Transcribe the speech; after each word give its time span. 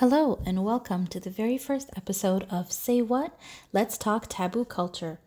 Hello, 0.00 0.42
and 0.44 0.62
welcome 0.62 1.06
to 1.06 1.18
the 1.18 1.30
very 1.30 1.56
first 1.56 1.88
episode 1.96 2.46
of 2.50 2.70
Say 2.70 3.00
What? 3.00 3.34
Let's 3.72 3.96
Talk 3.96 4.26
Taboo 4.28 4.66
Culture. 4.66 5.20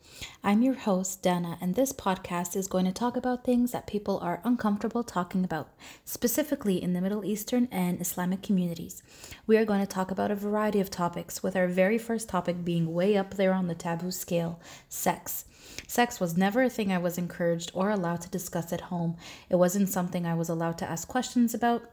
I'm 0.44 0.62
your 0.62 0.76
host, 0.76 1.24
Dana, 1.24 1.58
and 1.60 1.74
this 1.74 1.92
podcast 1.92 2.56
is 2.56 2.68
going 2.68 2.86
to 2.86 2.92
talk 2.92 3.18
about 3.18 3.44
things 3.44 3.72
that 3.72 3.88
people 3.88 4.20
are 4.20 4.42
uncomfortable 4.44 5.04
talking 5.04 5.44
about, 5.44 5.70
specifically 6.06 6.80
in 6.84 6.94
the 6.94 7.02
Middle 7.02 7.26
Eastern 7.26 7.68
and 7.72 8.00
Islamic 8.00 8.44
communities. 8.44 9.02
We 9.48 9.58
are 9.58 9.66
going 9.66 9.80
to 9.80 9.88
talk 9.88 10.12
about 10.12 10.30
a 10.30 10.36
variety 10.36 10.80
of 10.80 10.92
topics, 10.92 11.42
with 11.42 11.56
our 11.56 11.68
very 11.68 11.98
first 11.98 12.30
topic 12.30 12.64
being 12.64 12.94
way 12.94 13.18
up 13.18 13.34
there 13.34 13.54
on 13.54 13.66
the 13.66 13.74
taboo 13.74 14.12
scale 14.12 14.60
sex. 14.88 15.46
Sex 15.88 16.20
was 16.20 16.38
never 16.38 16.62
a 16.62 16.70
thing 16.70 16.92
I 16.92 17.00
was 17.00 17.18
encouraged 17.18 17.72
or 17.74 17.90
allowed 17.90 18.22
to 18.22 18.30
discuss 18.30 18.72
at 18.72 18.82
home. 18.82 19.18
It 19.50 19.56
wasn't 19.56 19.90
something 19.90 20.28
I 20.28 20.36
was 20.36 20.48
allowed 20.48 20.78
to 20.78 20.88
ask 20.88 21.08
questions 21.08 21.56
about 21.56 21.90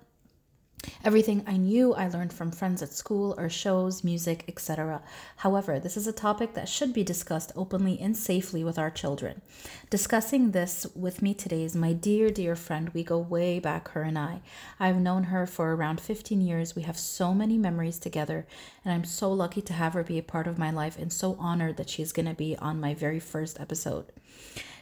Everything 1.05 1.43
I 1.47 1.57
knew 1.57 1.95
I 1.95 2.09
learned 2.09 2.33
from 2.33 2.51
friends 2.51 2.83
at 2.83 2.93
school 2.93 3.35
or 3.39 3.49
shows, 3.49 4.05
music, 4.05 4.45
etc. 4.49 5.03
However, 5.37 5.79
this 5.79 5.97
is 5.97 6.07
a 6.07 6.13
topic 6.13 6.55
that 6.55 6.69
should 6.69 6.93
be 6.93 7.05
discussed 7.05 7.53
openly 7.55 7.99
and 8.01 8.17
safely 8.17 8.65
with 8.65 8.79
our 8.79 8.91
children. 8.91 9.43
Discussing 9.91 10.51
this 10.51 10.87
with 10.95 11.23
me 11.23 11.35
today 11.35 11.63
is 11.63 11.77
my 11.77 11.93
dear, 11.93 12.31
dear 12.31 12.57
friend. 12.57 12.91
We 12.91 13.05
go 13.05 13.19
way 13.19 13.59
back, 13.59 13.89
her 13.89 14.03
and 14.03 14.19
I. 14.19 14.41
I've 14.81 15.01
known 15.01 15.25
her 15.25 15.47
for 15.47 15.75
around 15.75 16.01
15 16.01 16.41
years. 16.41 16.75
We 16.75 16.83
have 16.83 16.99
so 16.99 17.35
many 17.35 17.59
memories 17.59 17.99
together, 17.99 18.47
and 18.85 18.93
I'm 18.93 19.05
so 19.05 19.33
lucky 19.33 19.63
to 19.63 19.73
have 19.73 19.95
her 19.95 20.03
be 20.03 20.19
a 20.19 20.23
part 20.23 20.47
of 20.47 20.59
my 20.59 20.71
life 20.71 20.99
and 20.99 21.13
so 21.13 21.37
honored 21.39 21.77
that 21.77 21.91
she's 21.91 22.13
going 22.13 22.27
to 22.27 22.35
be 22.35 22.57
on 22.57 22.81
my 22.81 22.95
very 22.95 23.21
first 23.21 23.61
episode. 23.61 24.13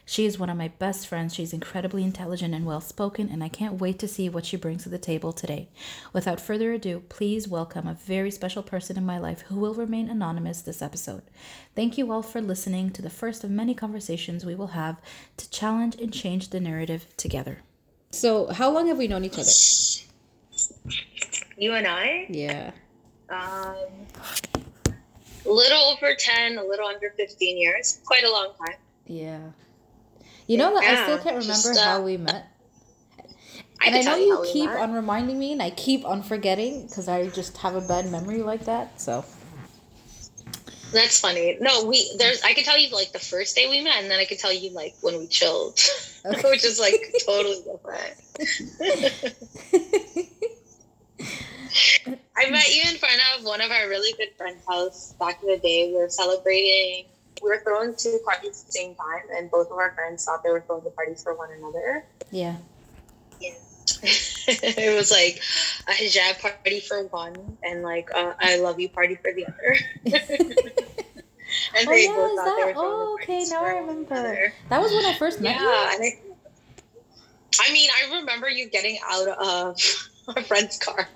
She 0.06 0.26
is 0.26 0.38
one 0.38 0.50
of 0.50 0.58
my 0.58 0.68
best 0.68 1.06
friends. 1.06 1.34
She's 1.34 1.54
incredibly 1.54 2.04
intelligent 2.04 2.54
and 2.54 2.66
well 2.66 2.82
spoken, 2.82 3.30
and 3.30 3.42
I 3.42 3.48
can't 3.48 3.80
wait 3.80 3.98
to 4.00 4.08
see 4.08 4.28
what 4.28 4.44
she 4.44 4.56
brings 4.56 4.82
to 4.82 4.90
the 4.90 4.98
table 4.98 5.32
today. 5.32 5.68
Without 6.12 6.40
further 6.40 6.72
ado, 6.72 7.00
please 7.08 7.48
welcome 7.48 7.88
a 7.88 7.94
very 7.94 8.30
special 8.30 8.62
person 8.62 8.98
in 8.98 9.06
my 9.06 9.18
life 9.18 9.40
who 9.42 9.56
will 9.56 9.72
remain 9.72 10.10
anonymous 10.10 10.60
this 10.60 10.82
episode. 10.82 11.22
Thank 11.74 11.96
you 11.96 12.12
all 12.12 12.22
for 12.22 12.42
listening 12.42 12.90
to 12.90 13.02
the 13.02 13.08
first 13.08 13.44
of 13.44 13.50
many 13.50 13.74
conversations 13.74 14.44
we 14.44 14.54
will 14.54 14.68
have 14.68 15.00
to 15.38 15.48
challenge 15.48 15.96
and 15.96 16.12
change 16.12 16.50
the 16.50 16.60
narrative 16.60 17.06
together. 17.16 17.62
So, 18.10 18.48
how 18.48 18.70
long 18.70 18.88
have 18.88 18.98
we 18.98 19.08
known 19.08 19.24
each 19.24 19.38
other? 19.38 19.50
You 21.56 21.72
and 21.72 21.86
I? 21.86 22.26
Yeah. 22.28 22.72
Um, 23.30 23.76
a 25.46 25.50
little 25.50 25.78
over 25.78 26.14
10, 26.14 26.58
a 26.58 26.62
little 26.62 26.86
under 26.86 27.10
15 27.16 27.56
years. 27.56 28.00
Quite 28.04 28.24
a 28.24 28.30
long 28.30 28.52
time. 28.58 28.76
Yeah. 29.06 29.40
You 30.46 30.58
know 30.58 30.74
that 30.74 30.84
I 30.84 31.04
still 31.04 31.18
can't 31.18 31.36
remember 31.36 31.52
just, 31.52 31.80
uh, 31.80 31.84
how 31.84 32.02
we 32.02 32.16
met. 32.16 32.46
I 33.80 33.88
and 33.88 33.96
I 33.96 34.02
know 34.02 34.16
you 34.16 34.44
keep 34.52 34.70
on 34.70 34.92
reminding 34.92 35.38
me, 35.38 35.52
and 35.52 35.62
I 35.62 35.70
keep 35.70 36.04
on 36.04 36.22
forgetting 36.22 36.86
because 36.86 37.08
I 37.08 37.28
just 37.28 37.56
have 37.58 37.74
a 37.74 37.80
bad 37.80 38.10
memory 38.10 38.42
like 38.42 38.64
that. 38.66 39.00
So 39.00 39.24
that's 40.92 41.20
funny. 41.20 41.58
No, 41.60 41.84
we 41.84 42.14
there's 42.18 42.42
I 42.42 42.54
could 42.54 42.64
tell 42.64 42.78
you 42.78 42.88
like 42.90 43.12
the 43.12 43.18
first 43.18 43.56
day 43.56 43.68
we 43.68 43.82
met, 43.82 44.02
and 44.02 44.10
then 44.10 44.20
I 44.20 44.24
could 44.24 44.38
tell 44.38 44.52
you 44.52 44.70
like 44.70 44.94
when 45.00 45.18
we 45.18 45.26
chilled, 45.26 45.78
okay. 46.24 46.50
which 46.50 46.64
is 46.64 46.78
like 46.78 47.14
totally 47.26 47.60
different. 47.64 48.14
I 52.36 52.50
met 52.50 52.74
you 52.74 52.82
in 52.88 52.96
front 52.98 53.20
of 53.36 53.44
one 53.44 53.60
of 53.60 53.70
our 53.70 53.88
really 53.88 54.12
good 54.16 54.36
friends' 54.36 54.62
house 54.68 55.14
back 55.18 55.42
in 55.42 55.48
the 55.48 55.58
day. 55.58 55.88
We 55.88 55.98
were 55.98 56.08
celebrating 56.08 57.06
we 57.44 57.50
were 57.50 57.60
throwing 57.62 57.94
two 57.94 58.18
parties 58.24 58.62
at 58.62 58.66
the 58.66 58.72
same 58.72 58.94
time, 58.94 59.22
and 59.36 59.50
both 59.50 59.70
of 59.70 59.76
our 59.76 59.92
friends 59.92 60.24
thought 60.24 60.42
they 60.42 60.50
were 60.50 60.62
throwing 60.62 60.84
the 60.84 60.90
parties 60.90 61.22
for 61.22 61.34
one 61.34 61.50
another. 61.52 62.06
Yeah. 62.30 62.56
Yeah. 63.40 63.50
it 64.02 64.96
was 64.96 65.10
like 65.10 65.42
a 65.86 65.92
hijab 65.92 66.40
party 66.40 66.80
for 66.80 67.04
one, 67.08 67.58
and 67.62 67.82
like 67.82 68.08
a 68.10 68.34
I 68.40 68.56
love 68.56 68.80
you 68.80 68.88
party 68.88 69.16
for 69.16 69.32
the 69.32 69.46
other. 69.46 69.76
and 70.06 70.14
oh, 71.88 71.90
they 71.90 72.04
yeah, 72.04 72.14
both 72.14 72.36
thought 72.36 72.44
that? 72.44 72.62
they 72.66 72.72
were 72.72 72.72
oh, 72.76 73.18
okay, 73.22 73.44
now 73.50 73.62
I 73.62 73.78
remember. 73.78 74.52
That 74.70 74.80
was 74.80 74.92
when 74.92 75.04
I 75.04 75.14
first 75.14 75.40
met 75.40 75.56
yeah, 75.56 75.60
you. 75.60 75.68
Yeah, 75.68 75.74
I, 75.74 76.18
I 77.60 77.72
mean, 77.72 77.90
I 77.90 78.16
remember 78.16 78.48
you 78.48 78.70
getting 78.70 78.98
out 79.08 79.28
of 79.28 79.76
a 80.34 80.42
friend's 80.44 80.78
car. 80.78 81.08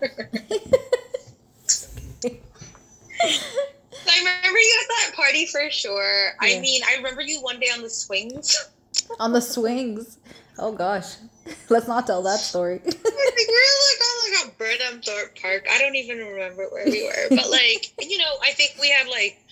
I 4.09 4.19
remember 4.19 4.59
you 4.59 4.81
at 4.83 4.89
that 4.89 5.12
party 5.28 5.47
for 5.47 5.71
sure. 5.71 6.33
Yeah. 6.43 6.56
I 6.56 6.61
mean, 6.61 6.83
I 6.89 6.97
remember 6.97 7.22
you 7.22 7.41
one 7.41 7.61
day 7.61 7.69
on 7.75 7.83
the 7.83 7.91
swings. 7.91 8.56
on 9.21 9.33
the 9.33 9.41
swings. 9.41 10.19
Oh 10.59 10.72
gosh. 10.72 11.16
Let's 11.69 11.89
not 11.89 12.06
tell 12.06 12.22
that 12.22 12.41
story. 12.41 12.81
we 12.84 12.91
were 12.91 13.69
like 13.89 14.00
on 14.05 14.33
like 14.33 14.44
a 14.44 14.59
Burnham 14.59 15.03
Thorpe 15.03 15.39
Park. 15.41 15.66
I 15.71 15.78
don't 15.78 15.97
even 15.97 16.19
remember 16.19 16.66
where 16.71 16.84
we 16.84 17.05
were. 17.05 17.28
But 17.37 17.50
like, 17.50 17.93
you 18.00 18.19
know, 18.19 18.33
I 18.43 18.53
think 18.53 18.77
we 18.81 18.91
had 18.91 19.09
like 19.09 19.43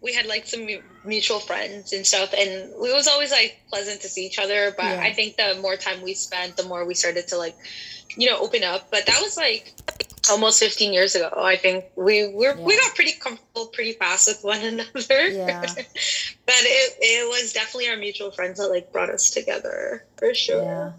we 0.00 0.14
had 0.14 0.26
like 0.26 0.46
some 0.46 0.66
mutual 1.04 1.40
friends 1.40 1.92
and 1.92 2.06
stuff 2.06 2.32
and 2.32 2.48
it 2.48 2.74
was 2.78 3.06
always 3.06 3.30
like 3.30 3.60
pleasant 3.68 4.00
to 4.00 4.08
see 4.08 4.26
each 4.26 4.38
other 4.38 4.72
but 4.76 4.84
yeah. 4.84 5.00
i 5.00 5.12
think 5.12 5.36
the 5.36 5.58
more 5.60 5.76
time 5.76 6.00
we 6.02 6.14
spent 6.14 6.56
the 6.56 6.64
more 6.64 6.84
we 6.84 6.94
started 6.94 7.26
to 7.28 7.36
like 7.36 7.56
you 8.16 8.28
know 8.28 8.38
open 8.38 8.62
up 8.64 8.90
but 8.90 9.06
that 9.06 9.20
was 9.20 9.36
like 9.36 9.74
almost 10.30 10.60
15 10.60 10.92
years 10.92 11.14
ago 11.14 11.30
i 11.38 11.56
think 11.56 11.84
we 11.96 12.28
were 12.28 12.56
yeah. 12.56 12.64
we 12.64 12.76
got 12.76 12.94
pretty 12.94 13.12
comfortable 13.12 13.66
pretty 13.66 13.92
fast 13.92 14.28
with 14.28 14.42
one 14.42 14.60
another 14.64 15.28
yeah. 15.28 15.60
but 15.66 15.74
it, 15.76 16.96
it 17.00 17.28
was 17.28 17.52
definitely 17.52 17.88
our 17.88 17.96
mutual 17.96 18.30
friends 18.30 18.58
that 18.58 18.68
like 18.68 18.92
brought 18.92 19.10
us 19.10 19.30
together 19.30 20.04
for 20.16 20.34
sure 20.34 20.62
yeah 20.62 20.92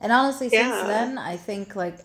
and 0.00 0.12
honestly 0.12 0.48
since 0.48 0.82
then 0.82 1.18
i 1.18 1.36
think 1.36 1.74
like 1.74 1.98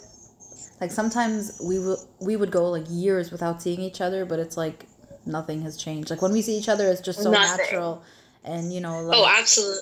like 0.81 0.91
sometimes 0.91 1.61
we 1.63 1.79
will 1.79 2.03
we 2.19 2.35
would 2.35 2.51
go 2.51 2.69
like 2.69 2.85
years 2.89 3.31
without 3.31 3.61
seeing 3.61 3.79
each 3.79 4.01
other 4.01 4.25
but 4.25 4.39
it's 4.39 4.57
like 4.57 4.85
nothing 5.25 5.61
has 5.61 5.77
changed 5.77 6.09
like 6.09 6.21
when 6.21 6.31
we 6.31 6.41
see 6.41 6.57
each 6.57 6.69
other 6.69 6.87
it's 6.87 7.01
just 7.01 7.21
so 7.21 7.31
nothing. 7.31 7.57
natural 7.57 8.03
and 8.43 8.73
you 8.73 8.81
know 8.81 8.99
oh, 8.99 9.03
like, 9.03 9.17
oh 9.17 9.35
absolutely 9.39 9.81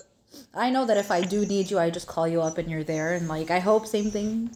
I 0.53 0.69
know 0.69 0.85
that 0.85 0.97
if 0.97 1.11
I 1.11 1.21
do 1.21 1.45
need 1.45 1.71
you, 1.71 1.79
I 1.79 1.89
just 1.89 2.07
call 2.07 2.27
you 2.27 2.41
up 2.41 2.57
and 2.57 2.69
you're 2.69 2.83
there, 2.83 3.13
and 3.13 3.29
like 3.29 3.49
I 3.49 3.59
hope 3.59 3.87
same 3.87 4.11
thing. 4.11 4.49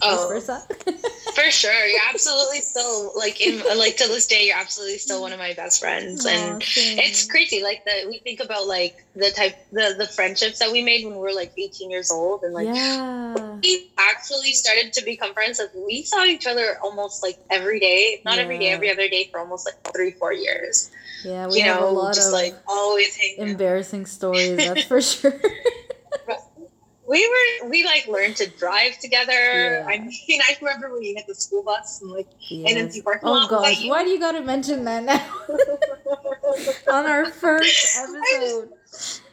Oh, 0.00 0.26
versa. 0.28 0.66
for 1.34 1.50
sure, 1.50 1.86
you're 1.86 2.00
absolutely 2.08 2.60
still 2.60 3.12
like 3.16 3.40
in 3.40 3.62
like 3.78 3.98
to 3.98 4.08
this 4.08 4.26
day, 4.26 4.46
you're 4.46 4.56
absolutely 4.56 4.96
still 4.96 5.20
one 5.20 5.32
of 5.32 5.38
my 5.38 5.52
best 5.52 5.80
friends, 5.80 6.24
and 6.24 6.62
it's 6.62 7.26
crazy. 7.26 7.62
Like 7.62 7.84
the 7.84 8.06
we 8.08 8.18
think 8.18 8.40
about 8.40 8.66
like 8.66 9.04
the 9.14 9.30
type 9.30 9.56
the 9.72 9.94
the 9.98 10.06
friendships 10.06 10.58
that 10.58 10.72
we 10.72 10.82
made 10.82 11.04
when 11.04 11.14
we 11.14 11.20
were 11.20 11.34
like 11.34 11.52
18 11.58 11.90
years 11.90 12.10
old, 12.10 12.42
and 12.44 12.54
like 12.54 12.68
yeah. 12.68 13.58
we 13.62 13.90
actually 13.98 14.52
started 14.52 14.94
to 14.94 15.04
become 15.04 15.34
friends. 15.34 15.58
Like 15.58 15.74
we 15.74 16.02
saw 16.02 16.24
each 16.24 16.46
other 16.46 16.78
almost 16.82 17.22
like 17.22 17.38
every 17.50 17.78
day, 17.78 18.22
not 18.24 18.36
yeah. 18.36 18.42
every 18.42 18.58
day, 18.58 18.70
every 18.70 18.90
other 18.90 19.08
day 19.08 19.28
for 19.30 19.38
almost 19.38 19.66
like 19.66 19.92
three 19.92 20.12
four 20.12 20.32
years. 20.32 20.90
Yeah, 21.24 21.46
we 21.46 21.58
you 21.58 21.64
have 21.64 21.80
know, 21.80 21.88
a 21.88 21.92
lot 21.92 22.14
just 22.14 22.28
of 22.28 22.32
like 22.32 22.54
always 22.66 23.16
embarrassing 23.38 24.06
stories. 24.06 24.56
That's 24.56 24.84
for 24.84 25.00
sure. 25.00 25.40
we 27.06 27.28
were 27.28 27.68
we 27.68 27.84
like 27.84 28.06
learned 28.08 28.36
to 28.36 28.48
drive 28.50 28.98
together. 28.98 29.32
Yeah. 29.32 29.86
I 29.86 29.98
mean, 29.98 30.40
I 30.40 30.56
remember 30.60 30.92
when 30.92 31.02
you 31.02 31.14
hit 31.14 31.26
the 31.26 31.34
school 31.34 31.62
bus 31.62 32.00
and 32.00 32.10
like 32.10 32.28
yes. 32.48 32.70
in 32.70 32.78
empty 32.78 33.02
parking 33.02 33.28
oh, 33.28 33.32
lot. 33.32 33.46
Oh 33.52 33.60
gosh, 33.60 33.84
why 33.86 34.04
do 34.04 34.10
you 34.10 34.18
gotta 34.18 34.40
mention 34.40 34.84
that 34.84 35.04
now? 35.04 35.22
On 36.92 37.06
our 37.06 37.26
first 37.26 37.98
episode. 37.98 38.70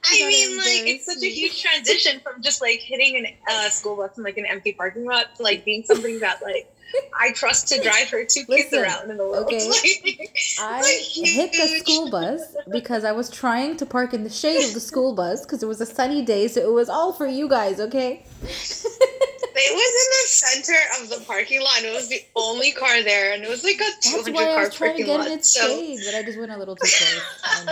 I 0.05 0.27
mean, 0.27 0.57
like 0.57 0.87
it's 0.87 1.05
such 1.05 1.23
a 1.23 1.29
huge 1.29 1.61
transition 1.61 2.19
from 2.21 2.41
just 2.41 2.61
like 2.61 2.79
hitting 2.79 3.25
a 3.25 3.51
uh, 3.51 3.69
school 3.69 3.95
bus 3.97 4.17
in 4.17 4.23
like 4.23 4.37
an 4.37 4.45
empty 4.45 4.73
parking 4.73 5.05
lot 5.05 5.35
to 5.35 5.43
like 5.43 5.65
being 5.65 5.83
something 5.83 6.19
that 6.19 6.41
like 6.41 6.73
I 7.19 7.31
trust 7.33 7.67
to 7.69 7.81
drive 7.81 8.09
her 8.09 8.23
two 8.25 8.45
kids 8.45 8.73
around 8.73 9.11
in 9.11 9.17
the 9.17 9.23
world. 9.23 9.45
Okay. 9.45 9.59
I 10.59 10.81
hit 11.13 11.51
the 11.51 11.79
school 11.79 12.09
bus 12.09 12.55
because 12.71 13.03
I 13.03 13.11
was 13.11 13.29
trying 13.29 13.77
to 13.77 13.85
park 13.85 14.13
in 14.13 14.23
the 14.23 14.29
shade 14.29 14.65
of 14.65 14.73
the 14.73 14.79
school 14.79 15.13
bus 15.13 15.45
because 15.45 15.61
it 15.63 15.67
was 15.67 15.81
a 15.81 15.85
sunny 15.85 16.23
day, 16.23 16.47
so 16.47 16.61
it 16.61 16.73
was 16.73 16.89
all 16.89 17.13
for 17.13 17.27
you 17.27 17.49
guys, 17.49 17.79
okay? 17.79 18.25
it 19.61 19.73
was 19.73 20.53
in 20.53 20.63
the 20.63 20.63
center 20.63 20.79
of 21.01 21.09
the 21.09 21.25
parking 21.25 21.61
lot. 21.61 21.83
It 21.83 21.93
was 21.93 22.09
the 22.09 22.21
only 22.35 22.71
car 22.71 23.03
there, 23.03 23.33
and 23.33 23.43
it 23.43 23.49
was 23.49 23.63
like 23.63 23.79
a 23.79 23.89
two 24.01 24.21
hundred 24.21 24.35
car 24.35 24.59
I 24.59 24.63
was 24.65 24.75
trying 24.75 24.97
to 24.97 25.03
get 25.03 25.17
lot, 25.17 25.27
in 25.27 25.33
its 25.33 25.49
so. 25.49 25.67
shade, 25.67 25.99
but 26.05 26.15
I 26.15 26.23
just 26.23 26.39
went 26.39 26.51
a 26.51 26.57
little 26.57 26.75
too 26.75 26.87
close. 26.87 27.21
I 27.43 27.65
know. 27.65 27.71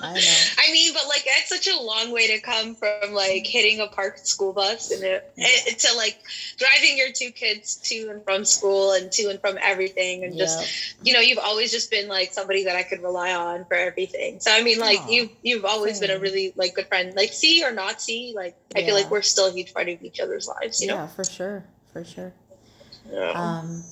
I 0.00 0.14
know. 0.14 0.34
I 0.58 0.72
mean, 0.72 0.92
but 0.92 1.08
like 1.08 1.22
it's 1.24 1.48
such 1.48 1.68
a 1.68 1.80
long 1.80 2.12
way 2.12 2.26
to 2.28 2.40
come 2.40 2.74
from 2.74 3.12
like 3.12 3.46
hitting 3.46 3.80
a 3.80 3.86
parked 3.86 4.26
school 4.26 4.52
bus 4.52 4.90
and 4.90 5.02
it, 5.02 5.32
it, 5.36 5.78
to 5.80 5.96
like 5.96 6.18
driving 6.58 6.96
your 6.96 7.08
two 7.12 7.30
kids 7.30 7.76
to 7.76 8.08
and 8.10 8.22
from 8.24 8.35
school 8.44 8.92
and 8.92 9.10
to 9.12 9.28
and 9.28 9.40
from 9.40 9.58
everything, 9.60 10.24
and 10.24 10.36
just 10.36 10.96
you 11.02 11.12
know, 11.12 11.20
you've 11.20 11.38
always 11.38 11.70
just 11.70 11.90
been 11.90 12.08
like 12.08 12.32
somebody 12.32 12.64
that 12.64 12.76
I 12.76 12.82
could 12.82 13.02
rely 13.02 13.34
on 13.34 13.64
for 13.64 13.74
everything. 13.74 14.40
So 14.40 14.50
I 14.52 14.62
mean, 14.62 14.78
like 14.78 14.98
Aww. 15.00 15.12
you 15.12 15.30
you've 15.42 15.64
always 15.64 15.98
Same. 15.98 16.08
been 16.08 16.16
a 16.16 16.20
really 16.20 16.52
like 16.56 16.74
good 16.74 16.88
friend. 16.88 17.14
Like 17.14 17.32
see 17.32 17.64
or 17.64 17.72
not 17.72 18.00
see, 18.00 18.32
like 18.36 18.56
I 18.74 18.82
feel 18.82 18.94
like 18.94 19.10
we're 19.10 19.22
still 19.22 19.46
a 19.48 19.52
huge 19.52 19.72
part 19.72 19.88
of 19.88 20.02
each 20.02 20.20
other's 20.20 20.48
lives. 20.48 20.80
You 20.80 20.88
know. 20.88 20.94
Yeah, 20.96 21.06
for 21.06 21.24
sure, 21.24 21.64
for 21.92 22.04
sure. 22.04 22.32
Yeah. 23.10 23.30
Um, 23.30 23.82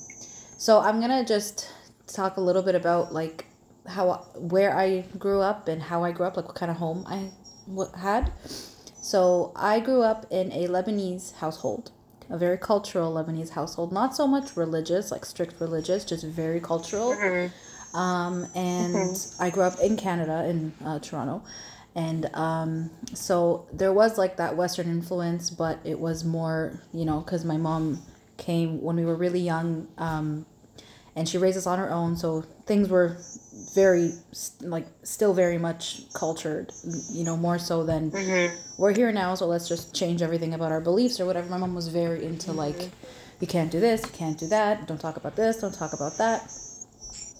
so 0.58 0.80
I'm 0.80 1.00
gonna 1.00 1.24
just 1.24 1.70
talk 2.06 2.36
a 2.36 2.40
little 2.40 2.62
bit 2.62 2.74
about 2.74 3.12
like 3.12 3.46
how 3.86 4.26
where 4.36 4.76
I 4.76 5.02
grew 5.18 5.40
up 5.40 5.68
and 5.68 5.82
how 5.82 6.04
I 6.04 6.12
grew 6.12 6.26
up, 6.26 6.36
like 6.36 6.46
what 6.46 6.56
kind 6.56 6.70
of 6.70 6.78
home 6.78 7.04
I 7.06 7.30
had. 7.98 8.32
So 9.00 9.52
I 9.54 9.80
grew 9.80 10.02
up 10.02 10.26
in 10.30 10.50
a 10.52 10.66
Lebanese 10.68 11.34
household. 11.34 11.90
A 12.30 12.38
very 12.38 12.58
cultural 12.58 13.12
Lebanese 13.12 13.50
household. 13.50 13.92
Not 13.92 14.16
so 14.16 14.26
much 14.26 14.56
religious, 14.56 15.10
like 15.10 15.24
strict 15.24 15.60
religious, 15.60 16.04
just 16.04 16.24
very 16.24 16.60
cultural. 16.60 17.14
Mm-hmm. 17.14 17.96
Um, 17.96 18.46
and 18.54 19.16
I 19.38 19.50
grew 19.50 19.62
up 19.62 19.78
in 19.80 19.96
Canada, 19.96 20.44
in 20.48 20.72
uh, 20.84 20.98
Toronto. 20.98 21.42
And 21.94 22.28
um, 22.34 22.90
so 23.12 23.66
there 23.72 23.92
was 23.92 24.18
like 24.18 24.36
that 24.38 24.56
Western 24.56 24.88
influence, 24.88 25.50
but 25.50 25.78
it 25.84 26.00
was 26.00 26.24
more, 26.24 26.82
you 26.92 27.04
know, 27.04 27.20
because 27.20 27.44
my 27.44 27.56
mom 27.56 28.02
came 28.36 28.82
when 28.82 28.96
we 28.96 29.04
were 29.04 29.14
really 29.14 29.40
young 29.40 29.86
um, 29.96 30.44
and 31.14 31.28
she 31.28 31.38
raised 31.38 31.56
us 31.56 31.66
on 31.66 31.78
her 31.78 31.92
own. 31.92 32.16
So 32.16 32.42
things 32.66 32.88
were 32.88 33.16
very, 33.74 34.12
like, 34.60 34.86
still 35.02 35.34
very 35.34 35.58
much 35.58 36.02
cultured, 36.12 36.72
you 37.12 37.24
know, 37.24 37.36
more 37.36 37.58
so 37.58 37.84
than 37.84 38.10
Mm-hmm. 38.10 38.56
we're 38.78 38.94
here 38.94 39.12
now, 39.12 39.34
so 39.34 39.46
let's 39.46 39.68
just 39.68 39.94
change 39.94 40.22
everything 40.22 40.54
about 40.54 40.72
our 40.72 40.80
beliefs 40.80 41.20
or 41.20 41.26
whatever. 41.26 41.48
My 41.48 41.56
mom 41.58 41.74
was 41.74 41.88
very 41.88 42.24
into 42.24 42.52
like, 42.52 42.90
you 43.40 43.46
can't 43.46 43.70
do 43.70 43.80
this, 43.80 44.02
you 44.02 44.10
can't 44.10 44.38
do 44.38 44.46
that, 44.48 44.86
don't 44.86 45.00
talk 45.00 45.16
about 45.16 45.36
this, 45.36 45.60
don't 45.60 45.74
talk 45.74 45.92
about 45.92 46.16
that. 46.18 46.50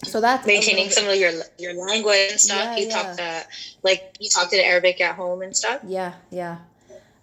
So 0.03 0.21
that's 0.21 0.45
Maintaining 0.45 0.89
some 0.89 1.07
of 1.07 1.15
your 1.15 1.31
your 1.57 1.73
language 1.73 2.27
and 2.31 2.39
stuff. 2.39 2.57
Yeah, 2.57 2.77
you 2.77 2.87
yeah. 2.87 3.01
talk 3.01 3.17
to 3.17 3.45
like 3.81 4.15
you 4.19 4.29
talk 4.29 4.49
to 4.49 4.57
the 4.57 4.63
Arabic 4.65 5.01
at 5.01 5.15
home 5.15 5.41
and 5.41 5.55
stuff. 5.55 5.81
yeah, 5.85 6.13
yeah. 6.29 6.57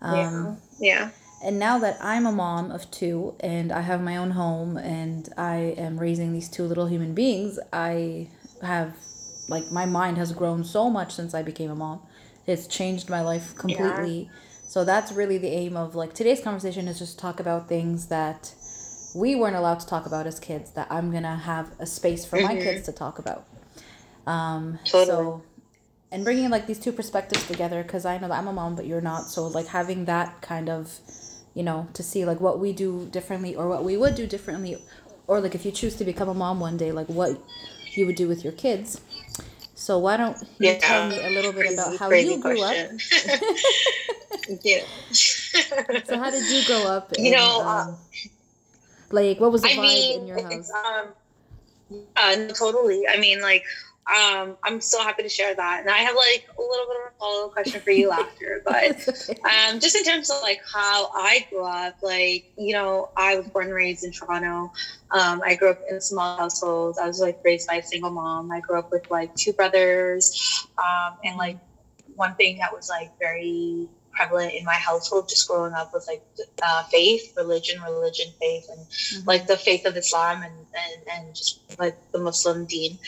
Um, 0.00 0.56
yeah. 0.80 1.10
And 1.44 1.58
now 1.58 1.78
that 1.78 1.98
I'm 2.02 2.26
a 2.26 2.32
mom 2.32 2.70
of 2.70 2.90
two 2.90 3.34
and 3.40 3.70
I 3.72 3.82
have 3.82 4.00
my 4.00 4.16
own 4.16 4.32
home 4.32 4.76
and 4.76 5.28
I 5.36 5.74
am 5.76 5.98
raising 5.98 6.32
these 6.32 6.48
two 6.48 6.64
little 6.64 6.86
human 6.86 7.14
beings, 7.14 7.58
I 7.72 8.28
have, 8.62 8.94
like, 9.48 9.70
my 9.72 9.86
mind 9.86 10.18
has 10.18 10.32
grown 10.32 10.64
so 10.64 10.90
much 10.90 11.14
since 11.14 11.34
I 11.34 11.42
became 11.42 11.70
a 11.70 11.74
mom. 11.74 12.00
It's 12.46 12.66
changed 12.66 13.08
my 13.08 13.20
life 13.20 13.56
completely. 13.56 14.30
So 14.66 14.84
that's 14.84 15.12
really 15.12 15.38
the 15.38 15.48
aim 15.48 15.76
of, 15.76 15.94
like, 15.94 16.14
today's 16.14 16.40
conversation 16.40 16.88
is 16.88 16.98
just 16.98 17.12
to 17.18 17.22
talk 17.22 17.40
about 17.40 17.68
things 17.68 18.06
that 18.06 18.54
we 19.14 19.34
weren't 19.34 19.56
allowed 19.56 19.80
to 19.80 19.86
talk 19.86 20.06
about 20.06 20.26
as 20.26 20.40
kids 20.40 20.70
that 20.72 20.86
I'm 20.90 21.10
going 21.10 21.24
to 21.24 21.28
have 21.30 21.72
a 21.78 21.86
space 21.86 22.24
for 22.24 22.38
my 22.38 22.54
Mhm. 22.54 22.64
kids 22.64 22.86
to 22.86 22.92
talk 22.92 23.18
about. 23.18 23.44
Um, 24.26 24.78
Totally. 24.84 25.06
So, 25.06 25.42
and 26.10 26.24
bringing 26.24 26.50
like 26.50 26.66
these 26.66 26.78
two 26.78 26.92
perspectives 26.92 27.46
together 27.46 27.82
because 27.82 28.04
I 28.04 28.18
know 28.18 28.28
that 28.28 28.38
I'm 28.38 28.48
a 28.48 28.52
mom, 28.52 28.76
but 28.76 28.86
you're 28.86 29.00
not. 29.00 29.30
So 29.30 29.46
like 29.46 29.68
having 29.68 30.04
that 30.06 30.42
kind 30.42 30.68
of, 30.68 31.00
you 31.54 31.62
know, 31.62 31.88
to 31.94 32.02
see 32.02 32.24
like 32.24 32.40
what 32.40 32.58
we 32.60 32.72
do 32.72 33.06
differently 33.10 33.54
or 33.56 33.68
what 33.68 33.84
we 33.84 33.96
would 33.96 34.14
do 34.14 34.26
differently, 34.26 34.82
or 35.26 35.40
like 35.40 35.54
if 35.54 35.64
you 35.64 35.72
choose 35.72 35.96
to 35.96 36.04
become 36.04 36.28
a 36.28 36.34
mom 36.34 36.60
one 36.60 36.76
day, 36.76 36.92
like 36.92 37.08
what 37.08 37.40
you 37.96 38.06
would 38.06 38.16
do 38.16 38.28
with 38.28 38.44
your 38.44 38.52
kids. 38.52 39.00
So 39.74 39.98
why 39.98 40.16
don't 40.16 40.36
you 40.58 40.68
Yeah. 40.68 40.78
tell 40.78 41.08
me 41.10 41.18
a 41.20 41.30
little 41.30 41.52
bit 41.52 41.72
about 41.72 41.96
how 41.96 42.10
you 42.10 42.38
grew 42.38 42.58
question. 42.60 43.00
up? 43.26 43.40
yeah. 44.64 44.84
So 46.04 46.18
how 46.18 46.30
did 46.30 46.48
you 46.50 46.62
grow 46.64 46.84
up? 46.86 47.12
You 47.18 47.32
know, 47.32 47.60
uh, 47.60 47.84
um, 47.88 47.96
like 49.10 49.40
what 49.40 49.52
was 49.52 49.62
the 49.62 49.68
I 49.68 49.72
vibe 49.72 49.82
mean, 49.82 50.20
in 50.20 50.26
your 50.26 50.38
house? 50.40 50.70
um, 50.86 51.14
uh, 52.16 52.36
totally. 52.54 53.06
I 53.08 53.18
mean, 53.18 53.40
like, 53.42 53.64
um, 54.10 54.56
I'm 54.64 54.80
so 54.80 55.00
happy 55.00 55.22
to 55.22 55.28
share 55.28 55.54
that, 55.54 55.80
and 55.80 55.88
I 55.88 55.98
have 55.98 56.16
like 56.16 56.48
a 56.58 56.60
little 56.60 56.86
bit 56.86 56.96
of 56.96 57.12
a 57.12 57.18
follow 57.18 57.46
up 57.46 57.52
question 57.52 57.80
for 57.80 57.92
you 57.92 58.10
after, 58.10 58.60
but 58.66 59.08
um, 59.44 59.78
just 59.78 59.94
in 59.94 60.02
terms 60.02 60.28
of 60.28 60.42
like 60.42 60.60
how 60.72 61.08
I 61.14 61.46
grew 61.48 61.64
up, 61.64 61.94
like 62.02 62.52
you 62.56 62.72
know, 62.72 63.10
I 63.16 63.36
was 63.36 63.46
born 63.48 63.66
and 63.66 63.74
raised 63.74 64.02
in 64.04 64.10
Toronto. 64.10 64.72
Um, 65.12 65.40
I 65.44 65.54
grew 65.54 65.70
up 65.70 65.80
in 65.88 65.96
a 65.96 66.00
small 66.00 66.36
household. 66.36 66.96
I 67.00 67.06
was 67.06 67.20
like 67.20 67.38
raised 67.44 67.68
by 67.68 67.76
a 67.76 67.82
single 67.82 68.10
mom. 68.10 68.50
I 68.50 68.60
grew 68.60 68.78
up 68.78 68.90
with 68.90 69.08
like 69.08 69.34
two 69.36 69.52
brothers, 69.52 70.66
um, 70.78 71.16
and 71.24 71.36
like 71.36 71.58
one 72.16 72.34
thing 72.34 72.58
that 72.58 72.74
was 72.74 72.88
like 72.88 73.16
very 73.20 73.88
prevalent 74.12 74.52
in 74.54 74.64
my 74.64 74.74
household 74.74 75.28
just 75.28 75.48
growing 75.48 75.74
up 75.74 75.90
with 75.92 76.06
like 76.08 76.22
uh, 76.62 76.84
faith, 76.90 77.32
religion, 77.36 77.80
religion, 77.82 78.26
faith, 78.40 78.66
and 78.70 78.86
Mhm. 78.86 79.26
like 79.26 79.46
the 79.46 79.56
faith 79.56 79.86
of 79.86 79.96
Islam 79.96 80.42
and, 80.42 80.66
and, 80.84 81.02
and 81.12 81.34
just 81.34 81.60
like 81.78 81.96
the 82.12 82.18
Muslim 82.18 82.66
deen. 82.66 82.98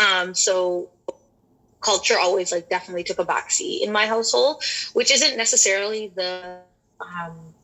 Um, 0.00 0.34
so 0.34 0.88
culture 1.82 2.18
always 2.18 2.52
like 2.52 2.68
definitely 2.68 3.04
took 3.04 3.18
a 3.18 3.24
backseat 3.24 3.82
in 3.82 3.92
my 3.92 4.06
household, 4.06 4.62
which 4.92 5.10
isn't 5.10 5.36
necessarily 5.36 6.12
the 6.14 6.56
um, 7.00 7.54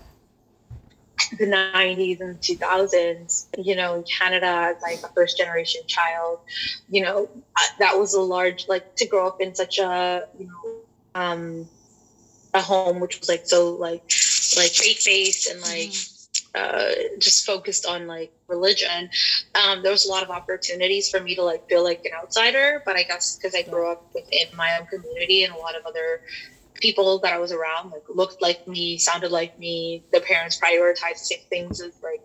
the 1.40 1.48
90s 1.48 2.22
and 2.22 2.42
2000s 2.42 3.48
you 3.58 3.76
know 3.76 3.96
in 3.96 4.04
canada 4.20 4.48
as 4.72 4.78
like 4.84 5.00
a 5.04 5.10
first 5.16 5.38
generation 5.38 5.82
child 5.88 6.40
you 6.90 7.02
know 7.02 7.30
that 7.80 7.98
was 7.98 8.14
a 8.14 8.22
large 8.22 8.66
like 8.68 8.84
to 8.98 9.08
grow 9.08 9.28
up 9.28 9.38
in 9.40 9.54
such 9.56 9.80
a 9.80 10.22
you 10.38 10.48
know 10.48 10.82
um, 11.22 11.68
a 12.54 12.62
home 12.62 13.00
which 13.00 13.20
was 13.20 13.30
like 13.30 13.42
so 13.46 13.74
like 13.76 14.04
like 14.58 14.72
faith 14.72 15.02
based 15.06 15.48
and 15.50 15.62
like 15.62 15.92
uh, 16.58 16.92
just 17.20 17.46
focused 17.46 17.86
on 17.86 18.08
like 18.08 18.32
religion, 18.48 19.10
um, 19.64 19.84
there 19.84 19.92
was 19.92 20.06
a 20.06 20.10
lot 20.10 20.24
of 20.24 20.30
opportunities 20.30 21.10
for 21.10 21.20
me 21.20 21.36
to 21.36 21.44
like 21.44 21.68
feel 21.70 21.84
like 21.84 22.04
an 22.06 22.12
outsider. 22.16 22.82
But 22.86 22.96
I 22.96 23.04
guess 23.04 23.38
because 23.38 23.56
I 23.56 23.64
grew 23.64 23.92
up 23.92 24.10
within 24.14 24.48
my 24.56 24.78
own 24.80 24.88
community 24.88 25.44
and 25.44 25.54
a 25.54 25.58
lot 25.58 25.76
of 25.76 25.86
other 25.86 26.22
people 26.76 27.20
that 27.20 27.34
I 27.34 27.38
was 27.40 27.52
around 27.52 27.92
like 27.92 28.04
looked 28.10 28.42
like 28.42 28.68
me, 28.68 28.98
sounded 28.98 29.32
like 29.32 29.58
me, 29.60 30.04
their 30.12 30.22
parents 30.22 30.60
prioritized 30.60 31.20
the 31.20 31.36
same 31.36 31.46
things 31.50 31.82
as 31.82 31.94
like 32.04 32.22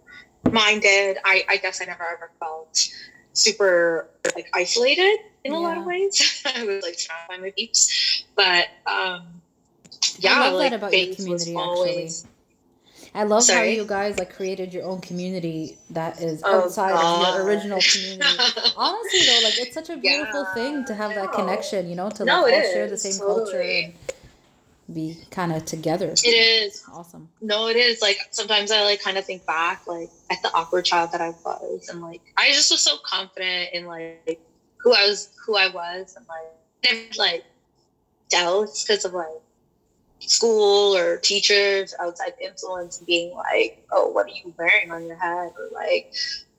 mine 0.53 0.81
did. 0.81 1.19
I, 1.25 1.45
I 1.49 1.57
guess 1.59 1.81
I 1.81 1.85
never 1.87 2.05
ever 2.05 2.31
felt 2.39 2.89
super 3.33 4.09
like 4.35 4.49
isolated 4.55 5.19
in 5.45 5.53
a 5.53 5.59
lot 5.59 5.79
of 5.79 5.85
ways. 5.85 6.43
I 6.57 6.65
was 6.65 6.83
like 6.83 6.99
surrounded 6.99 7.29
by 7.29 7.39
my 7.39 7.51
peeps, 7.51 8.25
but 8.37 8.69
um, 8.87 9.27
yeah, 10.19 10.35
I 10.35 10.51
love 10.51 10.53
that 10.53 10.57
like 10.59 10.73
about 10.73 10.93
your 10.93 11.15
community, 11.15 11.55
always. 11.57 12.27
I 13.15 13.25
love 13.25 13.47
how 13.47 13.63
you 13.63 13.85
guys 13.85 14.19
like 14.19 14.35
created 14.35 14.73
your 14.73 14.85
own 14.85 15.01
community 15.01 15.77
that 15.91 16.21
is 16.23 16.43
Oh, 16.45 16.65
outside 16.65 16.93
of 16.93 17.01
God. 17.03 17.35
your 17.35 17.45
original 17.47 17.81
community. 17.81 18.39
Honestly, 18.77 19.21
though, 19.27 19.41
like 19.45 19.59
it's 19.59 19.75
such 19.75 19.91
a 19.91 19.97
beautiful 19.99 20.45
Yeah, 20.45 20.55
thing 20.55 20.85
to 20.87 20.95
have 20.95 21.15
that 21.15 21.33
connection, 21.33 21.89
you 21.89 21.95
know, 21.95 22.09
to 22.11 22.25
like 22.25 22.27
No, 22.27 22.41
all 22.43 22.49
it 22.49 22.73
share 22.73 22.89
the 22.89 22.97
same 22.97 23.19
culture 23.19 23.61
and 23.61 23.95
be 24.93 25.17
kind 25.31 25.53
of 25.53 25.65
together. 25.65 26.11
It 26.11 26.27
is. 26.27 26.83
Awesome. 26.91 27.29
No, 27.41 27.69
it 27.69 27.77
is. 27.77 28.01
Like 28.01 28.17
sometimes 28.31 28.71
I 28.71 28.83
like 28.85 29.03
kind 29.03 29.19
of 29.19 29.25
think 29.25 29.45
back 29.47 29.83
like 29.87 30.11
at 30.31 30.41
the 30.43 30.53
awkward 30.55 30.85
child 30.85 31.13
that 31.13 31.21
I 31.21 31.31
was 31.45 31.89
and 31.91 32.01
like 32.01 32.23
I 32.39 32.49
just 32.53 32.71
was 32.71 32.81
so 32.81 32.97
confident 33.05 33.71
in 33.75 33.87
like 33.87 34.41
who 34.79 34.95
I 34.95 35.07
was 35.07 35.29
who 35.45 35.57
I 35.57 35.69
was 35.69 36.17
and 36.17 36.27
like 36.29 36.47
never 36.85 37.15
like 37.19 37.45
doubts 38.31 38.85
because 38.85 39.05
of 39.05 39.13
like 39.13 39.29
school 40.27 40.97
or 40.97 41.19
teachers, 41.19 41.95
outside 42.01 42.33
influence 42.41 42.99
being 43.07 43.33
like, 43.35 43.75
Oh, 43.93 44.09
what 44.09 44.27
are 44.27 44.31
you 44.31 44.55
wearing 44.59 44.91
on 44.91 45.07
your 45.07 45.17
head? 45.17 45.53
Or 45.59 45.69
like 45.73 46.07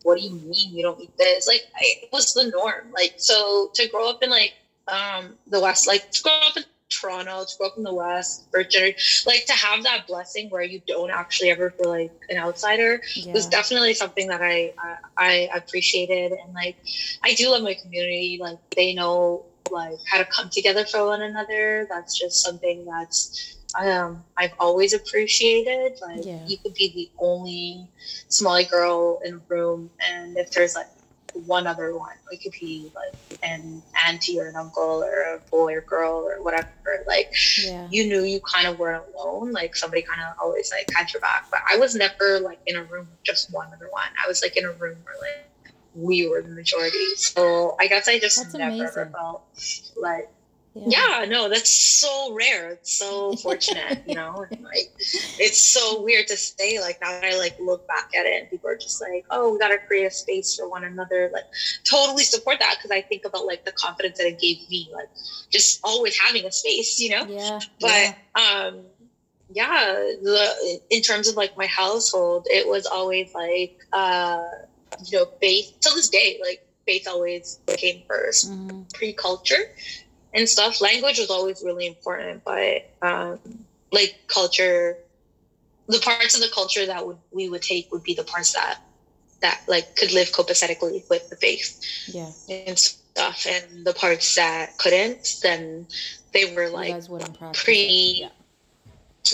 what 0.03 0.17
do 0.17 0.24
you 0.24 0.32
mean 0.32 0.75
you 0.75 0.84
don't 0.84 1.00
eat 1.00 1.12
this? 1.17 1.48
Like 1.48 1.63
I, 1.75 1.96
it 2.03 2.10
was 2.12 2.34
the 2.34 2.46
norm. 2.55 2.91
Like 2.93 3.13
so 3.17 3.70
to 3.75 3.88
grow 3.88 4.10
up 4.10 4.22
in 4.22 4.29
like 4.29 4.53
um 4.88 5.38
the 5.48 5.60
West, 5.60 5.88
like 5.88 6.10
to 6.12 6.22
grow 6.22 6.34
up 6.43 6.58
in 6.58 6.63
Toronto, 6.89 7.43
to 7.46 7.58
grow 7.58 7.67
up 7.67 7.77
in 7.77 7.84
the 7.84 7.93
West, 7.93 8.46
first 8.51 8.70
generation 8.72 8.96
like 9.25 9.46
to 9.46 9.53
have 9.53 9.84
that 9.84 10.05
blessing 10.08 10.50
where 10.50 10.63
you 10.63 10.82
don't 10.88 11.10
actually 11.12 11.50
ever 11.50 11.72
feel 11.72 11.89
like 11.89 12.12
an 12.29 12.38
outsider 12.38 13.00
Yeah. 13.15 13.34
was 13.34 13.48
definitely 13.48 13.93
something 13.93 14.27
that 14.27 14.41
I, 14.41 14.72
I 14.77 14.96
I 15.17 15.50
appreciated 15.55 16.32
and 16.32 16.53
like 16.53 16.77
I 17.24 17.34
do 17.34 17.50
love 17.51 17.63
my 17.63 17.75
community 17.82 18.38
like 18.41 18.58
they 18.75 18.93
know 18.93 19.46
like 19.72 19.98
how 20.10 20.17
to 20.17 20.25
come 20.25 20.50
together 20.50 20.86
for 20.86 21.05
one 21.05 21.22
another 21.22 21.86
that's 21.89 22.20
just 22.20 22.43
something 22.43 22.86
that's 22.86 23.58
um 23.79 24.24
I've 24.38 24.53
always 24.60 24.93
appreciated 24.93 26.00
like 26.01 26.25
Yeah. 26.25 26.46
you 26.46 26.58
could 26.58 26.74
be 26.74 26.91
the 26.93 27.10
only 27.24 27.88
Somali 28.27 28.65
girl 28.65 29.20
in 29.25 29.36
a 29.36 29.41
room 29.48 29.89
and 30.00 30.38
if 30.38 30.51
there's 30.51 30.75
like 30.75 30.88
one 31.46 31.65
other 31.65 31.98
one 31.98 32.15
it 32.32 32.43
could 32.43 32.51
be 32.60 32.91
like 32.93 33.39
an 33.41 33.82
auntie 34.05 34.39
or 34.39 34.48
an 34.48 34.55
uncle 34.55 35.03
or 35.03 35.36
a 35.36 35.39
boy 35.50 35.74
or 35.74 35.82
girl 35.82 36.24
or 36.27 36.43
whatever 36.43 36.70
like 37.08 37.34
yeah. 37.63 37.88
you 37.91 38.05
knew 38.05 38.24
you 38.24 38.39
kind 38.41 38.67
of 38.67 38.79
weren't 38.79 39.03
alone. 39.15 39.51
Like 39.51 39.75
somebody 39.75 40.01
kind 40.01 40.22
of 40.22 40.36
always 40.41 40.72
like 40.72 40.88
had 40.96 41.12
your 41.13 41.22
back. 41.22 41.48
But 41.51 41.62
I 41.70 41.77
was 41.77 41.96
never 41.96 42.39
like 42.39 42.60
in 42.65 42.75
a 42.75 42.84
room 42.84 43.08
with 43.10 43.24
just 43.24 43.53
one 43.53 43.67
other 43.67 43.89
one. 43.89 44.08
I 44.24 44.27
was 44.27 44.41
like 44.41 44.58
in 44.58 44.65
a 44.65 44.72
room 44.72 44.98
where 45.03 45.15
like 45.22 45.46
we 45.95 46.27
were 46.27 46.41
the 46.41 46.50
majority. 46.50 47.15
So 47.15 47.75
I 47.79 47.88
guess 47.88 48.07
I 48.07 48.19
just 48.19 48.38
That's 48.38 48.53
never 48.55 48.73
ever 48.73 49.01
amazing. 49.01 49.13
felt 49.13 49.43
like 49.95 50.29
yeah. 50.75 51.19
yeah. 51.19 51.25
no 51.25 51.50
that's 51.50 51.69
so 51.69 52.33
rare 52.33 52.71
it's 52.71 52.97
so 52.97 53.35
fortunate 53.35 54.01
you 54.07 54.15
know 54.15 54.45
and 54.51 54.63
like 54.63 54.91
it's 54.97 55.59
so 55.59 56.01
weird 56.01 56.27
to 56.27 56.35
say 56.35 56.79
like 56.81 57.00
now 57.01 57.12
that 57.12 57.23
i 57.23 57.38
like 57.38 57.55
look 57.59 57.88
back 57.88 58.09
at 58.17 58.25
it 58.25 58.41
and 58.41 58.50
people 58.50 58.69
are 58.69 58.75
just 58.75 59.01
like 59.01 59.25
oh 59.29 59.53
we 59.53 59.59
gotta 59.59 59.77
create 59.77 60.05
a 60.05 60.12
space 60.12 60.55
for 60.55 60.67
one 60.67 60.83
another 60.83 61.29
like 61.33 61.43
totally 61.83 62.23
support 62.23 62.57
that 62.59 62.75
because 62.77 62.91
i 62.91 63.01
think 63.01 63.23
about 63.25 63.45
like 63.45 63.63
the 63.65 63.71
confidence 63.73 64.17
that 64.17 64.27
it 64.27 64.39
gave 64.39 64.57
me 64.69 64.89
like 64.93 65.09
just 65.51 65.79
always 65.83 66.17
having 66.17 66.45
a 66.45 66.51
space 66.51 67.00
you 67.00 67.09
know 67.09 67.25
yeah 67.27 67.59
but 67.79 67.89
yeah. 67.89 68.65
um 68.67 68.81
yeah 69.51 69.93
the 70.23 70.79
in 70.89 71.01
terms 71.01 71.27
of 71.27 71.35
like 71.35 71.55
my 71.55 71.67
household 71.67 72.47
it 72.50 72.67
was 72.67 72.88
always 72.88 73.31
like 73.35 73.77
uh 73.93 74.41
you 75.05 75.19
know 75.19 75.25
faith 75.39 75.75
till 75.79 75.95
this 75.95 76.09
day 76.09 76.39
like 76.41 76.65
faith 76.85 77.07
always 77.07 77.59
came 77.77 78.03
1st 78.09 78.50
mm-hmm. 78.50 78.81
pre-culture 78.93 79.69
and 80.33 80.50
stuff. 80.50 80.81
Language 80.81 81.19
was 81.19 81.29
always 81.29 81.63
really 81.63 81.88
important, 81.88 82.43
but 82.43 82.89
um, 83.01 83.39
like 83.91 84.19
culture, 84.27 84.97
the 85.88 86.00
parts 86.00 86.35
of 86.35 86.41
the 86.41 86.50
culture 86.53 86.85
that 86.85 87.05
would 87.05 87.17
we 87.31 87.50
would 87.50 87.62
take 87.62 87.91
would 87.91 88.03
be 88.03 88.15
the 88.15 88.23
parts 88.23 88.53
that 88.53 88.79
that 89.41 89.62
like 89.67 89.95
could 89.95 90.12
live 90.13 90.31
copacetically 90.31 91.07
with 91.09 91.29
the 91.29 91.35
faith, 91.35 91.81
yeah, 92.07 92.31
and 92.50 92.77
stuff. 92.79 93.45
And 93.47 93.85
the 93.85 93.93
parts 93.93 94.35
that 94.35 94.77
couldn't, 94.77 95.39
then 95.43 95.88
they 96.33 96.53
were 96.55 96.69
like 96.69 96.95
pre. 97.53 98.21
Yeah. 98.21 98.29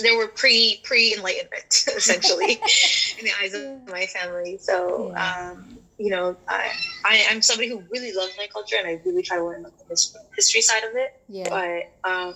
They 0.02 0.16
were 0.16 0.28
pre 0.28 0.80
pre 0.84 1.14
enlightenment 1.14 1.84
essentially 1.96 2.52
in 3.18 3.24
the 3.24 3.32
eyes 3.42 3.54
of 3.54 3.88
my 3.88 4.06
family. 4.06 4.58
So 4.58 5.14
um, 5.16 5.78
you 5.98 6.10
know, 6.10 6.36
I, 6.48 6.70
I 7.04 7.16
am 7.30 7.42
somebody 7.42 7.68
who 7.68 7.82
really 7.90 8.12
loves 8.12 8.32
my 8.38 8.46
culture 8.46 8.76
and 8.78 8.86
I 8.86 9.00
really 9.04 9.22
try 9.22 9.36
to 9.36 9.44
learn 9.44 9.64
like, 9.64 9.76
the 9.76 10.18
history 10.34 10.62
side 10.62 10.82
of 10.84 10.96
it. 10.96 11.20
Yeah. 11.28 11.48
But 11.50 12.10
um, 12.10 12.34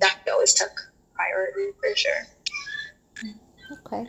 that 0.00 0.18
always 0.30 0.54
took 0.54 0.70
priority 1.14 1.72
for 1.80 1.96
sure. 1.96 2.26
Okay. 3.72 4.08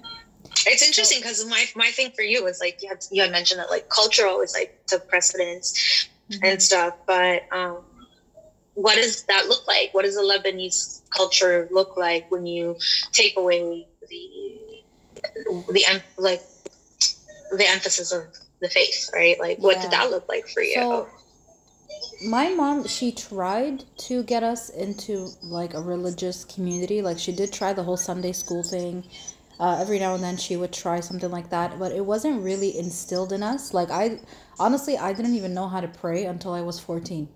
It's 0.68 0.86
interesting 0.86 1.20
because 1.20 1.46
my 1.48 1.66
my 1.76 1.88
thing 1.88 2.12
for 2.12 2.22
you 2.22 2.44
was 2.44 2.60
like 2.60 2.82
you 2.82 2.90
had 2.90 3.04
you 3.12 3.22
had 3.22 3.32
mentioned 3.32 3.60
that 3.60 3.70
like 3.70 3.90
culture 3.90 4.28
always 4.28 4.54
like 4.54 4.80
took 4.86 5.08
precedence 5.08 6.08
mm-hmm. 6.30 6.46
and 6.46 6.62
stuff, 6.62 6.94
but 7.06 7.44
um, 7.52 7.80
what 8.78 8.96
does 8.96 9.24
that 9.24 9.48
look 9.48 9.68
like? 9.68 9.92
What 9.94 10.04
does 10.06 10.14
the 10.14 10.22
Lebanese 10.22 11.02
culture 11.10 11.68
look 11.72 11.98
like 11.98 12.30
when 12.30 12.46
you 12.46 12.78
take 13.12 13.36
away 13.36 13.88
the 14.08 14.84
the 15.72 16.02
like 16.20 16.44
the 17.52 17.68
emphasis 17.68 18.12
of 18.12 18.26
the 18.62 18.70
faith, 18.70 19.10
right? 19.16 19.40
Like, 19.40 19.58
what 19.58 19.78
yeah. 19.78 19.82
did 19.82 19.92
that 19.92 20.12
look 20.12 20.30
like 20.30 20.48
for 20.48 20.62
you? 20.62 20.76
So, 20.76 21.10
my 22.28 22.54
mom, 22.54 22.88
she 22.88 23.12
tried 23.12 23.84
to 23.98 24.22
get 24.22 24.44
us 24.44 24.70
into 24.70 25.30
like 25.42 25.74
a 25.74 25.82
religious 25.82 26.46
community. 26.46 27.02
Like, 27.02 27.18
she 27.18 27.32
did 27.32 27.52
try 27.52 27.74
the 27.74 27.84
whole 27.84 27.98
Sunday 27.98 28.32
school 28.32 28.62
thing. 28.62 29.04
Uh, 29.60 29.80
every 29.82 29.98
now 29.98 30.14
and 30.14 30.24
then 30.24 30.38
she 30.38 30.56
would 30.56 30.72
try 30.72 31.00
something 31.00 31.32
like 31.32 31.50
that, 31.50 31.80
but 31.80 31.92
it 31.92 32.06
wasn't 32.06 32.44
really 32.44 32.78
instilled 32.78 33.34
in 33.34 33.42
us. 33.42 33.74
Like, 33.74 33.90
I 33.90 34.20
honestly, 34.60 35.00
I 35.00 35.14
didn't 35.14 35.34
even 35.34 35.56
know 35.56 35.68
how 35.68 35.82
to 35.82 35.88
pray 35.88 36.26
until 36.26 36.54
I 36.54 36.62
was 36.62 36.80
14. 36.80 37.28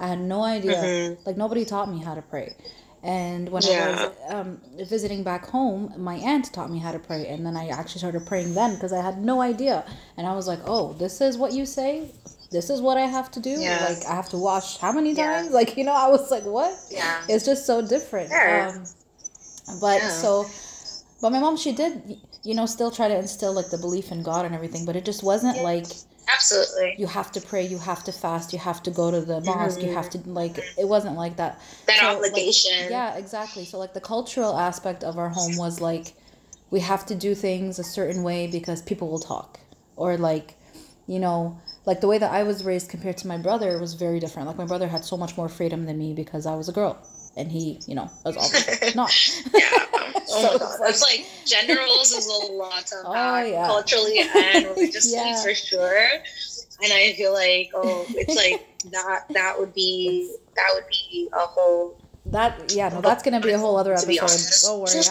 I 0.00 0.08
had 0.08 0.20
no 0.20 0.42
idea. 0.42 0.74
Mm-hmm. 0.74 1.22
Like, 1.26 1.36
nobody 1.36 1.64
taught 1.64 1.90
me 1.90 2.02
how 2.02 2.14
to 2.14 2.22
pray. 2.22 2.54
And 3.02 3.48
when 3.50 3.62
yeah. 3.62 3.86
I 3.86 3.90
was 3.90 4.16
um, 4.34 4.60
visiting 4.78 5.22
back 5.22 5.46
home, 5.46 5.92
my 5.96 6.16
aunt 6.16 6.52
taught 6.52 6.70
me 6.70 6.80
how 6.80 6.90
to 6.90 6.98
pray. 6.98 7.28
And 7.28 7.46
then 7.46 7.56
I 7.56 7.68
actually 7.68 8.00
started 8.00 8.26
praying 8.26 8.54
then 8.54 8.74
because 8.74 8.92
I 8.92 9.00
had 9.00 9.22
no 9.22 9.40
idea. 9.40 9.84
And 10.16 10.26
I 10.26 10.34
was 10.34 10.48
like, 10.48 10.58
oh, 10.64 10.92
this 10.94 11.20
is 11.20 11.38
what 11.38 11.52
you 11.52 11.66
say? 11.66 12.10
This 12.50 12.68
is 12.68 12.80
what 12.80 12.96
I 12.96 13.02
have 13.02 13.30
to 13.32 13.40
do? 13.40 13.56
Like, 13.58 14.04
I 14.06 14.14
have 14.14 14.28
to 14.30 14.36
wash 14.36 14.78
how 14.78 14.90
many 14.90 15.12
yeah. 15.12 15.42
times? 15.42 15.50
Like, 15.56 15.76
you 15.76 15.84
know, 15.84 15.92
I 15.92 16.08
was 16.08 16.30
like, 16.32 16.44
what? 16.44 16.74
Yeah. 16.90 17.22
It's 17.28 17.44
just 17.44 17.64
so 17.64 17.86
different. 17.86 18.30
Sure. 18.30 18.68
Um, 18.68 18.84
but 19.80 20.00
yeah. 20.00 20.08
so, 20.08 20.46
but 21.20 21.30
my 21.30 21.38
mom, 21.38 21.56
she 21.56 21.72
did, 21.72 22.18
you 22.42 22.54
know, 22.54 22.66
still 22.66 22.90
try 22.90 23.06
to 23.06 23.16
instill 23.16 23.52
like 23.54 23.70
the 23.70 23.78
belief 23.78 24.10
in 24.10 24.22
God 24.22 24.46
and 24.46 24.54
everything, 24.54 24.84
but 24.84 24.96
it 24.96 25.04
just 25.04 25.22
wasn't 25.22 25.62
like 25.62 25.86
Absolutely. 26.28 26.96
You 26.98 27.06
have 27.06 27.30
to 27.32 27.40
pray, 27.40 27.66
you 27.66 27.78
have 27.78 28.02
to 28.04 28.12
fast, 28.12 28.52
you 28.52 28.58
have 28.58 28.82
to 28.82 28.90
go 28.90 29.10
to 29.10 29.20
the 29.20 29.40
mosque, 29.42 29.78
mm-hmm. 29.78 29.88
you 29.88 29.94
have 29.94 30.10
to 30.10 30.18
like 30.26 30.58
it 30.58 30.88
wasn't 30.88 31.16
like 31.16 31.36
that. 31.36 31.60
That 31.86 31.98
so, 32.00 32.16
obligation. 32.16 32.80
Like, 32.82 32.90
yeah, 32.90 33.16
exactly. 33.16 33.64
So 33.64 33.78
like 33.78 33.94
the 33.94 34.00
cultural 34.00 34.56
aspect 34.56 35.04
of 35.04 35.18
our 35.18 35.28
home 35.28 35.56
was 35.56 35.80
like 35.80 36.14
we 36.70 36.80
have 36.80 37.06
to 37.06 37.14
do 37.14 37.34
things 37.34 37.78
a 37.78 37.84
certain 37.84 38.22
way 38.22 38.46
because 38.46 38.82
people 38.82 39.08
will 39.08 39.20
talk. 39.20 39.60
Or 39.94 40.16
like, 40.16 40.54
you 41.06 41.18
know, 41.18 41.58
like 41.86 42.00
the 42.00 42.08
way 42.08 42.18
that 42.18 42.32
I 42.32 42.42
was 42.42 42.64
raised 42.64 42.90
compared 42.90 43.16
to 43.18 43.28
my 43.28 43.38
brother 43.38 43.78
was 43.78 43.94
very 43.94 44.18
different. 44.18 44.48
Like 44.48 44.58
my 44.58 44.66
brother 44.66 44.88
had 44.88 45.04
so 45.04 45.16
much 45.16 45.36
more 45.36 45.48
freedom 45.48 45.86
than 45.86 45.96
me 45.98 46.12
because 46.12 46.44
I 46.44 46.54
was 46.56 46.68
a 46.68 46.72
girl 46.72 46.98
and 47.36 47.50
he, 47.52 47.80
you 47.86 47.94
know, 47.94 48.10
was 48.24 48.36
obviously 48.36 48.92
not. 48.96 49.12
yeah. 49.54 49.84
Oh 50.30 50.42
so 50.42 50.52
my 50.52 50.58
god. 50.64 50.78
That's 50.80 51.02
like 51.02 51.26
gender 51.44 51.76
roles 51.76 52.12
is 52.12 52.26
a 52.26 52.52
lot 52.52 52.86
to 52.86 52.96
oh, 53.04 53.12
unpack 53.12 53.44
oh, 53.44 53.48
yeah. 53.48 53.66
culturally 53.66 54.18
and 54.34 54.66
religiously 54.66 55.18
yeah. 55.18 55.42
for 55.42 55.54
sure. 55.54 56.08
And 56.82 56.92
I 56.92 57.14
feel 57.14 57.32
like, 57.32 57.70
oh, 57.74 58.04
it's 58.10 58.34
like 58.34 58.66
that 58.92 59.24
that 59.30 59.58
would 59.58 59.74
be 59.74 60.34
that 60.54 60.70
would 60.74 60.84
be 60.88 61.28
a 61.32 61.46
whole 61.46 61.98
that 62.26 62.72
yeah, 62.74 62.88
no, 62.88 63.00
that's 63.00 63.22
gonna 63.22 63.40
be 63.40 63.50
a 63.50 63.58
whole 63.58 63.76
other 63.76 63.92
episode. 63.92 64.66
Don't 64.66 64.80
worry. 64.80 65.02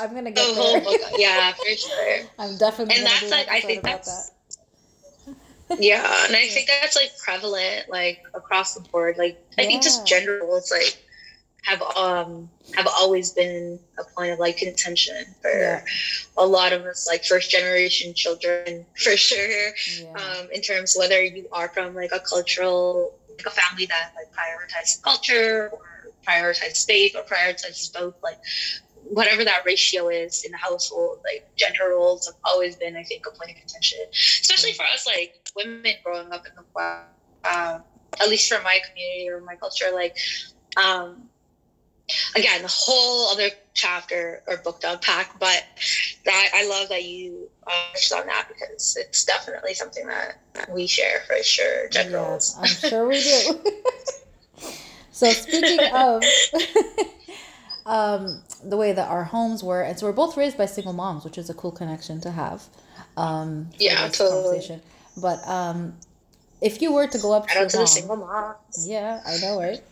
I'm 0.00 0.14
gonna 0.14 0.32
get 0.32 0.50
a 0.50 0.54
there. 0.54 0.80
Book, 0.80 1.00
yeah, 1.16 1.52
for 1.52 1.76
sure. 1.76 2.18
I'm 2.38 2.56
definitely 2.58 2.96
and 2.96 3.06
that's 3.06 3.30
like 3.30 3.48
I 3.48 3.60
think 3.60 3.82
that's 3.82 4.32
that. 5.68 5.80
yeah, 5.80 6.26
and 6.26 6.34
I 6.34 6.48
think 6.48 6.68
that's 6.68 6.96
like 6.96 7.12
prevalent 7.18 7.88
like 7.88 8.22
across 8.34 8.74
the 8.74 8.80
board. 8.80 9.16
Like 9.18 9.40
I 9.56 9.62
yeah. 9.62 9.68
think 9.68 9.82
just 9.82 10.06
gender 10.06 10.40
roles 10.42 10.70
like 10.72 10.98
have 11.64 11.82
um 11.96 12.48
have 12.76 12.86
always 12.86 13.30
been 13.30 13.78
a 13.98 14.04
point 14.16 14.32
of 14.32 14.38
like 14.38 14.56
contention 14.56 15.24
for 15.40 15.50
yeah. 15.50 15.80
a 16.36 16.46
lot 16.46 16.72
of 16.72 16.82
us 16.82 17.06
like 17.08 17.24
first 17.24 17.50
generation 17.50 18.12
children 18.14 18.84
for 18.96 19.16
sure 19.16 19.72
yeah. 19.98 20.12
um 20.12 20.48
in 20.52 20.60
terms 20.60 20.94
whether 20.98 21.22
you 21.22 21.46
are 21.52 21.68
from 21.68 21.94
like 21.94 22.10
a 22.12 22.20
cultural 22.20 23.14
like 23.36 23.46
a 23.46 23.50
family 23.50 23.86
that 23.86 24.12
like 24.14 24.30
prioritizes 24.32 25.02
culture 25.02 25.70
or 25.72 25.80
prioritizes 26.26 26.86
faith 26.86 27.14
or 27.16 27.22
prioritizes 27.22 27.92
both 27.92 28.14
like 28.22 28.38
whatever 29.04 29.44
that 29.44 29.62
ratio 29.66 30.08
is 30.08 30.44
in 30.44 30.52
the 30.52 30.58
household 30.58 31.18
like 31.24 31.46
gender 31.56 31.90
roles 31.90 32.26
have 32.26 32.36
always 32.44 32.76
been 32.76 32.96
i 32.96 33.02
think 33.02 33.24
a 33.26 33.30
point 33.30 33.50
of 33.50 33.56
contention 33.56 33.98
especially 34.12 34.72
for 34.72 34.84
us 34.84 35.06
like 35.06 35.34
women 35.56 35.92
growing 36.02 36.30
up 36.32 36.46
in 36.46 36.52
the 36.56 36.64
um, 37.46 37.82
at 38.20 38.28
least 38.28 38.50
for 38.50 38.62
my 38.62 38.78
community 38.88 39.28
or 39.28 39.40
my 39.40 39.54
culture 39.56 39.86
like 39.92 40.16
um 40.76 41.28
again, 42.36 42.62
the 42.62 42.68
whole 42.68 43.30
other 43.30 43.48
chapter 43.72 44.42
or 44.46 44.56
book 44.58 44.80
to 44.80 44.92
unpack, 44.92 45.38
but 45.38 45.64
that 46.24 46.50
I 46.54 46.68
love 46.68 46.88
that 46.88 47.04
you 47.04 47.48
touched 47.92 48.12
on 48.12 48.26
that 48.26 48.48
because 48.48 48.96
it's 49.00 49.24
definitely 49.24 49.74
something 49.74 50.06
that, 50.06 50.38
we 50.70 50.86
share 50.86 51.20
for 51.26 51.42
sure. 51.42 51.88
Yes, 51.92 52.56
I'm 52.56 52.66
sure 52.66 53.08
we 53.08 53.20
do. 53.20 53.60
so 55.10 55.30
speaking 55.30 55.80
of 55.92 56.22
um, 57.86 58.42
the 58.62 58.76
way 58.76 58.92
that 58.92 59.08
our 59.08 59.24
homes 59.24 59.64
were, 59.64 59.82
and 59.82 59.98
so 59.98 60.06
we're 60.06 60.12
both 60.12 60.36
raised 60.36 60.56
by 60.56 60.66
single 60.66 60.92
moms, 60.92 61.24
which 61.24 61.38
is 61.38 61.50
a 61.50 61.54
cool 61.54 61.72
connection 61.72 62.20
to 62.20 62.30
have. 62.30 62.62
Um, 63.16 63.70
yeah, 63.78 64.08
totally. 64.08 64.80
But 65.16 65.46
um, 65.46 65.94
if 66.60 66.80
you 66.80 66.92
were 66.92 67.06
to 67.06 67.18
go 67.18 67.32
up 67.32 67.48
to, 67.48 67.58
your 67.58 67.68
to 67.68 67.76
mom, 67.78 67.86
single 67.86 68.16
moms. 68.16 68.86
Yeah, 68.86 69.20
I 69.26 69.38
know, 69.38 69.60
right? 69.60 69.82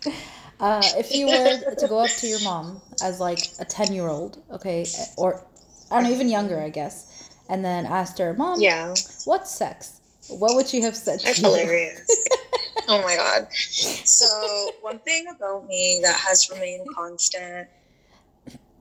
Uh, 0.61 0.83
if 0.97 1.15
you 1.15 1.27
were 1.27 1.75
to 1.75 1.89
go 1.89 1.99
up 1.99 2.11
to 2.11 2.27
your 2.27 2.41
mom 2.43 2.81
as 3.03 3.19
like 3.21 3.41
a 3.59 3.65
10 3.65 3.93
year 3.93 4.09
old, 4.09 4.43
okay, 4.53 4.87
or 5.17 5.45
I 5.91 5.97
don't 5.97 6.05
know, 6.05 6.11
even 6.11 6.29
younger, 6.29 6.61
I 6.61 6.71
guess, 6.71 7.31
and 7.49 7.65
then 7.65 7.85
asked 7.87 8.19
her, 8.19 8.33
Mom, 8.35 8.61
yeah. 8.61 8.95
what's 9.25 9.51
sex? 9.51 10.01
What 10.29 10.55
would 10.55 10.73
you 10.73 10.83
have 10.83 10.97
said 10.97 11.21
That's 11.21 11.39
hilarious. 11.39 12.07
oh 12.89 13.03
my 13.03 13.17
God. 13.17 13.53
So, 13.53 14.71
one 14.81 15.01
thing 15.01 15.27
about 15.29 15.67
me 15.67 16.01
that 16.03 16.15
has 16.15 16.49
remained 16.51 16.87
constant, 16.95 17.69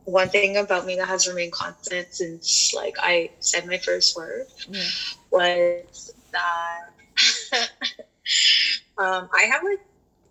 one 0.05 0.29
thing 0.29 0.57
about 0.57 0.85
me 0.85 0.95
that 0.95 1.07
has 1.07 1.27
remained 1.27 1.51
constant 1.51 2.13
since 2.13 2.73
like 2.73 2.95
I 2.99 3.31
said 3.39 3.67
my 3.67 3.77
first 3.77 4.15
word 4.15 4.47
yeah. 4.69 4.83
was 5.29 6.13
that 6.31 6.89
um, 8.97 9.29
I 9.33 9.43
have 9.43 9.63
like, 9.63 9.79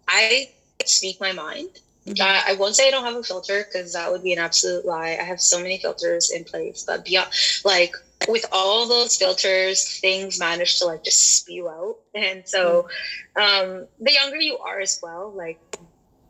I 0.09 0.51
speak 0.91 1.21
my 1.21 1.33
mind. 1.33 1.81
Mm-hmm. 2.07 2.23
I, 2.23 2.53
I 2.53 2.57
won't 2.57 2.75
say 2.75 2.89
I 2.89 2.91
don't 2.91 3.05
have 3.05 3.17
a 3.17 3.23
filter 3.23 3.65
because 3.65 3.93
that 3.93 4.11
would 4.11 4.23
be 4.23 4.33
an 4.33 4.39
absolute 4.39 4.85
lie. 4.87 5.19
I 5.21 5.23
have 5.23 5.41
so 5.41 5.59
many 5.61 5.79
filters 5.79 6.31
in 6.31 6.45
place, 6.45 6.85
but 6.87 7.05
beyond, 7.05 7.29
like 7.65 7.95
with 8.29 8.45
all 8.53 8.89
those 8.89 9.17
filters, 9.17 10.01
things 10.01 10.39
manage 10.39 10.79
to 10.79 10.87
like 10.87 11.05
just 11.05 11.39
spew 11.39 11.69
out. 11.69 11.97
And 12.15 12.47
so, 12.47 12.89
um, 13.37 13.87
the 14.01 14.13
younger 14.13 14.41
you 14.41 14.59
are 14.59 14.81
as 14.81 14.99
well, 15.03 15.33
like 15.33 15.61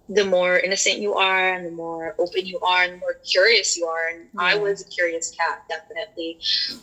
the 0.09 0.25
more 0.25 0.59
innocent 0.59 0.99
you 0.99 1.15
are 1.15 1.55
and 1.55 1.65
the 1.65 1.71
more 1.71 2.17
open 2.19 2.45
you 2.45 2.59
are 2.61 2.83
and 2.83 2.95
the 2.95 2.99
more 2.99 3.15
curious 3.25 3.77
you 3.77 3.87
are. 3.87 4.09
And 4.09 4.27
yeah. 4.35 4.41
I 4.41 4.57
was 4.57 4.83
a 4.83 4.89
curious 4.89 5.31
cat, 5.31 5.63
definitely. 5.69 6.39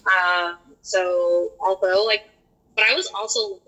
Um, 0.06 0.58
so 0.82 1.52
although 1.60 2.06
like, 2.06 2.30
but 2.76 2.86
I 2.86 2.94
was 2.94 3.12
also 3.14 3.60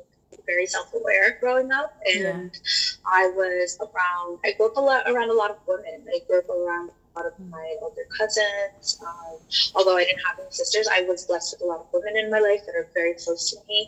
very 0.49 0.65
self-aware 0.65 1.37
growing 1.39 1.71
up, 1.71 1.91
and 2.15 2.51
yeah. 2.51 3.11
I 3.21 3.23
was 3.35 3.77
around. 3.85 4.39
I 4.45 4.53
grew 4.57 4.67
up 4.71 4.77
a 4.77 4.81
lot 4.81 5.01
around 5.07 5.29
a 5.29 5.37
lot 5.41 5.51
of 5.51 5.57
women. 5.67 5.97
I 6.15 6.19
grew 6.25 6.39
up 6.39 6.49
around 6.49 6.89
a 6.89 7.19
lot 7.19 7.25
of 7.31 7.33
my 7.49 7.67
older 7.81 8.07
cousins. 8.17 8.99
Um, 9.05 9.37
although 9.75 9.97
I 9.97 10.03
didn't 10.05 10.23
have 10.27 10.39
any 10.39 10.51
sisters, 10.51 10.87
I 10.91 11.01
was 11.03 11.25
blessed 11.25 11.55
with 11.55 11.61
a 11.65 11.69
lot 11.71 11.81
of 11.81 11.87
women 11.93 12.17
in 12.17 12.31
my 12.31 12.39
life 12.39 12.61
that 12.65 12.75
are 12.75 12.87
very 12.93 13.15
close 13.23 13.51
to 13.51 13.57
me, 13.67 13.87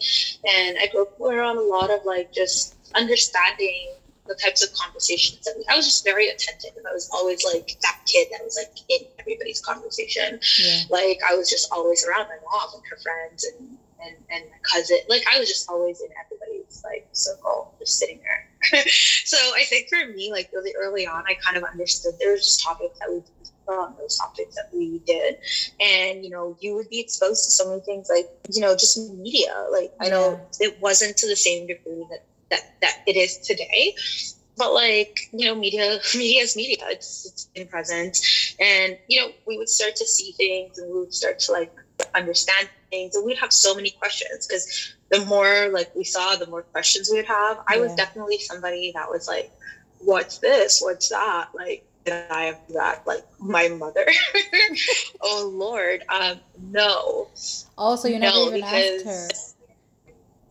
and 0.56 0.78
I 0.80 0.88
grew 0.92 1.04
up 1.04 1.20
around 1.20 1.58
a 1.58 1.68
lot 1.76 1.90
of 1.90 2.06
like 2.06 2.32
just 2.32 2.76
understanding 2.96 3.96
the 4.28 4.36
types 4.36 4.62
of 4.64 4.70
conversations 4.78 5.44
that 5.46 5.54
we, 5.58 5.66
I 5.70 5.76
was 5.76 5.86
just 5.86 6.04
very 6.06 6.28
attentive. 6.30 6.72
I 6.88 6.94
was 6.94 7.10
always 7.12 7.44
like 7.44 7.76
that 7.82 7.98
kid 8.06 8.28
that 8.32 8.42
was 8.44 8.56
like 8.56 8.78
in 8.88 9.08
everybody's 9.20 9.62
conversation. 9.62 10.40
Yeah. 10.60 10.82
Like 10.90 11.20
I 11.28 11.36
was 11.36 11.50
just 11.50 11.72
always 11.72 12.06
around 12.06 12.28
my 12.30 12.38
mom 12.46 12.70
and 12.76 12.84
her 12.90 12.98
friends 12.98 13.46
and, 13.46 13.78
and, 14.04 14.16
and 14.30 14.50
my 14.50 14.58
cousin. 14.64 15.00
Like 15.08 15.24
I 15.32 15.40
was 15.40 15.48
just 15.48 15.70
always 15.70 16.02
in 16.02 16.10
everybody's 16.24 16.82
like 16.84 17.08
circle, 17.12 17.74
just 17.80 17.98
sitting 17.98 18.20
there. 18.24 18.84
so 19.26 19.38
I 19.56 19.64
think 19.66 19.88
for 19.90 20.08
me, 20.14 20.32
like 20.32 20.50
really 20.54 20.74
early 20.80 21.08
on, 21.08 21.24
I 21.28 21.36
kind 21.44 21.58
of 21.58 21.64
understood 21.64 22.14
there 22.20 22.32
was 22.32 22.44
just 22.44 22.64
topics 22.64 23.00
that 23.00 23.10
we 23.10 23.22
on 23.68 23.96
those 23.98 24.18
topics 24.18 24.56
that 24.56 24.70
we 24.74 25.00
did 25.06 25.38
and 25.80 26.24
you 26.24 26.30
know 26.30 26.58
you 26.60 26.76
would 26.76 26.90
be 26.90 27.00
exposed 27.00 27.46
to 27.46 27.52
so 27.52 27.70
many 27.70 27.82
things 27.82 28.10
like 28.10 28.30
you 28.50 28.62
know 28.62 28.74
just 28.74 29.12
media 29.14 29.66
like 29.72 29.92
i 30.02 30.10
know 30.10 30.40
it 30.60 30.80
wasn't 30.82 31.16
to 31.16 31.28
the 31.28 31.36
same 31.36 31.68
degree 31.68 32.06
that 32.10 32.26
that 32.50 32.74
that 32.82 32.98
it 33.08 33.16
is 33.16 33.38
today 33.38 33.96
but 34.58 34.74
like 34.74 35.20
you 35.32 35.46
know 35.46 35.56
media 35.56 36.00
media 36.16 36.42
is 36.42 36.56
media 36.56 36.78
it's, 36.90 37.26
it's 37.26 37.46
been 37.56 37.68
present 37.68 38.18
and 38.60 38.98
you 39.08 39.20
know 39.20 39.32
we 39.48 39.58
would 39.58 39.70
start 39.70 39.96
to 39.96 40.06
see 40.06 40.34
things 40.34 40.78
and 40.78 40.92
we 40.92 41.00
would 41.00 41.14
start 41.14 41.40
to 41.40 41.52
like 41.52 41.72
understand 42.16 42.70
things 42.90 43.16
and 43.16 43.26
we'd 43.26 43.38
have 43.38 43.54
so 43.54 43.76
many 43.76 43.92
questions 43.92 44.48
because 44.48 44.96
the 45.10 45.26
more 45.26 45.70
like 45.70 45.94
we 45.96 46.04
saw 46.04 46.36
the 46.36 46.48
more 46.48 46.64
questions 46.64 47.10
we 47.10 47.18
would 47.18 47.26
have. 47.26 47.60
I 47.68 47.80
was 47.80 47.94
definitely 47.96 48.40
somebody 48.40 48.92
that 48.96 49.10
was 49.10 49.28
like 49.28 49.52
what's 50.00 50.40
this? 50.40 50.82
What's 50.82 51.10
that? 51.10 51.50
Like 51.54 51.86
did 52.06 52.14
i 52.32 52.44
have 52.44 52.60
that? 52.70 53.06
Like 53.06 53.24
my 53.40 53.68
mother. 53.70 54.06
Oh 55.24 55.52
lord. 55.54 56.04
Um 56.10 56.40
no. 56.60 57.30
Also 57.78 58.08
you 58.08 58.20
never 58.20 58.36
no, 58.36 58.48
even 58.48 58.64
asked 58.64 59.06
her. 59.06 59.28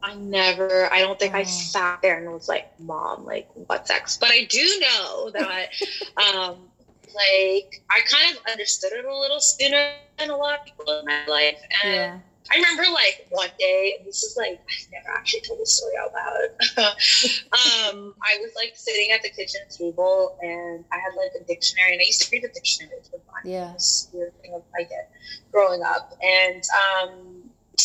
I 0.03 0.15
never, 0.15 0.93
I 0.93 1.01
don't 1.01 1.19
think 1.19 1.35
oh. 1.35 1.39
I 1.39 1.43
sat 1.43 2.01
there 2.03 2.19
and 2.19 2.33
was 2.33 2.49
like, 2.49 2.73
Mom, 2.81 3.25
like, 3.25 3.49
what's 3.53 3.89
sex? 3.89 4.17
But 4.17 4.31
I 4.31 4.45
do 4.49 4.81
know 4.81 5.31
that, 5.31 5.67
um, 6.35 6.57
like, 7.15 7.83
I 7.91 8.01
kind 8.09 8.37
of 8.37 8.43
understood 8.51 8.93
it 8.93 9.05
a 9.05 9.19
little 9.19 9.41
sooner 9.41 9.93
than 10.19 10.31
a 10.31 10.37
lot 10.37 10.59
of 10.59 10.65
people 10.65 10.99
in 10.99 11.05
my 11.07 11.27
life. 11.27 11.61
And 11.85 11.95
yeah. 11.95 12.19
I 12.51 12.57
remember, 12.57 12.85
like, 12.93 13.27
one 13.31 13.51
day, 13.59 14.03
this 14.05 14.23
is 14.23 14.37
like, 14.37 14.61
I 14.61 14.75
never 14.93 15.17
actually 15.17 15.43
told 15.43 15.61
this 15.61 15.77
story 15.77 15.95
out 16.01 16.13
loud. 16.13 16.49
um, 17.53 18.15
I 18.23 18.39
was 18.41 18.53
like 18.57 18.73
sitting 18.75 19.11
at 19.13 19.23
the 19.23 19.31
kitchen 19.31 19.61
table 19.71 20.37
and 20.43 20.85
I 20.93 20.97
had 20.97 21.15
like 21.17 21.33
a 21.41 21.45
dictionary, 21.45 21.93
and 21.93 22.01
I 22.01 22.05
used 22.05 22.23
to 22.23 22.29
read 22.33 22.43
the 22.43 22.49
dictionary. 22.49 22.97
It 22.97 23.09
was 23.13 23.21
fun. 23.27 23.43
Yeah. 23.45 23.73
weird 24.13 24.41
thing 24.43 24.61
I 24.75 24.83
did 24.83 25.07
growing 25.53 25.83
up. 25.83 26.17
And, 26.23 26.63
um, 27.03 27.30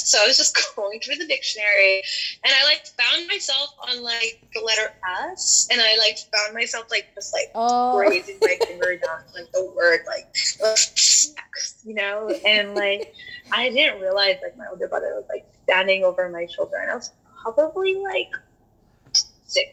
so 0.05 0.19
I 0.21 0.27
was 0.27 0.37
just 0.37 0.57
going 0.75 0.99
through 0.99 1.15
the 1.15 1.25
dictionary 1.25 2.03
and 2.43 2.53
I 2.53 2.63
like 2.65 2.85
found 2.85 3.27
myself 3.27 3.75
on 3.89 4.03
like 4.03 4.47
the 4.53 4.61
letter 4.61 4.93
S 5.29 5.67
and 5.71 5.81
I 5.81 5.97
like 5.97 6.17
found 6.17 6.53
myself 6.53 6.85
like 6.91 7.07
just 7.15 7.33
like 7.33 7.51
oh. 7.55 7.97
raising 7.97 8.37
my 8.41 8.57
finger 8.65 8.97
down 8.97 9.21
like 9.33 9.51
the 9.51 9.71
word 9.75 10.01
like 10.05 10.35
sex, 10.35 11.81
you 11.85 11.95
know? 11.95 12.29
And 12.45 12.75
like 12.75 13.13
I 13.51 13.69
didn't 13.69 13.99
realize 13.99 14.37
like 14.43 14.57
my 14.57 14.67
older 14.69 14.87
brother 14.87 15.13
was 15.15 15.25
like 15.27 15.45
standing 15.63 16.03
over 16.03 16.29
my 16.29 16.45
shoulder 16.45 16.77
and 16.77 16.91
I 16.91 16.95
was 16.95 17.11
probably 17.41 17.95
like 17.95 18.31
six. 19.45 19.71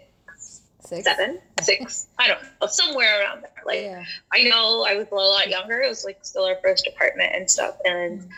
Six? 0.80 1.04
Seven, 1.04 1.38
six, 1.62 2.08
I 2.18 2.26
don't 2.26 2.42
know, 2.42 2.66
somewhere 2.66 3.20
around 3.20 3.42
there. 3.42 3.62
Like, 3.64 3.82
yeah. 3.82 4.04
I 4.32 4.42
know 4.42 4.84
I 4.84 4.96
was 4.96 5.06
a 5.10 5.14
lot 5.14 5.48
younger. 5.48 5.80
It 5.80 5.88
was 5.88 6.04
like 6.04 6.18
still 6.22 6.44
our 6.44 6.56
first 6.60 6.88
apartment 6.88 7.32
and 7.34 7.48
stuff. 7.48 7.76
And 7.84 8.28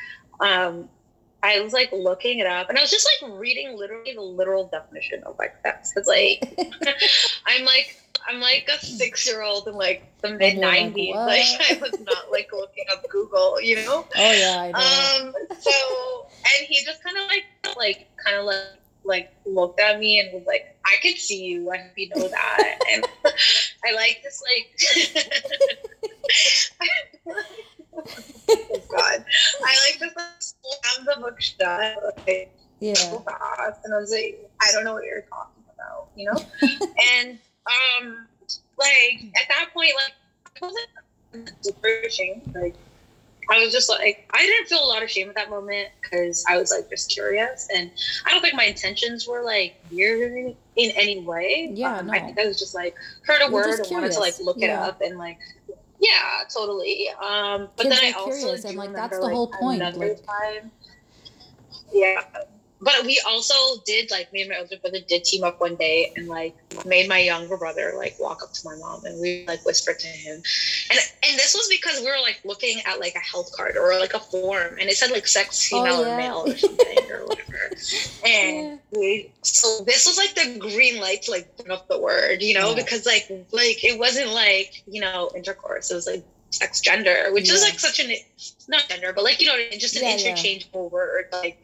mm. 0.40 0.46
um, 0.46 0.88
I 1.44 1.60
was 1.60 1.72
like 1.74 1.90
looking 1.92 2.38
it 2.40 2.46
up 2.46 2.68
and 2.70 2.78
I 2.78 2.80
was 2.80 2.90
just 2.90 3.06
like 3.22 3.30
reading 3.38 3.76
literally 3.76 4.14
the 4.14 4.22
literal 4.22 4.68
definition 4.72 5.22
of 5.26 5.36
like 5.38 5.52
sex. 5.64 5.92
It's 5.94 6.08
like 6.08 6.42
I'm 7.46 7.64
like 7.64 7.94
I'm 8.28 8.40
like 8.40 8.68
a 8.72 8.78
six 8.78 9.26
year 9.26 9.42
old 9.42 9.68
in 9.68 9.74
like 9.74 10.02
the 10.22 10.30
mid 10.30 10.56
nineties. 10.56 11.14
Like, 11.14 11.44
like, 11.60 11.70
I 11.70 11.78
was 11.82 11.98
not 12.00 12.30
like 12.32 12.48
looking 12.52 12.84
up 12.90 13.04
Google, 13.10 13.60
you 13.60 13.76
know? 13.76 14.06
Oh 14.16 14.32
yeah, 14.32 14.58
I 14.58 14.72
know. 14.72 15.26
Um 15.26 15.34
so 15.60 16.26
and 16.58 16.66
he 16.66 16.82
just 16.84 17.02
kinda 17.04 17.20
like 17.26 17.76
like 17.76 18.06
kinda 18.26 18.42
like 18.42 18.56
like 19.04 19.28
looked 19.44 19.80
at 19.80 19.98
me 19.98 20.20
and 20.20 20.32
was 20.32 20.44
like, 20.46 20.64
I 20.86 20.96
could 21.02 21.18
see 21.18 21.42
you, 21.44 21.70
I 21.70 21.76
hope 21.76 21.92
you 21.98 22.08
know 22.08 22.26
that. 22.28 22.78
and 22.94 23.04
I 23.84 23.92
like 23.94 24.20
this 24.24 24.42
like 24.42 25.44
oh 27.96 28.82
God. 28.90 29.24
I 29.64 29.78
like 29.86 29.98
just 29.98 30.16
like 30.16 30.26
slam 30.38 31.06
the 31.06 31.20
book 31.20 31.40
shut. 31.40 32.16
Like, 32.26 32.52
yeah. 32.80 32.94
So 32.94 33.20
fast. 33.20 33.80
And 33.84 33.94
I 33.94 33.98
was 33.98 34.10
like, 34.10 34.50
I 34.60 34.72
don't 34.72 34.84
know 34.84 34.94
what 34.94 35.04
you're 35.04 35.22
talking 35.22 35.62
about, 35.74 36.08
you 36.16 36.30
know? 36.30 36.40
and 37.18 37.38
um 37.66 38.26
like 38.78 39.24
at 39.36 39.48
that 39.48 39.70
point, 39.72 39.92
like 39.96 40.62
I 40.62 40.66
wasn't 40.66 41.64
super 41.64 41.88
ashamed. 42.06 42.42
Like 42.54 42.74
I 43.50 43.62
was 43.62 43.72
just 43.72 43.88
like 43.88 44.28
I 44.32 44.38
didn't 44.38 44.68
feel 44.68 44.84
a 44.84 44.86
lot 44.86 45.02
of 45.02 45.10
shame 45.10 45.28
at 45.28 45.34
that 45.34 45.50
moment 45.50 45.88
because 46.00 46.44
I 46.48 46.56
was 46.56 46.70
like 46.70 46.88
just 46.88 47.10
curious 47.10 47.68
and 47.74 47.90
I 48.26 48.30
don't 48.30 48.40
think 48.40 48.54
my 48.54 48.64
intentions 48.64 49.26
were 49.26 49.42
like 49.42 49.76
weird 49.90 50.32
in, 50.32 50.56
in 50.76 50.90
any 50.92 51.20
way. 51.20 51.70
Yeah, 51.72 51.98
um, 51.98 52.06
no. 52.06 52.12
I 52.12 52.20
think 52.20 52.38
I 52.38 52.46
was 52.46 52.58
just 52.58 52.74
like 52.74 52.94
heard 53.22 53.40
a 53.40 53.44
You're 53.44 53.52
word 53.52 53.78
and 53.80 53.90
wanted 53.90 54.12
to 54.12 54.20
like 54.20 54.38
look 54.40 54.58
yeah. 54.58 54.84
it 54.84 54.88
up 54.88 55.00
and 55.00 55.18
like 55.18 55.38
yeah, 56.00 56.42
totally. 56.52 57.08
Um, 57.20 57.68
but 57.76 57.88
then 57.88 57.92
I 57.92 58.12
also 58.12 58.30
curious, 58.36 58.64
and 58.64 58.76
like 58.76 58.92
that's 58.92 59.18
the 59.18 59.28
whole 59.28 59.48
point. 59.48 59.80
Like, 59.96 60.24
time. 60.24 60.70
Yeah, 61.92 62.22
but 62.84 63.04
we 63.04 63.20
also 63.26 63.54
did 63.86 64.10
like 64.10 64.32
me 64.32 64.42
and 64.42 64.50
my 64.50 64.58
older 64.58 64.76
brother 64.76 64.98
did 65.08 65.24
team 65.24 65.42
up 65.42 65.60
one 65.60 65.74
day 65.76 66.12
and 66.16 66.28
like 66.28 66.54
made 66.84 67.08
my 67.08 67.18
younger 67.18 67.56
brother 67.56 67.94
like 67.96 68.14
walk 68.20 68.42
up 68.42 68.52
to 68.52 68.60
my 68.64 68.76
mom 68.76 69.04
and 69.04 69.20
we 69.20 69.44
like 69.48 69.64
whispered 69.64 69.98
to 69.98 70.06
him 70.06 70.34
and 70.90 71.00
and 71.26 71.38
this 71.38 71.54
was 71.54 71.66
because 71.68 72.00
we 72.00 72.06
were 72.06 72.20
like 72.22 72.40
looking 72.44 72.80
at 72.86 73.00
like 73.00 73.14
a 73.14 73.20
health 73.20 73.50
card 73.56 73.76
or 73.76 73.98
like 73.98 74.14
a 74.14 74.20
form 74.20 74.76
and 74.78 74.90
it 74.90 74.96
said 74.96 75.10
like 75.10 75.26
sex 75.26 75.70
oh, 75.72 75.82
female 75.82 75.94
oh, 75.96 76.02
yeah. 76.02 76.14
or 76.14 76.16
male 76.18 76.44
or 76.46 76.56
something 76.56 77.10
or 77.10 77.26
whatever 77.26 77.70
and 78.26 78.80
yeah. 78.92 78.98
we 78.98 79.32
so 79.42 79.82
this 79.84 80.06
was 80.06 80.18
like 80.18 80.34
the 80.34 80.58
green 80.58 81.00
light 81.00 81.22
to 81.22 81.30
like 81.30 81.56
bring 81.56 81.70
up 81.70 81.88
the 81.88 81.98
word 81.98 82.42
you 82.42 82.54
know 82.54 82.70
yeah. 82.70 82.76
because 82.76 83.06
like 83.06 83.26
like 83.52 83.82
it 83.82 83.98
wasn't 83.98 84.30
like 84.30 84.82
you 84.86 85.00
know 85.00 85.30
intercourse 85.34 85.90
it 85.90 85.94
was 85.94 86.06
like 86.06 86.24
sex 86.50 86.80
gender 86.80 87.30
which 87.32 87.50
is 87.50 87.62
like 87.62 87.80
such 87.80 87.98
an 87.98 88.14
not 88.68 88.88
gender 88.88 89.12
but 89.12 89.24
like 89.24 89.40
you 89.40 89.46
know 89.46 89.56
just 89.76 89.96
an 89.96 90.06
interchangeable 90.06 90.88
word 90.88 91.24
like 91.32 91.58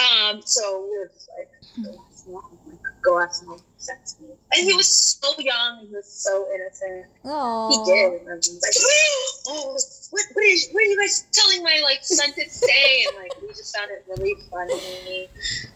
um, 0.00 0.40
so 0.44 0.86
we 0.90 0.98
were 0.98 1.10
just 1.12 1.28
like, 1.36 1.48
go 1.84 2.00
ask 2.00 2.26
like, 2.66 3.02
go 3.02 3.20
ask 3.20 3.46
mom 3.46 3.58
sex 3.76 4.16
me. 4.20 4.28
And 4.52 4.68
he 4.68 4.74
was 4.74 4.86
so 4.86 5.32
young, 5.38 5.86
he 5.86 5.94
was 5.94 6.06
so 6.06 6.46
innocent. 6.54 7.06
Aww. 7.24 7.70
He 7.70 7.92
did. 7.92 8.22
And 8.22 8.44
he 8.44 8.52
was 8.52 8.62
like, 8.62 8.74
oh, 9.48 9.72
what, 10.10 10.22
what, 10.34 10.44
is, 10.44 10.68
what 10.72 10.80
are 10.80 10.86
you 10.86 10.98
guys 10.98 11.26
telling 11.32 11.62
my 11.62 11.80
like 11.82 12.00
son 12.02 12.32
to 12.32 12.48
say? 12.48 13.04
And 13.08 13.16
like 13.16 13.40
we 13.42 13.48
just 13.48 13.76
found 13.76 13.90
it 13.90 14.04
really 14.08 14.34
funny. 14.50 15.28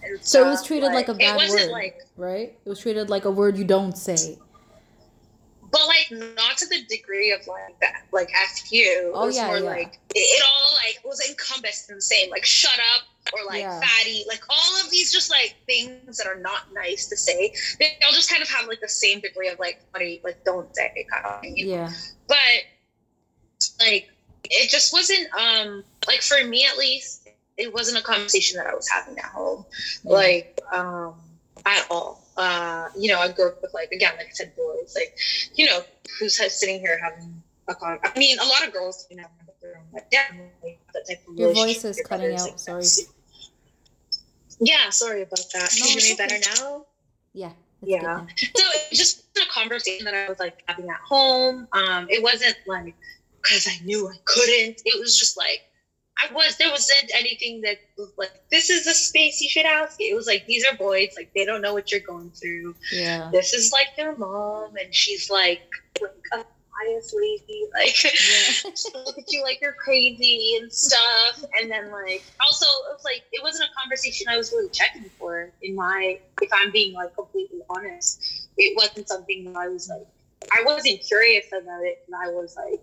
And 0.03 0.19
so 0.21 0.41
stuff. 0.41 0.47
it 0.47 0.51
was 0.51 0.67
treated 0.67 0.87
like, 0.87 1.09
like 1.09 1.09
a 1.09 1.15
bad 1.15 1.39
word, 1.39 1.71
like, 1.71 1.99
right? 2.17 2.59
It 2.65 2.69
was 2.69 2.81
treated 2.81 3.11
like 3.11 3.25
a 3.25 3.31
word 3.31 3.57
you 3.57 3.65
don't 3.65 3.97
say 3.97 4.39
but 5.75 5.89
like 5.89 6.37
not 6.37 6.57
to 6.57 6.69
the 6.69 6.85
degree 6.85 7.33
of 7.33 7.45
like 7.49 7.81
that, 7.81 8.05
like 8.13 8.31
F 8.45 8.71
you. 8.71 9.11
Oh, 9.13 9.25
it 9.25 9.27
was 9.27 9.37
yeah, 9.37 9.47
more 9.49 9.59
yeah. 9.59 9.65
like 9.65 9.99
it, 10.15 10.19
it, 10.19 10.43
all 10.49 10.73
like 10.75 11.05
was 11.05 11.21
encompassed 11.29 11.91
in 11.91 11.97
the 11.97 12.03
same, 12.03 12.31
like 12.31 12.45
shut 12.45 12.79
up 12.95 13.03
or 13.33 13.41
like 13.45 13.63
yeah. 13.63 13.81
fatty, 13.81 14.23
like 14.29 14.43
all 14.49 14.81
of 14.85 14.89
these 14.93 15.13
just 15.13 15.31
like 15.31 15.57
things 15.67 16.17
that 16.19 16.29
are 16.29 16.39
not 16.39 16.73
nice 16.73 17.09
to 17.09 17.17
say. 17.17 17.53
They 17.81 17.99
all 18.07 18.13
just 18.13 18.31
kind 18.31 18.41
of 18.41 18.49
have 18.51 18.69
like 18.69 18.81
the 18.81 18.89
same 18.89 19.19
degree 19.19 19.49
of 19.49 19.59
like 19.59 19.81
funny, 19.93 20.21
like 20.23 20.45
don't 20.45 20.73
say 20.77 21.07
kind 21.11 21.27
of 21.27 21.41
thing. 21.41 21.55
Yeah. 21.57 21.91
But 22.29 22.37
like 23.81 24.11
it 24.45 24.71
just 24.71 24.93
wasn't 24.93 25.27
um 25.35 25.83
like 26.07 26.23
for 26.23 26.47
me 26.47 26.67
at 26.67 26.79
least, 26.79 27.29
it 27.59 27.75
wasn't 27.75 27.99
a 27.99 28.03
conversation 28.03 28.59
that 28.59 28.69
I 28.69 28.75
was 28.77 28.89
having 28.89 29.19
at 29.19 29.25
home. 29.25 29.65
Like 30.05 30.61
um 30.73 31.15
at 31.67 31.85
all 31.91 32.24
uh, 32.37 32.89
you 32.97 33.11
know, 33.11 33.21
I 33.21 33.31
grew 33.31 33.49
up 33.49 33.63
with 33.63 33.75
like 33.75 33.91
again, 33.93 34.13
like 34.17 34.27
I 34.27 34.33
said, 34.33 34.55
boys, 34.57 34.95
like, 34.95 35.17
you 35.55 35.67
know, 35.67 35.81
who's 36.19 36.37
sitting 36.37 36.81
here 36.81 36.99
having 37.03 37.43
a 37.69 37.75
con. 37.75 37.99
I 38.03 38.19
mean, 38.19 38.39
a 38.39 38.45
lot 38.45 38.67
of 38.67 38.73
girls, 38.73 39.07
you 39.11 39.17
know, 39.17 39.27
like, 39.93 40.11
definitely 40.11 40.79
that 40.93 41.07
type 41.09 41.23
of 41.29 41.39
Your 41.39 41.55
voice 41.55 41.85
is 41.85 42.01
cutting 42.05 42.35
out. 42.35 42.61
Sorry. 42.61 42.85
Yeah, 44.61 44.91
sorry 44.91 45.23
about 45.23 45.45
that. 45.53 45.71
No, 45.79 45.87
Can 45.87 45.95
you 45.95 46.01
hear 46.01 46.11
me 46.11 46.17
better 46.17 46.39
now? 46.61 46.87
Yeah. 47.33 47.53
Yeah. 47.83 48.27
So 48.37 48.47
it 48.57 48.95
just 48.95 49.25
a 49.37 49.51
conversation 49.51 50.05
that 50.07 50.15
I 50.15 50.29
was 50.29 50.39
like 50.39 50.63
having 50.67 50.89
at 50.89 51.01
home. 51.07 51.69
Um, 51.73 52.07
it 52.09 52.23
wasn't 52.23 52.57
like 52.67 52.95
because 53.43 53.69
I 53.69 53.85
knew 53.85 54.09
I 54.09 54.17
couldn't. 54.25 54.83
It 54.85 54.99
was 54.99 55.19
just 55.19 55.37
like 55.37 55.65
I 56.17 56.33
was 56.33 56.57
there 56.57 56.71
wasn't 56.71 57.11
anything 57.15 57.61
that 57.63 57.79
was 57.97 58.13
like 58.17 58.31
this 58.51 58.71
is 58.71 58.87
a 58.87 58.95
space 58.95 59.41
you 59.41 59.49
should 59.49 59.67
ask. 59.67 59.97
It 60.01 60.15
was 60.15 60.27
like 60.27 60.45
these 60.47 60.65
are 60.65 60.77
boys, 60.77 61.09
like 61.17 61.31
they 61.35 61.45
don't 61.45 61.61
know 61.61 61.73
what 61.73 61.91
you're 61.91 62.01
going 62.01 62.31
through. 62.31 62.75
Yeah. 62.93 63.31
This 63.33 63.53
is 63.53 63.73
like 63.73 63.89
their 63.97 64.15
mom, 64.17 64.77
and 64.77 64.95
she's 64.95 65.29
like 65.29 65.61
like 66.01 66.13
a 66.33 66.45
pious 66.85 67.15
lady, 67.15 67.67
like 67.75 68.05
Yeah. 68.05 68.71
look 69.07 69.19
at 69.19 69.33
you 69.33 69.43
like 69.43 69.59
you're 69.61 69.73
crazy 69.73 70.59
and 70.61 70.73
stuff. 70.73 71.43
And 71.61 71.71
then 71.71 71.91
like 71.91 72.23
also 72.41 72.67
it 72.67 72.93
was 72.93 73.03
like 73.05 73.23
it 73.33 73.43
wasn't 73.43 73.69
a 73.71 73.81
conversation 73.81 74.27
I 74.29 74.37
was 74.37 74.53
really 74.53 74.71
checking 74.71 75.11
for 75.19 75.51
in 75.63 75.75
my 75.75 76.19
if 76.43 76.51
I'm 76.53 76.71
being 76.71 76.95
like 76.95 77.15
completely 77.15 77.61
honest. 77.71 78.49
It 78.57 78.77
wasn't 78.77 79.09
something 79.09 79.45
that 79.45 79.57
I 79.57 79.69
was 79.69 79.89
like 79.89 80.07
I 80.53 80.63
wasn't 80.65 81.01
curious 81.01 81.47
about 81.49 81.83
it 81.85 82.05
and 82.07 82.15
I 82.15 82.31
was 82.31 82.55
like 82.57 82.81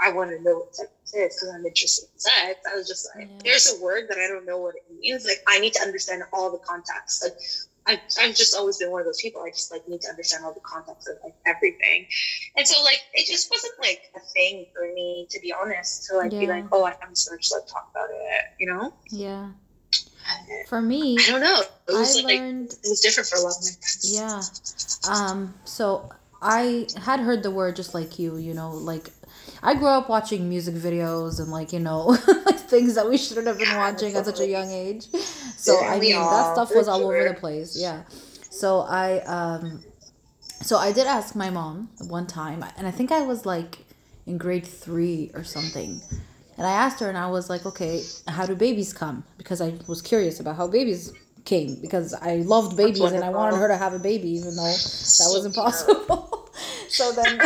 I 0.00 0.12
want 0.12 0.30
to 0.30 0.40
know 0.42 0.58
what 0.58 0.74
sex 0.76 0.90
is 1.12 1.34
because 1.36 1.48
I'm 1.54 1.66
interested 1.66 2.08
in 2.12 2.18
sex. 2.20 2.60
I 2.70 2.76
was 2.76 2.86
just 2.86 3.08
like, 3.16 3.28
Yeah. 3.28 3.38
there's 3.44 3.72
a 3.78 3.82
word 3.82 4.04
that 4.08 4.18
I 4.18 4.28
don't 4.28 4.46
know 4.46 4.58
what 4.58 4.74
it 4.76 4.84
means. 4.90 5.24
Like 5.24 5.42
I 5.48 5.58
need 5.58 5.72
to 5.74 5.82
understand 5.82 6.22
all 6.32 6.50
the 6.50 6.58
context. 6.58 7.24
Like 7.24 7.36
I, 7.86 8.00
I've 8.20 8.36
just 8.36 8.54
always 8.54 8.76
been 8.76 8.90
one 8.90 9.00
of 9.00 9.06
those 9.06 9.20
people. 9.20 9.42
I 9.42 9.50
just 9.50 9.72
like 9.72 9.88
need 9.88 10.02
to 10.02 10.08
understand 10.08 10.44
all 10.44 10.52
the 10.52 10.60
context 10.60 11.08
of 11.08 11.16
like 11.24 11.34
everything. 11.46 12.06
And 12.56 12.66
so 12.66 12.82
like 12.84 13.00
it 13.14 13.26
just 13.26 13.50
wasn't 13.50 13.74
like 13.80 14.02
a 14.14 14.20
thing 14.20 14.66
for 14.74 14.92
me 14.94 15.26
to 15.30 15.40
be 15.40 15.52
honest 15.52 16.06
to 16.10 16.16
like 16.16 16.30
be 16.30 16.46
like, 16.46 16.66
oh, 16.70 16.84
I'm 16.84 16.94
just 17.10 17.28
gonna 17.28 17.40
just 17.40 17.52
like 17.52 17.66
talk 17.66 17.88
about 17.90 18.08
it, 18.10 18.44
you 18.58 18.66
know? 18.72 18.92
Yeah. 19.10 19.48
For 20.68 20.82
me, 20.82 21.16
I 21.18 21.30
don't 21.30 21.40
know. 21.40 21.62
It 21.88 21.94
I 21.94 21.98
was 21.98 22.22
like 22.22 22.38
learned 22.38 22.70
it 22.72 22.88
was 22.88 23.00
different 23.00 23.28
for 23.28 23.36
a 23.36 23.40
lot 23.40 23.56
of 23.56 23.62
my 23.64 23.70
friends. 23.70 24.12
Yeah. 24.12 25.10
Um, 25.10 25.54
so 25.64 26.10
I 26.42 26.86
had 27.02 27.20
heard 27.20 27.42
the 27.42 27.50
word 27.50 27.74
just 27.76 27.94
like 27.94 28.18
you, 28.18 28.36
you 28.36 28.52
know, 28.52 28.70
like 28.72 29.08
I 29.62 29.74
grew 29.74 29.88
up 29.88 30.08
watching 30.08 30.48
music 30.48 30.74
videos 30.74 31.40
and 31.40 31.50
like, 31.50 31.72
you 31.72 31.80
know, 31.80 32.14
things 32.68 32.94
that 32.94 33.08
we 33.08 33.16
shouldn't 33.16 33.46
have 33.46 33.58
been 33.58 33.74
watching 33.76 34.14
at 34.14 34.24
such 34.24 34.40
a 34.40 34.46
young 34.46 34.70
age. 34.70 35.06
So 35.58 35.76
I 35.84 35.98
mean 35.98 36.14
that 36.14 36.52
stuff 36.52 36.72
was 36.72 36.86
all 36.86 37.04
over 37.04 37.28
the 37.28 37.34
place. 37.34 37.76
Yeah. 37.76 38.04
So 38.48 38.80
I 38.80 39.18
um 39.22 39.82
so 40.62 40.76
I 40.76 40.92
did 40.92 41.08
ask 41.08 41.34
my 41.34 41.50
mom 41.50 41.90
one 42.06 42.28
time 42.28 42.64
and 42.76 42.86
I 42.86 42.92
think 42.92 43.10
I 43.10 43.22
was 43.22 43.44
like 43.44 43.78
in 44.24 44.38
grade 44.38 44.64
3 44.64 45.32
or 45.34 45.42
something. 45.42 46.00
And 46.56 46.64
I 46.66 46.70
asked 46.70 47.00
her 47.00 47.08
and 47.08 47.18
I 47.18 47.28
was 47.28 47.50
like, 47.50 47.66
"Okay, 47.66 48.04
how 48.28 48.46
do 48.46 48.54
babies 48.54 48.92
come?" 48.92 49.24
Because 49.36 49.60
I 49.60 49.74
was 49.88 50.00
curious 50.00 50.38
about 50.38 50.54
how 50.56 50.68
babies 50.68 51.12
came 51.44 51.74
because 51.80 52.14
I 52.14 52.36
loved 52.36 52.76
babies 52.76 53.00
and 53.00 53.24
I 53.24 53.30
wanted 53.30 53.56
her 53.56 53.68
to 53.68 53.76
have 53.76 53.94
a 53.94 53.98
baby 53.98 54.28
even 54.30 54.54
though 54.54 54.62
that 54.62 55.30
was 55.34 55.44
impossible. 55.44 56.50
so 56.88 57.10
then, 57.12 57.38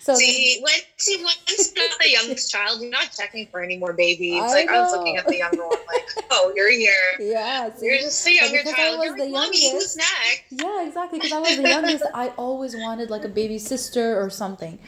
so 0.00 0.12
then, 0.12 0.16
see, 0.18 0.60
when 0.62 0.72
see 0.96 1.22
once 1.22 1.72
not 1.76 1.98
the 2.00 2.10
youngest 2.10 2.50
child, 2.50 2.80
you're 2.80 2.90
not 2.90 3.12
checking 3.16 3.46
for 3.48 3.60
any 3.62 3.76
more 3.78 3.92
babies. 3.92 4.40
I 4.42 4.48
like 4.48 4.68
I 4.68 4.80
was 4.80 4.92
looking 4.92 5.16
at 5.16 5.26
the 5.26 5.36
younger 5.38 5.62
one, 5.66 5.78
like, 5.92 6.26
oh, 6.30 6.52
you're 6.56 6.70
here. 6.70 6.92
yeah, 7.20 7.74
see, 7.74 7.86
You're 7.86 7.98
just 7.98 8.24
the 8.24 8.32
younger 8.34 8.58
because 8.58 8.74
I 8.74 8.76
child. 8.76 8.98
was 8.98 9.06
You're 9.08 9.16
the 9.18 9.24
like, 9.24 9.32
youngest- 9.54 9.72
who's 9.72 9.96
next? 9.96 10.42
yeah, 10.50 10.86
exactly. 10.86 11.18
Because 11.18 11.32
I 11.32 11.38
was 11.40 11.56
the 11.56 11.68
youngest, 11.68 12.04
I 12.14 12.28
always 12.30 12.76
wanted 12.76 13.10
like 13.10 13.24
a 13.24 13.28
baby 13.28 13.58
sister 13.58 14.20
or 14.22 14.30
something. 14.30 14.78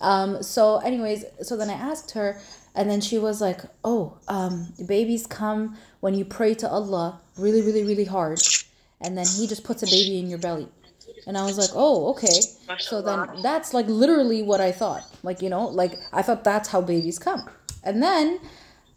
Um. 0.00 0.42
So, 0.42 0.78
anyways, 0.78 1.24
so 1.42 1.56
then 1.56 1.70
I 1.70 1.74
asked 1.74 2.10
her, 2.12 2.40
and 2.74 2.90
then 2.90 3.00
she 3.00 3.18
was 3.18 3.40
like, 3.40 3.60
"Oh, 3.84 4.18
um, 4.26 4.72
babies 4.84 5.28
come 5.28 5.76
when 6.00 6.14
you 6.14 6.24
pray 6.24 6.54
to 6.54 6.68
Allah 6.68 7.20
really, 7.38 7.62
really, 7.62 7.84
really 7.84 8.04
hard, 8.06 8.40
and 9.00 9.16
then 9.16 9.26
He 9.26 9.46
just 9.46 9.62
puts 9.62 9.84
a 9.84 9.86
baby 9.86 10.18
in 10.18 10.28
your 10.28 10.40
belly." 10.40 10.66
And 11.26 11.38
I 11.38 11.44
was 11.44 11.58
like, 11.58 11.70
"Oh, 11.74 12.10
okay." 12.10 12.40
So 12.78 13.02
then 13.02 13.42
that's 13.42 13.72
like 13.74 13.86
literally 13.86 14.42
what 14.42 14.60
I 14.60 14.72
thought. 14.72 15.04
Like, 15.22 15.42
you 15.42 15.48
know, 15.48 15.66
like 15.66 15.98
I 16.12 16.22
thought 16.22 16.44
that's 16.44 16.68
how 16.68 16.80
babies 16.80 17.18
come. 17.18 17.48
And 17.84 18.02
then 18.02 18.40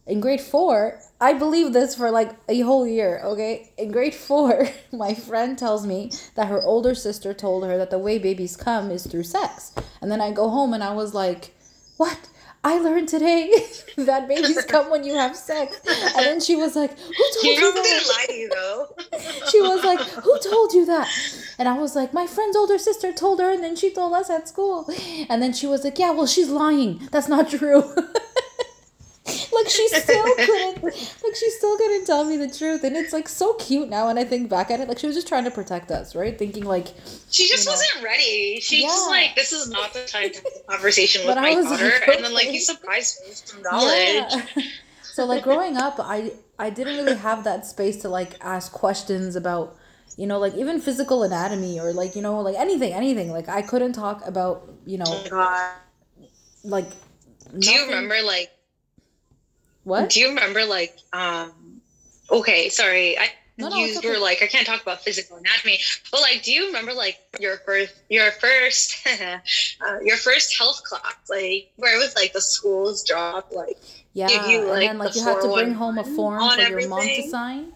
in 0.07 0.19
grade 0.19 0.41
four, 0.41 0.99
I 1.19 1.33
believed 1.33 1.73
this 1.73 1.95
for 1.95 2.11
like 2.11 2.31
a 2.47 2.59
whole 2.61 2.85
year, 2.85 3.21
okay? 3.23 3.71
In 3.77 3.91
grade 3.91 4.13
four, 4.13 4.69
my 4.91 5.13
friend 5.13 5.57
tells 5.57 5.85
me 5.85 6.11
that 6.35 6.47
her 6.47 6.61
older 6.61 6.93
sister 6.93 7.33
told 7.33 7.63
her 7.65 7.77
that 7.77 7.89
the 7.89 7.99
way 7.99 8.19
babies 8.19 8.55
come 8.55 8.91
is 8.91 9.07
through 9.07 9.23
sex. 9.23 9.73
And 10.01 10.11
then 10.11 10.21
I 10.21 10.31
go 10.31 10.49
home 10.49 10.73
and 10.73 10.83
I 10.83 10.93
was 10.93 11.13
like, 11.13 11.55
what? 11.97 12.29
I 12.65 12.79
learned 12.79 13.07
today 13.07 13.51
that 13.97 14.27
babies 14.27 14.65
come 14.73 14.89
when 14.89 15.03
you 15.03 15.13
have 15.13 15.35
sex. 15.35 15.79
And 15.87 16.25
then 16.25 16.41
she 16.41 16.55
was 16.55 16.75
like, 16.75 16.97
who 16.97 17.23
told 17.33 17.43
You 17.45 17.51
you 17.51 17.73
that? 17.73 18.05
lie 18.09 18.25
to 18.27 18.33
you 18.33 18.49
though. 18.49 18.87
she 19.51 19.61
was 19.61 19.83
like, 19.83 19.99
Who 20.25 20.39
told 20.39 20.73
you 20.73 20.85
that? 20.87 21.07
And 21.59 21.69
I 21.69 21.77
was 21.77 21.95
like, 21.95 22.11
My 22.13 22.25
friend's 22.27 22.57
older 22.57 22.79
sister 22.79 23.13
told 23.13 23.39
her, 23.39 23.51
and 23.51 23.63
then 23.63 23.75
she 23.75 23.91
told 23.93 24.13
us 24.13 24.29
at 24.29 24.47
school. 24.49 24.89
And 25.29 25.41
then 25.41 25.53
she 25.53 25.67
was 25.67 25.83
like, 25.83 25.99
Yeah, 25.99 26.11
well, 26.11 26.25
she's 26.27 26.49
lying. 26.49 27.07
That's 27.11 27.27
not 27.29 27.49
true. 27.49 27.83
Like 29.25 29.67
she 29.69 29.87
still 29.89 30.35
couldn't 30.35 30.83
like 30.83 31.35
she 31.35 31.49
still 31.49 31.77
couldn't 31.77 32.05
tell 32.05 32.23
me 32.25 32.37
the 32.37 32.47
truth. 32.47 32.83
And 32.83 32.95
it's 32.95 33.11
like 33.13 33.27
so 33.27 33.53
cute 33.55 33.89
now 33.89 34.07
when 34.07 34.17
I 34.17 34.23
think 34.23 34.49
back 34.49 34.69
at 34.69 34.79
it. 34.79 34.87
Like 34.87 34.99
she 34.99 35.07
was 35.07 35.15
just 35.15 35.27
trying 35.27 35.45
to 35.45 35.51
protect 35.51 35.89
us, 35.91 36.13
right? 36.15 36.37
Thinking 36.37 36.63
like 36.65 36.87
She 37.31 37.47
just 37.47 37.65
You 37.65 37.71
know. 37.71 37.71
wasn't 37.71 38.03
ready. 38.03 38.59
She 38.61 38.81
just 38.81 39.09
like, 39.09 39.35
this 39.35 39.51
is 39.51 39.69
not 39.69 39.93
the 39.93 40.05
time 40.05 40.29
to 40.29 40.35
have 40.37 40.45
a 40.67 40.71
conversation 40.73 41.21
with 41.27 41.35
my 41.35 41.55
was 41.55 41.65
daughter. 41.65 41.85
like, 41.85 42.07
And 42.07 42.23
then 42.25 42.33
like 42.33 42.51
you 42.51 42.59
surprised 42.71 43.21
me 43.23 43.29
with 43.29 43.37
some 43.37 43.61
knowledge. 43.63 44.33
Yeah. 44.55 44.63
so 45.01 45.25
like 45.25 45.43
growing 45.43 45.77
up, 45.77 45.95
I 45.99 46.31
I 46.59 46.69
didn't 46.69 46.95
really 46.97 47.15
have 47.15 47.43
that 47.45 47.65
space 47.65 47.97
to 48.03 48.09
like 48.09 48.37
ask 48.41 48.71
questions 48.71 49.35
about 49.35 49.75
you 50.17 50.27
know 50.27 50.37
like 50.39 50.53
even 50.55 50.79
physical 50.79 51.23
anatomy 51.23 51.79
or 51.79 51.91
like 51.93 52.15
you 52.15 52.21
know 52.21 52.39
like 52.41 52.55
anything 52.55 52.93
anything 52.93 53.31
like 53.31 53.49
I 53.49 53.61
couldn't 53.63 53.93
talk 53.93 54.25
about 54.27 54.71
you 54.85 54.97
Oh 55.07 55.23
know 55.23 55.23
God. 55.29 55.71
like 56.63 56.89
Do 57.59 57.71
you 57.71 57.85
remember 57.85 58.21
like 58.21 58.51
what 59.85 60.09
Do 60.09 60.19
you 60.19 60.27
remember 60.29 60.65
like 60.65 60.97
um 61.13 61.53
okay, 62.29 62.67
sorry. 62.69 63.17
I 63.17 63.29
No, 63.57 63.69
no, 63.69 63.77
you 63.77 63.97
okay. 63.97 64.09
were 64.09 64.17
like 64.19 64.43
I 64.43 64.47
can't 64.47 64.67
talk 64.67 64.81
about 64.81 64.99
physical 65.01 65.37
anatomy, 65.37 65.79
but 66.11 66.19
like 66.19 66.43
do 66.43 66.51
you 66.51 66.67
remember 66.67 66.93
like 66.93 67.17
your 67.39 67.57
first 67.65 67.93
your 68.09 68.31
first 68.43 68.97
uh, 69.21 69.99
your 70.03 70.17
first 70.17 70.57
health 70.59 70.83
class 70.83 71.15
like 71.29 71.71
where 71.77 71.95
it 71.95 71.99
was 71.99 72.13
like 72.17 72.33
the 72.33 72.41
schools 72.41 73.03
drop 73.05 73.51
like 73.55 73.77
yeah 74.13 74.27
give 74.27 74.45
you, 74.51 74.71
and 74.73 74.81
then 74.81 74.97
like 74.97 75.13
the 75.13 75.19
you 75.19 75.25
had 75.25 75.39
to 75.41 75.47
bring 75.53 75.73
home 75.73 75.97
a 75.97 76.03
form 76.03 76.41
for 76.55 76.61
your 76.61 76.87
mom 76.89 77.07
to 77.07 77.23
sign 77.29 77.71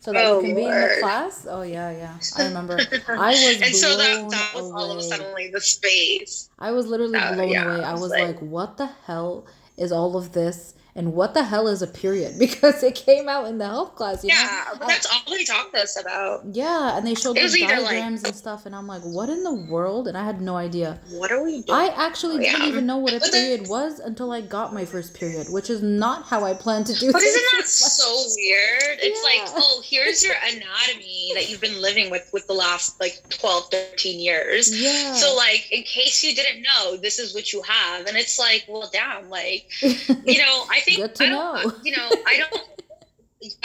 so 0.00 0.12
that 0.12 0.24
Oh, 0.26 0.36
you 0.40 0.46
can 0.48 0.54
be 0.54 0.66
in 0.66 0.80
the 0.80 0.96
class 1.00 1.46
oh 1.50 1.62
yeah 1.62 1.90
yeah 1.90 2.14
I 2.36 2.44
remember 2.44 2.78
I 3.08 3.30
was 3.30 3.56
and 3.62 3.74
so 3.74 3.96
that, 3.96 4.30
that 4.30 4.50
was 4.54 4.70
all 4.70 4.84
of 4.92 4.98
a 4.98 5.00
away. 5.00 5.08
sudden 5.08 5.32
like 5.32 5.50
the 5.52 5.60
space. 5.60 6.50
I 6.58 6.70
was 6.72 6.86
literally 6.86 7.18
Uh, 7.18 7.34
blown 7.34 7.48
yeah, 7.48 7.64
away. 7.64 7.82
I 7.82 7.90
I 7.90 7.92
was 7.94 8.02
was 8.02 8.10
like- 8.12 8.22
like, 8.28 8.38
what 8.40 8.76
the 8.76 8.90
hell 9.06 9.46
is 9.78 9.90
all 9.90 10.16
of 10.16 10.30
this? 10.32 10.74
And 10.96 11.12
what 11.12 11.34
the 11.34 11.42
hell 11.42 11.66
is 11.66 11.82
a 11.82 11.86
period? 11.88 12.34
Because 12.44 12.82
it 12.84 12.94
came 12.94 13.28
out 13.28 13.46
in 13.48 13.58
the 13.58 13.66
health 13.66 13.96
class, 13.96 14.22
you 14.22 14.28
know? 14.30 14.36
Yeah, 14.36 14.64
but 14.78 14.86
that's 14.86 15.06
all 15.06 15.22
they 15.34 15.44
talked 15.44 15.74
to 15.74 15.80
us 15.82 15.98
about. 16.00 16.42
Yeah, 16.52 16.96
and 16.96 17.06
they 17.06 17.14
showed 17.14 17.34
these 17.36 17.56
either, 17.56 17.76
like- 17.80 17.84
diagrams 17.90 18.22
and 18.24 18.34
stuff, 18.34 18.64
and 18.66 18.74
I'm 18.76 18.86
like, 18.86 19.02
what 19.02 19.28
in 19.28 19.42
the 19.42 19.54
world? 19.54 20.06
And 20.08 20.16
I 20.16 20.24
had 20.24 20.40
no 20.40 20.56
idea. 20.56 21.00
What 21.10 21.32
are 21.32 21.42
we 21.42 21.62
doing? 21.62 21.78
I 21.78 21.86
actually 21.96 22.38
didn't 22.44 22.62
even 22.68 22.86
know 22.86 22.98
what 22.98 23.12
a 23.12 23.20
period 23.20 23.68
was 23.68 23.98
until 23.98 24.30
I 24.30 24.40
got 24.40 24.72
my 24.72 24.84
first 24.84 25.14
period, 25.14 25.46
which 25.50 25.68
is 25.70 25.82
not 25.82 26.24
how 26.26 26.44
I 26.44 26.54
planned 26.54 26.86
to 26.86 26.94
do 26.94 27.10
But 27.12 27.22
isn't 27.22 27.42
that 27.58 27.66
so 27.66 28.10
weird? 28.36 28.98
It's 29.00 29.20
Yeah. 29.24 29.42
like, 29.42 29.52
oh, 29.56 29.82
here's 29.84 30.22
your 30.22 30.34
anatomy 30.44 31.32
that 31.34 31.48
you've 31.50 31.60
been 31.60 31.80
living 31.80 32.10
with 32.10 32.28
with 32.32 32.46
the 32.46 32.52
last 32.54 33.00
like 33.00 33.22
12, 33.30 33.70
13 33.70 34.20
years. 34.20 34.70
Yeah. 34.80 35.14
So 35.14 35.34
like 35.34 35.70
in 35.72 35.82
case 35.82 36.22
you 36.22 36.34
didn't 36.34 36.62
know, 36.62 36.96
this 36.96 37.18
is 37.18 37.34
what 37.34 37.52
you 37.52 37.62
have. 37.62 38.06
And 38.06 38.16
it's 38.16 38.38
like, 38.38 38.64
well 38.68 38.88
damn, 38.92 39.28
like 39.30 39.70
you 39.82 40.38
know, 40.38 40.66
I 40.70 40.80
think 40.84 40.98
Good 41.00 41.14
to 41.16 41.24
I 41.24 41.28
know. 41.30 41.70
you 41.82 41.92
know, 41.96 42.10
I 42.26 42.36
don't 42.38 42.54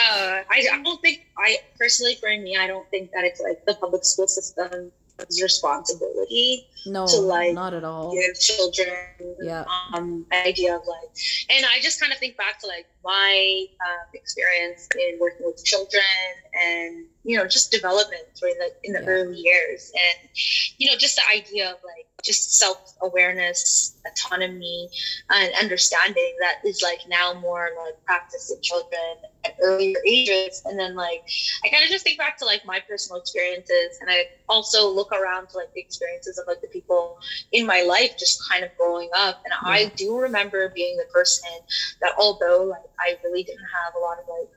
uh, 0.00 0.42
I, 0.50 0.66
I 0.72 0.82
don't 0.82 1.00
think 1.00 1.20
I 1.38 1.56
personally 1.78 2.16
for 2.20 2.28
me 2.28 2.56
I 2.56 2.66
don't 2.66 2.88
think 2.90 3.10
that 3.12 3.24
it's 3.24 3.40
like 3.40 3.58
the 3.66 3.74
public 3.74 4.04
school 4.04 4.26
system's 4.28 4.92
responsibility 5.42 6.66
no, 6.86 7.06
to, 7.06 7.16
like, 7.20 7.52
not 7.54 7.74
at 7.74 7.84
all. 7.84 8.12
give 8.14 8.34
children 8.38 9.36
Yeah. 9.42 9.64
um 9.92 10.24
idea 10.32 10.74
of 10.74 10.82
like 10.86 11.10
and 11.50 11.66
i 11.66 11.78
just 11.80 12.00
kind 12.00 12.12
of 12.12 12.18
think 12.18 12.36
back 12.38 12.58
to 12.60 12.66
like 12.66 12.86
my 13.04 13.66
um, 13.86 14.06
experience 14.14 14.88
in 14.98 15.18
working 15.20 15.44
with 15.46 15.62
children 15.64 16.02
and 16.54 17.04
you 17.24 17.36
know 17.36 17.46
just 17.46 17.70
development 17.70 18.24
during 18.40 18.56
the 18.58 18.70
in 18.84 18.92
the 18.94 19.00
Yeah. 19.00 19.06
early 19.08 19.36
years 19.38 19.92
and 19.94 20.28
you 20.78 20.90
know 20.90 20.96
just 20.96 21.16
the 21.16 21.22
idea 21.36 21.70
of 21.70 21.76
like 21.84 22.06
just 22.22 22.58
self-awareness 22.58 23.96
autonomy 24.06 24.88
and 25.30 25.52
understanding 25.60 26.34
that 26.40 26.56
is 26.64 26.80
like 26.82 27.00
now 27.06 27.34
more 27.34 27.70
like 27.84 27.94
practiced 28.04 28.50
in 28.52 28.60
children 28.62 29.16
at 29.44 29.54
earlier 29.62 29.96
ages. 30.06 30.62
And 30.64 30.78
then 30.78 30.94
like 30.94 31.22
i 31.64 31.68
kind 31.68 31.84
of 31.84 31.90
just 31.90 32.04
think 32.04 32.18
back 32.18 32.36
to 32.38 32.44
like 32.44 32.64
my 32.64 32.80
personal 32.88 33.20
experiences 33.20 33.98
and 34.00 34.10
i 34.10 34.24
also 34.48 34.88
look 34.88 35.12
around 35.12 35.48
to 35.48 35.56
like 35.56 35.72
the 35.74 35.80
experiences 35.80 36.38
of 36.38 36.46
like 36.46 36.60
the 36.60 36.68
people 36.68 37.18
in 37.52 37.66
my 37.66 37.82
life 37.82 38.16
just 38.18 38.40
kind 38.50 38.64
of 38.64 38.70
growing 38.76 39.10
up. 39.14 39.40
And 39.44 39.54
i 39.64 39.92
do 39.96 40.16
remember 40.16 40.70
being 40.74 40.96
the 40.96 41.06
person 41.12 41.50
that 42.00 42.12
although 42.18 42.64
like 42.64 42.82
i 42.98 43.16
really 43.24 43.42
didn't 43.42 43.66
have 43.84 43.94
a 43.94 43.98
lot 43.98 44.18
of 44.18 44.24
like 44.28 44.48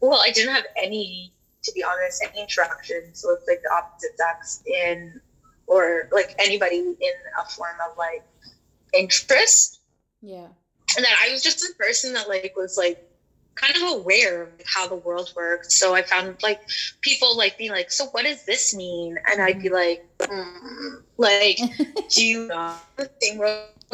well 0.00 0.20
i 0.22 0.30
didn't 0.30 0.54
have 0.54 0.64
any 0.76 1.32
to 1.62 1.72
be 1.72 1.82
honest 1.82 2.22
any 2.24 2.42
interactions 2.42 3.24
with 3.26 3.40
like 3.48 3.60
the 3.62 3.72
opposite 3.72 4.16
sex 4.16 4.62
in 4.66 5.20
or 5.66 6.08
like 6.12 6.34
anybody 6.38 6.78
in 6.78 7.14
a 7.40 7.48
form 7.50 7.76
of 7.90 7.96
like 7.96 8.24
interest 8.92 9.80
Yeah. 10.22 10.46
and 10.96 11.04
that 11.04 11.16
I 11.26 11.32
was 11.32 11.42
just 11.42 11.62
a 11.64 11.74
person 11.78 12.12
that 12.14 12.28
like 12.28 12.54
was 12.56 12.76
like 12.76 13.10
kind 13.54 13.76
of 13.76 14.00
aware 14.00 14.42
of 14.42 14.48
how 14.66 14.88
the 14.88 14.96
world 14.96 15.32
worked. 15.36 15.70
So 15.70 15.94
I 15.94 16.02
found 16.02 16.42
like 16.42 16.60
people 17.02 17.36
like 17.36 17.56
being 17.56 17.70
like, 17.70 17.90
"So 17.92 18.06
what 18.06 18.24
does 18.24 18.44
this 18.44 18.74
mean?" 18.74 19.16
And 19.30 19.40
I'd 19.40 19.62
be 19.62 19.68
like, 19.68 20.04
mm, 20.18 21.02
"Like, 21.16 21.58
do 22.10 22.24
you 22.26 22.48
know 22.48 22.74
the 22.96 23.06
thing 23.20 23.38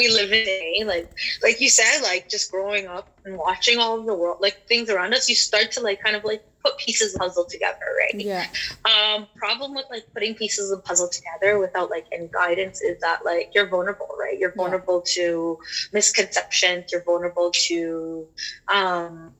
we 0.00 0.08
live 0.08 0.32
in 0.32 0.44
today? 0.44 0.82
Like, 0.84 1.12
like 1.42 1.60
you 1.60 1.68
said, 1.68 2.00
like 2.02 2.28
just 2.28 2.50
growing 2.50 2.86
up 2.86 3.08
and 3.24 3.36
watching 3.36 3.78
all 3.78 3.98
of 3.98 4.06
the 4.06 4.14
world, 4.14 4.38
like 4.40 4.66
things 4.66 4.90
around 4.90 5.14
us, 5.14 5.28
you 5.28 5.34
start 5.34 5.70
to 5.72 5.80
like 5.80 6.02
kind 6.02 6.16
of 6.16 6.24
like 6.24 6.42
put 6.64 6.76
pieces 6.78 7.14
of 7.14 7.20
puzzle 7.20 7.44
together, 7.44 7.86
right? 7.98 8.14
Yeah. 8.14 8.46
Um, 8.84 9.26
problem 9.36 9.74
with 9.74 9.86
like 9.90 10.04
putting 10.12 10.34
pieces 10.34 10.70
of 10.70 10.84
puzzle 10.84 11.08
together 11.08 11.58
without 11.58 11.90
like 11.90 12.06
any 12.12 12.28
guidance 12.28 12.80
is 12.80 13.00
that 13.00 13.24
like 13.24 13.52
you're 13.54 13.68
vulnerable, 13.68 14.08
right? 14.18 14.38
You're 14.38 14.54
vulnerable 14.54 15.02
yeah. 15.06 15.22
to 15.22 15.58
misconceptions. 15.92 16.92
You're 16.92 17.04
vulnerable 17.04 17.50
to 17.68 18.26
um 18.68 19.34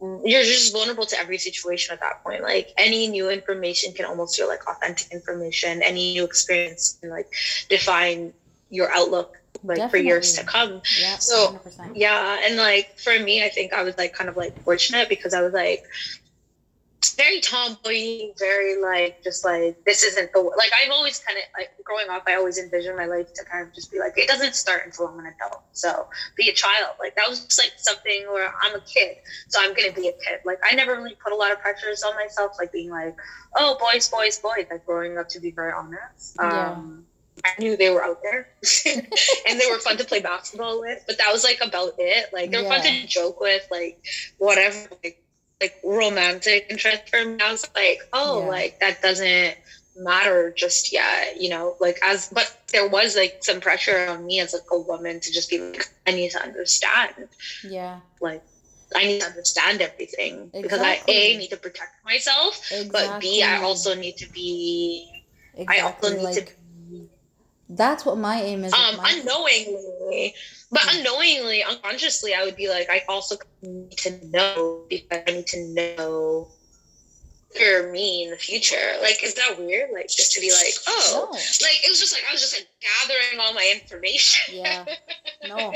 you're 0.00 0.42
just 0.42 0.72
vulnerable 0.72 1.06
to 1.06 1.18
every 1.18 1.38
situation 1.38 1.94
at 1.94 2.00
that 2.00 2.22
point. 2.22 2.42
Like 2.42 2.72
any 2.76 3.08
new 3.08 3.30
information 3.30 3.92
can 3.94 4.04
almost 4.04 4.36
feel 4.36 4.46
like 4.46 4.68
authentic 4.68 5.10
information. 5.10 5.82
Any 5.82 6.12
new 6.12 6.24
experience 6.24 6.98
can 7.00 7.10
like 7.10 7.28
define 7.68 8.32
your 8.68 8.90
outlook 8.90 9.38
like 9.66 9.78
Definitely. 9.78 10.00
for 10.00 10.06
years 10.06 10.34
to 10.34 10.44
come. 10.44 10.82
Yeah, 11.00 11.16
so 11.16 11.58
100%. 11.64 11.92
yeah, 11.94 12.40
and 12.44 12.56
like 12.56 12.98
for 12.98 13.18
me, 13.18 13.44
I 13.44 13.48
think 13.48 13.72
I 13.72 13.82
was 13.82 13.96
like 13.98 14.12
kind 14.12 14.28
of 14.28 14.36
like 14.36 14.62
fortunate 14.64 15.08
because 15.08 15.34
I 15.34 15.42
was 15.42 15.52
like 15.52 15.84
very 17.16 17.40
tomboy, 17.40 18.32
very 18.38 18.80
like 18.80 19.22
just 19.22 19.44
like 19.44 19.82
this 19.84 20.04
isn't 20.04 20.32
the 20.32 20.40
like 20.40 20.70
I've 20.82 20.90
always 20.90 21.18
kind 21.18 21.38
of 21.38 21.44
like 21.58 21.70
growing 21.84 22.08
up. 22.10 22.24
I 22.26 22.34
always 22.34 22.58
envisioned 22.58 22.96
my 22.96 23.06
life 23.06 23.32
to 23.34 23.44
kind 23.44 23.66
of 23.66 23.74
just 23.74 23.90
be 23.90 23.98
like 23.98 24.18
it 24.18 24.28
doesn't 24.28 24.54
start 24.54 24.82
until 24.84 25.08
I'm 25.08 25.18
an 25.18 25.32
adult. 25.34 25.62
So 25.72 26.08
be 26.36 26.48
a 26.50 26.52
child. 26.52 26.96
Like 26.98 27.16
that 27.16 27.28
was 27.28 27.44
just 27.44 27.58
like 27.62 27.72
something 27.76 28.26
where 28.30 28.52
I'm 28.62 28.74
a 28.74 28.80
kid, 28.80 29.16
so 29.48 29.60
I'm 29.62 29.74
gonna 29.74 29.92
be 29.92 30.08
a 30.08 30.12
kid. 30.12 30.40
Like 30.44 30.58
I 30.62 30.74
never 30.74 30.94
really 30.96 31.16
put 31.22 31.32
a 31.32 31.36
lot 31.36 31.52
of 31.52 31.60
pressures 31.60 32.02
on 32.02 32.14
myself, 32.16 32.52
like 32.58 32.72
being 32.72 32.90
like, 32.90 33.16
oh 33.56 33.76
boys, 33.80 34.08
boys, 34.08 34.38
boys. 34.38 34.66
Like 34.70 34.84
growing 34.84 35.18
up, 35.18 35.28
to 35.30 35.40
be 35.40 35.50
very 35.50 35.72
honest. 35.72 36.36
Yeah. 36.38 36.72
Um, 36.72 37.05
I 37.46 37.60
knew 37.60 37.76
they 37.76 37.90
were 37.90 38.04
out 38.04 38.22
there 38.22 38.48
and 39.48 39.60
they 39.60 39.70
were 39.70 39.78
fun 39.78 39.96
to 39.98 40.04
play 40.04 40.20
basketball 40.20 40.80
with, 40.80 41.02
but 41.06 41.18
that 41.18 41.32
was 41.32 41.44
like 41.44 41.60
about 41.62 41.94
it. 41.98 42.32
Like 42.32 42.50
they 42.50 42.58
were 42.58 42.64
yeah. 42.64 42.82
fun 42.82 42.82
to 42.82 43.06
joke 43.06 43.40
with, 43.40 43.66
like 43.70 44.04
whatever. 44.38 44.88
Like 45.02 45.22
like 45.60 45.76
romantic 45.84 46.66
interest 46.68 47.08
for 47.08 47.24
me. 47.24 47.38
I 47.42 47.50
was 47.50 47.66
like, 47.74 48.00
oh, 48.12 48.42
yeah. 48.42 48.48
like 48.48 48.80
that 48.80 49.00
doesn't 49.00 49.56
matter 49.98 50.52
just 50.56 50.92
yet, 50.92 51.40
you 51.40 51.48
know, 51.48 51.76
like 51.80 51.98
as 52.04 52.28
but 52.28 52.56
there 52.72 52.88
was 52.88 53.16
like 53.16 53.38
some 53.40 53.60
pressure 53.60 54.06
on 54.08 54.26
me 54.26 54.40
as 54.40 54.52
like 54.52 54.62
a 54.70 54.78
woman 54.78 55.20
to 55.20 55.32
just 55.32 55.48
be 55.48 55.58
like, 55.58 55.88
I 56.06 56.12
need 56.12 56.30
to 56.32 56.42
understand. 56.42 57.28
Yeah. 57.64 58.00
Like 58.20 58.42
I 58.94 59.04
need 59.04 59.20
to 59.20 59.26
understand 59.26 59.80
everything 59.80 60.50
exactly. 60.52 60.62
because 60.62 60.80
I 60.80 61.00
A 61.08 61.36
need 61.38 61.50
to 61.50 61.56
protect 61.56 62.04
myself, 62.04 62.70
exactly. 62.70 62.90
but 62.92 63.20
B 63.20 63.42
I 63.42 63.62
also 63.62 63.94
need 63.94 64.16
to 64.18 64.30
be 64.30 65.24
exactly. 65.54 65.78
I 65.78 65.80
also 65.80 66.16
need 66.16 66.22
like, 66.22 66.46
to 66.46 66.52
that's 67.68 68.04
what 68.04 68.16
my 68.18 68.42
aim 68.42 68.64
is. 68.64 68.72
Um 68.72 69.00
unknowingly 69.02 70.34
but 70.70 70.80
mm-hmm. 70.80 70.98
unknowingly, 70.98 71.62
unconsciously, 71.62 72.34
I 72.34 72.44
would 72.44 72.56
be 72.56 72.68
like, 72.68 72.90
I 72.90 73.02
also 73.08 73.36
need 73.62 73.96
to 73.98 74.26
know 74.28 74.84
because 74.88 75.22
I 75.26 75.30
need 75.30 75.46
to 75.48 75.68
know 75.68 76.48
for 77.56 77.90
me 77.92 78.24
in 78.24 78.30
the 78.30 78.36
future. 78.36 78.76
Like, 79.00 79.22
is 79.22 79.34
that 79.34 79.58
weird? 79.58 79.90
Like, 79.92 80.08
just 80.08 80.32
to 80.32 80.40
be 80.40 80.50
like, 80.50 80.74
oh, 80.88 81.28
no. 81.30 81.30
like 81.30 81.84
it 81.84 81.88
was 81.88 82.00
just 82.00 82.12
like 82.12 82.24
I 82.28 82.32
was 82.32 82.40
just 82.40 82.54
like 82.54 82.66
gathering 82.80 83.40
all 83.40 83.54
my 83.54 83.72
information. 83.80 84.56
Yeah, 84.56 84.84
no, 85.48 85.72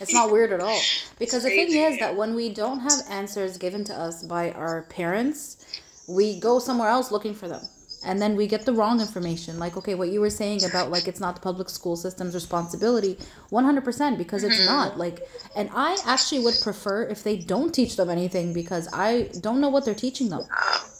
it's 0.00 0.12
not 0.12 0.32
weird 0.32 0.52
at 0.52 0.60
all. 0.60 0.80
Because 1.20 1.44
the 1.44 1.50
thing 1.50 1.72
is 1.72 1.98
that 2.00 2.16
when 2.16 2.34
we 2.34 2.52
don't 2.52 2.80
have 2.80 3.00
answers 3.08 3.56
given 3.56 3.84
to 3.84 3.94
us 3.94 4.24
by 4.24 4.50
our 4.52 4.82
parents, 4.82 5.80
we 6.08 6.40
go 6.40 6.58
somewhere 6.58 6.88
else 6.88 7.12
looking 7.12 7.34
for 7.34 7.46
them 7.46 7.62
and 8.06 8.22
then 8.22 8.36
we 8.36 8.46
get 8.46 8.64
the 8.64 8.72
wrong 8.72 9.00
information. 9.00 9.58
Like 9.58 9.76
okay 9.76 9.94
what 9.94 10.08
you 10.08 10.20
were 10.20 10.30
saying 10.30 10.64
about 10.64 10.90
like 10.90 11.08
it's 11.08 11.20
not 11.20 11.34
the 11.34 11.40
public 11.40 11.68
school 11.68 11.96
system's 11.96 12.34
responsibility 12.34 13.18
100% 13.50 14.16
because 14.16 14.44
it's 14.44 14.56
mm-hmm. 14.56 14.66
not. 14.66 14.98
Like 14.98 15.20
and 15.54 15.68
i 15.74 15.96
actually 16.06 16.42
would 16.44 16.54
prefer 16.62 17.02
if 17.04 17.22
they 17.22 17.36
don't 17.36 17.72
teach 17.74 17.96
them 17.96 18.08
anything 18.08 18.52
because 18.52 18.88
i 18.92 19.28
don't 19.40 19.60
know 19.60 19.68
what 19.68 19.84
they're 19.84 20.02
teaching 20.06 20.28
them. 20.30 20.42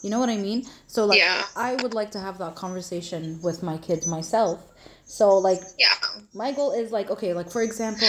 You 0.03 0.09
know 0.09 0.19
what 0.19 0.29
i 0.29 0.37
mean? 0.37 0.65
So 0.87 1.05
like 1.05 1.19
yeah. 1.19 1.43
i 1.55 1.75
would 1.75 1.93
like 1.93 2.11
to 2.11 2.19
have 2.19 2.37
that 2.39 2.55
conversation 2.55 3.39
with 3.41 3.63
my 3.63 3.77
kids 3.77 4.05
myself. 4.07 4.63
So 5.05 5.37
like 5.37 5.61
yeah. 5.79 5.95
my 6.33 6.51
goal 6.51 6.73
is 6.73 6.91
like 6.91 7.09
okay 7.09 7.33
like 7.33 7.49
for 7.49 7.61
example 7.61 8.07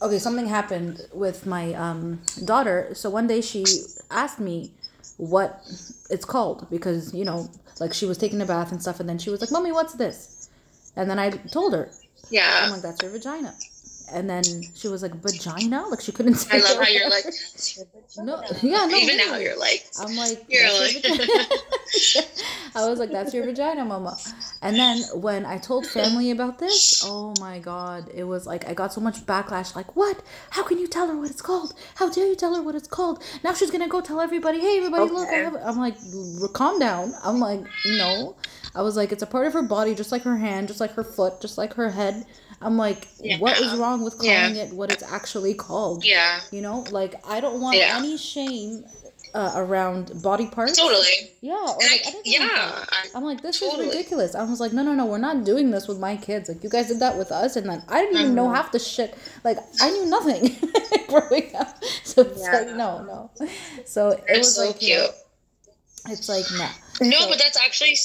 okay 0.00 0.18
something 0.18 0.46
happened 0.46 1.06
with 1.12 1.46
my 1.46 1.74
um, 1.74 2.20
daughter. 2.44 2.90
So 2.94 3.10
one 3.10 3.26
day 3.26 3.40
she 3.40 3.64
asked 4.10 4.40
me 4.40 4.72
what 5.18 5.60
it's 6.10 6.24
called 6.24 6.68
because 6.70 7.12
you 7.12 7.24
know 7.24 7.48
like 7.80 7.92
she 7.92 8.06
was 8.06 8.16
taking 8.18 8.40
a 8.40 8.46
bath 8.46 8.72
and 8.72 8.80
stuff 8.80 8.98
and 9.00 9.08
then 9.08 9.18
she 9.18 9.30
was 9.30 9.40
like 9.40 9.52
mommy 9.52 9.70
what's 9.70 9.94
this? 9.94 10.48
And 10.96 11.08
then 11.08 11.18
i 11.18 11.30
told 11.30 11.74
her. 11.74 11.90
Yeah. 12.30 12.62
I'm 12.64 12.70
like 12.72 12.82
that's 12.82 13.02
your 13.02 13.12
vagina 13.12 13.54
and 14.12 14.28
then 14.28 14.42
she 14.74 14.88
was 14.88 15.02
like 15.02 15.14
vagina? 15.14 15.86
Like 15.88 16.00
she 16.00 16.12
couldn't 16.12 16.34
say 16.34 16.58
i 16.58 16.60
love 16.60 16.76
how 16.78 16.88
you're 16.88 17.10
like 17.10 17.24
no 18.18 18.42
yeah 18.62 18.86
no 18.86 18.96
even 18.96 19.16
now 19.16 19.36
you're 19.36 19.58
like 19.58 19.86
i'm 20.00 20.16
like 20.16 20.44
you're 20.48 20.68
like 20.80 21.04
i 22.74 22.88
was 22.88 22.98
like 22.98 23.10
that's 23.10 23.32
your 23.34 23.44
vagina 23.44 23.84
mama 23.84 24.16
and 24.62 24.76
then 24.76 24.98
when 25.14 25.44
i 25.44 25.58
told 25.58 25.86
family 25.86 26.30
about 26.30 26.58
this 26.58 27.02
oh 27.04 27.34
my 27.40 27.58
god 27.58 28.10
it 28.14 28.24
was 28.24 28.46
like 28.46 28.68
i 28.68 28.74
got 28.74 28.92
so 28.92 29.00
much 29.00 29.24
backlash 29.26 29.74
like 29.74 29.94
what? 29.94 30.22
How 30.50 30.62
can 30.62 30.78
you 30.78 30.86
tell 30.86 31.06
her 31.06 31.16
what 31.16 31.30
it's 31.30 31.42
called? 31.42 31.74
How 31.96 32.08
dare 32.08 32.26
you 32.26 32.34
tell 32.34 32.54
her 32.54 32.62
what 32.62 32.74
it's 32.74 32.88
called? 32.88 33.22
Now 33.44 33.52
she's 33.52 33.70
gonna 33.70 33.88
go 33.88 34.00
tell 34.00 34.20
everybody 34.20 34.60
hey 34.60 34.78
everybody 34.78 35.04
okay. 35.04 35.12
look 35.12 35.28
I 35.28 35.34
have 35.34 35.56
i'm 35.56 35.78
like 35.78 35.96
calm 36.52 36.78
down. 36.78 37.12
I'm 37.22 37.38
like 37.38 37.60
no. 37.86 38.36
I 38.74 38.82
was 38.82 38.96
like 38.96 39.12
it's 39.12 39.22
a 39.22 39.26
part 39.26 39.46
of 39.46 39.52
her 39.52 39.62
body 39.62 39.94
just 39.94 40.12
like 40.12 40.22
her 40.22 40.36
hand 40.36 40.68
just 40.68 40.80
like 40.80 40.92
her 40.92 41.04
foot 41.04 41.40
just 41.40 41.58
like 41.58 41.74
her 41.74 41.90
head 41.90 42.26
I'm 42.60 42.76
like, 42.76 43.06
yeah. 43.20 43.38
what 43.38 43.60
is 43.60 43.74
wrong 43.76 44.02
with 44.02 44.18
calling 44.18 44.30
yeah. 44.56 44.64
it 44.64 44.72
what 44.72 44.92
it's 44.92 45.02
actually 45.02 45.54
called? 45.54 46.04
Yeah. 46.04 46.40
You 46.50 46.60
know, 46.60 46.84
like 46.90 47.14
I 47.26 47.40
don't 47.40 47.60
want 47.60 47.76
yeah. 47.76 47.96
any 47.96 48.16
shame 48.16 48.84
uh, 49.34 49.52
around 49.56 50.22
body 50.22 50.46
parts. 50.46 50.76
Totally. 50.76 51.30
Yeah. 51.40 51.54
Like, 51.54 52.02
I, 52.06 52.14
yeah. 52.24 52.84
I'm 53.14 53.24
like, 53.24 53.42
this 53.42 53.60
totally. 53.60 53.88
is 53.88 53.94
ridiculous. 53.94 54.34
I 54.34 54.42
was 54.44 54.60
like, 54.60 54.72
no, 54.72 54.82
no, 54.82 54.94
no, 54.94 55.06
we're 55.06 55.18
not 55.18 55.44
doing 55.44 55.70
this 55.70 55.88
with 55.88 55.98
my 55.98 56.16
kids. 56.16 56.48
Like, 56.48 56.62
you 56.62 56.70
guys 56.70 56.88
did 56.88 57.00
that 57.00 57.16
with 57.16 57.30
us, 57.30 57.56
and 57.56 57.68
then 57.68 57.82
I 57.88 58.02
didn't 58.02 58.14
even 58.16 58.26
mm-hmm. 58.28 58.34
know 58.34 58.50
half 58.50 58.72
the 58.72 58.78
shit. 58.78 59.16
Like, 59.44 59.58
I 59.80 59.90
knew 59.90 60.06
nothing 60.06 60.56
growing 61.08 61.54
up. 61.56 61.76
So 62.08 62.22
it's 62.22 62.40
yeah. 62.40 62.52
like, 62.52 62.68
no, 62.68 63.04
no. 63.04 63.48
So 63.84 64.10
it 64.10 64.38
was 64.38 64.56
so 64.56 64.68
like, 64.68 64.80
cute. 64.80 65.10
it's 66.08 66.28
like, 66.28 66.44
no. 66.52 67.06
No, 67.06 67.18
so, 67.20 67.28
but 67.28 67.38
that's 67.38 67.58
actually 67.62 67.96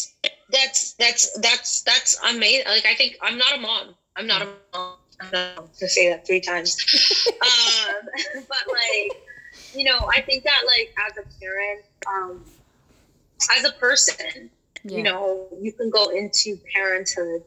that's 0.52 0.94
that's 0.94 1.40
that's 1.40 1.82
that's 1.84 2.22
amazing. 2.22 2.68
Like, 2.68 2.86
I 2.86 2.96
think 2.96 3.16
I'm 3.22 3.38
not 3.38 3.58
a 3.58 3.62
mom. 3.62 3.96
I'm 4.16 4.28
not 4.28 4.42
a 4.42 4.48
mom. 4.74 4.96
Not 5.32 5.74
to 5.76 5.88
say 5.88 6.10
that 6.10 6.26
three 6.26 6.42
times. 6.42 6.76
um, 7.28 8.10
but 8.36 8.58
like, 8.68 9.22
you 9.74 9.84
know, 9.86 10.10
I 10.14 10.22
think 10.22 10.44
that 10.44 10.64
like 10.66 10.94
as 11.08 11.18
a 11.18 11.40
parent, 11.40 11.86
um, 12.08 12.44
as 13.56 13.64
a 13.64 13.72
person, 13.74 14.50
yeah. 14.84 14.98
you 14.98 15.04
know, 15.04 15.48
you 15.62 15.72
can 15.72 15.90
go 15.90 16.10
into 16.10 16.58
parenthood 16.74 17.44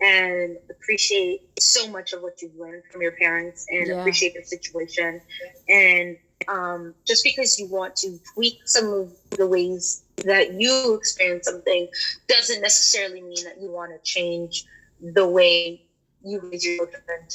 and 0.00 0.58
appreciate 0.70 1.42
so 1.58 1.88
much 1.88 2.12
of 2.12 2.22
what 2.22 2.42
you've 2.42 2.56
learned 2.56 2.82
from 2.90 3.00
your 3.00 3.12
parents 3.12 3.66
and 3.70 3.86
yeah. 3.86 4.00
appreciate 4.00 4.34
the 4.34 4.44
situation. 4.44 5.20
And 5.68 6.16
um, 6.48 6.94
just 7.06 7.24
because 7.24 7.58
you 7.58 7.66
want 7.68 7.96
to 7.96 8.18
tweak 8.34 8.60
some 8.66 8.92
of 8.92 9.12
the 9.30 9.46
ways 9.46 10.02
that 10.24 10.60
you 10.60 10.94
experience 10.94 11.46
something 11.46 11.88
doesn't 12.28 12.60
necessarily 12.60 13.22
mean 13.22 13.44
that 13.44 13.60
you 13.60 13.70
want 13.70 13.92
to 13.92 13.98
change 14.02 14.66
the 15.00 15.26
way 15.26 15.83
you 16.24 16.40
raise 16.40 16.64
your 16.64 16.86
children 16.86 17.28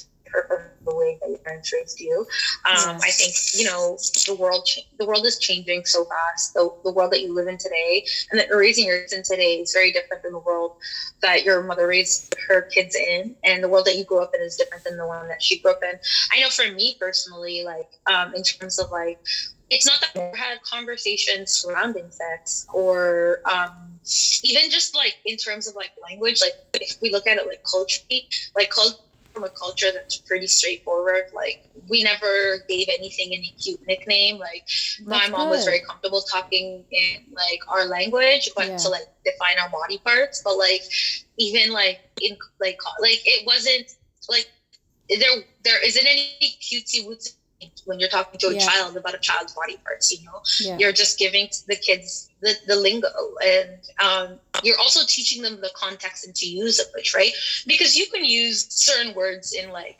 the 0.86 0.96
way 0.96 1.18
that 1.22 1.30
your 1.30 1.40
parents 1.40 1.72
raised 1.74 2.00
you. 2.00 2.26
Um. 2.66 2.98
I 2.98 3.12
think 3.12 3.34
you 3.54 3.66
know 3.66 3.98
the 4.28 4.36
world 4.36 4.68
the 4.98 5.06
world 5.06 5.26
is 5.26 5.40
changing 5.40 5.86
so 5.86 6.06
fast. 6.06 6.54
The, 6.54 6.70
the 6.84 6.92
world 6.92 7.12
that 7.12 7.22
you 7.22 7.34
live 7.34 7.48
in 7.48 7.58
today 7.58 8.06
and 8.32 8.40
that 8.40 8.48
raising 8.52 8.86
your 8.86 9.02
kids 9.02 9.14
in 9.14 9.24
today 9.24 9.56
is 9.56 9.74
very 9.74 9.92
different 9.92 10.24
than 10.24 10.34
the 10.34 10.40
world 10.40 10.76
that 11.22 11.44
your 11.44 11.64
mother 11.64 11.88
raised 11.88 12.36
her 12.48 12.62
kids 12.62 12.96
in, 12.96 13.36
and 13.44 13.64
the 13.64 13.70
world 13.70 13.86
that 13.86 13.96
you 13.96 14.04
grew 14.04 14.22
up 14.22 14.32
in 14.34 14.42
is 14.42 14.56
different 14.56 14.84
than 14.84 14.98
the 14.98 15.08
one 15.08 15.28
that 15.28 15.42
she 15.42 15.60
grew 15.60 15.72
up 15.72 15.84
in. 15.84 16.00
I 16.34 16.42
know 16.42 16.50
for 16.50 16.72
me 16.72 16.96
personally, 17.00 17.64
like 17.64 17.90
um, 18.08 18.34
in 18.36 18.44
terms 18.44 18.80
of 18.80 18.92
like 18.92 19.20
it's 19.70 19.86
not 19.86 20.02
that 20.02 20.34
we 20.34 20.38
had 20.38 20.62
conversations 20.64 21.52
surrounding 21.52 22.10
sex 22.10 22.66
or 22.74 23.42
um, 23.46 23.89
even 24.44 24.70
just 24.70 24.96
like 24.96 25.16
in 25.26 25.38
terms 25.38 25.68
of 25.68 25.76
like 25.76 25.92
language 26.10 26.42
like 26.42 26.54
if 26.76 27.02
we 27.02 27.12
look 27.12 27.28
at 27.28 27.38
it 27.38 27.48
like 27.48 27.64
culturally 27.64 28.28
like 28.56 28.70
cult- 28.70 29.02
from 29.34 29.44
a 29.44 29.50
culture 29.50 29.88
that's 29.94 30.18
pretty 30.18 30.48
straightforward 30.48 31.24
like 31.34 31.64
we 31.88 32.04
never 32.04 32.58
gave 32.68 32.88
anything 32.98 33.28
any 33.34 33.54
cute 33.62 33.80
nickname 33.88 34.38
like 34.38 34.64
that's 34.66 35.06
my 35.06 35.30
mom 35.30 35.48
good. 35.48 35.58
was 35.58 35.66
very 35.66 35.82
comfortable 35.82 36.22
talking 36.22 36.84
in 36.92 37.26
like 37.32 37.60
our 37.68 37.86
language 37.86 38.50
but 38.56 38.68
yeah. 38.68 38.78
to 38.78 38.90
like 38.90 39.08
define 39.24 39.58
our 39.62 39.70
body 39.70 40.00
parts 40.00 40.42
but 40.44 40.58
like 40.58 40.82
even 41.38 41.72
like 41.72 42.00
in 42.22 42.36
like 42.60 42.78
like 43.02 43.22
it 43.26 43.46
wasn't 43.46 43.88
like 44.28 44.50
there 45.10 45.44
there 45.64 45.86
isn't 45.86 46.06
any 46.06 46.38
cutesy 46.62 47.06
wootsy 47.08 47.34
when 47.86 48.00
you're 48.00 48.10
talking 48.10 48.40
to 48.40 48.48
a 48.48 48.54
Yeah. 48.54 48.60
child 48.60 48.96
about 48.98 49.16
a 49.16 49.20
child's 49.20 49.54
body 49.54 49.78
parts 49.86 50.12
you 50.12 50.20
know 50.26 50.42
Yeah. 50.60 50.78
you're 50.78 50.92
just 50.92 51.18
giving 51.18 51.50
the 51.68 51.76
kids 51.76 52.30
the, 52.42 52.56
the 52.68 52.76
lingo 52.76 53.08
and 53.44 53.70
um, 54.00 54.40
you're 54.64 54.78
also 54.80 55.02
teaching 55.08 55.42
them 55.42 55.60
the 55.62 55.70
context 55.76 56.26
and 56.26 56.36
to 56.36 56.46
use 56.48 56.80
of 56.80 56.88
which 56.96 57.14
right 57.16 57.32
because 57.68 57.96
you 57.96 58.06
can 58.14 58.24
use 58.26 58.66
certain 58.70 59.14
words 59.16 59.54
in 59.54 59.70
like 59.72 59.98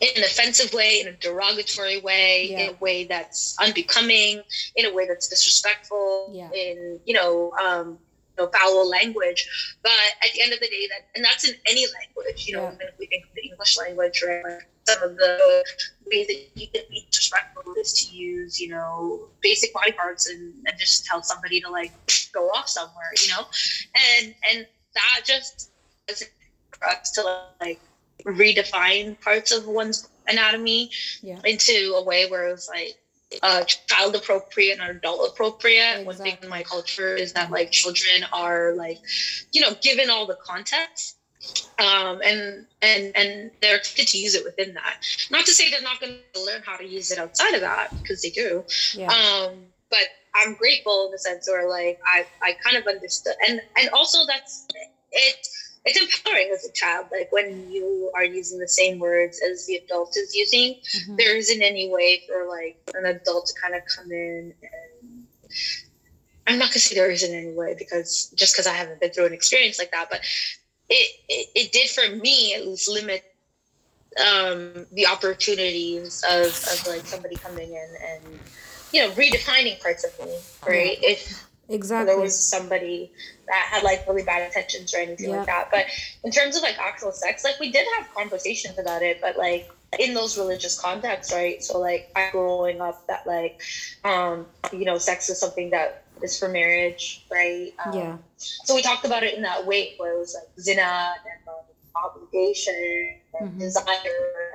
in 0.00 0.08
an 0.16 0.22
offensive 0.24 0.72
way 0.72 1.00
in 1.00 1.08
a 1.08 1.12
derogatory 1.12 2.00
way 2.00 2.52
in 2.56 2.68
a 2.68 2.72
way 2.80 3.04
that's 3.04 3.54
unbecoming 3.60 4.42
in 4.76 4.86
a 4.86 4.94
way 4.94 5.06
that's 5.06 5.28
disrespectful 5.28 6.30
Yeah. 6.34 6.50
in 6.54 7.00
you 7.04 7.14
know 7.14 7.52
um 7.62 7.98
know, 8.40 8.50
foul 8.58 8.88
language 8.88 9.46
but 9.82 9.92
at 10.24 10.32
the 10.34 10.42
end 10.42 10.52
of 10.52 10.60
the 10.60 10.68
day 10.68 10.88
that 10.90 11.02
and 11.14 11.24
that's 11.24 11.48
in 11.48 11.54
any 11.68 11.86
language 11.98 12.46
you 12.46 12.56
know 12.56 12.64
Yeah. 12.64 12.74
even 12.74 12.88
if 12.88 12.94
we 12.98 13.06
think 13.08 13.24
of 13.26 13.32
the 13.36 13.48
english 13.48 13.78
language 13.78 14.22
right 14.26 14.44
like 14.46 14.68
some 14.88 15.02
of 15.10 15.16
the 15.18 15.64
ways 16.10 16.26
that 16.28 16.50
you 16.54 16.68
can 16.74 16.82
be 16.90 17.06
disrespectful 17.10 17.74
is 17.80 17.92
to 17.94 18.06
use, 18.06 18.60
you 18.60 18.68
know, 18.68 19.28
basic 19.42 19.72
body 19.72 19.92
parts 19.92 20.26
and, 20.28 20.54
and 20.66 20.78
just 20.78 21.04
tell 21.04 21.22
somebody 21.22 21.60
to 21.60 21.70
like 21.70 21.92
go 22.34 22.46
off 22.48 22.68
somewhere, 22.68 23.12
you 23.22 23.28
know? 23.28 23.46
And 24.18 24.34
and 24.50 24.66
that 24.94 25.20
just 25.26 25.70
is 26.10 26.24
for 26.78 26.88
us 26.88 27.12
to 27.12 27.22
like 27.22 27.80
redefine 28.26 29.20
parts 29.20 29.52
of 29.52 29.66
one's 29.66 30.08
anatomy 30.28 30.90
Yeah. 31.22 31.40
into 31.44 31.94
a 31.96 32.02
way 32.04 32.26
where 32.28 32.48
it's 32.48 32.68
like 32.68 32.99
uh, 33.42 33.64
child 33.64 34.14
appropriate 34.16 34.78
and 34.80 34.96
adult 34.96 35.30
appropriate. 35.30 36.04
One 36.04 36.16
thing 36.16 36.36
in 36.42 36.48
my 36.48 36.62
culture 36.62 37.14
is 37.14 37.32
that 37.34 37.50
like 37.50 37.70
children 37.70 38.24
are 38.32 38.74
like, 38.74 38.98
you 39.52 39.60
know, 39.60 39.74
given 39.82 40.10
all 40.10 40.26
the 40.26 40.36
context 40.44 41.16
um, 41.78 42.20
and 42.22 42.66
and 42.82 43.12
and 43.16 43.50
they're 43.62 43.76
expected 43.76 44.08
to 44.08 44.18
use 44.18 44.34
it 44.34 44.44
within 44.44 44.74
that. 44.74 45.04
Not 45.30 45.46
to 45.46 45.52
say 45.52 45.70
they're 45.70 45.80
not 45.80 46.00
going 46.00 46.18
to 46.34 46.44
learn 46.44 46.62
how 46.64 46.76
to 46.76 46.86
use 46.86 47.10
it 47.10 47.18
outside 47.18 47.54
of 47.54 47.60
that 47.62 47.90
because 48.02 48.22
they 48.22 48.30
do. 48.30 48.64
Yeah. 48.94 49.08
Um, 49.08 49.54
but 49.88 50.06
I'm 50.34 50.54
grateful 50.54 51.06
in 51.06 51.12
the 51.12 51.18
sense 51.18 51.48
where 51.48 51.68
like 51.68 51.98
I 52.04 52.26
I 52.42 52.54
kind 52.64 52.76
of 52.76 52.86
understood 52.86 53.34
and 53.48 53.60
and 53.76 53.88
also 53.90 54.26
that's 54.26 54.66
it. 55.12 55.46
It's 55.84 55.98
empowering 55.98 56.50
as 56.52 56.64
a 56.64 56.72
child, 56.72 57.06
like 57.10 57.32
when 57.32 57.70
you 57.70 58.10
are 58.14 58.24
using 58.24 58.58
the 58.58 58.68
same 58.68 58.98
words 58.98 59.40
as 59.40 59.66
the 59.66 59.76
adult 59.76 60.14
is 60.16 60.34
using. 60.34 60.80
Mhm. 60.94 61.16
There 61.16 61.36
isn't 61.36 61.62
any 61.62 61.88
way 61.88 62.22
for 62.26 62.46
like 62.46 62.76
an 62.94 63.06
adult 63.06 63.46
to 63.46 63.54
kind 63.60 63.74
of 63.74 63.82
come 63.86 64.12
in 64.12 64.54
and 64.62 65.26
I'm 66.46 66.58
not 66.58 66.70
gonna 66.70 66.80
say 66.80 66.94
there 66.96 67.10
isn't 67.10 67.32
any 67.32 67.52
way 67.52 67.74
because 67.78 68.30
just 68.34 68.54
because 68.54 68.66
I 68.66 68.74
haven't 68.74 69.00
been 69.00 69.10
through 69.12 69.26
an 69.26 69.32
experience 69.32 69.78
like 69.78 69.92
that, 69.92 70.08
but 70.10 70.20
it, 70.88 71.10
it 71.28 71.48
it 71.54 71.72
did 71.72 71.88
for 71.88 72.16
me 72.16 72.54
at 72.54 72.66
least 72.66 72.88
limit 72.88 73.24
um 74.18 74.86
the 74.92 75.06
opportunities 75.06 76.22
of 76.28 76.46
of 76.46 76.86
like 76.88 77.06
somebody 77.06 77.36
coming 77.36 77.72
in 77.72 77.88
and 78.08 78.40
you 78.92 79.00
know 79.00 79.10
redefining 79.12 79.80
parts 79.80 80.04
of 80.04 80.26
me 80.26 80.36
right 80.66 80.98
if 81.02 81.46
Exactly. 81.68 82.12
there 82.12 82.20
was 82.20 82.36
somebody 82.36 83.12
that 83.50 83.66
had 83.70 83.82
like 83.82 84.06
really 84.08 84.22
bad 84.22 84.42
intentions 84.46 84.94
or 84.94 84.98
anything 84.98 85.30
Yeah. 85.30 85.38
like 85.38 85.46
that 85.46 85.68
but 85.70 85.86
in 86.24 86.30
terms 86.30 86.56
of 86.56 86.62
like 86.62 86.78
actual 86.78 87.12
sex 87.12 87.44
like 87.44 87.58
we 87.60 87.70
did 87.70 87.86
have 87.96 88.12
conversations 88.14 88.78
about 88.78 89.02
it 89.02 89.20
but 89.20 89.36
like 89.36 89.68
in 89.98 90.14
those 90.14 90.38
religious 90.38 90.80
contexts 90.80 91.32
right 91.34 91.62
so 91.62 91.78
like 91.78 92.10
i 92.16 92.30
growing 92.30 92.80
up 92.80 93.06
that 93.08 93.26
like 93.26 93.60
um 94.04 94.46
you 94.72 94.84
know 94.84 94.98
sex 94.98 95.28
is 95.28 95.38
something 95.38 95.70
that 95.70 96.04
is 96.22 96.38
for 96.38 96.48
marriage 96.48 97.24
right 97.30 97.72
um, 97.84 97.92
yeah. 97.94 98.16
so 98.36 98.74
we 98.74 98.82
talked 98.82 99.04
about 99.04 99.22
it 99.24 99.34
in 99.34 99.42
that 99.42 99.66
way 99.66 99.94
where 99.98 100.14
it 100.14 100.18
was 100.18 100.34
like 100.38 100.48
zina 100.60 100.80
and 101.24 101.48
um, 101.48 101.64
obligation 102.06 102.74
and 103.40 103.50
Mhm. 103.50 103.58
desire 103.58 103.86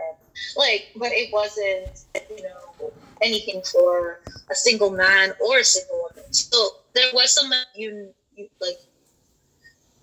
and 0.08 0.18
like 0.58 0.88
but 0.96 1.12
it 1.12 1.32
wasn't 1.34 1.88
you 2.30 2.44
know 2.44 2.92
anything 3.22 3.62
for 3.72 4.20
a 4.50 4.56
single 4.56 4.92
man 4.92 5.34
or 5.46 5.58
a 5.60 5.64
single 5.64 5.98
woman 6.04 6.32
so 6.34 6.58
there 6.94 7.10
was 7.14 7.34
some 7.34 7.52
you 7.76 8.14
like 8.38 8.76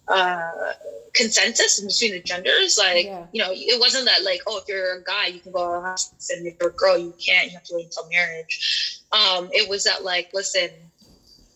uh 0.09 0.41
consensus 1.15 1.81
between 1.81 2.13
the 2.13 2.21
genders 2.23 2.77
like 2.79 3.05
Yeah. 3.07 3.27
you 3.33 3.41
know 3.43 3.51
it 3.53 3.79
wasn't 3.81 4.07
that 4.07 4.23
like 4.25 4.41
oh 4.47 4.59
if 4.59 4.65
you're 4.69 4.97
a 4.97 5.03
guy 5.03 5.27
you 5.27 5.41
can 5.41 5.53
go 5.53 5.81
have 5.83 5.99
sex 5.99 6.31
and 6.31 6.47
if 6.47 6.55
you're 6.61 6.71
a 6.71 6.73
girl 6.75 6.97
you 6.99 7.15
can't 7.25 7.47
you 7.47 7.53
have 7.53 7.63
to 7.65 7.75
wait 7.75 7.85
until 7.85 8.09
marriage 8.11 9.01
um 9.13 9.49
it 9.53 9.69
was 9.69 9.85
that 9.85 10.03
like 10.03 10.29
listen 10.33 10.69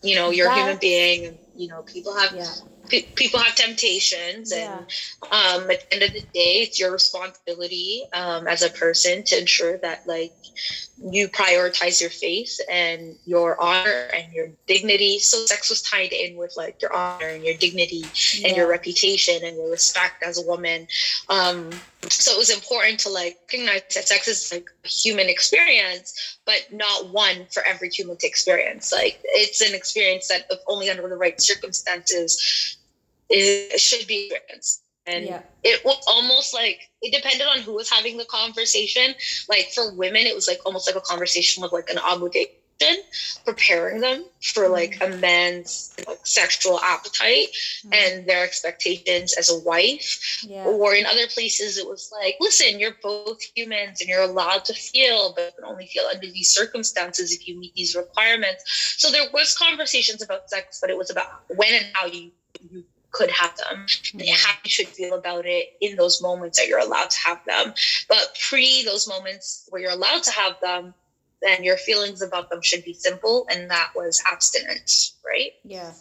you 0.01 0.15
know 0.15 0.29
you're 0.29 0.47
a 0.47 0.53
human 0.53 0.77
being 0.79 1.25
and 1.25 1.37
you 1.53 1.67
know 1.67 1.83
people 1.83 2.15
have 2.15 2.33
Yeah. 2.33 2.53
pe- 2.89 3.07
people 3.15 3.39
have 3.39 3.55
temptations 3.55 4.51
Yeah. 4.51 4.77
and 4.77 4.89
um, 5.31 5.69
at 5.69 5.81
the 5.81 5.93
end 5.93 6.03
of 6.03 6.13
the 6.13 6.21
day 6.33 6.61
it's 6.63 6.79
your 6.79 6.91
responsibility 6.91 8.05
um, 8.13 8.47
as 8.47 8.61
a 8.61 8.69
person 8.69 9.23
to 9.25 9.37
ensure 9.39 9.77
that 9.81 9.99
like 10.05 10.33
you 10.99 11.27
prioritize 11.27 12.01
your 12.01 12.09
faith 12.09 12.59
and 12.71 13.15
your 13.25 13.59
honor 13.61 14.09
and 14.15 14.33
your 14.33 14.49
dignity. 14.65 15.19
So 15.19 15.45
sex 15.45 15.69
was 15.69 15.81
tied 15.81 16.11
in 16.11 16.35
with 16.37 16.55
like 16.57 16.81
your 16.81 16.93
honor 16.93 17.27
and 17.27 17.43
your 17.43 17.55
dignity 17.55 18.03
and 18.43 18.55
your 18.57 18.67
reputation 18.67 19.43
and 19.43 19.55
your 19.57 19.69
respect 19.69 20.23
as 20.23 20.39
a 20.43 20.47
woman. 20.47 20.87
Um, 21.29 21.69
so 22.09 22.31
it 22.31 22.37
was 22.37 22.49
important 22.49 22.99
to 23.01 23.09
like 23.09 23.37
recognize 23.43 23.83
that 23.93 24.07
sex 24.07 24.27
is 24.27 24.51
like 24.51 24.67
a 24.83 24.87
human 24.87 25.29
experience 25.29 26.39
but 26.45 26.65
not 26.71 27.11
one 27.11 27.45
for 27.51 27.61
every 27.67 27.89
human 27.89 28.17
to 28.17 28.27
experience. 28.27 28.91
Like 28.91 29.19
it's 29.23 29.61
an 29.61 29.75
experience 29.75 30.27
that 30.29 30.47
if 30.49 30.59
only 30.67 30.89
under 30.89 31.07
the 31.07 31.17
right 31.17 31.39
circumstances 31.39 32.77
it 33.29 33.79
should 33.79 34.07
be 34.07 34.31
experienced 34.31 34.81
and 35.07 35.25
Yeah. 35.25 35.41
it 35.63 35.81
was 35.85 35.97
almost 36.07 36.53
like 36.53 36.79
it 37.01 37.13
depended 37.13 37.47
on 37.47 37.59
who 37.61 37.73
was 37.73 37.89
having 37.89 38.17
the 38.17 38.25
conversation 38.25 39.15
like 39.49 39.69
for 39.73 39.93
women 39.93 40.27
it 40.27 40.35
was 40.35 40.47
like 40.47 40.59
almost 40.65 40.87
like 40.87 40.95
a 40.97 41.01
conversation 41.01 41.63
with 41.63 41.73
like 41.73 41.89
an 41.89 41.99
obligation 41.99 42.53
preparing 43.45 44.01
them 44.01 44.25
for 44.53 44.69
like 44.69 44.97
a 45.01 45.09
man's 45.09 45.93
like 46.07 46.19
sexual 46.23 46.79
appetite 46.81 47.47
Mhm. 47.85 47.93
and 47.95 48.27
their 48.27 48.43
expectations 48.43 49.33
as 49.33 49.49
a 49.49 49.57
wife 49.57 50.19
Yeah. 50.43 50.65
or 50.65 50.93
in 50.95 51.05
other 51.05 51.27
places 51.27 51.77
it 51.77 51.87
was 51.87 52.09
like 52.11 52.35
listen 52.39 52.79
you're 52.79 52.97
both 53.01 53.39
humans 53.55 54.01
and 54.01 54.09
you're 54.09 54.21
allowed 54.21 54.65
to 54.65 54.73
feel 54.73 55.33
but 55.35 55.45
you 55.45 55.51
can 55.55 55.63
only 55.65 55.87
feel 55.87 56.05
under 56.13 56.27
these 56.27 56.49
circumstances 56.49 57.31
if 57.31 57.47
you 57.47 57.57
meet 57.57 57.73
these 57.73 57.95
requirements 57.95 58.63
so 58.97 59.09
there 59.11 59.27
was 59.33 59.53
conversations 59.55 60.21
about 60.21 60.49
sex 60.49 60.79
but 60.81 60.89
it 60.89 60.97
was 60.97 61.09
about 61.09 61.27
when 61.55 61.73
and 61.73 61.85
how 61.93 62.05
you 62.05 62.31
you 62.69 62.83
could 63.11 63.31
have 63.31 63.55
them 63.57 63.85
Yeah. 64.13 64.35
how 64.35 64.53
you 64.63 64.69
should 64.69 64.87
feel 64.87 65.13
about 65.15 65.45
it 65.45 65.77
in 65.81 65.95
those 65.95 66.21
moments 66.21 66.57
that 66.59 66.67
you're 66.67 66.79
allowed 66.79 67.09
to 67.09 67.19
have 67.19 67.43
them 67.45 67.73
but 68.09 68.37
pre 68.49 68.83
those 68.83 69.07
moments 69.07 69.65
where 69.69 69.81
you're 69.81 69.91
allowed 69.91 70.23
to 70.23 70.31
have 70.31 70.59
them 70.61 70.93
then 71.41 71.63
your 71.63 71.77
feelings 71.77 72.21
about 72.21 72.49
them 72.49 72.61
should 72.61 72.83
be 72.83 72.93
simple 72.93 73.47
and 73.51 73.69
that 73.69 73.91
was 73.95 74.21
abstinence 74.31 75.15
right 75.25 75.51
Yeah. 75.63 75.91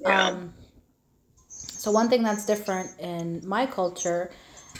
yeah 0.00 0.28
Um, 0.28 0.54
so 1.48 1.90
one 1.90 2.08
thing 2.08 2.22
that's 2.22 2.44
different 2.44 2.90
in 2.98 3.46
my 3.46 3.66
culture 3.66 4.30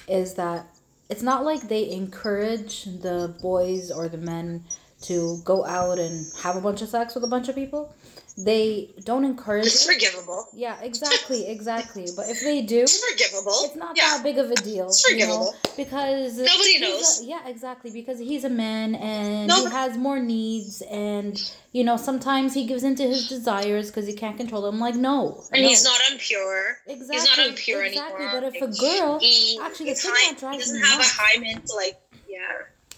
is 0.08 0.34
that 0.34 0.66
it's 1.08 1.22
not 1.22 1.44
like 1.44 1.62
they 1.68 1.90
encourage 1.90 2.84
the 2.84 3.34
boys 3.40 3.90
or 3.90 4.08
the 4.08 4.18
men 4.18 4.64
to 5.02 5.38
go 5.44 5.64
out 5.64 5.98
and 5.98 6.26
have 6.42 6.56
a 6.56 6.60
bunch 6.60 6.82
of 6.82 6.88
sex 6.88 7.14
with 7.14 7.22
a 7.24 7.28
bunch 7.28 7.48
of 7.48 7.54
people. 7.54 7.94
They 8.40 8.94
don't 9.02 9.24
encourage 9.24 9.66
it's 9.66 9.84
it. 9.84 9.92
forgivable 9.92 10.46
Yeah, 10.54 10.80
exactly, 10.80 11.48
exactly. 11.48 12.06
But 12.14 12.28
if 12.28 12.40
they 12.40 12.62
do, 12.62 12.82
it's 12.82 13.04
forgivable 13.04 13.52
it's 13.64 13.74
not 13.74 13.96
yeah 13.96 14.14
that 14.18 14.22
big 14.22 14.38
of 14.38 14.48
a 14.50 14.54
deal, 14.54 14.86
It's 14.86 15.02
you 15.10 15.16
know, 15.26 15.50
forgivable. 15.50 15.54
because 15.76 16.38
Nobody 16.38 16.74
he's 16.74 16.80
a- 16.80 16.84
knows. 16.84 17.22
yeah, 17.24 17.48
exactly, 17.48 17.90
because 17.90 18.20
he's 18.20 18.44
a 18.44 18.48
man 18.48 18.94
and 18.94 19.50
he 19.50 19.64
has 19.70 19.96
more 19.96 20.20
needs, 20.20 20.82
and 20.82 21.34
you 21.72 21.82
know 21.82 21.96
sometimes 21.96 22.54
he 22.54 22.64
gives 22.64 22.84
into 22.84 23.02
his 23.02 23.28
desires 23.28 23.88
because 23.88 24.06
he 24.06 24.12
can't 24.14 24.36
control 24.36 24.62
them. 24.62 24.76
I'm 24.76 24.80
Like 24.80 24.94
no, 24.94 25.42
and 25.52 25.62
no. 25.62 25.68
he's 25.68 25.82
not 25.84 26.00
impure 26.12 26.78
exactly 26.86 27.16
he's 27.16 27.36
not 27.36 27.44
impure 27.48 27.82
exactly. 27.82 28.24
anymore 28.24 28.40
But 28.40 28.54
if 28.54 28.62
a 28.62 28.70
girl, 28.80 29.18
he, 29.18 29.58
actually, 29.60 29.94
the 29.94 30.00
high, 30.04 30.34
drives 30.34 30.56
he 30.56 30.58
doesn't 30.60 30.80
have 30.88 30.98
nuts- 30.98 31.18
a 31.18 31.20
hymen 31.20 31.62
like 31.76 32.00
yeah 32.28 32.38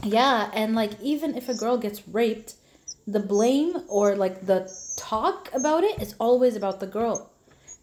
yeah, 0.02 0.50
and 0.52 0.74
like 0.74 0.92
even 1.00 1.34
if 1.34 1.48
a 1.48 1.54
girl 1.54 1.76
gets 1.78 2.06
raped, 2.08 2.54
the 3.06 3.20
blame 3.20 3.76
or 3.88 4.14
like 4.16 4.46
the 4.46 4.70
talk 4.96 5.50
about 5.54 5.84
it 5.84 6.00
is 6.00 6.14
always 6.18 6.56
about 6.56 6.80
the 6.80 6.86
girl. 6.86 7.30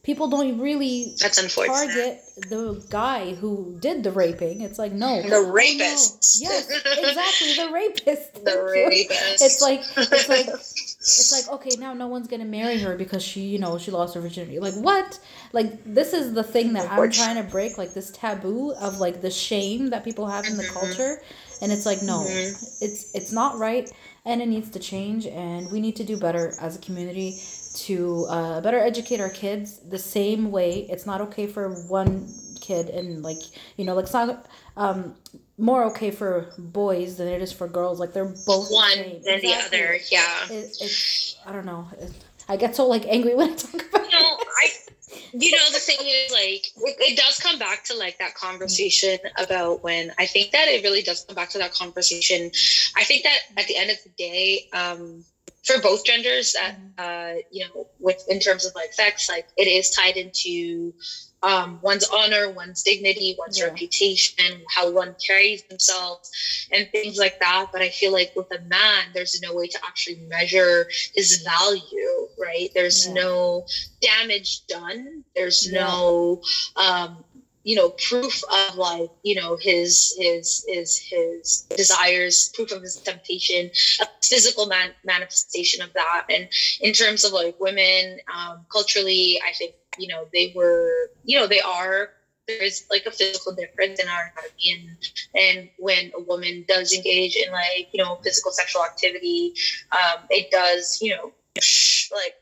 People 0.03 0.29
don't 0.29 0.57
really 0.59 1.15
target 1.19 2.23
the 2.37 2.81
guy 2.89 3.33
who 3.35 3.75
did 3.79 4.03
the 4.03 4.11
raping. 4.11 4.61
It's 4.61 4.79
like 4.79 4.93
no, 4.93 5.21
the 5.21 5.35
Oh, 5.37 5.43
no. 5.43 5.51
rapist 5.51 6.41
Yes, 6.41 6.69
exactly, 6.69 7.53
the 7.53 7.69
rapist. 7.69 8.33
the 8.45 8.63
rapist 8.79 9.41
It's 9.41 9.61
like 9.61 9.81
it's 9.97 10.29
like 10.29 10.47
it's 11.19 11.31
like 11.31 11.47
okay, 11.49 11.75
now 11.75 11.93
no 11.93 12.07
one's 12.07 12.27
gonna 12.27 12.45
marry 12.45 12.79
her 12.79 12.95
because 12.95 13.21
she, 13.23 13.41
you 13.41 13.59
know, 13.59 13.77
she 13.77 13.91
lost 13.91 14.15
her 14.15 14.21
virginity. 14.21 14.59
Like 14.59 14.75
what? 14.75 15.19
Like 15.51 15.83
this 15.83 16.13
is 16.13 16.33
the 16.33 16.43
thing 16.43 16.73
that 16.73 16.89
I'm 16.89 17.11
trying 17.11 17.35
to 17.35 17.43
break, 17.43 17.77
like 17.77 17.93
this 17.93 18.11
taboo 18.11 18.73
of 18.73 18.99
like 18.99 19.21
the 19.21 19.31
shame 19.31 19.87
that 19.89 20.03
people 20.05 20.27
have 20.27 20.47
in 20.47 20.55
the 20.57 20.63
Mhm. 20.63 20.69
culture, 20.73 21.21
and 21.61 21.71
it's 21.71 21.85
like 21.85 22.01
no, 22.01 22.25
Mhm. 22.25 22.55
it's 22.79 23.07
it's 23.13 23.31
not 23.31 23.57
right, 23.57 23.91
and 24.27 24.41
it 24.41 24.47
needs 24.47 24.69
to 24.71 24.79
change, 24.79 25.25
and 25.25 25.71
we 25.71 25.79
need 25.79 25.95
to 25.95 26.03
do 26.03 26.17
better 26.17 26.53
as 26.59 26.75
a 26.75 26.79
community 26.79 27.39
to 27.85 28.25
uh, 28.29 28.61
better 28.61 28.79
educate 28.79 29.19
our 29.19 29.29
kids 29.29 29.79
the 29.79 29.97
same 29.97 30.51
way. 30.51 30.85
It's 30.89 31.05
not 31.05 31.21
okay 31.21 31.47
for 31.47 31.69
one 31.87 32.27
kid 32.59 32.89
and 32.89 33.23
like 33.23 33.37
you 33.77 33.85
know 33.85 33.95
like 33.95 34.03
it's 34.03 34.13
not 34.13 34.45
um 34.75 35.15
more 35.57 35.85
okay 35.85 36.11
for 36.11 36.53
boys 36.57 37.17
than 37.17 37.27
it 37.27 37.41
is 37.41 37.51
for 37.51 37.67
girls. 37.67 37.99
Like 37.99 38.13
they're 38.13 38.33
both 38.45 38.69
one 38.69 38.97
the 38.97 39.21
than 39.23 39.41
the 39.41 39.53
other. 39.53 39.97
Yeah. 40.11 40.43
It, 40.49 40.77
it's 40.81 41.37
I 41.45 41.51
don't 41.51 41.65
know. 41.65 41.87
It, 41.99 42.11
I 42.49 42.57
get 42.57 42.75
so 42.75 42.87
like 42.87 43.05
angry 43.07 43.33
when 43.39 43.51
I 43.51 43.55
talk 43.55 43.73
about. 43.73 44.05
You 44.05 44.19
know, 44.19 44.37
I. 44.63 44.69
You 45.33 45.51
know, 45.51 45.71
the 45.71 45.79
thing 45.79 45.97
is, 46.01 46.31
like, 46.31 46.67
it, 46.87 46.97
it 46.99 47.17
does 47.17 47.39
come 47.39 47.59
back 47.59 47.83
to 47.85 47.95
like 47.95 48.17
that 48.19 48.35
conversation 48.35 49.17
about 49.37 49.83
when 49.83 50.11
I 50.17 50.25
think 50.25 50.51
that 50.51 50.67
it 50.67 50.83
really 50.83 51.01
does 51.01 51.23
come 51.25 51.35
back 51.35 51.49
to 51.51 51.57
that 51.59 51.73
conversation. 51.73 52.51
I 52.95 53.03
think 53.03 53.23
that 53.23 53.39
at 53.57 53.67
the 53.67 53.77
end 53.77 53.91
of 53.91 53.97
the 54.03 54.09
day, 54.17 54.67
um, 54.73 55.23
for 55.63 55.81
both 55.81 56.05
genders, 56.05 56.53
that 56.53 56.77
uh, 56.97 57.41
you 57.51 57.65
know, 57.65 57.87
with 57.99 58.23
in 58.29 58.39
terms 58.39 58.65
of 58.65 58.73
like 58.75 58.93
sex, 58.93 59.29
like 59.29 59.47
it 59.57 59.67
is 59.67 59.89
tied 59.89 60.15
into 60.17 60.93
um, 61.47 61.79
one's 61.81 62.05
honor, 62.13 62.49
one's 62.51 62.83
dignity, 62.83 63.35
one's 63.39 63.57
Yeah. 63.57 63.65
reputation, 63.65 64.63
how 64.75 64.91
one 64.91 65.15
carries 65.25 65.63
themselves, 65.69 66.29
and 66.71 66.89
things 66.91 67.17
like 67.17 67.39
that. 67.39 67.67
But 67.71 67.81
I 67.81 67.89
feel 67.89 68.11
like 68.11 68.31
with 68.35 68.51
a 68.51 68.59
man, 68.63 69.05
there's 69.13 69.39
no 69.41 69.53
way 69.53 69.67
to 69.67 69.79
actually 69.85 70.17
measure 70.27 70.87
his 71.15 71.41
value, 71.43 72.27
right? 72.37 72.69
There's 72.75 73.07
Yeah. 73.07 73.13
no 73.13 73.65
damage 74.01 74.65
done. 74.67 75.23
There's 75.35 75.65
Yeah. 75.65 75.81
no, 75.83 76.41
um, 76.75 77.23
you 77.67 77.75
know, 77.75 77.89
proof 78.07 78.41
of 78.49 78.77
like, 78.77 79.11
you 79.23 79.35
know, 79.35 79.57
his 79.57 80.15
his 80.17 80.63
his 80.69 80.97
his 80.97 81.67
desires, 81.75 82.49
proof 82.55 82.71
of 82.71 82.81
his 82.81 82.95
temptation, 82.95 83.69
a 83.99 84.07
physical 84.23 84.67
man- 84.67 84.95
manifestation 85.03 85.83
of 85.83 85.91
that. 85.91 86.27
And 86.29 86.47
in 86.79 86.93
terms 86.93 87.25
of 87.25 87.33
like 87.33 87.59
women, 87.59 88.19
um, 88.33 88.65
culturally, 88.71 89.41
I 89.45 89.51
think 89.51 89.75
you 89.97 90.07
know 90.07 90.29
they 90.31 90.53
were, 90.55 91.11
you 91.25 91.37
know, 91.37 91.45
they 91.45 91.59
are. 91.59 92.11
There 92.47 92.63
is 92.63 92.85
like 92.89 93.05
a 93.05 93.11
physical 93.11 93.53
difference 93.53 93.99
in 93.99 94.07
our 94.07 94.31
anatomy, 94.31 94.71
and 94.71 94.97
and 95.35 95.69
when 95.77 96.11
a 96.15 96.21
woman 96.21 96.63
does 96.69 96.93
engage 96.93 97.35
in 97.35 97.51
like 97.51 97.89
you 97.91 98.01
know 98.01 98.15
physical 98.23 98.53
sexual 98.53 98.85
activity, 98.85 99.53
um, 99.91 100.23
it 100.29 100.49
does 100.51 100.99
you 101.01 101.13
know 101.13 101.33
like 102.15 102.35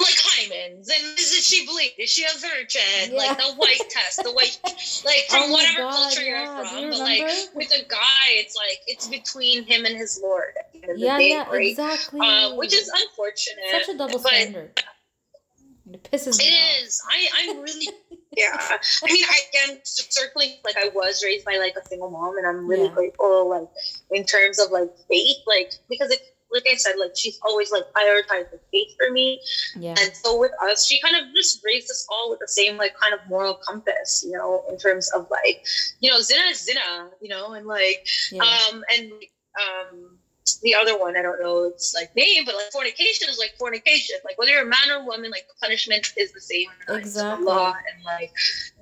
like 0.00 0.16
hymens 0.16 0.88
and 0.88 1.18
is 1.18 1.46
she 1.46 1.66
bleed? 1.66 1.92
Is 1.98 2.10
she 2.10 2.24
a 2.24 2.38
virgin? 2.40 3.16
Like 3.16 3.36
the 3.38 3.54
white 3.54 3.80
test, 3.90 4.22
the 4.24 4.32
white 4.32 4.58
like 5.04 5.24
from 5.28 5.42
Oh 5.48 5.52
whatever 5.52 5.78
God, 5.78 5.94
culture 5.94 6.22
yeah. 6.22 6.44
you're 6.58 6.66
from. 6.66 6.82
you 6.84 6.90
But 6.90 6.98
like 7.00 7.20
with 7.54 7.70
a 7.72 7.84
guy, 7.88 8.26
it's 8.30 8.56
like 8.56 8.78
it's 8.86 9.08
between 9.08 9.64
him 9.64 9.84
and 9.84 9.96
his 9.96 10.20
lord 10.22 10.52
at 10.58 10.72
the 10.72 10.82
end 10.82 10.92
of 10.92 10.98
the 11.00 11.06
Yeah, 11.06 11.18
day, 11.18 11.28
yeah, 11.30 11.48
right? 11.50 11.66
exactly. 11.70 12.20
Uh, 12.20 12.54
which 12.56 12.74
is 12.74 12.88
unfortunate. 12.88 13.64
such 13.72 13.94
a 13.94 13.98
double 13.98 14.18
but 14.18 14.28
standard. 14.28 14.82
It 15.92 16.08
pisses 16.10 16.38
me 16.38 16.44
It 16.44 16.84
is. 16.84 17.02
I 17.10 17.28
I'm 17.50 17.62
really 17.62 17.88
yeah. 18.36 18.56
I 18.56 19.12
mean, 19.12 19.24
I 19.28 19.40
again 19.66 19.80
circling 19.84 20.54
like 20.64 20.76
I 20.76 20.88
was 20.94 21.22
raised 21.24 21.44
by 21.44 21.56
like 21.56 21.74
a 21.76 21.86
single 21.88 22.10
mom, 22.10 22.36
and 22.38 22.46
I'm 22.46 22.66
really 22.68 22.88
Yeah. 22.88 22.94
grateful. 22.94 23.50
Like 23.50 23.68
in 24.12 24.24
terms 24.24 24.60
of 24.60 24.70
like 24.70 24.90
faith, 25.08 25.38
like 25.46 25.72
because 25.88 26.10
it, 26.10 26.20
like 26.52 26.66
I 26.70 26.76
said, 26.76 26.94
like 26.98 27.12
she's 27.16 27.38
always 27.46 27.70
like 27.72 27.84
prioritized 27.92 28.50
the 28.50 28.60
faith 28.72 28.94
for 28.98 29.10
me, 29.12 29.40
Yeah. 29.76 29.94
and 30.00 30.14
so 30.16 30.38
with 30.38 30.52
us, 30.62 30.86
she 30.86 31.00
kind 31.00 31.16
of 31.16 31.34
just 31.34 31.62
raised 31.64 31.90
us 31.90 32.06
all 32.10 32.30
with 32.30 32.40
the 32.40 32.48
same 32.48 32.76
like 32.76 32.94
kind 32.98 33.14
of 33.14 33.20
moral 33.28 33.54
compass, 33.54 34.24
you 34.26 34.32
know, 34.32 34.64
in 34.70 34.78
terms 34.78 35.10
of 35.12 35.28
like, 35.30 35.64
you 36.00 36.10
know, 36.10 36.20
zina 36.20 36.42
is 36.50 36.64
zina, 36.64 37.10
you 37.20 37.28
know, 37.28 37.52
and 37.52 37.66
like 37.66 38.06
yeah. 38.32 38.42
um, 38.42 38.82
and 38.94 39.12
um, 39.60 40.18
the 40.62 40.74
other 40.74 40.98
one, 40.98 41.16
I 41.16 41.22
don't 41.22 41.40
know 41.40 41.64
its 41.64 41.94
like 41.94 42.14
name, 42.16 42.44
but 42.44 42.54
like 42.54 42.72
fornication 42.72 43.28
is 43.28 43.38
like 43.38 43.54
fornication. 43.58 44.16
Like 44.24 44.38
whether 44.38 44.50
you're 44.52 44.62
a 44.62 44.66
man 44.66 44.90
or 44.90 45.04
woman, 45.06 45.30
like 45.30 45.46
the 45.48 45.54
punishment 45.60 46.12
is 46.16 46.32
the 46.32 46.40
same. 46.40 46.66
in 46.70 46.86
the 46.86 46.92
eyes 46.94 46.98
of 47.00 47.06
Exactly. 47.06 47.46
Allah 47.48 47.74
and 47.94 48.04
like 48.04 48.32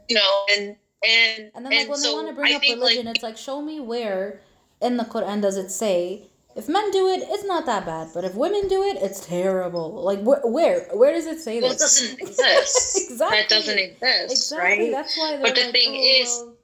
you 0.08 0.16
know, 0.16 0.46
and 0.56 0.76
and 1.06 1.50
And 1.54 1.64
then, 1.66 1.72
like, 1.72 1.88
when 1.88 1.98
so 1.98 2.08
they 2.08 2.14
want 2.14 2.28
to 2.28 2.34
bring 2.34 2.52
I 2.52 2.56
up 2.56 2.62
religion, 2.62 3.06
like, 3.06 3.14
it's 3.16 3.22
like, 3.22 3.36
show 3.36 3.62
me 3.62 3.78
where 3.80 4.40
in 4.80 4.96
the 4.96 5.04
Quran 5.04 5.42
does 5.42 5.56
it 5.56 5.70
say 5.70 6.27
if 6.58 6.68
men 6.68 6.90
do 6.90 7.08
it, 7.08 7.20
it's 7.28 7.44
not 7.44 7.66
that 7.66 7.86
bad, 7.86 8.08
but 8.12 8.24
if 8.24 8.34
women 8.34 8.66
do 8.68 8.82
it, 8.82 8.96
it's 9.00 9.24
terrible. 9.26 10.02
Like, 10.02 10.20
wh- 10.20 10.44
where? 10.44 10.88
Where 10.92 11.12
does 11.12 11.26
it 11.26 11.40
say 11.40 11.60
well, 11.60 11.72
it 11.72 11.78
doesn't 11.78 12.20
exist. 12.26 13.10
exactly. 13.10 13.38
That 13.40 13.48
doesn't 13.48 13.78
exist, 13.78 14.32
Exactly. 14.52 14.68
right? 14.84 14.90
That's 14.92 15.16
why 15.16 15.38
But 15.40 15.54
the 15.54 15.62
like, 15.62 15.72
thing 15.72 15.90
oh, 15.94 16.22
is, 16.22 16.28
well, 16.44 16.56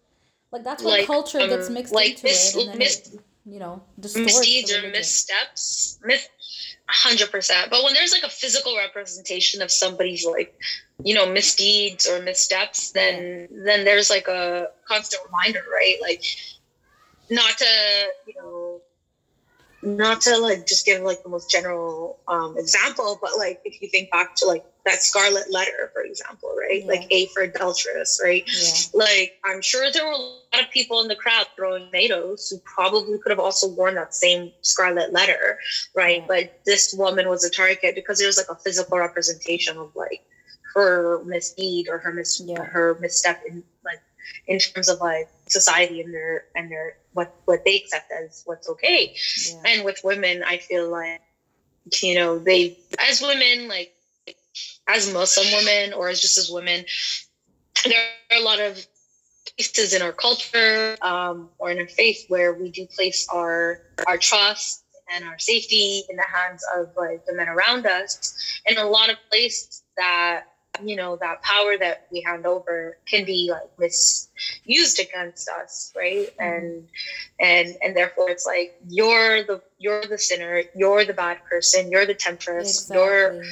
like 0.53 0.65
that's 0.65 0.83
why 0.83 0.91
like, 0.99 1.07
culture 1.07 1.39
gets 1.47 1.69
um, 1.69 1.75
mixed 1.75 1.95
like 1.95 2.11
into 2.11 2.25
mis- 2.25 2.55
it, 2.57 2.61
and 2.61 2.71
then 2.71 2.79
mis- 2.79 3.15
it, 3.15 3.21
you 3.47 3.59
know, 3.59 3.83
misdeeds 3.97 4.73
or 4.75 4.83
missteps 4.91 5.99
mis- 6.05 6.29
100% 6.91 7.71
but 7.71 7.83
when 7.83 7.95
there's 7.95 8.13
like 8.13 8.23
a 8.25 8.29
physical 8.29 8.77
representation 8.77 9.63
of 9.63 9.71
somebody's 9.71 10.25
like 10.27 10.55
you 11.03 11.15
know 11.15 11.25
misdeeds 11.27 12.07
or 12.07 12.21
missteps 12.23 12.93
then 12.93 13.49
then 13.51 13.85
there's 13.87 14.11
like 14.11 14.29
a 14.29 14.69
constant 14.87 15.23
reminder 15.27 15.63
right 15.73 15.97
like 16.03 16.23
not 17.31 17.57
to 17.57 17.65
you 18.27 18.35
know 18.37 18.81
not 19.85 20.21
to 20.23 20.37
like 20.39 20.67
just 20.67 20.87
give 20.87 21.03
like 21.03 21.23
the 21.23 21.29
most 21.29 21.51
general 21.51 22.19
um 22.29 22.57
example 22.59 23.19
but 23.21 23.31
like 23.39 23.61
if 23.65 23.81
you 23.83 23.89
think 23.89 24.11
back 24.11 24.35
to 24.35 24.47
like 24.47 24.65
that 24.85 25.03
scarlet 25.03 25.51
letter 25.51 25.91
for 25.93 26.03
example 26.03 26.51
right 26.59 26.83
Yeah. 26.83 26.91
like 26.93 27.07
a 27.11 27.27
for 27.27 27.43
adulteress 27.43 28.21
right 28.23 28.45
Yeah. 28.47 28.73
like 29.07 29.39
I'm 29.45 29.61
sure 29.63 29.91
there 29.93 30.05
were 30.07 30.13
a 30.13 30.17
lot 30.17 30.63
of 30.63 30.71
people 30.71 31.01
in 31.01 31.09
the 31.09 31.17
crowd 31.17 31.47
throwing 31.57 31.87
tomatoes 31.87 32.49
who 32.51 32.59
probably 32.65 33.19
could 33.19 33.31
have 33.31 33.39
also 33.41 33.69
worn 33.69 33.95
that 33.97 34.15
same 34.15 34.53
scarlet 34.63 35.13
letter, 35.13 35.59
right? 35.95 36.19
Yeah. 36.21 36.27
But 36.29 36.61
this 36.65 36.95
woman 36.97 37.29
was 37.29 37.45
a 37.45 37.51
target 37.51 37.95
because 37.95 38.19
there 38.19 38.27
was 38.29 38.37
like 38.37 38.47
a 38.51 38.61
physical 38.63 38.99
representation 38.99 39.77
of 39.79 39.91
like 39.95 40.23
her 40.75 41.23
misdeed 41.25 41.89
or 41.89 41.99
her 41.99 42.13
mis 42.13 42.43
her 42.59 42.99
misstep 43.01 43.43
in 43.49 43.63
like 43.85 44.01
in 44.47 44.59
terms 44.59 44.89
of 44.89 45.01
like 45.01 45.29
society 45.61 46.01
and 46.01 46.13
their 46.13 46.45
and 46.55 46.71
their 46.71 46.97
what 47.13 47.35
what 47.47 47.65
they 47.65 47.77
accept 47.77 48.11
as 48.13 48.43
what's 48.45 48.69
okay. 48.69 49.15
Yeah. 49.49 49.63
And 49.71 49.85
with 49.85 50.01
women, 50.05 50.43
I 50.43 50.59
feel 50.59 50.91
like 50.91 51.23
you 52.03 52.15
know 52.15 52.39
they 52.39 52.79
as 53.09 53.23
women 53.23 53.69
like 53.69 53.93
as 54.89 55.13
Muslim 55.13 55.47
women 55.53 55.93
or 55.93 56.09
as 56.09 56.21
just 56.21 56.37
as 56.39 56.51
women, 56.51 56.85
there 57.85 58.05
are 58.31 58.39
a 58.39 58.43
lot 58.43 58.61
of 58.61 58.85
places 59.57 59.95
in 59.95 60.03
our 60.03 60.13
culture 60.13 60.97
um, 61.03 61.49
or 61.59 61.71
in 61.71 61.79
our 61.79 61.87
faith 61.87 62.25
where 62.29 62.55
we 62.55 62.71
do 62.71 62.87
place 62.87 63.27
our 63.33 63.81
our 64.09 64.19
trust 64.19 64.85
and 65.15 65.25
our 65.25 65.39
safety 65.39 66.03
in 66.09 66.17
the 66.17 66.29
hands 66.33 66.65
of 66.77 66.89
like 66.97 67.25
the 67.27 67.35
men 67.35 67.49
around 67.49 67.87
us 67.87 68.35
and 68.67 68.79
a 68.79 68.87
lot 68.87 69.11
of 69.11 69.17
places 69.31 69.83
that 69.97 70.45
you 70.83 70.97
know 70.97 71.17
that 71.17 71.43
power 71.43 71.77
that 71.79 72.07
we 72.11 72.21
hand 72.23 72.47
over 72.47 72.99
can 73.07 73.25
be 73.25 73.49
like 73.51 73.71
misused 73.79 75.01
against 75.01 75.49
us 75.49 75.93
right? 75.97 76.29
Mm-hmm. 76.39 76.43
And 76.43 76.89
and 77.41 77.77
and 77.83 77.97
therefore 77.97 78.31
it's 78.31 78.47
like 78.47 78.79
you're 78.89 79.45
the 79.45 79.63
you're 79.79 80.05
the 80.07 80.19
sinner 80.19 80.63
you're 80.75 81.05
the 81.05 81.13
bad 81.13 81.39
person 81.45 81.91
you're 81.91 82.07
the 82.07 82.15
temptress 82.15 82.91
you're 82.93 83.43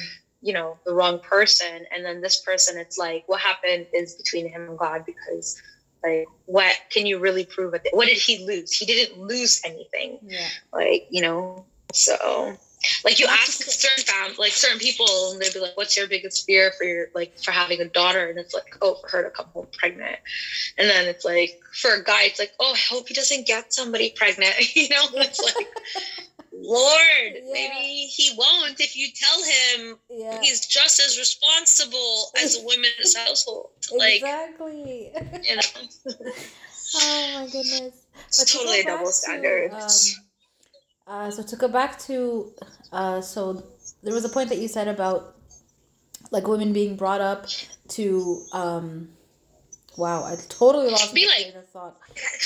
you 0.41 0.53
know 0.53 0.77
the 0.85 0.93
wrong 0.93 1.19
person. 1.19 1.85
And 1.93 2.03
then 2.03 2.21
this 2.21 2.41
person 2.41 2.77
it's 2.77 2.97
like 2.97 3.23
what 3.27 3.41
happened 3.41 3.87
is 3.93 4.15
between 4.15 4.49
him 4.49 4.69
and 4.69 4.77
god 4.77 5.05
because 5.05 5.61
like 6.03 6.27
what 6.45 6.75
can 6.89 7.05
you 7.05 7.19
really 7.19 7.45
prove? 7.45 7.73
What 7.91 8.07
did 8.07 8.17
he 8.17 8.45
lose? 8.45 8.73
He 8.73 8.85
didn't 8.85 9.19
lose 9.19 9.61
anything. 9.65 10.19
Yeah. 10.23 10.47
like 10.73 11.07
you 11.09 11.21
know 11.21 11.65
so 11.93 12.57
like 13.05 13.19
you 13.19 13.27
ask 13.27 13.61
certain 13.63 14.03
fam 14.03 14.31
like 14.37 14.51
certain 14.51 14.79
people 14.79 15.31
and 15.31 15.41
they'd 15.41 15.53
be 15.53 15.59
like 15.59 15.75
what's 15.75 15.95
your 15.95 16.07
biggest 16.07 16.45
fear 16.45 16.71
for 16.77 16.83
your 16.83 17.07
like 17.13 17.37
for 17.39 17.51
having 17.51 17.79
a 17.81 17.85
daughter 17.85 18.29
and 18.29 18.37
it's 18.39 18.53
like 18.53 18.75
oh 18.81 18.95
for 18.95 19.09
her 19.09 19.23
to 19.23 19.29
come 19.29 19.47
home 19.53 19.67
pregnant 19.77 20.17
and 20.77 20.89
then 20.89 21.07
it's 21.07 21.23
like 21.25 21.59
for 21.81 21.93
a 21.95 22.03
guy 22.03 22.23
it's 22.23 22.39
like 22.39 22.51
oh 22.59 22.73
i 22.73 22.77
hope 22.93 23.07
he 23.07 23.13
doesn't 23.13 23.45
get 23.47 23.73
somebody 23.73 24.13
pregnant 24.15 24.53
you 24.75 24.89
know 24.89 25.05
it's 25.13 25.39
like 25.41 25.67
lord 26.51 27.33
Yeah. 27.33 27.51
maybe 27.51 28.05
he 28.07 28.31
won't 28.37 28.79
if 28.79 28.95
you 28.95 29.07
tell 29.15 29.43
him 29.43 29.97
Yeah. 30.09 30.39
he's 30.41 30.65
just 30.67 30.99
as 30.99 31.17
responsible 31.17 32.31
as 32.43 32.57
a 32.57 32.61
woman 32.63 32.85
in 32.85 33.01
his 33.01 33.15
household. 33.17 33.69
Like, 33.95 34.15
exactly. 34.15 35.11
you 35.43 35.55
know, 35.55 35.61
oh 36.95 37.31
my 37.35 37.45
goodness. 37.45 38.05
it's 38.27 38.39
But 38.39 38.47
totally 38.57 38.83
back 38.83 38.93
double 38.93 39.07
to, 39.07 39.13
standards. 39.13 40.15
um, 40.17 40.25
uh, 41.07 41.29
so 41.31 41.43
to 41.43 41.55
go 41.55 41.67
back 41.67 41.99
to, 41.99 42.51
uh, 42.91 43.21
so 43.21 43.63
there 44.03 44.13
was 44.13 44.25
a 44.25 44.29
point 44.29 44.49
that 44.49 44.57
you 44.59 44.67
said 44.67 44.87
about 44.87 45.35
like 46.31 46.47
women 46.47 46.73
being 46.73 46.95
brought 46.95 47.21
up 47.21 47.45
to, 47.89 48.41
um, 48.53 49.09
wow, 49.97 50.23
I 50.23 50.35
totally 50.49 50.89
lost 50.89 51.13
Be 51.13 51.25
my 51.27 51.33
like- 51.53 51.67
thought. 51.71 51.97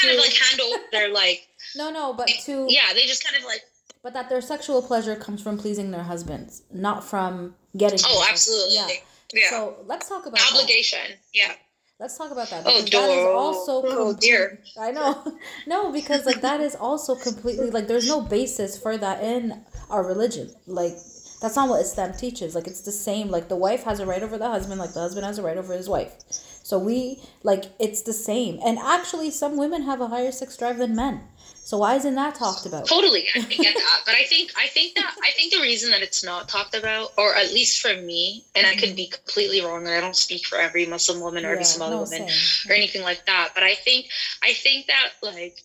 kind 0.02 0.14
of 0.18 0.20
like 0.20 0.34
handle 0.34 0.74
their 0.92 1.10
like, 1.14 1.48
No, 1.76 1.90
no, 1.92 2.14
but 2.14 2.28
to, 2.46 2.66
yeah, 2.70 2.94
they 2.94 3.06
just 3.06 3.24
kind 3.24 3.38
of 3.38 3.44
like, 3.46 3.62
but 4.04 4.14
that 4.14 4.30
their 4.30 4.42
sexual 4.42 4.82
pleasure 4.82 5.16
comes 5.16 5.42
from 5.42 5.58
pleasing 5.58 5.92
their 5.92 6.04
husbands, 6.04 6.64
not 6.72 7.04
from 7.04 7.56
getting. 7.76 8.00
oh, 8.06 8.26
absolutely, 8.30 8.76
yeah, 8.76 8.88
Yeah. 9.34 9.50
So 9.50 9.78
let's 9.86 10.08
talk 10.10 10.26
about 10.26 10.40
that. 10.40 10.52
obligation, 10.54 11.00
yeah. 11.34 11.54
Let's 12.00 12.16
talk 12.16 12.32
about 12.32 12.50
that. 12.52 12.64
Oh, 12.66 12.82
that 12.82 13.10
is 13.10 13.26
also 13.26 13.82
Oh, 13.86 14.14
dear. 14.14 14.60
I 14.80 14.92
know. 14.92 15.38
No, 15.68 15.92
because 15.92 16.26
like 16.26 16.42
that 16.42 16.62
is 16.62 16.76
also 16.76 17.16
completely 17.16 17.72
like 17.72 17.88
there's 17.88 18.08
no 18.08 18.22
basis 18.22 18.78
for 18.78 18.98
that 18.98 19.24
in 19.24 19.66
our 19.90 20.06
religion. 20.06 20.52
Like 20.68 20.94
that's 21.42 21.56
not 21.56 21.70
what 21.70 21.82
Islam 21.82 22.14
teaches. 22.14 22.54
Like 22.54 22.68
it's 22.68 22.82
the 22.82 22.92
same. 22.92 23.30
Like 23.30 23.48
the 23.50 23.56
wife 23.56 23.84
has 23.84 24.00
a 24.00 24.06
right 24.06 24.22
over 24.22 24.38
the 24.38 24.48
husband, 24.48 24.80
like 24.80 24.94
the 24.94 25.00
husband 25.00 25.26
has 25.26 25.40
a 25.40 25.44
right 25.44 25.58
over 25.58 25.74
his 25.74 25.90
wife. 25.90 26.14
So 26.30 26.78
we 26.78 27.20
like 27.42 27.66
it's 27.80 28.04
the 28.04 28.14
same. 28.14 28.60
And 28.64 28.78
actually 28.78 29.32
some 29.32 29.58
women 29.58 29.84
have 29.84 30.00
a 30.00 30.08
higher 30.08 30.32
sex 30.32 30.56
drive 30.56 30.78
than 30.78 30.96
men. 30.96 31.24
So 31.68 31.78
why 31.80 31.96
isn't 31.96 32.16
that 32.16 32.36
talked 32.36 32.66
about? 32.66 32.88
Totally, 32.88 33.28
I 33.36 33.40
get 33.50 33.76
that. 33.76 34.02
but 34.06 34.16
I 34.16 34.24
think 34.24 34.54
I 34.58 34.68
think 34.68 34.96
that 34.96 35.14
I 35.22 35.32
think 35.32 35.52
the 35.54 35.60
reason 35.60 35.92
that 35.92 36.02
it's 36.02 36.24
not 36.24 36.48
talked 36.48 36.74
about, 36.74 37.12
or 37.18 37.36
at 37.36 37.52
least 37.52 37.82
for 37.82 37.94
me, 37.94 38.46
and 38.56 38.66
I 38.66 38.76
could 38.76 38.96
mm-hmm. 38.96 38.96
be 38.96 39.08
completely 39.08 39.60
wrong, 39.60 39.86
and 39.86 39.94
I 39.94 40.00
don't 40.00 40.16
speak 40.16 40.46
for 40.46 40.58
every 40.58 40.86
Muslim 40.86 41.20
woman 41.20 41.44
or 41.44 41.50
every 41.50 41.64
Yeah, 41.64 41.64
Somali 41.64 41.92
no, 41.92 42.04
woman 42.04 42.30
same. 42.30 42.72
or 42.72 42.74
anything 42.74 43.02
like 43.04 43.26
that. 43.26 43.50
But 43.54 43.64
I 43.64 43.76
think 43.76 44.06
I 44.42 44.54
think 44.54 44.88
that 44.88 45.10
like 45.22 45.62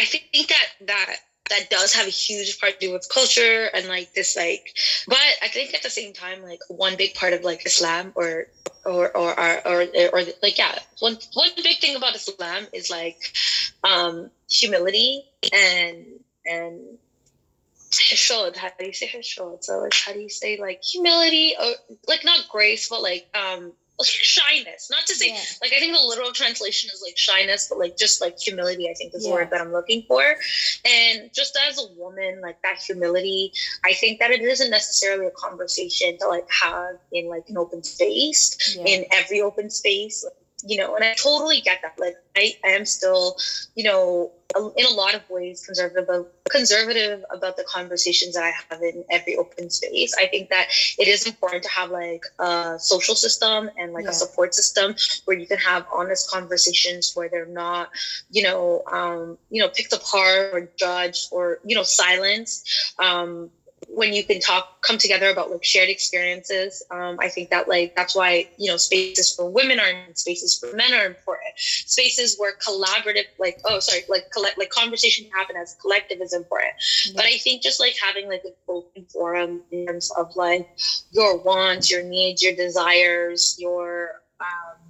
I 0.00 0.06
think 0.06 0.48
that 0.48 0.66
that 0.86 1.16
that 1.50 1.68
does 1.70 1.92
have 1.94 2.06
a 2.06 2.10
huge 2.10 2.58
part 2.58 2.78
to 2.80 2.86
do 2.86 2.92
with 2.92 3.08
culture 3.08 3.68
and 3.74 3.86
like 3.86 4.12
this 4.14 4.36
like 4.36 4.76
but 5.06 5.18
I 5.42 5.48
think 5.48 5.74
at 5.74 5.82
the 5.82 5.90
same 5.90 6.12
time 6.12 6.42
like 6.42 6.60
one 6.68 6.96
big 6.96 7.14
part 7.14 7.32
of 7.32 7.42
like 7.44 7.66
Islam 7.66 8.12
or 8.14 8.46
or 8.84 9.14
or 9.16 9.38
or, 9.38 9.62
or, 9.66 9.86
or 10.12 10.22
like 10.42 10.58
yeah 10.58 10.78
one 11.00 11.16
one 11.34 11.50
big 11.56 11.78
thing 11.78 11.96
about 11.96 12.14
Islam 12.16 12.66
is 12.72 12.90
like 12.90 13.16
um 13.82 14.30
humility 14.50 15.24
and 15.52 16.06
and 16.46 16.98
xishood. 17.90 18.56
How 18.56 18.70
do 18.78 18.86
you 18.86 18.92
say 18.92 19.08
xishood? 19.08 19.62
So 19.62 19.84
it's 19.84 20.04
how 20.04 20.12
do 20.12 20.20
you 20.20 20.28
say 20.30 20.58
like 20.60 20.82
humility 20.82 21.54
or 21.60 21.72
like 22.08 22.24
not 22.24 22.48
grace 22.48 22.88
but 22.88 23.02
like 23.02 23.26
um 23.34 23.72
shyness 24.02 24.88
not 24.90 25.06
to 25.06 25.14
say 25.14 25.28
Yeah. 25.28 25.40
like 25.62 25.72
I 25.72 25.78
think 25.78 25.94
the 25.96 26.02
literal 26.02 26.32
translation 26.32 26.90
is 26.92 27.00
like 27.04 27.16
shyness, 27.16 27.66
but 27.68 27.78
like 27.78 27.96
just 27.96 28.20
like 28.20 28.34
humility, 28.38 28.88
I 28.90 28.94
think 28.94 29.14
is 29.14 29.24
the 29.24 29.30
word 29.30 29.50
that 29.50 29.60
I'm 29.60 29.72
looking 29.72 30.02
for. 30.08 30.22
And 30.84 31.30
just 31.32 31.56
as 31.68 31.78
a 31.78 31.86
woman, 31.96 32.40
like 32.40 32.56
that 32.62 32.78
humility, 32.78 33.52
I 33.84 33.92
think 33.94 34.18
that 34.18 34.30
it 34.30 34.40
isn't 34.40 34.70
necessarily 34.70 35.26
a 35.26 35.30
conversation 35.30 36.18
to 36.18 36.28
like 36.28 36.46
have 36.50 36.96
in 37.12 37.28
like 37.28 37.44
an 37.48 37.56
open 37.56 37.82
space, 37.84 38.74
Yeah. 38.76 38.84
in 38.86 39.04
every 39.12 39.40
open 39.40 39.70
space. 39.70 40.24
You 40.66 40.78
know, 40.78 40.94
and 40.96 41.04
I 41.04 41.14
totally 41.14 41.60
get 41.60 41.80
that. 41.82 41.94
Like, 41.98 42.14
I, 42.36 42.54
I 42.64 42.70
am 42.70 42.84
still, 42.86 43.36
you 43.74 43.84
know, 43.84 44.32
in 44.76 44.86
a 44.86 44.90
lot 44.94 45.14
of 45.14 45.28
ways 45.28 45.64
conservative 45.66 46.04
about, 46.04 46.28
conservative 46.50 47.24
about 47.30 47.56
the 47.56 47.64
conversations 47.64 48.34
that 48.34 48.44
I 48.44 48.52
have 48.70 48.82
in 48.82 49.04
every 49.10 49.36
open 49.36 49.70
space. 49.70 50.14
I 50.18 50.26
think 50.26 50.50
that 50.50 50.68
it 50.98 51.08
is 51.08 51.26
important 51.26 51.64
to 51.64 51.70
have 51.70 51.90
like 51.90 52.22
a 52.38 52.76
social 52.78 53.14
system 53.14 53.70
and 53.78 53.92
like 53.92 54.04
Yeah. 54.04 54.10
a 54.10 54.14
support 54.14 54.54
system 54.54 54.94
where 55.24 55.36
you 55.38 55.46
can 55.46 55.58
have 55.58 55.86
honest 55.92 56.30
conversations 56.30 57.12
where 57.14 57.28
they're 57.28 57.46
not 57.46 57.90
you 58.30 58.42
know 58.42 58.82
um 58.90 59.38
you 59.50 59.60
know 59.62 59.68
picked 59.68 59.92
apart 59.92 60.50
or 60.54 60.68
judged 60.78 61.28
or 61.32 61.58
you 61.64 61.74
know 61.76 61.82
silenced 61.82 62.68
um 62.98 63.50
when 63.94 64.12
you 64.12 64.24
can 64.24 64.40
talk 64.40 64.82
come 64.82 64.98
together 64.98 65.30
about 65.30 65.50
like 65.50 65.64
shared 65.64 65.88
experiences 65.88 66.82
um 66.90 67.16
i 67.20 67.28
think 67.28 67.50
that 67.50 67.68
like 67.68 67.94
that's 67.96 68.14
why 68.14 68.46
you 68.58 68.70
know 68.70 68.76
spaces 68.76 69.34
for 69.34 69.48
women 69.50 69.78
are 69.80 69.88
important, 69.88 70.18
spaces 70.18 70.58
for 70.58 70.74
men 70.76 70.92
are 70.92 71.06
important. 71.06 71.52
Spaces 71.56 72.36
where 72.38 72.56
collaborative 72.56 73.24
like 73.38 73.60
oh 73.64 73.78
sorry 73.80 74.02
like 74.08 74.30
collect 74.30 74.58
like 74.58 74.70
conversation 74.70 75.30
happen 75.32 75.56
as 75.56 75.76
collective 75.80 76.20
is 76.20 76.32
important. 76.32 76.72
But 77.14 77.24
I 77.24 77.38
think 77.38 77.62
just 77.62 77.80
like 77.80 77.94
having 78.04 78.28
like 78.28 78.42
an 78.44 78.52
open 78.68 79.04
forum 79.06 79.62
in 79.70 79.86
terms 79.86 80.10
of 80.16 80.34
like 80.36 80.68
your 81.12 81.38
wants, 81.38 81.90
your 81.90 82.02
needs, 82.02 82.42
your 82.42 82.54
desires, 82.54 83.56
your 83.58 84.22
um, 84.40 84.83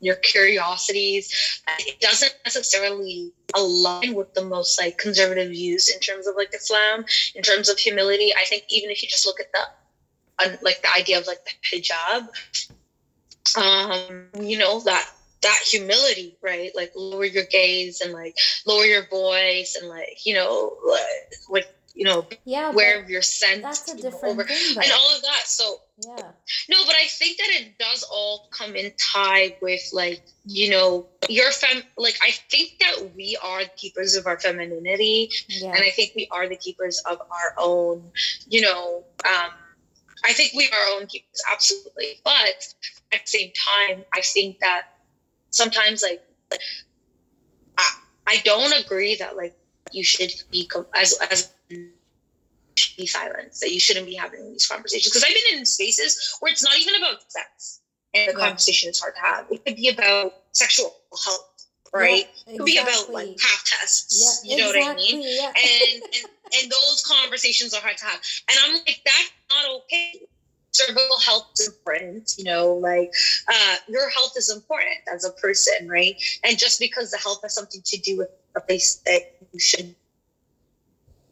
your 0.00 0.16
curiosities, 0.16 1.62
it 1.80 2.00
doesn't 2.00 2.34
necessarily 2.44 3.32
align 3.54 4.14
with 4.14 4.32
the 4.34 4.44
most 4.44 4.78
like 4.80 4.98
conservative 4.98 5.50
views 5.50 5.88
in 5.88 6.00
terms 6.00 6.26
of 6.26 6.36
like 6.36 6.54
Islam, 6.54 7.04
in 7.34 7.42
terms 7.42 7.68
of 7.68 7.78
humility. 7.78 8.32
I 8.36 8.44
think 8.44 8.64
even 8.68 8.90
if 8.90 9.02
you 9.02 9.08
just 9.08 9.26
look 9.26 9.40
at 9.40 9.52
the 9.52 10.58
like 10.62 10.82
the 10.82 10.94
idea 10.94 11.18
of 11.18 11.26
like 11.26 11.44
the 11.44 11.78
hijab, 11.78 12.28
um, 13.56 14.28
you 14.40 14.58
know 14.58 14.80
that 14.80 15.10
that 15.42 15.60
humility, 15.64 16.36
right? 16.42 16.70
Like 16.74 16.92
lower 16.94 17.24
your 17.24 17.44
gaze 17.44 18.00
and 18.00 18.12
like 18.12 18.36
lower 18.66 18.84
your 18.84 19.06
voice 19.08 19.76
and 19.80 19.88
like 19.88 20.24
you 20.24 20.34
know 20.34 20.76
like, 21.48 21.68
you 21.96 22.04
know 22.04 22.26
yeah, 22.44 22.70
where 22.72 23.00
but 23.00 23.08
your 23.10 23.22
sense 23.22 23.62
that's 23.62 23.90
a 23.90 23.96
different 23.96 24.34
over 24.34 24.44
thing 24.44 24.74
though. 24.74 24.82
and 24.82 24.92
all 24.92 25.16
of 25.16 25.22
that. 25.22 25.42
So 25.46 25.76
yeah. 26.06 26.30
no, 26.68 26.76
but 26.86 26.94
I 26.94 27.06
think 27.06 27.38
that 27.38 27.48
it 27.52 27.78
does 27.78 28.04
all 28.12 28.48
come 28.50 28.76
in 28.76 28.92
tie 29.14 29.56
with 29.62 29.80
like 29.94 30.22
you 30.44 30.70
know 30.70 31.06
your 31.30 31.50
fem. 31.50 31.82
Like 31.96 32.18
I 32.22 32.32
think 32.50 32.78
that 32.80 33.14
we 33.16 33.38
are 33.42 33.64
the 33.64 33.70
keepers 33.76 34.14
of 34.14 34.26
our 34.26 34.38
femininity, 34.38 35.30
Yeah. 35.48 35.68
and 35.70 35.78
I 35.78 35.90
think 35.90 36.12
we 36.14 36.28
are 36.30 36.46
the 36.46 36.56
keepers 36.56 37.02
of 37.10 37.18
our 37.20 37.54
own. 37.58 38.10
You 38.46 38.60
know, 38.60 39.04
um, 39.24 39.50
I 40.22 40.34
think 40.34 40.52
we 40.54 40.68
are 40.68 40.74
our 40.78 41.00
own 41.00 41.06
keepers, 41.06 41.42
absolutely. 41.50 42.20
But 42.24 42.74
at 43.12 43.24
the 43.24 43.26
same 43.26 43.52
time, 43.56 44.04
I 44.12 44.20
think 44.20 44.58
that 44.58 44.82
sometimes 45.48 46.02
like 46.02 46.22
I, 47.78 47.90
I 48.26 48.36
don't 48.44 48.78
agree 48.84 49.16
that 49.16 49.34
like 49.36 49.56
you 49.92 50.04
should 50.04 50.32
be 50.50 50.66
com- 50.66 50.86
as 50.94 51.14
as 51.30 51.54
be 51.68 53.06
silenced 53.06 53.60
that 53.60 53.72
you 53.72 53.80
shouldn't 53.80 54.06
be 54.06 54.14
having 54.14 54.52
these 54.52 54.66
conversations 54.66 55.10
because 55.12 55.24
I've 55.24 55.34
been 55.50 55.58
in 55.58 55.66
spaces 55.66 56.36
where 56.40 56.52
it's 56.52 56.62
not 56.62 56.78
even 56.78 56.96
about 56.96 57.30
sex 57.30 57.80
and 58.14 58.28
the 58.28 58.38
Yeah. 58.38 58.46
conversation 58.46 58.90
is 58.90 59.00
hard 59.00 59.14
to 59.14 59.20
have. 59.20 59.46
It 59.50 59.64
could 59.64 59.76
be 59.76 59.88
about 59.88 60.34
sexual 60.52 60.94
health, 61.24 61.66
right? 61.92 62.26
Yeah, 62.46 62.54
it 62.54 62.58
could 62.58 62.66
be 62.66 62.78
about 62.78 63.10
like 63.12 63.36
pap 63.38 63.58
tests. 63.64 64.44
Yeah, 64.44 64.50
you 64.50 64.62
know 64.62 64.70
exactly. 64.70 65.04
what 65.04 65.14
I 65.14 65.16
mean? 65.18 65.22
Yeah. 65.22 65.46
and, 65.48 66.02
and 66.02 66.24
and 66.62 66.70
those 66.70 67.04
conversations 67.06 67.74
are 67.74 67.80
hard 67.80 67.96
to 67.98 68.04
have. 68.04 68.20
And 68.48 68.58
I'm 68.64 68.74
like, 68.74 69.00
that's 69.04 69.32
not 69.50 69.70
okay. 69.82 70.22
Cervical 70.72 71.18
health 71.24 71.48
is 71.58 71.68
important, 71.68 72.34
you 72.36 72.44
know, 72.44 72.74
like 72.74 73.10
uh, 73.48 73.76
your 73.88 74.10
health 74.10 74.32
is 74.36 74.50
important 74.54 74.96
as 75.12 75.24
a 75.24 75.30
person, 75.32 75.88
right? 75.88 76.14
And 76.44 76.58
just 76.58 76.78
because 76.78 77.10
the 77.10 77.16
health 77.18 77.40
has 77.42 77.54
something 77.54 77.80
to 77.84 77.96
do 77.98 78.18
with 78.18 78.28
a 78.54 78.60
place 78.60 78.96
that 79.06 79.22
you 79.52 79.58
should, 79.58 79.94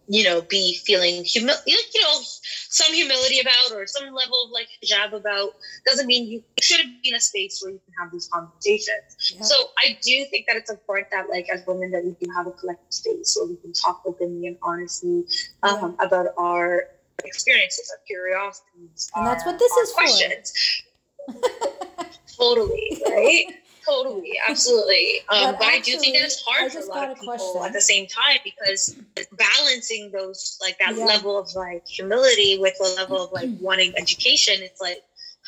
you 0.09 0.24
know, 0.24 0.42
be 0.42 0.76
feeling 0.84 1.22
humil, 1.24 1.57
you 1.66 1.76
know, 2.02 2.18
some 2.22 2.92
humility 2.92 3.40
about 3.40 3.72
or 3.76 3.86
some 3.86 4.05
level 4.05 4.44
of 4.44 4.50
like 4.50 4.68
hijab 4.84 5.12
about 5.12 5.50
doesn't 5.86 6.07
mean 6.07 6.26
you 6.28 6.42
shouldn't 6.61 7.02
be 7.02 7.09
in 7.11 7.14
a 7.14 7.20
space 7.20 7.61
where 7.62 7.72
you 7.72 7.80
can 7.84 7.94
have 8.02 8.12
these 8.12 8.28
conversations. 8.32 9.32
Yeah. 9.34 9.42
So 9.42 9.55
I 9.78 9.96
do 10.02 10.24
think 10.30 10.46
that 10.46 10.57
it's 10.57 10.70
important 10.70 11.09
that, 11.11 11.30
like, 11.30 11.48
as 11.52 11.64
women, 11.66 11.90
that 11.92 12.05
we 12.05 12.14
can 12.14 12.28
have 12.34 12.46
a 12.46 12.52
collective 12.52 12.92
space 12.92 13.36
where 13.38 13.48
we 13.48 13.57
can 13.57 13.72
talk 13.72 14.02
openly 14.05 14.46
and 14.48 14.59
honestly 14.62 15.24
um, 15.62 15.96
about 16.00 16.28
our 16.36 16.82
experiences, 17.24 17.90
our 17.90 18.02
curiosities, 18.07 19.11
And 19.14 19.26
that's 19.26 19.44
our- 19.44 19.52
what 19.52 19.59
this 19.59 19.72
is 19.72 19.92
for. 19.92 21.34
totally, 22.36 23.02
right? 23.09 23.46
Totally, 23.85 24.39
absolutely. 24.49 25.20
Um, 25.28 25.53
But 25.53 25.59
but 25.59 25.68
I 25.68 25.78
do 25.78 25.99
think 25.99 26.16
that 26.16 26.24
it's 26.24 26.43
hard 26.43 26.72
for 26.72 26.78
a 26.78 26.85
lot 26.87 27.11
of 27.11 27.18
people 27.20 27.37
question. 27.37 27.64
at 27.66 27.72
the 27.72 27.80
same 27.80 28.07
time 28.07 28.39
because 28.45 28.97
balancing 29.32 30.11
those, 30.11 30.59
like 30.61 30.78
that 30.78 30.97
Yeah. 30.97 31.07
level 31.07 31.39
of 31.39 31.55
like 31.55 31.87
humility 31.87 32.59
with 32.59 32.74
the 32.78 32.95
level 32.97 33.24
of 33.24 33.32
like 33.32 33.51
wanting 33.61 33.93
education, 33.97 34.62
it's 34.62 34.80
like, 34.80 35.03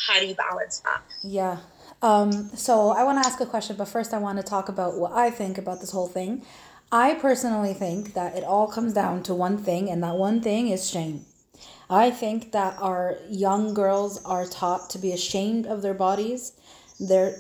how 0.07 0.21
do 0.21 0.27
you 0.27 0.35
balance 0.35 0.81
that? 0.81 1.01
Yeah. 1.23 1.59
Um, 2.03 2.51
so 2.55 2.91
I 2.91 3.05
want 3.05 3.23
to 3.23 3.27
ask 3.27 3.41
a 3.41 3.47
question, 3.47 3.77
but 3.77 3.89
first 3.89 4.13
I 4.13 4.19
want 4.19 4.37
to 4.39 4.45
talk 4.45 4.69
about 4.69 4.99
what 4.99 5.13
I 5.13 5.31
think 5.31 5.57
about 5.57 5.81
this 5.81 5.91
whole 5.93 6.09
thing. 6.09 6.45
I 6.93 7.15
personally 7.15 7.75
think 7.75 8.15
that 8.15 8.37
it 8.37 8.45
all 8.45 8.69
comes 8.69 8.93
down 8.93 9.23
to 9.25 9.35
one 9.35 9.59
thing, 9.59 9.91
and 9.91 10.03
that 10.05 10.15
one 10.15 10.41
thing 10.41 10.69
is 10.69 10.89
shame. 10.89 11.25
I 11.89 12.11
think 12.11 12.53
that 12.53 12.77
our 12.81 13.17
young 13.29 13.75
girls 13.75 14.23
are 14.25 14.45
taught 14.47 14.91
to 14.91 14.99
be 14.99 15.13
ashamed 15.13 15.67
of 15.67 15.83
their 15.83 15.95
bodies. 15.95 16.53
They're, 17.01 17.37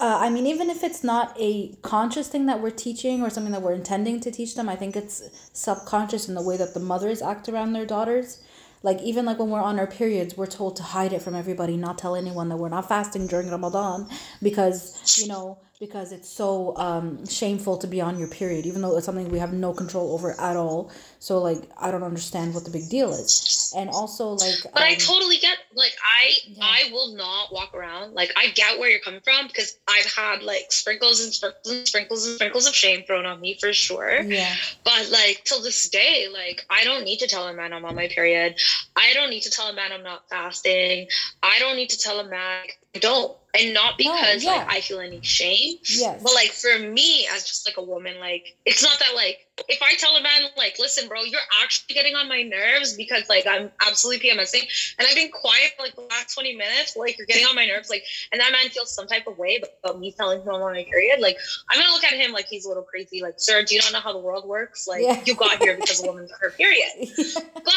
uh, 0.00 0.18
I 0.20 0.30
mean, 0.30 0.46
even 0.46 0.70
if 0.70 0.84
it's 0.84 1.02
not 1.02 1.36
a 1.38 1.74
conscious 1.82 2.28
thing 2.28 2.46
that 2.46 2.60
we're 2.60 2.70
teaching 2.70 3.20
or 3.20 3.30
something 3.30 3.52
that 3.52 3.62
we're 3.62 3.72
intending 3.72 4.20
to 4.20 4.30
teach 4.30 4.54
them, 4.54 4.68
I 4.68 4.76
think 4.76 4.94
it's 4.94 5.22
subconscious 5.52 6.28
in 6.28 6.36
the 6.36 6.42
way 6.42 6.56
that 6.56 6.72
the 6.72 6.80
mothers 6.80 7.20
act 7.20 7.48
around 7.48 7.72
their 7.72 7.84
daughters. 7.84 8.40
Like 8.84 9.00
even 9.02 9.24
like 9.24 9.40
when 9.40 9.50
we're 9.50 9.60
on 9.60 9.80
our 9.80 9.88
periods, 9.88 10.36
we're 10.36 10.46
told 10.46 10.76
to 10.76 10.84
hide 10.84 11.12
it 11.12 11.20
from 11.20 11.34
everybody, 11.34 11.76
not 11.76 11.98
tell 11.98 12.14
anyone 12.14 12.48
that 12.50 12.58
we're 12.58 12.68
not 12.68 12.88
fasting 12.88 13.26
during 13.26 13.50
Ramadan 13.50 14.08
because 14.40 15.18
you 15.20 15.26
know 15.26 15.58
because 15.80 16.10
it's 16.10 16.28
so 16.28 16.76
um, 16.76 17.24
shameful 17.26 17.78
to 17.78 17.86
be 17.86 18.00
on 18.00 18.18
your 18.18 18.26
period, 18.28 18.66
even 18.66 18.82
though 18.82 18.96
it's 18.96 19.06
something 19.06 19.30
we 19.30 19.38
have 19.38 19.52
no 19.52 19.72
control 19.72 20.12
over 20.12 20.38
at 20.40 20.56
all. 20.56 20.90
So 21.20 21.38
like 21.38 21.62
I 21.80 21.90
don't 21.90 22.02
understand 22.02 22.54
what 22.54 22.64
the 22.64 22.70
big 22.70 22.88
deal 22.88 23.12
is, 23.12 23.72
and 23.76 23.88
also 23.90 24.30
like 24.30 24.56
But 24.72 24.82
I 24.82 24.92
um, 24.92 24.98
totally 24.98 25.36
get 25.38 25.58
like 25.74 25.92
I 26.02 26.34
Yeah. 26.46 26.64
I 26.64 26.90
will 26.92 27.14
not 27.14 27.52
walk 27.52 27.74
around 27.74 28.14
like 28.14 28.32
I 28.36 28.48
get 28.48 28.78
where 28.78 28.90
you're 28.90 29.00
coming 29.00 29.20
from 29.20 29.46
because 29.46 29.78
I've 29.88 30.12
had 30.12 30.42
like 30.42 30.70
sprinkles 30.70 31.20
and 31.20 31.32
sprinkles 31.32 31.70
and 31.70 31.86
sprinkles 31.86 32.26
and 32.26 32.34
sprinkles 32.36 32.66
of 32.66 32.74
shame 32.74 33.04
thrown 33.06 33.26
on 33.26 33.40
me 33.40 33.56
for 33.60 33.72
sure. 33.72 34.22
yeah 34.22 34.54
But 34.84 35.10
like 35.10 35.42
till 35.44 35.62
this 35.62 35.88
day, 35.88 36.26
like 36.32 36.66
I 36.70 36.84
don't 36.84 37.04
need 37.04 37.18
to 37.18 37.28
tell 37.28 37.46
a 37.46 37.54
man 37.54 37.72
I'm 37.72 37.84
on 37.84 37.94
my 37.94 38.08
period. 38.08 38.56
I 38.96 39.12
don't 39.14 39.30
need 39.30 39.42
to 39.42 39.50
tell 39.50 39.68
a 39.68 39.74
man 39.74 39.92
I'm 39.92 40.02
not 40.02 40.28
fasting. 40.28 41.08
I 41.42 41.58
don't 41.60 41.76
need 41.76 41.90
to 41.90 41.98
tell 41.98 42.18
a 42.18 42.28
man 42.28 42.66
don't 42.98 43.36
and 43.58 43.72
not 43.72 43.96
because 43.96 44.44
yeah. 44.44 44.52
like 44.52 44.70
I 44.70 44.80
feel 44.80 45.00
any 45.00 45.20
shame. 45.22 45.78
Yes. 45.84 46.22
But 46.22 46.34
like 46.34 46.50
for 46.50 46.78
me 46.78 47.26
as 47.32 47.44
just 47.44 47.66
like 47.66 47.76
a 47.76 47.82
woman, 47.82 48.20
like 48.20 48.56
it's 48.66 48.82
not 48.82 48.98
that 48.98 49.14
like 49.14 49.46
if 49.68 49.80
I 49.82 49.94
tell 49.96 50.14
a 50.16 50.22
man 50.22 50.42
like, 50.56 50.76
listen, 50.78 51.08
bro, 51.08 51.22
you're 51.22 51.40
actually 51.62 51.94
getting 51.94 52.14
on 52.14 52.28
my 52.28 52.42
nerves 52.42 52.94
because 52.94 53.28
like 53.28 53.46
I'm 53.46 53.70
absolutely 53.86 54.28
PMSing 54.28 54.68
and 54.98 55.08
I've 55.08 55.14
been 55.14 55.30
quiet 55.30 55.72
for 55.76 55.82
like 55.84 55.94
the 55.94 56.02
last 56.02 56.34
20 56.34 56.56
minutes, 56.56 56.96
like 56.96 57.16
you're 57.18 57.26
getting 57.26 57.46
on 57.46 57.54
my 57.54 57.66
nerves, 57.66 57.90
like 57.90 58.04
and 58.32 58.40
that 58.40 58.52
man 58.52 58.70
feels 58.70 58.94
some 58.94 59.06
type 59.06 59.26
of 59.26 59.38
way 59.38 59.60
about 59.82 59.98
me 59.98 60.12
telling 60.12 60.42
him 60.42 60.48
I'm 60.48 60.62
on 60.62 60.72
my 60.74 60.84
period, 60.84 61.20
like 61.20 61.38
I'm 61.70 61.80
gonna 61.80 61.92
look 61.92 62.04
at 62.04 62.14
him 62.14 62.32
like 62.32 62.46
he's 62.46 62.66
a 62.66 62.68
little 62.68 62.84
crazy, 62.84 63.22
like, 63.22 63.34
sir, 63.38 63.64
do 63.64 63.74
you 63.74 63.80
not 63.80 63.92
know 63.92 64.00
how 64.00 64.12
the 64.12 64.20
world 64.20 64.46
works? 64.46 64.86
Like 64.86 65.02
Yeah. 65.02 65.22
you 65.24 65.34
got 65.34 65.58
here 65.58 65.76
because 65.76 66.02
a 66.02 66.06
woman's 66.06 66.30
on 66.30 66.38
her 66.40 66.50
period. 66.50 67.08
But 67.54 67.74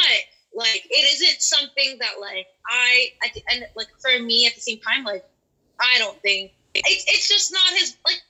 like 0.53 0.85
it 0.89 1.13
isn't 1.13 1.41
something 1.41 1.97
that 1.99 2.19
like 2.19 2.47
I, 2.67 3.09
I 3.23 3.31
and 3.51 3.65
like 3.75 3.87
for 3.99 4.19
me 4.21 4.45
at 4.47 4.55
the 4.55 4.61
same 4.61 4.79
time, 4.79 5.03
like 5.03 5.25
I 5.79 5.97
don't 5.99 6.19
think 6.21 6.51
it's 6.73 7.05
it's 7.07 7.27
just 7.27 7.51
not 7.51 7.69
his 7.77 7.95
like 8.05 8.21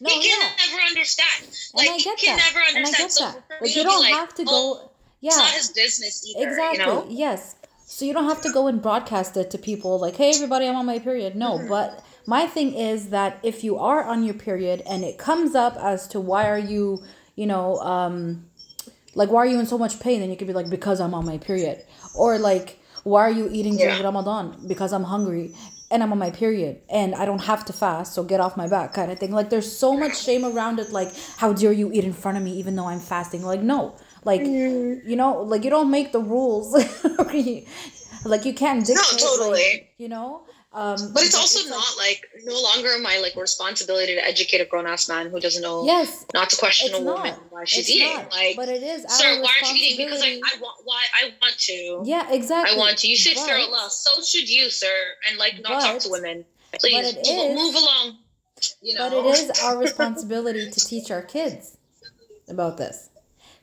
no, 0.00 0.10
he 0.10 0.28
can 0.28 0.40
yeah. 0.40 0.66
never 0.66 0.82
understand. 0.82 1.44
And 1.44 1.50
Like 1.74 1.90
I 1.90 1.96
he 1.96 2.04
can 2.04 2.36
that. 2.36 2.52
never 2.52 2.58
And 2.58 2.86
I 2.86 2.88
understand. 2.90 2.96
get 2.98 3.12
So 3.12 3.24
that. 3.24 3.60
Like 3.60 3.76
you 3.76 3.82
don't 3.82 4.02
like, 4.02 4.14
have 4.14 4.34
to 4.34 4.42
oh, 4.46 4.74
go. 4.74 4.90
It's 5.22 5.36
not 5.36 5.48
Yeah. 5.48 5.52
his 5.56 5.68
business 5.70 6.26
either. 6.26 6.48
Exactly. 6.48 6.78
You 6.78 6.86
know? 6.86 7.06
Yes. 7.08 7.54
So 7.86 8.04
you 8.04 8.12
don't 8.12 8.24
have 8.24 8.42
to 8.42 8.52
go 8.52 8.66
and 8.66 8.82
broadcast 8.82 9.36
it 9.36 9.50
to 9.52 9.58
people 9.58 9.98
like, 9.98 10.16
"Hey, 10.16 10.30
everybody, 10.34 10.66
I'm 10.66 10.76
on 10.76 10.86
my 10.86 10.98
period." 10.98 11.36
No, 11.36 11.58
Mhm. 11.58 11.68
but 11.68 12.04
my 12.26 12.46
thing 12.46 12.74
is 12.74 13.10
that 13.10 13.38
if 13.42 13.62
you 13.62 13.78
are 13.78 14.02
on 14.04 14.24
your 14.24 14.34
period 14.34 14.82
and 14.86 15.04
it 15.04 15.18
comes 15.18 15.54
up 15.54 15.76
as 15.76 16.08
to 16.08 16.20
why 16.20 16.48
are 16.48 16.58
you, 16.58 17.04
you 17.36 17.46
know, 17.46 17.78
um, 17.78 18.50
like 19.20 19.30
why 19.32 19.40
are 19.44 19.50
you 19.52 19.58
in 19.62 19.66
so 19.74 19.78
much 19.84 19.94
pain, 20.06 20.18
And 20.22 20.30
you 20.30 20.36
could 20.38 20.46
be 20.52 20.58
like, 20.60 20.70
"Because 20.78 20.98
I'm 21.04 21.14
on 21.18 21.24
my 21.32 21.38
period," 21.48 21.76
or 22.22 22.30
like, 22.50 22.66
"Why 23.12 23.22
are 23.28 23.34
you 23.40 23.46
eating 23.58 23.74
during 23.82 23.98
Yeah. 23.98 24.08
Ramadan?" 24.10 24.44
Because 24.72 24.90
I'm 24.96 25.06
hungry 25.14 25.46
and 25.90 26.02
I'm 26.02 26.12
on 26.16 26.18
my 26.26 26.32
period 26.42 26.74
and 27.00 27.10
I 27.14 27.24
don't 27.30 27.44
have 27.52 27.62
to 27.68 27.72
fast, 27.72 28.08
so 28.14 28.20
get 28.32 28.40
off 28.44 28.56
my 28.62 28.68
back, 28.76 28.88
kind 28.98 29.10
of 29.12 29.18
thing. 29.20 29.32
Like 29.40 29.48
there's 29.50 29.70
so 29.84 29.90
much 30.02 30.14
shame 30.26 30.44
around 30.44 30.76
it. 30.82 30.88
Like, 30.98 31.10
how 31.42 31.50
dare 31.52 31.72
you 31.80 31.86
eat 31.96 32.04
in 32.10 32.12
front 32.22 32.36
of 32.38 32.42
me 32.48 32.52
even 32.62 32.72
though 32.76 32.88
I'm 32.92 33.00
fasting? 33.12 33.42
Like, 33.52 33.62
no, 33.74 33.80
like 34.30 34.42
Mm-hmm. 34.42 35.08
you 35.10 35.16
know 35.20 35.30
like 35.52 35.62
you 35.64 35.70
don't 35.76 35.90
make 35.98 36.08
the 36.16 36.22
rules 36.34 36.66
like 38.32 38.44
you 38.44 38.54
can't 38.54 38.84
dictate 38.84 39.12
like, 39.12 39.20
totally. 39.22 39.68
you 39.98 40.08
know 40.08 40.42
um 40.76 40.98
But 41.14 41.22
it's 41.24 41.34
also 41.34 41.60
like- 41.60 41.70
not 41.70 41.90
like 42.04 42.20
no 42.44 42.56
longer 42.68 42.90
my 43.00 43.18
like 43.24 43.34
responsibility 43.34 44.14
to 44.14 44.22
educate 44.32 44.60
a 44.60 44.66
grown 44.72 44.86
ass 44.86 45.08
man 45.08 45.30
who 45.30 45.40
doesn't 45.40 45.62
know 45.62 45.84
yes 45.86 46.26
not 46.34 46.50
to 46.50 46.56
question 46.56 46.94
a 46.94 47.00
woman 47.00 47.32
not. 47.32 47.52
why 47.52 47.64
she's 47.64 47.80
it's 47.88 47.90
eating. 47.96 48.12
not. 48.14 48.30
Like, 48.30 48.54
but 48.60 48.68
it 48.68 48.82
is 48.82 49.00
sir, 49.18 49.30
why 49.42 49.52
aren't 49.56 49.74
you 49.74 49.82
eating? 49.82 50.06
Because 50.06 50.20
like 50.20 50.36
responsibility. 50.36 50.60
I 50.60 50.62
want 50.64 50.76
why 50.84 51.02
I 51.20 51.22
want 51.40 51.56
to. 51.70 51.78
yeah 52.04 52.30
exactly 52.38 52.76
I 52.76 52.78
want 52.78 52.98
to. 52.98 53.08
You 53.08 53.16
should 53.16 53.36
but, 53.36 53.46
fear 53.46 53.56
Allah. 53.58 53.88
So 53.90 54.10
should 54.22 54.48
you, 54.56 54.68
sir. 54.70 54.96
And 55.28 55.38
like 55.38 55.54
not 55.62 55.80
talk 55.80 55.98
to 56.00 56.10
women. 56.10 56.44
Please 56.80 57.08
it 57.08 57.16
move, 57.16 57.50
is- 57.50 57.56
move 57.62 57.74
along. 57.82 58.06
You 58.82 58.94
know. 58.94 59.10
but 59.10 59.12
it 59.18 59.26
is 59.40 59.46
our 59.64 59.76
responsibility 59.78 60.70
to 60.70 60.80
teach 60.90 61.10
our 61.10 61.22
kids 61.22 61.76
about 62.48 62.76
this 62.76 63.08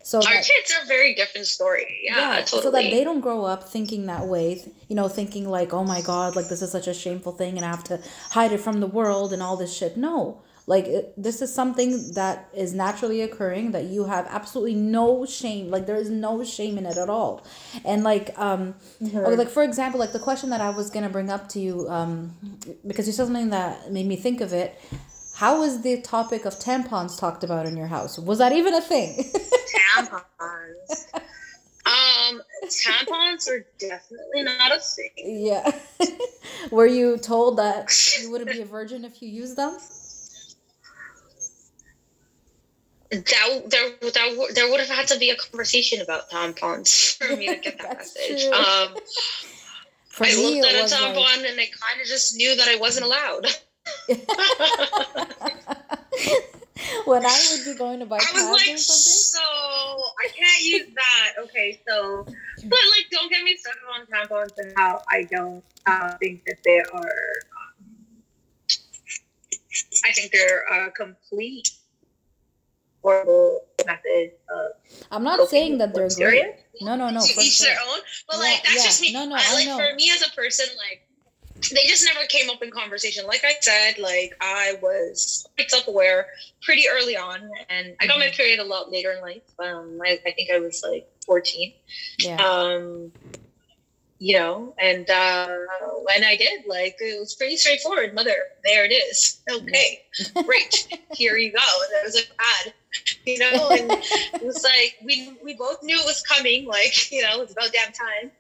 so 0.03 0.17
Our 0.17 0.23
that, 0.23 0.43
kids 0.43 0.73
are 0.77 0.83
a 0.83 0.87
very 0.87 1.15
different 1.15 1.47
story. 1.47 2.01
Yeah, 2.03 2.41
totally. 2.41 2.61
so 2.61 2.71
that 2.71 2.83
they 2.91 3.03
don't 3.03 3.21
grow 3.21 3.45
up 3.45 3.69
thinking 3.69 4.05
that 4.07 4.27
way 4.27 4.61
you 4.87 4.95
know 4.95 5.07
thinking 5.07 5.47
like 5.49 5.73
oh 5.73 5.83
my 5.83 6.01
god 6.01 6.35
like 6.35 6.47
this 6.49 6.61
is 6.61 6.71
such 6.71 6.87
a 6.87 6.93
shameful 6.93 7.31
thing 7.31 7.57
and 7.57 7.65
i 7.65 7.69
have 7.69 7.83
to 7.83 7.99
hide 8.31 8.51
it 8.51 8.59
from 8.59 8.79
the 8.79 8.87
world 8.87 9.33
and 9.33 9.41
all 9.41 9.57
this 9.57 9.75
shit 9.75 9.97
no 9.97 10.41
like 10.65 10.85
it, 10.85 11.13
this 11.17 11.41
is 11.41 11.53
something 11.53 12.13
that 12.13 12.47
is 12.53 12.73
naturally 12.73 13.21
occurring 13.21 13.71
that 13.71 13.85
you 13.85 14.05
have 14.05 14.27
absolutely 14.29 14.75
no 14.75 15.25
shame 15.25 15.69
like 15.69 15.85
there 15.85 15.95
is 15.95 16.09
no 16.09 16.43
shame 16.43 16.77
in 16.77 16.85
it 16.85 16.97
at 16.97 17.09
all 17.09 17.45
and 17.83 18.03
like 18.03 18.37
um 18.37 18.75
okay, 19.01 19.35
like 19.35 19.49
for 19.49 19.63
example 19.63 19.99
like 19.99 20.13
the 20.13 20.19
question 20.19 20.49
that 20.49 20.61
i 20.61 20.69
was 20.69 20.89
gonna 20.89 21.09
bring 21.09 21.29
up 21.29 21.49
to 21.49 21.59
you 21.59 21.89
um 21.89 22.35
because 22.87 23.07
you 23.07 23.13
said 23.13 23.25
something 23.25 23.49
that 23.49 23.91
made 23.91 24.05
me 24.05 24.15
think 24.15 24.41
of 24.41 24.53
it 24.53 24.79
how 25.43 25.59
was 25.59 25.81
the 25.81 25.99
topic 25.99 26.45
of 26.45 26.53
tampons 26.57 27.19
talked 27.19 27.43
about 27.43 27.65
in 27.65 27.75
your 27.75 27.87
house 27.87 28.17
was 28.17 28.37
that 28.37 28.53
even 28.53 28.73
a 28.73 28.79
thing 28.79 29.29
tampons. 29.93 31.13
um, 31.85 32.41
tampons 32.63 33.49
are 33.49 33.65
definitely 33.77 34.43
not 34.43 34.71
a 34.71 34.79
thing. 34.79 35.09
Yeah. 35.17 35.69
Were 36.71 36.85
you 36.85 37.17
told 37.17 37.57
that 37.57 37.91
you 38.21 38.31
wouldn't 38.31 38.51
be 38.51 38.61
a 38.61 38.65
virgin 38.65 39.03
if 39.03 39.21
you 39.21 39.27
used 39.27 39.57
them? 39.57 39.77
That 43.11 43.63
there, 43.69 44.11
that 44.11 44.35
would- 44.37 44.55
there 44.55 44.71
would 44.71 44.79
have 44.79 44.89
had 44.89 45.07
to 45.09 45.19
be 45.19 45.29
a 45.29 45.35
conversation 45.35 45.99
about 45.99 46.29
tampons 46.29 47.17
for 47.17 47.35
me 47.35 47.47
to 47.47 47.57
get 47.57 47.77
that 47.81 47.97
message. 47.97 48.45
Um, 48.45 48.95
I 50.21 50.35
looked 50.41 50.65
at 50.65 50.75
a 50.75 50.95
tampon 50.95 51.15
like, 51.15 51.51
and 51.51 51.59
I 51.59 51.67
kind 51.83 51.99
of 52.01 52.07
just 52.07 52.37
knew 52.37 52.55
that 52.55 52.69
I 52.69 52.77
wasn't 52.77 53.05
allowed. 53.05 53.47
when 57.05 57.25
I 57.25 57.47
would 57.51 57.65
be 57.65 57.77
going 57.77 57.99
to 57.99 58.05
buy 58.05 58.17
I 58.17 58.31
was 58.33 58.61
or 58.61 58.77
something. 58.77 58.77
so 58.77 59.39
I 59.39 60.27
can't 60.35 60.63
use 60.63 60.87
that. 60.95 61.33
Okay, 61.43 61.81
so, 61.87 62.23
but 62.25 62.33
like, 62.63 63.09
don't 63.11 63.29
get 63.29 63.43
me 63.43 63.57
started 63.57 63.81
on 63.93 64.05
tampons 64.07 64.57
and 64.57 64.73
how 64.75 65.01
I 65.09 65.23
don't 65.23 65.63
uh, 65.85 66.17
think 66.17 66.43
that 66.45 66.57
they 66.63 66.81
are. 66.93 67.33
Um, 67.57 67.85
I 70.05 70.11
think 70.11 70.31
they're 70.31 70.63
a 70.71 70.91
complete 70.91 71.69
horrible 73.01 73.61
method 73.85 74.31
of. 74.49 74.71
I'm 75.11 75.23
not 75.23 75.47
saying 75.49 75.77
that 75.79 75.93
they're 75.93 76.07
bacteria. 76.07 76.43
great. 76.43 76.55
No, 76.81 76.95
no, 76.95 77.09
no. 77.09 77.21
to 77.21 77.41
each 77.41 77.57
sure. 77.57 77.67
their 77.67 77.77
own. 77.87 77.99
But 78.27 78.37
Yeah, 78.37 78.41
like 78.43 78.63
that's 78.63 78.75
yeah. 78.77 78.83
just 78.83 79.01
me. 79.01 79.13
No, 79.13 79.25
no, 79.25 79.35
I, 79.35 79.53
like 79.53 79.67
know. 79.67 79.77
for 79.77 79.95
me 79.95 80.09
as 80.13 80.25
a 80.27 80.31
person, 80.31 80.65
like 80.77 81.07
they 81.71 81.85
just 81.87 82.05
never 82.05 82.25
came 82.27 82.49
up 82.49 82.61
in 82.61 82.71
conversation. 82.71 83.25
Like 83.25 83.43
I 83.43 83.53
said, 83.61 83.97
like 83.99 84.35
I 84.41 84.77
was 84.81 85.47
self-aware 85.67 86.27
pretty 86.61 86.83
early 86.91 87.15
on, 87.15 87.49
and 87.69 87.95
I 88.01 88.07
got 88.07 88.19
my 88.19 88.27
Mhm. 88.27 88.35
period 88.35 88.59
a 88.59 88.63
lot 88.63 88.91
later 88.91 89.11
in 89.11 89.21
life. 89.21 89.43
Um, 89.59 89.99
I, 90.05 90.19
I 90.25 90.31
think 90.31 90.49
I 90.51 90.59
was 90.59 90.83
like 90.83 91.07
14. 91.25 91.73
Yeah. 92.19 92.35
Um, 92.37 93.11
you 94.19 94.37
know, 94.39 94.73
and 94.79 95.09
uh, 95.09 95.47
when 96.03 96.23
I 96.23 96.37
did, 96.37 96.65
like 96.65 96.95
it 96.99 97.19
was 97.19 97.35
pretty 97.35 97.57
straightforward. 97.57 98.13
Mother, 98.13 98.35
there 98.63 98.85
it 98.85 98.91
is. 98.93 99.41
Okay, 99.51 100.03
great. 100.45 100.87
Here 101.13 101.35
you 101.37 101.51
go. 101.51 101.59
There 101.91 102.03
was 102.03 102.15
a 102.15 102.21
ad, 102.39 102.73
you 103.25 103.39
know, 103.39 103.69
and 103.71 103.91
it 103.91 104.43
was 104.43 104.63
like 104.63 104.97
we 105.03 105.37
we 105.43 105.55
both 105.55 105.81
knew 105.83 105.97
it 105.97 106.05
was 106.05 106.21
coming. 106.21 106.65
Like 106.65 107.11
you 107.11 107.21
know, 107.21 107.41
it's 107.41 107.53
about 107.53 107.71
damn 107.71 107.91
time. 107.93 108.31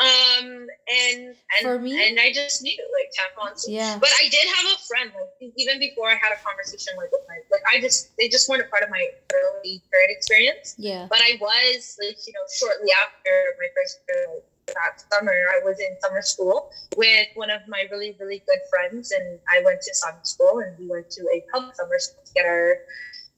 Um, 0.00 0.66
and 0.88 1.34
and 1.34 1.62
For 1.62 1.78
me- 1.78 1.96
and 1.96 2.18
I 2.20 2.32
just 2.32 2.62
knew 2.62 2.76
like 2.92 3.10
tampons. 3.12 3.64
Yeah. 3.66 3.98
But 4.00 4.10
I 4.20 4.28
did 4.28 4.46
have 4.56 4.66
a 4.66 4.78
friend, 4.86 5.10
like 5.14 5.52
even 5.56 5.78
before 5.78 6.08
I 6.08 6.14
had 6.14 6.32
a 6.32 6.40
conversation 6.44 6.94
like 6.96 7.10
with 7.12 7.22
my 7.28 7.38
like 7.50 7.62
I 7.72 7.80
just 7.80 8.16
they 8.16 8.28
just 8.28 8.48
weren't 8.48 8.62
a 8.62 8.68
part 8.68 8.82
of 8.82 8.90
my 8.90 9.06
early 9.32 9.82
period 9.90 10.10
experience. 10.10 10.74
Yeah. 10.78 11.06
But 11.08 11.18
I 11.18 11.38
was 11.40 11.96
like, 12.00 12.18
you 12.26 12.32
know, 12.32 12.44
shortly 12.52 12.90
after 13.02 13.32
my 13.58 13.68
first 13.76 14.00
year, 14.08 14.26
like 14.34 14.44
that 14.74 15.02
summer, 15.12 15.32
I 15.32 15.64
was 15.64 15.78
in 15.78 15.96
summer 16.00 16.22
school 16.22 16.70
with 16.96 17.28
one 17.34 17.50
of 17.50 17.60
my 17.68 17.86
really, 17.90 18.16
really 18.20 18.42
good 18.46 18.60
friends, 18.70 19.10
and 19.12 19.38
I 19.48 19.62
went 19.64 19.80
to 19.82 19.94
summer 19.94 20.20
school, 20.22 20.60
and 20.60 20.78
we 20.78 20.86
went 20.88 21.10
to 21.10 21.22
a 21.34 21.44
public 21.52 21.74
summer 21.74 21.98
school 21.98 22.22
to 22.24 22.32
get 22.32 22.46
our 22.46 22.76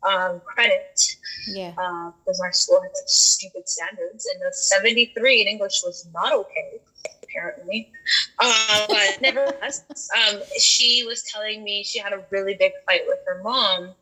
um, 0.08 0.40
credit 0.44 1.00
Yeah. 1.48 1.72
uh, 1.78 2.10
because 2.18 2.40
our 2.40 2.52
school 2.52 2.80
had 2.82 2.90
such 2.94 3.08
stupid 3.08 3.68
standards, 3.68 4.26
and 4.26 4.40
the 4.42 4.52
seventy-three 4.52 5.42
in 5.42 5.48
English 5.48 5.82
was 5.84 6.06
not 6.12 6.32
okay. 6.32 6.80
Apparently, 7.22 7.90
uh, 8.38 8.86
but 8.88 9.18
nevertheless, 9.22 10.08
um, 10.16 10.40
she 10.58 11.04
was 11.06 11.22
telling 11.22 11.64
me 11.64 11.82
she 11.82 11.98
had 11.98 12.12
a 12.12 12.24
really 12.30 12.54
big 12.54 12.72
fight 12.86 13.02
with 13.06 13.18
her 13.26 13.42
mom 13.42 13.94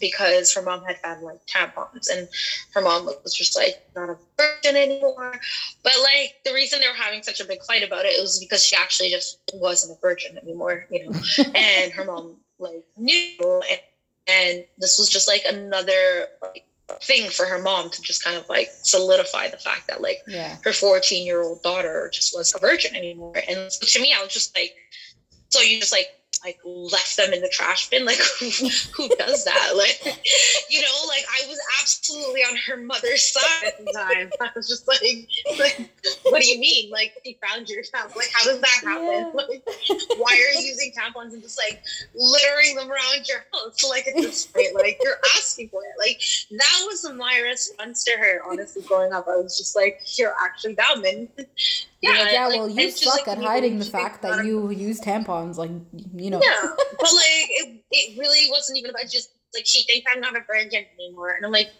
because 0.00 0.52
her 0.52 0.62
mom 0.62 0.82
had 0.84 0.96
had 1.04 1.20
like 1.22 1.38
tampons 1.46 2.08
and 2.12 2.28
her 2.74 2.80
mom 2.80 3.06
was 3.22 3.32
just 3.34 3.56
like 3.56 3.86
not 3.94 4.10
a 4.10 4.16
virgin 4.36 4.76
anymore 4.76 5.38
but 5.84 5.92
like 6.02 6.34
the 6.44 6.52
reason 6.52 6.80
they 6.80 6.88
were 6.88 6.94
having 6.94 7.22
such 7.22 7.40
a 7.40 7.44
big 7.44 7.62
fight 7.62 7.82
about 7.82 8.04
it 8.04 8.20
was 8.20 8.40
because 8.40 8.64
she 8.64 8.74
actually 8.76 9.10
just 9.10 9.38
wasn't 9.54 9.96
a 9.96 10.00
virgin 10.00 10.36
anymore 10.38 10.86
you 10.90 11.04
know 11.04 11.16
and 11.54 11.92
her 11.92 12.04
mom 12.04 12.34
like 12.58 12.84
knew 12.96 13.62
and, 13.70 13.80
and 14.26 14.64
this 14.78 14.98
was 14.98 15.08
just 15.08 15.28
like 15.28 15.42
another 15.48 16.26
like 16.42 16.64
thing 17.02 17.28
for 17.30 17.46
her 17.46 17.58
mom 17.58 17.90
to 17.90 18.00
just 18.02 18.22
kind 18.22 18.36
of 18.36 18.48
like 18.48 18.68
solidify 18.82 19.48
the 19.48 19.56
fact 19.56 19.88
that 19.88 20.00
like 20.00 20.18
Yeah. 20.26 20.56
her 20.62 20.72
14 20.72 21.26
year 21.26 21.42
old 21.42 21.62
daughter 21.62 22.08
just 22.12 22.34
wasn't 22.34 22.62
a 22.62 22.66
virgin 22.66 22.94
anymore 22.94 23.34
and 23.48 23.72
so 23.72 23.86
to 23.86 24.00
me 24.00 24.14
i 24.16 24.22
was 24.22 24.32
just 24.32 24.56
like 24.56 24.72
so 25.48 25.60
you 25.60 25.80
just 25.80 25.92
like 25.92 26.06
like 26.44 26.58
left 26.64 27.16
them 27.16 27.32
in 27.32 27.40
the 27.40 27.48
trash 27.48 27.88
bin 27.88 28.04
like 28.04 28.18
who, 28.38 28.46
who 28.96 29.08
does 29.16 29.44
that 29.44 29.72
like 29.76 30.00
you 30.70 30.80
know 30.80 31.08
like 31.08 31.24
i 31.32 31.46
was 31.48 31.58
absolutely 31.80 32.40
on 32.42 32.56
her 32.56 32.76
mother's 32.76 33.22
side 33.22 33.66
at 33.66 33.78
the 33.78 33.92
time 33.92 34.30
i 34.40 34.50
was 34.54 34.68
just 34.68 34.86
like 34.88 35.00
like 35.58 35.90
what 36.30 36.42
do 36.42 36.48
you 36.48 36.58
mean? 36.58 36.90
Like, 36.90 37.14
she 37.24 37.38
found 37.46 37.68
your 37.68 37.82
tampons. 37.82 38.16
Like, 38.16 38.30
how 38.32 38.44
does 38.44 38.60
that 38.60 38.80
happen? 38.84 39.04
Yeah. 39.04 39.30
Like, 39.34 39.62
why 40.18 40.32
are 40.32 40.60
you 40.60 40.66
using 40.66 40.92
tampons 40.92 41.32
and 41.32 41.42
just 41.42 41.58
like 41.58 41.82
littering 42.14 42.76
them 42.76 42.90
around 42.90 43.26
your 43.26 43.44
house? 43.52 43.84
Like, 43.88 44.06
at 44.08 44.14
this 44.16 44.46
point, 44.46 44.74
like, 44.74 44.98
you're 45.02 45.18
asking 45.36 45.68
for 45.68 45.82
it. 45.82 45.98
Like, 45.98 46.20
that 46.50 46.84
was 46.86 47.08
my 47.14 47.38
response 47.38 48.04
to 48.04 48.12
her, 48.12 48.42
honestly, 48.46 48.82
growing 48.82 49.12
up. 49.12 49.26
I 49.28 49.36
was 49.36 49.56
just 49.56 49.76
like, 49.76 50.00
you're 50.18 50.34
actually 50.42 50.74
that 50.74 50.96
And 50.96 51.28
yeah, 52.06 52.22
like, 52.22 52.32
yeah 52.32 52.46
like, 52.46 52.58
well, 52.58 52.68
you 52.68 52.90
suck 52.90 53.26
like, 53.26 53.38
at 53.38 53.42
hiding 53.42 53.78
the 53.78 53.84
fact 53.84 54.22
that 54.22 54.44
you 54.44 54.70
use 54.70 55.00
tampons. 55.00 55.56
Like, 55.56 55.70
you 56.14 56.30
know. 56.30 56.40
Yeah, 56.42 56.62
but 56.76 57.12
like, 57.12 57.48
it, 57.50 57.84
it 57.90 58.18
really 58.18 58.50
wasn't 58.50 58.78
even 58.78 58.90
about 58.90 59.10
just 59.10 59.30
like, 59.54 59.66
she 59.66 59.82
thinks 59.84 60.10
I'm 60.14 60.20
not 60.20 60.36
a 60.36 60.40
virgin 60.40 60.84
anymore. 60.98 61.30
And 61.30 61.44
I'm 61.44 61.52
like, 61.52 61.70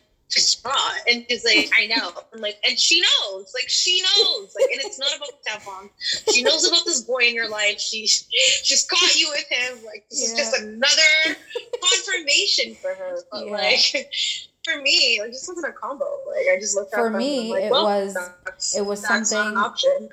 not. 0.64 0.92
And 1.08 1.24
she's 1.28 1.44
like, 1.44 1.70
I 1.78 1.86
know. 1.86 2.10
I'm 2.34 2.40
like, 2.40 2.58
and 2.66 2.78
she 2.78 3.00
knows. 3.00 3.52
Like, 3.54 3.68
she 3.68 4.02
knows. 4.02 4.54
Like, 4.58 4.70
and 4.72 4.80
it's 4.82 4.98
not 4.98 5.16
about 5.16 5.28
the 5.30 5.50
tampon. 5.50 5.90
She 6.32 6.42
knows 6.42 6.66
about 6.66 6.84
this 6.84 7.02
boy 7.02 7.28
in 7.28 7.34
your 7.34 7.48
life. 7.48 7.80
She 7.80 8.06
she's 8.06 8.86
caught 8.86 9.14
you 9.16 9.28
with 9.30 9.46
him. 9.48 9.78
Like, 9.84 10.06
this 10.10 10.22
yeah. 10.22 10.32
is 10.32 10.38
just 10.38 10.62
another 10.62 11.38
confirmation 11.80 12.74
for 12.74 12.94
her. 12.94 13.18
But 13.30 13.46
yeah. 13.46 13.52
like 13.52 14.10
for 14.66 14.82
me, 14.82 15.20
it 15.22 15.32
just 15.32 15.48
wasn't 15.48 15.66
a 15.66 15.72
combo. 15.72 16.04
Like 16.26 16.46
I 16.52 16.58
just 16.58 16.74
looked 16.74 16.92
for 16.92 17.10
me, 17.10 17.52
like, 17.52 17.64
it 17.64 17.70
well, 17.70 17.84
was 17.84 18.16
it 18.76 18.84
was 18.84 19.00
something. 19.00 19.56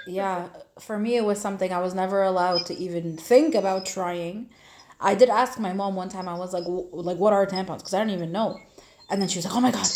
Yeah, 0.07 0.47
for 0.79 0.99
me, 0.99 1.17
it 1.17 1.25
was 1.25 1.41
something 1.41 1.73
I 1.73 1.79
was 1.79 1.93
never 1.93 2.23
allowed 2.23 2.65
to 2.67 2.75
even 2.75 3.17
think 3.17 3.55
about 3.55 3.85
trying. 3.85 4.49
I 5.01 5.15
did 5.15 5.29
ask 5.29 5.59
my 5.59 5.73
mom 5.73 5.95
one 5.95 6.09
time. 6.09 6.29
I 6.29 6.35
was 6.35 6.53
like, 6.53 6.63
like, 6.65 7.17
what 7.17 7.33
are 7.33 7.45
tampons? 7.45 7.79
Because 7.79 7.93
I 7.93 7.99
don't 7.99 8.11
even 8.11 8.31
know. 8.31 8.59
And 9.09 9.21
then 9.21 9.27
she 9.27 9.37
was 9.37 9.45
like, 9.45 9.55
"Oh 9.55 9.61
my 9.61 9.71
god, 9.71 9.87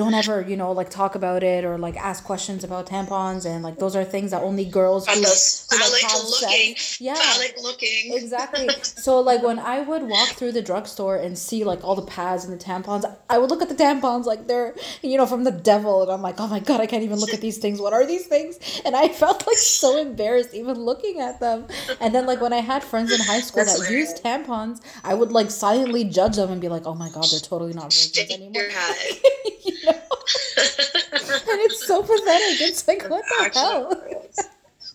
don't 0.00 0.14
ever, 0.14 0.40
you 0.40 0.56
know, 0.56 0.72
like 0.72 0.88
talk 0.88 1.14
about 1.14 1.42
it 1.42 1.62
or 1.62 1.76
like 1.76 1.94
ask 1.96 2.24
questions 2.24 2.64
about 2.64 2.86
tampons 2.86 3.44
and 3.44 3.62
like 3.62 3.76
those 3.76 3.94
are 3.94 4.02
things 4.02 4.30
that 4.30 4.42
only 4.42 4.64
girls 4.64 5.06
who, 5.06 5.12
who 5.12 5.20
like, 5.20 6.02
have 6.02 6.24
looking, 6.24 6.74
sex. 6.74 7.00
Yeah, 7.02 7.14
phallic 7.14 7.54
looking. 7.62 8.14
exactly. 8.14 8.68
So 9.06 9.20
like 9.20 9.42
when 9.42 9.58
I 9.58 9.80
would 9.80 10.02
walk 10.04 10.30
through 10.30 10.52
the 10.52 10.62
drugstore 10.62 11.16
and 11.16 11.38
see 11.38 11.64
like 11.64 11.84
all 11.84 11.94
the 11.94 12.02
pads 12.18 12.44
and 12.44 12.52
the 12.58 12.62
tampons, 12.62 13.04
I 13.28 13.38
would 13.38 13.50
look 13.50 13.62
at 13.62 13.68
the 13.68 13.74
tampons 13.74 14.24
like 14.24 14.46
they're 14.46 14.74
you 15.02 15.16
know 15.18 15.26
from 15.26 15.44
the 15.44 15.50
devil, 15.52 16.02
and 16.02 16.10
I'm 16.10 16.22
like, 16.22 16.36
oh 16.38 16.46
my 16.48 16.60
god, 16.60 16.80
I 16.80 16.86
can't 16.86 17.02
even 17.02 17.18
look 17.18 17.34
at 17.34 17.40
these 17.40 17.58
things. 17.58 17.80
What 17.80 17.92
are 17.92 18.06
these 18.06 18.26
things? 18.26 18.58
And 18.84 18.96
I 18.96 19.08
felt 19.08 19.46
like 19.46 19.58
so 19.58 19.98
embarrassed 19.98 20.54
even 20.54 20.78
looking 20.78 21.20
at 21.20 21.40
them. 21.40 21.66
And 22.00 22.14
then 22.14 22.24
like 22.26 22.40
when 22.40 22.52
I 22.52 22.60
had 22.60 22.82
friends 22.82 23.12
in 23.12 23.20
high 23.20 23.40
school 23.40 23.64
That's 23.64 23.78
that 23.78 23.86
hilarious. 23.86 24.10
used 24.10 24.24
tampons, 24.24 24.80
I 25.04 25.14
would 25.14 25.32
like 25.32 25.50
silently 25.50 26.04
judge 26.04 26.36
them 26.36 26.50
and 26.50 26.60
be 26.60 26.68
like, 26.68 26.86
oh 26.86 26.94
my 26.94 27.10
god, 27.10 27.26
they're 27.30 27.40
totally 27.40 27.72
not 27.74 27.92
virgins 27.92 28.30
anymore. 28.30 28.62
you 29.64 29.74
know? 29.84 29.89
and 29.96 31.60
it's 31.66 31.86
so 31.86 32.02
pathetic. 32.02 32.60
It's 32.60 32.86
like, 32.86 33.08
what 33.08 33.24
the 33.38 33.50
hell? 33.54 34.02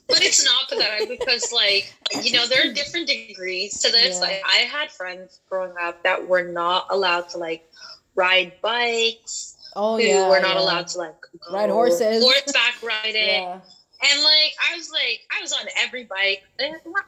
But 0.07 0.21
it's 0.21 0.45
not 0.45 0.69
pathetic 0.69 1.19
because, 1.19 1.51
like, 1.51 1.93
you 2.23 2.31
know, 2.33 2.47
there 2.47 2.69
are 2.69 2.73
different 2.73 3.07
degrees 3.07 3.79
to 3.81 3.91
this. 3.91 4.15
Yeah. 4.15 4.21
Like, 4.21 4.41
I 4.45 4.59
had 4.59 4.91
friends 4.91 5.39
growing 5.49 5.73
up 5.81 6.03
that 6.03 6.27
were 6.27 6.43
not 6.43 6.87
allowed 6.91 7.29
to, 7.29 7.39
like, 7.39 7.67
ride 8.13 8.53
bikes. 8.61 9.57
Oh, 9.75 9.97
who 9.97 10.03
yeah. 10.03 10.29
were 10.29 10.39
not 10.39 10.55
yeah. 10.55 10.61
allowed 10.61 10.87
to, 10.89 10.99
like, 10.99 11.15
ride 11.51 11.69
horses. 11.71 12.23
Horseback 12.23 12.83
riding. 12.83 13.15
yeah. 13.15 13.53
And, 13.53 14.23
like, 14.23 14.53
I 14.71 14.75
was, 14.75 14.91
like, 14.91 15.21
I 15.35 15.41
was 15.41 15.53
on 15.53 15.65
every 15.81 16.03
bike. 16.03 16.43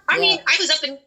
I 0.10 0.20
mean, 0.20 0.40
I 0.48 0.56
was 0.60 0.72
up 0.72 0.84
in 0.84 0.98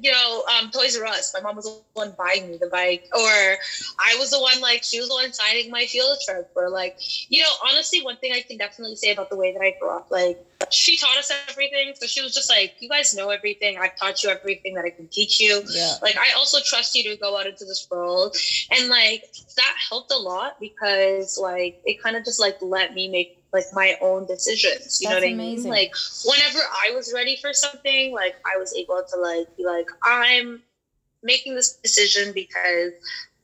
you 0.00 0.10
know, 0.10 0.44
um, 0.58 0.70
Toys 0.70 0.98
R 0.98 1.06
Us. 1.06 1.32
My 1.34 1.40
mom 1.40 1.56
was 1.56 1.66
the 1.66 1.80
one 1.94 2.12
buying 2.18 2.50
me 2.50 2.56
the 2.56 2.66
bike, 2.66 3.08
or 3.14 3.56
I 4.00 4.16
was 4.18 4.30
the 4.30 4.40
one 4.40 4.60
like 4.60 4.82
she 4.82 4.98
was 4.98 5.08
the 5.08 5.14
one 5.14 5.32
signing 5.32 5.70
my 5.70 5.86
field 5.86 6.18
trip. 6.24 6.50
Or 6.56 6.68
like, 6.68 6.96
you 7.28 7.42
know, 7.42 7.50
honestly, 7.68 8.02
one 8.02 8.16
thing 8.16 8.32
I 8.32 8.40
can 8.40 8.58
definitely 8.58 8.96
say 8.96 9.12
about 9.12 9.30
the 9.30 9.36
way 9.36 9.52
that 9.52 9.60
I 9.60 9.74
grew 9.78 9.90
up, 9.90 10.10
like 10.10 10.44
she 10.70 10.96
taught 10.96 11.16
us 11.16 11.30
everything. 11.48 11.92
So 11.94 12.06
she 12.06 12.22
was 12.22 12.34
just 12.34 12.50
like, 12.50 12.74
you 12.80 12.88
guys 12.88 13.14
know 13.14 13.28
everything. 13.30 13.78
I've 13.78 13.96
taught 13.96 14.22
you 14.24 14.30
everything 14.30 14.74
that 14.74 14.84
I 14.84 14.90
can 14.90 15.06
teach 15.08 15.40
you. 15.40 15.62
Yeah. 15.70 15.94
Like 16.02 16.16
I 16.18 16.32
also 16.36 16.58
trust 16.64 16.96
you 16.96 17.04
to 17.10 17.16
go 17.16 17.38
out 17.38 17.46
into 17.46 17.64
this 17.64 17.86
world, 17.90 18.36
and 18.72 18.88
like 18.88 19.24
that 19.56 19.74
helped 19.88 20.12
a 20.12 20.18
lot 20.18 20.58
because 20.58 21.38
like 21.40 21.80
it 21.84 22.02
kind 22.02 22.16
of 22.16 22.24
just 22.24 22.40
like 22.40 22.56
let 22.60 22.94
me 22.94 23.08
make 23.08 23.38
like 23.52 23.64
my 23.72 23.96
own 24.00 24.26
decisions. 24.26 25.00
You 25.00 25.08
That's 25.08 25.20
know 25.22 25.26
what 25.26 25.32
amazing. 25.32 25.72
I 25.72 25.74
mean? 25.74 25.82
Like 25.84 25.94
whenever 26.24 26.58
I 26.58 26.90
was 26.94 27.12
ready 27.14 27.36
for 27.36 27.52
something, 27.52 28.12
like 28.12 28.36
I 28.44 28.58
was 28.58 28.74
able 28.74 29.02
to 29.08 29.16
like 29.20 29.46
be 29.56 29.64
like, 29.64 29.86
I'm 30.04 30.62
making 31.22 31.54
this 31.54 31.74
decision 31.82 32.32
because 32.34 32.92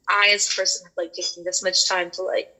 I 0.08 0.30
as 0.34 0.50
a 0.50 0.56
person 0.56 0.86
have 0.86 0.92
like 0.96 1.12
taking 1.12 1.44
this 1.44 1.62
much 1.62 1.88
time 1.88 2.10
to 2.12 2.22
like 2.22 2.54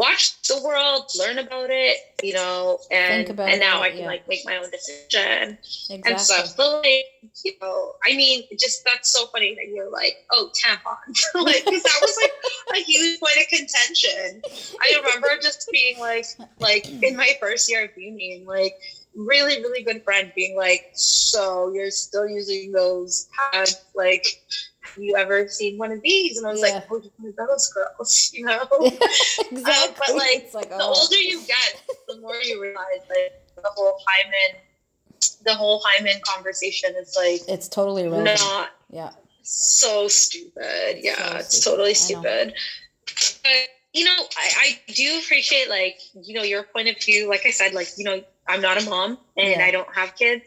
watch 0.00 0.40
the 0.48 0.58
world, 0.64 1.10
learn 1.18 1.38
about 1.38 1.68
it, 1.68 1.98
you 2.22 2.32
know, 2.32 2.78
and 2.90 3.28
and 3.28 3.60
now 3.60 3.82
I 3.82 3.90
can 3.90 3.98
yeah. 4.00 4.06
like 4.06 4.26
make 4.26 4.40
my 4.46 4.56
own 4.56 4.70
decision 4.70 5.58
exactly. 5.60 6.02
and 6.06 6.18
stuff. 6.18 6.56
But 6.56 6.82
like, 6.82 7.04
you 7.44 7.52
know, 7.60 7.92
I 8.06 8.16
mean, 8.16 8.44
just 8.58 8.82
that's 8.84 9.12
so 9.12 9.26
funny 9.26 9.54
that 9.54 9.68
you're 9.68 9.90
like, 9.90 10.16
oh, 10.32 10.50
tampons, 10.64 11.20
like 11.44 11.64
because 11.66 11.82
that 11.82 11.98
was 12.00 12.18
like 12.22 12.80
a 12.80 12.82
huge 12.82 13.20
point 13.20 13.36
of 13.36 13.48
contention. 13.48 14.42
I 14.80 15.00
remember 15.04 15.28
just 15.42 15.68
being 15.70 15.98
like, 16.00 16.24
like 16.58 16.88
in 17.02 17.14
my 17.14 17.32
first 17.38 17.70
year 17.70 17.84
of 17.84 17.90
uni, 17.94 18.42
like 18.46 18.76
really, 19.14 19.60
really 19.60 19.82
good 19.82 20.02
friend 20.02 20.32
being 20.34 20.56
like, 20.56 20.90
so 20.94 21.72
you're 21.74 21.90
still 21.90 22.26
using 22.26 22.72
those 22.72 23.28
pads, 23.52 23.84
like 23.94 24.24
you 24.96 25.16
ever 25.16 25.48
seen 25.48 25.78
one 25.78 25.92
of 25.92 26.02
these? 26.02 26.38
And 26.38 26.46
I 26.46 26.50
was 26.50 26.60
yeah. 26.60 26.74
like, 26.74 26.84
oh, 26.90 27.02
one 27.18 27.28
of 27.28 27.36
those 27.36 27.72
girls, 27.72 28.30
you 28.34 28.44
know? 28.44 28.62
exactly. 28.82 29.52
Um, 29.52 29.94
but 29.98 30.14
like, 30.16 30.50
like 30.54 30.68
oh. 30.72 30.78
the 30.78 30.84
older 30.84 31.16
you 31.16 31.40
get, 31.46 31.82
the 32.08 32.20
more 32.20 32.36
you 32.36 32.60
realize 32.60 33.00
like 33.08 33.32
the 33.56 33.70
whole 33.74 33.98
hymen, 34.06 34.60
the 35.44 35.54
whole 35.54 35.82
hymen 35.84 36.20
conversation 36.24 36.94
is 36.96 37.16
like 37.16 37.42
it's 37.46 37.68
totally 37.68 38.04
irrelevant. 38.04 38.40
not 38.40 38.70
yeah 38.90 39.10
so 39.50 40.08
stupid. 40.08 40.98
Yeah, 41.00 41.14
so 41.16 41.36
it's 41.36 41.56
stupid. 41.56 41.76
totally 41.76 41.94
stupid. 41.94 42.54
But 43.42 43.52
you 43.92 44.04
know, 44.04 44.16
I, 44.36 44.50
I 44.58 44.92
do 44.92 45.20
appreciate 45.22 45.68
like 45.68 46.00
you 46.14 46.34
know 46.34 46.42
your 46.42 46.62
point 46.62 46.88
of 46.88 46.96
view. 47.02 47.28
Like 47.28 47.46
I 47.46 47.50
said, 47.50 47.74
like 47.74 47.88
you 47.96 48.04
know, 48.04 48.22
I'm 48.48 48.60
not 48.60 48.80
a 48.80 48.88
mom 48.88 49.18
and 49.36 49.50
yeah. 49.50 49.64
I 49.64 49.70
don't 49.70 49.92
have 49.94 50.14
kids, 50.16 50.44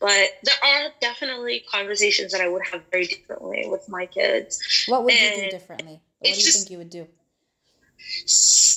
but 0.00 0.28
there 0.42 0.54
are 0.64 0.92
definitely 1.00 1.64
conversations 1.70 2.32
that 2.32 2.40
I 2.40 2.48
would 2.48 2.62
have 2.70 2.82
very 2.90 3.06
differently 3.06 3.66
with 3.68 3.88
my 3.88 4.06
kids. 4.06 4.60
What 4.88 5.04
would 5.04 5.14
and 5.14 5.36
you 5.36 5.44
do 5.44 5.50
differently? 5.50 6.00
What 6.18 6.24
do 6.24 6.28
you 6.30 6.36
just, 6.36 6.58
think 6.58 6.70
you 6.70 6.78
would 6.78 6.90
do? 6.90 7.06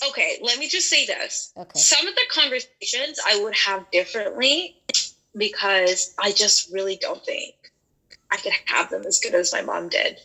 Okay, 0.10 0.40
let 0.42 0.60
me 0.60 0.68
just 0.68 0.90
say 0.90 1.06
this. 1.06 1.54
Okay. 1.58 1.80
Some 1.80 2.08
of 2.08 2.16
the 2.16 2.22
conversations 2.32 3.20
I 3.26 3.42
would 3.44 3.56
have 3.56 3.90
differently 3.92 4.78
because 5.36 6.16
I 6.20 6.32
just 6.32 6.72
really 6.72 6.96
don't 6.96 7.24
think 7.26 7.56
I 8.32 8.38
could 8.38 8.54
have 8.66 8.90
them 8.90 9.04
as 9.06 9.20
good 9.20 9.36
as 9.36 9.54
my 9.54 9.62
mom 9.62 9.90
did. 9.90 10.20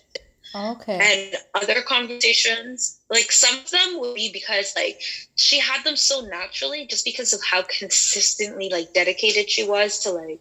Okay. 0.55 1.32
And 1.32 1.36
other 1.55 1.82
conversations, 1.82 3.01
like 3.11 3.32
some 3.32 3.59
of 3.59 3.70
them 3.70 3.99
would 3.99 4.14
be 4.14 4.30
because 4.32 4.72
like 4.76 5.01
she 5.34 5.59
had 5.59 5.84
them 5.84 5.97
so 5.97 6.20
naturally 6.20 6.86
just 6.86 7.05
because 7.05 7.32
of 7.32 7.40
how 7.42 7.62
consistently 7.62 8.68
like 8.70 8.95
dedicated 8.95 9.51
she 9.51 9.66
was 9.66 9.99
to 10.01 10.11
like 10.11 10.40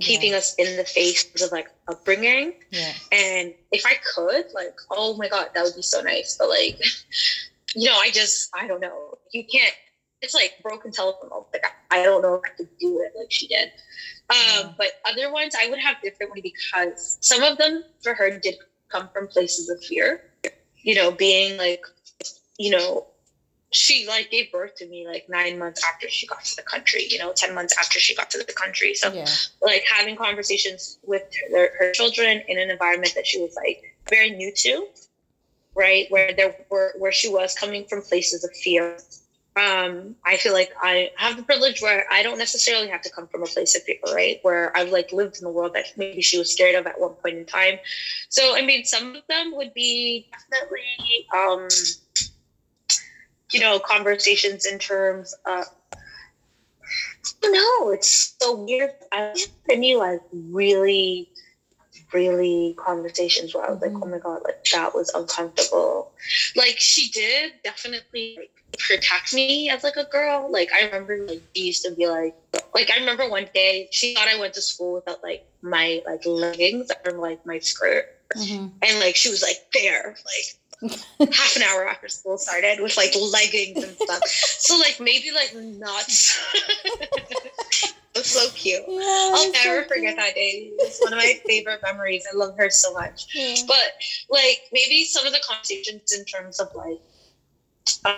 keeping 0.00 0.34
us 0.34 0.54
in 0.58 0.76
the 0.76 0.84
face 0.84 1.24
of 1.42 1.52
like 1.52 1.68
upbringing. 1.88 2.54
Yeah. 2.70 2.92
And 3.12 3.54
if 3.72 3.84
I 3.84 3.94
could, 4.14 4.46
like, 4.54 4.76
oh 4.90 5.16
my 5.16 5.28
god, 5.28 5.48
that 5.54 5.64
would 5.64 5.76
be 5.76 5.82
so 5.82 6.00
nice. 6.00 6.36
But 6.38 6.48
like, 6.48 6.80
you 7.74 7.88
know, 7.88 7.96
I 7.96 8.10
just 8.10 8.50
I 8.54 8.66
don't 8.66 8.80
know. 8.80 9.18
You 9.32 9.44
can't. 9.44 9.74
It's 10.20 10.34
like 10.34 10.54
broken 10.62 10.90
telephone. 10.90 11.30
Like 11.52 11.64
I 11.90 12.02
don't 12.02 12.22
know 12.22 12.34
if 12.34 12.42
I 12.44 12.56
could 12.56 12.68
do 12.78 13.00
it 13.00 13.12
like 13.18 13.30
she 13.30 13.46
did. 13.48 13.68
Um, 14.30 14.36
yeah. 14.38 14.72
But 14.76 14.88
other 15.08 15.32
ones 15.32 15.54
I 15.60 15.70
would 15.70 15.78
have 15.78 16.00
differently 16.02 16.42
because 16.42 17.18
some 17.20 17.42
of 17.42 17.58
them 17.58 17.84
for 18.02 18.14
her 18.14 18.38
did 18.38 18.56
come 18.88 19.08
from 19.12 19.28
places 19.28 19.68
of 19.68 19.82
fear. 19.82 20.24
You 20.76 20.94
know, 20.94 21.10
being 21.10 21.58
like, 21.58 21.84
you 22.58 22.70
know, 22.70 23.06
she 23.70 24.06
like 24.08 24.30
gave 24.30 24.50
birth 24.50 24.74
to 24.76 24.86
me 24.86 25.06
like 25.06 25.26
nine 25.28 25.58
months 25.58 25.82
after 25.86 26.08
she 26.08 26.26
got 26.26 26.44
to 26.44 26.56
the 26.56 26.62
country, 26.62 27.06
you 27.08 27.18
know, 27.18 27.32
10 27.34 27.54
months 27.54 27.76
after 27.78 27.98
she 27.98 28.14
got 28.14 28.30
to 28.30 28.38
the 28.38 28.52
country. 28.52 28.94
So, 28.94 29.12
yeah. 29.12 29.26
like, 29.60 29.84
having 29.90 30.16
conversations 30.16 30.98
with 31.04 31.22
her, 31.52 31.70
her 31.78 31.92
children 31.92 32.42
in 32.48 32.58
an 32.58 32.70
environment 32.70 33.14
that 33.14 33.26
she 33.26 33.40
was 33.40 33.54
like 33.56 33.96
very 34.08 34.30
new 34.30 34.52
to, 34.56 34.86
right? 35.74 36.06
Where 36.08 36.32
there 36.32 36.56
were, 36.70 36.94
where 36.98 37.12
she 37.12 37.28
was 37.28 37.54
coming 37.54 37.84
from 37.84 38.02
places 38.02 38.42
of 38.42 38.50
fear 38.52 38.98
um, 39.58 40.14
I 40.24 40.36
feel 40.36 40.52
like 40.52 40.72
I 40.80 41.10
have 41.16 41.36
the 41.36 41.42
privilege 41.42 41.80
where 41.80 42.04
I 42.12 42.22
don't 42.22 42.38
necessarily 42.38 42.88
have 42.88 43.02
to 43.02 43.10
come 43.10 43.26
from 43.26 43.42
a 43.42 43.46
place 43.46 43.74
of 43.74 43.82
fear, 43.82 43.96
right? 44.12 44.38
Where 44.42 44.76
I've 44.76 44.90
like 44.90 45.12
lived 45.12 45.38
in 45.38 45.44
the 45.44 45.50
world 45.50 45.74
that 45.74 45.86
maybe 45.96 46.22
she 46.22 46.38
was 46.38 46.52
scared 46.52 46.76
of 46.76 46.86
at 46.86 47.00
one 47.00 47.14
point 47.14 47.38
in 47.38 47.44
time. 47.44 47.78
So, 48.28 48.56
I 48.56 48.64
mean, 48.64 48.84
some 48.84 49.16
of 49.16 49.22
them 49.28 49.56
would 49.56 49.74
be 49.74 50.30
definitely, 50.50 51.26
um, 51.34 51.68
you 53.52 53.60
know, 53.60 53.78
conversations 53.78 54.66
in 54.66 54.78
terms 54.78 55.34
of, 55.46 55.66
no, 57.44 57.90
it's 57.90 58.34
so 58.40 58.64
weird. 58.64 58.90
I 59.12 59.34
any 59.70 59.96
like 59.96 60.20
really, 60.32 61.30
really 62.12 62.74
conversations 62.78 63.54
where 63.54 63.66
I 63.66 63.70
was 63.70 63.80
like, 63.80 63.90
mm-hmm. 63.90 64.02
oh 64.02 64.06
my 64.06 64.18
God, 64.18 64.40
like 64.44 64.64
that 64.72 64.94
was 64.94 65.10
uncomfortable. 65.14 66.12
Like 66.56 66.76
she 66.78 67.10
did 67.10 67.52
definitely 67.64 68.36
like 68.38 68.50
protect 68.78 69.34
me 69.34 69.68
as 69.70 69.84
like 69.84 69.96
a 69.96 70.04
girl. 70.04 70.50
Like 70.50 70.70
I 70.72 70.86
remember 70.86 71.26
like 71.26 71.42
she 71.54 71.64
used 71.64 71.84
to 71.84 71.94
be 71.94 72.06
like, 72.06 72.34
like 72.74 72.90
I 72.90 72.98
remember 72.98 73.28
one 73.28 73.48
day 73.54 73.88
she 73.90 74.14
thought 74.14 74.28
I 74.28 74.38
went 74.38 74.54
to 74.54 74.62
school 74.62 74.94
without 74.94 75.22
like 75.22 75.46
my 75.62 76.02
like 76.06 76.24
leggings 76.24 76.90
or 77.04 77.12
like 77.12 77.44
my 77.44 77.58
skirt, 77.58 78.06
Mhm. 78.36 78.72
and 78.82 79.00
like 79.00 79.16
she 79.16 79.30
was 79.30 79.42
like 79.42 79.56
there 79.72 80.16
like 80.24 80.57
half 80.80 81.56
an 81.56 81.62
hour 81.62 81.88
after 81.88 82.08
school 82.08 82.38
started 82.38 82.80
with 82.80 82.96
like 82.96 83.14
leggings 83.14 83.82
and 83.82 83.96
stuff. 83.96 84.26
so 84.26 84.76
like 84.78 84.98
maybe 85.00 85.30
like 85.32 85.54
nuts. 85.54 86.38
it 88.18 88.24
so 88.26 88.48
cute. 88.54 88.82
Yeah, 88.86 88.96
I'll 88.96 89.34
it's 89.36 89.62
so 89.62 89.68
never 89.68 89.84
forget 89.86 90.16
that 90.16 90.34
day. 90.34 90.70
It's 90.78 91.00
one 91.00 91.12
of 91.12 91.18
my 91.18 91.40
favorite 91.46 91.80
memories. 91.82 92.26
I 92.32 92.36
love 92.36 92.56
her 92.58 92.70
so 92.70 92.92
much. 92.92 93.34
Yeah. 93.34 93.54
But 93.66 93.92
like 94.28 94.60
maybe 94.72 95.04
some 95.04 95.26
of 95.26 95.32
the 95.32 95.40
conversations 95.46 96.12
in 96.12 96.24
terms 96.24 96.60
of 96.60 96.68
like 96.74 97.00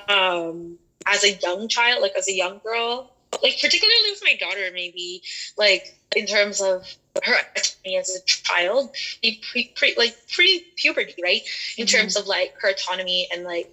um 0.09 0.79
as 1.07 1.25
a 1.25 1.33
young 1.33 1.69
child, 1.69 2.03
like 2.03 2.13
as 2.17 2.29
a 2.29 2.35
young 2.35 2.61
girl, 2.63 3.13
like 3.43 3.61
particularly 3.61 4.11
with 4.11 4.23
my 4.23 4.37
daughter, 4.39 4.71
maybe 4.73 5.23
like 5.57 5.97
in 6.17 6.27
terms 6.27 6.61
of 6.61 6.87
her 7.25 7.35
autonomy 7.57 7.97
as 7.99 8.11
a 8.15 8.21
child, 8.25 8.91
pre, 9.23 9.39
pre, 9.43 9.71
pre 9.75 9.95
like 9.97 10.15
pre 10.33 10.65
puberty, 10.77 11.15
right? 11.23 11.43
In 11.77 11.87
Mhm. 11.87 11.91
terms 11.91 12.17
of 12.17 12.27
like 12.27 12.53
her 12.61 12.71
autonomy 12.71 13.29
and 13.33 13.45
like 13.45 13.69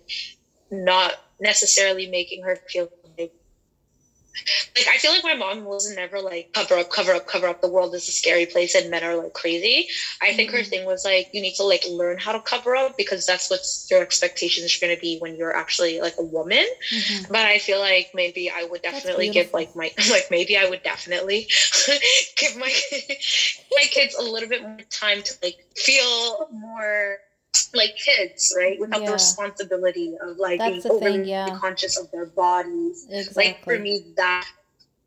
not 0.71 1.15
necessarily 1.39 2.07
making 2.07 2.43
her 2.43 2.57
feel 2.67 2.89
like 4.75 4.87
I 4.87 4.97
feel 4.97 5.11
like 5.11 5.23
my 5.23 5.33
mom 5.35 5.65
wasn't 5.65 5.95
never 5.97 6.21
like 6.21 6.47
cover 6.53 6.75
up, 6.77 6.89
cover 6.89 7.13
up, 7.13 7.27
cover 7.27 7.47
up. 7.47 7.61
The 7.61 7.69
world 7.69 7.93
is 7.95 8.07
a 8.07 8.11
scary 8.11 8.45
place 8.45 8.75
and 8.75 8.89
men 8.89 9.03
are 9.03 9.15
like 9.15 9.33
crazy. 9.33 9.87
I 10.21 10.33
think 10.33 10.51
her 10.51 10.63
Mhm. 10.63 10.63
thing 10.63 10.85
was 10.85 11.03
like 11.05 11.27
you 11.31 11.41
need 11.41 11.55
to 11.55 11.63
like 11.63 11.83
learn 11.89 12.17
how 12.17 12.31
to 12.31 12.41
cover 12.41 12.75
up 12.75 12.93
because 12.97 13.25
that's 13.25 13.49
what 13.49 13.59
your 13.89 14.01
expectations 14.01 14.75
are 14.75 14.85
going 14.85 14.95
to 14.95 14.99
be 15.01 15.17
when 15.19 15.35
you're 15.35 15.55
actually 15.55 15.99
like 15.99 16.13
a 16.19 16.23
woman. 16.23 16.65
Mhm. 16.91 17.27
But 17.29 17.45
I 17.45 17.59
feel 17.59 17.79
like 17.79 18.07
maybe 18.13 18.49
I 18.49 18.63
would 18.63 18.81
definitely 18.81 19.29
give 19.29 19.49
like 19.53 19.69
my 19.75 19.91
like 20.09 20.27
maybe 20.29 20.57
I 20.57 20.65
would 20.67 20.81
definitely 20.83 21.47
give 22.35 22.55
my 22.55 22.73
my 23.71 23.85
kids 23.91 24.15
a 24.15 24.21
little 24.23 24.49
bit 24.49 24.61
more 24.61 24.79
time 24.91 25.21
to 25.23 25.35
like 25.41 25.55
feel 25.75 26.47
more 26.51 27.17
like 27.73 27.95
kids, 27.97 28.53
right? 28.57 28.79
Without 28.79 29.01
Yeah. 29.01 29.07
the 29.07 29.13
responsibility 29.13 30.15
of 30.21 30.37
like 30.37 30.59
That's 30.59 30.83
being 30.83 30.93
the 30.93 30.99
thing, 30.99 31.25
yeah. 31.25 31.57
conscious 31.59 31.97
of 31.97 32.09
their 32.11 32.25
bodies. 32.25 33.05
Exactly. 33.09 33.45
Like 33.45 33.63
for 33.63 33.79
me, 33.79 34.05
that 34.17 34.45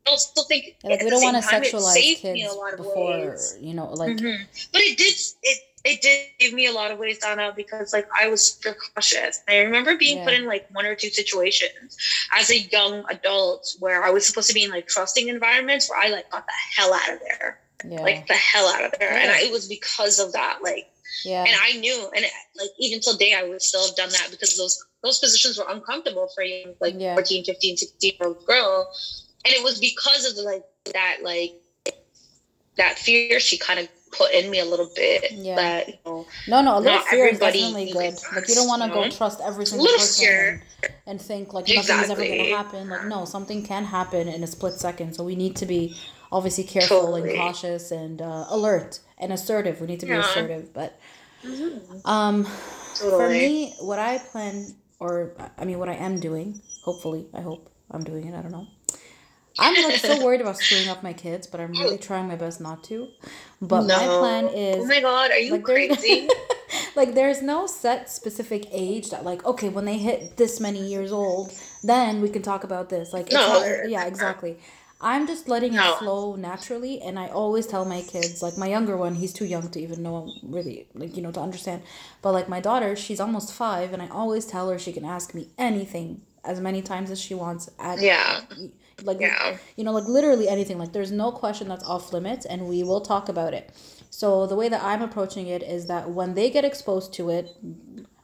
I 0.07 0.09
also 0.11 0.43
think 0.43 0.75
Yeah, 0.83 0.91
like 0.91 1.03
we 1.03 1.09
don't 1.09 1.21
want 1.23 1.37
to 1.43 1.47
sexualize 1.47 2.17
kids 2.17 2.51
a 2.51 2.55
lot 2.57 2.73
of 2.73 2.77
before 2.77 3.29
ways. 3.31 3.57
you 3.59 3.73
know, 3.73 3.87
like 3.93 4.17
Mhm. 4.17 4.45
But 4.71 4.81
it 4.81 4.97
did 4.97 5.13
it 5.43 5.57
it 5.83 5.99
did 6.01 6.27
give 6.39 6.53
me 6.53 6.67
a 6.67 6.71
lot 6.71 6.91
of 6.91 6.99
ways 6.99 7.17
down 7.17 7.39
out 7.39 7.55
because 7.55 7.91
like 7.91 8.07
I 8.15 8.27
was 8.27 8.41
super 8.53 8.77
cautious. 8.93 9.41
I 9.47 9.57
remember 9.57 9.95
being 9.97 10.17
Yeah. 10.19 10.25
put 10.25 10.33
in 10.35 10.45
like 10.45 10.67
one 10.71 10.85
or 10.85 10.93
two 10.95 11.09
situations 11.09 11.97
as 12.33 12.49
a 12.51 12.59
young 12.59 13.03
adult 13.09 13.75
where 13.79 14.03
I 14.03 14.11
was 14.11 14.25
supposed 14.25 14.47
to 14.49 14.53
be 14.53 14.63
in 14.63 14.69
like 14.69 14.87
trusting 14.87 15.27
environments 15.27 15.89
where 15.89 15.99
I 15.99 16.07
like 16.09 16.29
got 16.29 16.45
the 16.45 16.53
hell 16.75 16.93
out 16.93 17.09
of 17.13 17.19
there. 17.21 17.59
yeah, 17.83 17.99
Like 18.01 18.27
the 18.27 18.35
hell 18.35 18.67
out 18.67 18.83
of 18.83 18.91
there. 18.99 19.09
And 19.11 19.31
I, 19.31 19.39
it 19.41 19.51
was 19.51 19.67
because 19.67 20.19
of 20.19 20.33
that. 20.33 20.59
Like 20.61 20.90
yeah, 21.25 21.43
and 21.45 21.55
I 21.61 21.73
knew 21.79 22.09
and 22.15 22.25
like 22.57 22.69
even 22.79 22.99
till 22.99 23.17
day 23.17 23.33
I 23.33 23.43
would 23.43 23.61
still 23.61 23.85
have 23.85 23.95
done 23.95 24.09
that 24.09 24.27
because 24.31 24.57
those 24.57 24.83
those 25.03 25.19
positions 25.19 25.57
were 25.57 25.65
uncomfortable 25.69 26.29
for 26.35 26.43
a 26.43 26.47
young 26.47 26.75
like 26.79 26.95
Yeah. 26.97 27.15
14, 27.15 27.43
15, 27.45 27.77
16 27.77 28.11
year 28.19 28.27
old 28.29 28.45
girl. 28.45 28.91
And 29.45 29.53
it 29.55 29.63
was 29.63 29.79
because 29.79 30.25
of 30.37 30.43
like 30.45 30.63
that 30.93 31.17
like 31.23 31.53
that 32.77 32.97
fear 32.97 33.39
she 33.39 33.57
kind 33.57 33.79
of 33.79 33.87
put 34.11 34.31
in 34.33 34.51
me 34.51 34.59
a 34.59 34.65
little 34.65 34.89
bit 34.95 35.31
Yeah. 35.31 35.55
that 35.55 35.87
you 35.87 35.93
know 36.05 36.27
no, 36.47 36.61
no, 36.61 36.77
a 36.77 36.79
little 36.79 36.99
fear 36.99 37.27
is 37.27 37.39
definitely 37.39 37.91
good. 37.91 38.13
is 38.13 38.25
Like 38.35 38.47
you 38.47 38.55
don't 38.55 38.67
want 38.67 38.81
to 38.83 38.87
you 38.89 38.93
go 38.93 39.09
trust 39.09 39.39
every 39.41 39.65
single 39.65 39.85
Little 39.85 39.99
person 39.99 40.23
fear. 40.25 40.63
and, 40.83 40.93
and 41.07 41.21
think 41.21 41.53
like 41.53 41.67
nothing 41.67 41.99
is 41.99 42.09
ever 42.09 42.21
going 42.23 42.45
to 42.45 42.51
happen. 42.55 42.89
Like 42.89 43.05
no, 43.05 43.25
something 43.25 43.63
can 43.63 43.85
happen 43.85 44.27
in 44.27 44.43
a 44.43 44.47
split 44.47 44.73
second. 44.73 45.15
So 45.15 45.23
we 45.23 45.35
need 45.35 45.55
to 45.57 45.65
be 45.65 45.95
obviously 46.31 46.63
careful 46.65 47.15
and 47.15 47.35
cautious 47.37 47.91
and 47.91 48.21
uh, 48.21 48.45
alert 48.49 48.99
and 49.21 49.31
assertive. 49.31 49.79
We 49.79 49.87
need 49.87 49.99
to 50.01 50.05
be 50.05 50.11
Yeah. 50.13 50.19
assertive, 50.19 50.73
but 50.73 50.99
um 52.05 52.45
for 52.95 53.29
me 53.29 53.73
what 53.79 53.97
i 53.99 54.17
plan 54.17 54.75
or 54.99 55.33
i 55.57 55.65
mean 55.65 55.79
what 55.79 55.89
i 55.89 55.93
am 55.93 56.19
doing 56.19 56.61
hopefully 56.81 57.25
i 57.33 57.41
hope 57.41 57.69
i'm 57.91 58.03
doing 58.03 58.27
it 58.27 58.35
i 58.35 58.41
don't 58.41 58.51
know 58.51 58.67
i'm 59.59 59.81
like 59.83 59.97
so 59.99 60.15
worried 60.23 60.41
about 60.41 60.57
screwing 60.57 60.87
up 60.89 61.01
my 61.03 61.13
kids 61.13 61.47
but 61.47 61.59
i'm 61.59 61.75
really 61.75 61.97
trying 61.97 62.27
my 62.27 62.35
best 62.35 62.61
not 62.61 62.83
to 62.83 63.07
but 63.61 63.81
my 63.81 64.05
No. 64.07 64.17
plan 64.19 64.45
oh 64.45 64.55
is 64.55 64.87
my 64.87 65.01
god 65.01 65.31
are 65.31 65.39
you 65.39 65.53
like 65.53 65.65
there's, 65.65 65.89
crazy 65.99 66.29
like 66.95 67.13
there's 67.15 67.41
no 67.41 67.65
set 67.67 68.09
specific 68.09 68.67
age 68.71 69.09
that 69.09 69.23
like 69.23 69.43
okay 69.45 69.69
when 69.69 69.85
they 69.85 69.97
hit 69.97 70.37
this 70.37 70.59
many 70.59 70.87
years 70.87 71.11
old 71.11 71.51
then 71.83 72.21
we 72.21 72.29
can 72.29 72.41
talk 72.41 72.63
about 72.63 72.89
this 72.89 73.13
like 73.13 73.25
it's 73.31 73.33
No. 73.47 73.47
not, 73.59 73.89
yeah 73.89 74.05
exactly 74.05 74.59
i'm 75.01 75.27
just 75.27 75.47
letting 75.47 75.73
No. 75.73 75.93
it 75.93 75.99
flow 75.99 76.35
naturally 76.35 77.01
and 77.01 77.19
i 77.19 77.27
always 77.27 77.67
tell 77.67 77.85
my 77.85 78.01
kids 78.01 78.41
like 78.41 78.57
my 78.57 78.67
younger 78.67 78.95
one 78.95 79.15
he's 79.15 79.33
too 79.33 79.45
young 79.45 79.69
to 79.69 79.79
even 79.79 80.03
know 80.03 80.31
really 80.43 80.87
like 80.93 81.15
you 81.15 81.21
know 81.23 81.31
to 81.31 81.39
understand. 81.39 81.81
But 82.21 82.31
like 82.33 82.47
my 82.49 82.59
daughter 82.59 82.95
she's 82.95 83.19
almost 83.19 83.53
five 83.53 83.93
and 83.93 84.01
i 84.01 84.07
always 84.09 84.45
tell 84.45 84.69
her 84.69 84.77
she 84.79 84.93
can 84.93 85.05
ask 85.05 85.33
me 85.33 85.47
anything 85.57 86.21
as 86.43 86.59
many 86.59 86.81
times 86.81 87.11
as 87.11 87.19
she 87.19 87.33
wants 87.33 87.69
at 87.79 87.99
yeah. 87.99 88.41
like 89.03 89.19
yeah. 89.19 89.57
you 89.75 89.83
know 89.83 89.91
like 89.91 90.05
literally 90.05 90.47
anything. 90.47 90.77
Like 90.77 90.91
there's 90.93 91.11
no 91.11 91.31
question 91.31 91.67
that's 91.67 91.83
off 91.83 92.13
limits 92.13 92.45
and 92.45 92.67
we 92.67 92.83
will 92.83 93.01
talk 93.01 93.29
about 93.29 93.53
it 93.53 93.71
so 94.13 94.45
the 94.45 94.55
way 94.61 94.67
that 94.69 94.81
i'm 94.83 95.01
approaching 95.01 95.47
it 95.47 95.63
is 95.63 95.87
that 95.87 96.09
when 96.17 96.33
they 96.35 96.49
get 96.51 96.65
exposed 96.65 97.13
to 97.13 97.29
it 97.29 97.45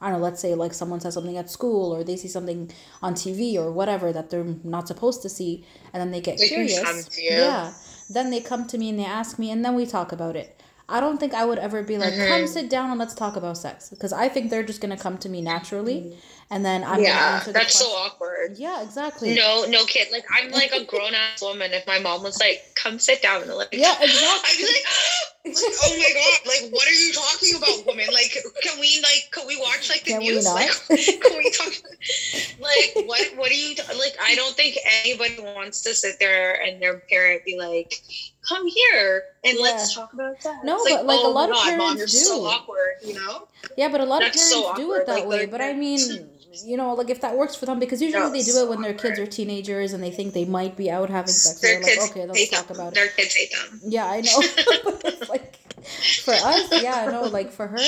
i 0.02 0.08
don't 0.10 0.18
know 0.18 0.24
let's 0.28 0.40
say 0.40 0.54
like 0.54 0.74
someone 0.74 1.00
says 1.00 1.14
something 1.14 1.38
at 1.38 1.48
school 1.50 1.86
or 1.94 2.04
they 2.04 2.14
see 2.22 2.28
something 2.28 2.70
on 3.02 3.14
tv 3.14 3.54
or 3.56 3.72
whatever 3.72 4.12
that 4.12 4.28
they're 4.30 4.52
not 4.76 4.86
supposed 4.86 5.22
to 5.22 5.28
see 5.30 5.64
and 5.92 6.00
then 6.00 6.10
they 6.10 6.20
get 6.20 6.36
They 6.38 6.48
curious. 6.48 6.80
come 6.84 7.00
yeah. 7.18 7.72
Then 8.10 8.30
they 8.30 8.40
come 8.40 8.66
to 8.68 8.76
me 8.78 8.86
and 8.90 8.98
they 8.98 9.04
ask 9.20 9.38
me 9.38 9.50
and 9.50 9.62
then 9.64 9.74
we 9.74 9.84
talk 9.84 10.12
about 10.12 10.34
it. 10.42 10.48
I 10.90 11.00
don't 11.00 11.18
think 11.20 11.34
i 11.34 11.44
would 11.48 11.58
ever 11.58 11.82
be 11.82 11.96
like 11.98 12.14
come 12.14 12.42
Mhm. 12.44 12.48
sit 12.48 12.70
down 12.70 12.86
and 12.90 12.98
let's 12.98 13.14
talk 13.14 13.34
about 13.40 13.58
sex 13.58 13.90
because 13.90 14.12
i 14.24 14.26
think 14.32 14.44
they're 14.50 14.62
just 14.72 14.80
going 14.80 14.94
to 14.96 15.02
come 15.06 15.16
to 15.24 15.28
me 15.34 15.40
naturally 15.42 15.98
and 16.50 16.64
then 16.68 16.78
i'm 16.82 16.96
going 17.02 17.04
to 17.04 17.10
yeah 17.10 17.42
that's 17.58 17.78
so 17.78 17.84
awkward. 18.04 18.56
Yeah 18.56 18.82
exactly. 18.86 19.34
No 19.34 19.50
no 19.76 19.84
kid 19.84 20.06
like 20.16 20.24
i'm 20.36 20.50
like 20.60 20.72
a 20.72 20.84
grown-ass 20.92 21.42
woman 21.42 21.72
if 21.78 21.86
my 21.86 21.98
mom 22.06 22.22
was 22.22 22.40
like 22.40 22.58
come 22.82 22.98
sit 22.98 23.20
down 23.20 23.42
and 23.42 23.52
like 23.62 23.68
yeah 23.84 23.94
I'd 24.00 24.08
exactly. 24.08 24.56
be 24.56 24.62
like, 24.72 24.86
like, 25.54 25.74
oh 25.84 25.96
my 25.98 26.12
god, 26.14 26.48
like 26.48 26.72
what 26.72 26.86
are 26.86 26.92
you 26.92 27.12
talking 27.12 27.56
about, 27.56 27.86
woman? 27.86 28.06
Like, 28.12 28.36
can 28.62 28.78
we 28.80 29.00
like, 29.02 29.28
can 29.32 29.46
we 29.46 29.56
watch 29.60 29.88
like 29.88 30.04
the 30.04 30.12
Can 30.12 30.20
we 30.20 30.28
news? 30.30 30.44
not? 30.44 30.54
Like, 30.56 30.70
can 30.88 31.38
we 31.38 31.50
talk? 31.50 31.72
Like, 32.60 33.06
what? 33.06 33.22
What 33.36 33.50
are 33.50 33.54
you 33.54 33.74
like? 33.98 34.16
I 34.22 34.34
don't 34.34 34.54
think 34.54 34.78
anybody 35.04 35.40
wants 35.40 35.82
to 35.82 35.94
sit 35.94 36.18
there 36.18 36.60
and 36.62 36.80
their 36.80 37.00
parent 37.10 37.44
be 37.44 37.58
like, 37.58 37.94
come 38.48 38.66
here 38.66 39.22
and 39.44 39.58
let's 39.60 39.94
talk 39.94 40.12
about 40.12 40.40
that. 40.42 40.64
No, 40.64 40.76
It's 40.76 40.94
but, 40.94 41.06
like, 41.06 41.20
a 41.20 41.22
oh 41.24 41.30
lot 41.30 41.50
my 41.50 41.56
of 41.56 41.62
God, 41.62 41.78
mom, 41.78 41.96
parents 41.96 42.14
you're 42.14 42.22
so 42.24 42.40
do. 42.40 42.46
awkward. 42.46 42.94
You 43.04 43.14
know? 43.14 43.48
Yeah, 43.76 43.88
but 43.88 44.00
a 44.00 44.04
lot 44.04 44.20
That's 44.20 44.36
of 44.36 44.40
so 44.40 44.62
parents 44.62 44.80
do 44.80 44.94
it 44.94 45.06
that 45.06 45.12
like, 45.20 45.28
way. 45.28 45.46
But 45.46 45.60
I 45.60 45.72
mean, 45.74 45.98
you 46.64 46.76
know, 46.76 46.94
like 46.94 47.10
if 47.10 47.20
that 47.20 47.36
works 47.36 47.54
for 47.54 47.66
them, 47.66 47.78
because 47.78 48.00
usually 48.00 48.30
they 48.30 48.42
do 48.42 48.58
it 48.62 48.68
when 48.68 48.80
their 48.82 48.94
kids 48.94 49.18
are 49.18 49.26
teenagers 49.26 49.92
and 49.92 50.02
they 50.02 50.10
think 50.10 50.34
they 50.34 50.44
might 50.44 50.76
be 50.76 50.90
out 50.90 51.10
having 51.10 51.28
sex. 51.32 51.60
Their 51.60 51.80
They're 51.80 51.96
like, 51.98 52.10
okay, 52.10 52.26
let's 52.26 52.48
talk 52.50 52.66
them. 52.68 52.76
about 52.76 52.92
it. 52.92 52.94
Their 52.94 53.08
kids 53.08 53.34
hate 53.34 53.52
them. 53.52 53.80
Yeah, 53.84 54.06
I 54.06 54.20
know. 54.20 54.42
Like 55.28 55.56
for 56.24 56.32
us, 56.34 56.82
yeah, 56.82 57.08
no, 57.10 57.24
like 57.24 57.52
for 57.52 57.66
her, 57.66 57.78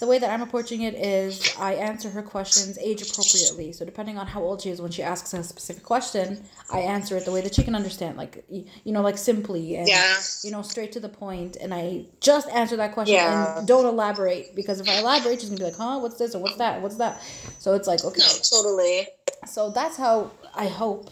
the 0.00 0.06
way 0.06 0.18
that 0.18 0.30
I'm 0.30 0.42
approaching 0.42 0.82
it 0.82 0.94
is 0.94 1.54
I 1.58 1.74
answer 1.74 2.10
her 2.10 2.22
questions 2.22 2.76
age 2.78 3.00
appropriately. 3.02 3.72
So 3.72 3.84
depending 3.84 4.18
on 4.18 4.26
how 4.26 4.42
old 4.42 4.60
she 4.62 4.70
is 4.70 4.80
when 4.80 4.90
she 4.90 5.02
asks 5.02 5.32
a 5.34 5.42
specific 5.44 5.82
question, 5.84 6.44
I 6.70 6.80
answer 6.80 7.16
it 7.16 7.24
the 7.24 7.30
way 7.32 7.40
that 7.42 7.54
she 7.54 7.62
can 7.62 7.74
understand, 7.74 8.16
like 8.16 8.44
you 8.48 8.92
know, 8.92 9.02
like 9.02 9.16
simply 9.18 9.76
and 9.76 9.88
Yeah. 9.88 10.16
you 10.42 10.50
know, 10.50 10.62
straight 10.62 10.92
to 10.92 11.00
the 11.00 11.08
point. 11.08 11.56
and 11.60 11.72
I 11.72 12.06
just 12.20 12.48
answer 12.48 12.76
that 12.76 12.92
question 12.92 13.14
Yeah. 13.16 13.58
and 13.58 13.68
don't 13.68 13.86
elaborate 13.86 14.54
because 14.54 14.80
if 14.80 14.88
I 14.88 14.98
elaborate, 14.98 15.40
she's 15.40 15.50
gonna 15.50 15.58
be 15.58 15.64
like, 15.64 15.76
"Huh? 15.76 15.98
What's 16.00 16.16
this 16.16 16.34
or 16.34 16.38
what's 16.40 16.56
that? 16.56 16.82
What's 16.82 16.96
that?" 16.96 17.20
So 17.58 17.74
it's 17.74 17.86
like, 17.88 18.04
okay, 18.04 18.20
No, 18.20 18.32
totally. 18.50 19.08
so 19.46 19.70
that's 19.70 19.96
how 19.96 20.30
I 20.54 20.66
hope, 20.68 21.10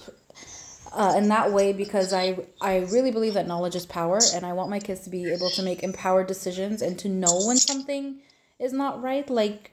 uh, 0.93 1.14
in 1.16 1.28
that 1.28 1.53
way, 1.53 1.72
because 1.72 2.12
I 2.12 2.37
I 2.61 2.78
really 2.78 3.11
believe 3.11 3.35
that 3.35 3.47
knowledge 3.47 3.74
is 3.76 3.87
power, 3.87 4.20
and 4.35 4.45
I 4.45 4.53
want 4.53 4.68
my 4.70 4.78
kids 4.80 5.01
to 5.03 5.11
be 5.11 5.30
able 5.33 5.51
to 5.51 5.62
make 5.62 5.83
empowered 5.83 6.26
decisions 6.26 6.83
and 6.83 6.99
to 6.99 7.09
know 7.09 7.41
when 7.47 7.57
something 7.57 8.20
is 8.62 8.72
not 8.72 9.02
right, 9.02 9.28
like. 9.28 9.72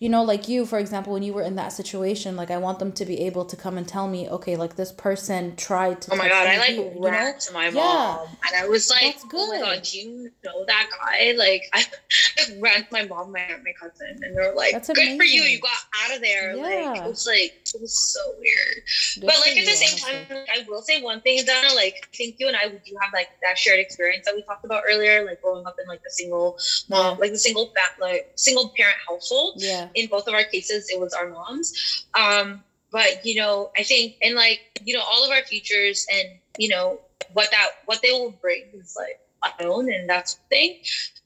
You 0.00 0.08
know, 0.08 0.22
like 0.22 0.46
you, 0.46 0.64
for 0.64 0.78
example, 0.78 1.12
when 1.12 1.24
you 1.24 1.32
were 1.32 1.42
in 1.42 1.56
that 1.56 1.72
situation, 1.72 2.36
like 2.36 2.52
I 2.52 2.58
want 2.58 2.78
them 2.78 2.92
to 2.92 3.04
be 3.04 3.18
able 3.22 3.44
to 3.46 3.56
come 3.56 3.76
and 3.76 3.86
tell 3.86 4.06
me, 4.06 4.28
okay, 4.28 4.54
like 4.56 4.76
this 4.76 4.92
person 4.92 5.56
tried 5.56 6.00
to. 6.02 6.12
Oh 6.12 6.16
my 6.16 6.28
god, 6.28 6.46
I 6.46 6.56
like 6.58 6.70
you 6.76 6.92
ran 7.02 7.36
to 7.36 7.52
my 7.52 7.66
Yeah. 7.66 7.72
mom, 7.82 8.28
and 8.46 8.54
I 8.56 8.68
was 8.68 8.88
like, 8.88 9.16
"Oh 9.34 9.48
my 9.48 9.58
god, 9.58 9.82
do 9.82 9.98
you 9.98 10.30
know 10.44 10.64
that 10.66 10.88
guy?" 11.02 11.34
Like, 11.36 11.62
I 11.74 11.78
like, 11.78 12.62
ran 12.62 12.80
to 12.82 12.86
my 12.92 13.06
mom, 13.06 13.32
my 13.32 13.40
my 13.64 13.72
cousin, 13.80 14.20
and 14.22 14.36
they 14.36 14.40
were 14.40 14.54
like, 14.54 14.70
That's 14.70 14.86
"Good 14.88 15.16
for 15.18 15.24
you, 15.24 15.42
you 15.42 15.58
got 15.58 15.72
out 16.04 16.14
of 16.14 16.22
there." 16.22 16.56
Like, 16.56 16.70
Yeah. 16.70 17.04
it 17.04 17.08
was 17.08 17.26
like 17.26 17.54
it 17.74 17.80
was 17.80 17.98
so 17.98 18.20
weird. 18.38 18.84
Good 19.16 19.26
but 19.26 19.34
like 19.40 19.56
at 19.58 19.66
the 19.66 19.72
same 19.74 19.88
honestly. 19.98 20.26
time, 20.28 20.46
like, 20.46 20.48
I 20.60 20.64
will 20.68 20.82
say 20.82 21.02
one 21.02 21.20
thing, 21.22 21.44
Donna. 21.44 21.74
Like, 21.74 21.96
I 22.04 22.16
think 22.16 22.36
you 22.38 22.46
and 22.46 22.56
I 22.56 22.68
we 22.68 22.78
do 22.86 22.96
have 23.02 23.12
like 23.12 23.30
that 23.42 23.58
shared 23.58 23.80
experience 23.80 24.26
that 24.26 24.36
we 24.36 24.44
talked 24.44 24.64
about 24.64 24.84
earlier, 24.88 25.24
like 25.26 25.42
growing 25.42 25.66
up 25.66 25.74
in 25.82 25.88
like 25.88 26.04
the 26.04 26.10
single 26.10 26.56
mom, 26.88 27.16
Yeah. 27.16 27.20
like 27.20 27.32
the 27.32 27.38
single 27.38 27.72
fat, 27.74 27.98
like 27.98 28.30
single 28.36 28.72
parent 28.76 28.96
household 29.08 29.54
Yeah. 29.56 29.87
In 29.94 30.08
both 30.08 30.26
of 30.26 30.34
our 30.34 30.44
cases 30.44 30.88
it 30.90 31.00
was 31.00 31.12
our 31.12 31.28
moms. 31.28 32.06
Um 32.18 32.62
but 32.90 33.24
you 33.24 33.34
know 33.34 33.70
i 33.76 33.82
think 33.82 34.14
and 34.22 34.34
like 34.34 34.60
you 34.84 34.94
know 34.94 35.02
all 35.02 35.24
of 35.24 35.30
our 35.30 35.42
futures 35.42 36.06
and 36.12 36.38
you 36.58 36.68
know 36.68 36.98
what 37.34 37.50
that 37.50 37.68
what 37.84 38.00
they 38.02 38.10
will 38.12 38.30
bring 38.30 38.64
is 38.72 38.96
like 38.96 39.20
unknown 39.60 39.92
and 39.92 40.08
that's 40.08 40.34
the 40.34 40.40
thing. 40.48 40.78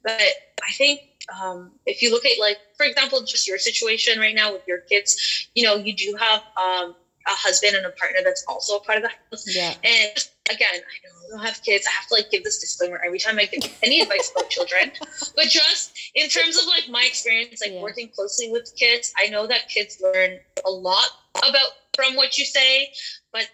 But 0.02 0.20
i 0.68 0.72
think 0.72 1.00
um, 1.40 1.70
if 1.86 2.02
you 2.02 2.10
look 2.10 2.26
at 2.26 2.38
like 2.40 2.58
for 2.76 2.84
example 2.84 3.20
just 3.24 3.46
your 3.46 3.58
situation 3.58 4.18
right 4.18 4.34
now 4.34 4.52
with 4.52 4.62
your 4.66 4.78
kids 4.78 5.48
you 5.54 5.62
know 5.62 5.76
you 5.76 5.94
do 5.94 6.16
have 6.18 6.40
um, 6.56 6.96
a 7.26 7.30
husband 7.30 7.76
and 7.76 7.86
a 7.86 7.90
partner 7.90 8.18
that's 8.24 8.44
also 8.48 8.76
a 8.76 8.80
part 8.80 8.98
of 8.98 9.04
the 9.04 9.08
house. 9.08 9.54
Yeah. 9.54 9.74
and 9.84 10.28
again 10.52 10.74
i 10.92 10.96
know 11.04 11.14
I 11.26 11.28
don't 11.38 11.46
have 11.46 11.62
kids 11.62 11.86
i 11.86 11.92
have 11.92 12.06
to 12.08 12.14
like 12.14 12.30
give 12.30 12.44
this 12.44 12.58
disclaimer 12.60 13.00
every 13.04 13.18
time 13.18 13.38
i 13.38 13.46
give 13.46 13.64
any 13.82 14.00
advice 14.00 14.30
about 14.34 14.50
children 14.50 14.92
but 15.36 15.46
just 15.46 15.98
in 16.14 16.28
terms 16.28 16.56
of 16.60 16.66
like 16.66 16.88
my 16.90 17.04
experience 17.06 17.60
like 17.60 17.72
Yeah. 17.72 17.82
working 17.82 18.08
closely 18.14 18.50
with 18.50 18.72
kids 18.76 19.12
i 19.22 19.28
know 19.28 19.46
that 19.46 19.68
kids 19.68 20.00
learn 20.02 20.38
a 20.66 20.70
lot 20.70 21.08
about 21.38 21.70
from 21.94 22.16
what 22.16 22.38
you 22.38 22.44
say 22.44 22.92
but 23.32 23.46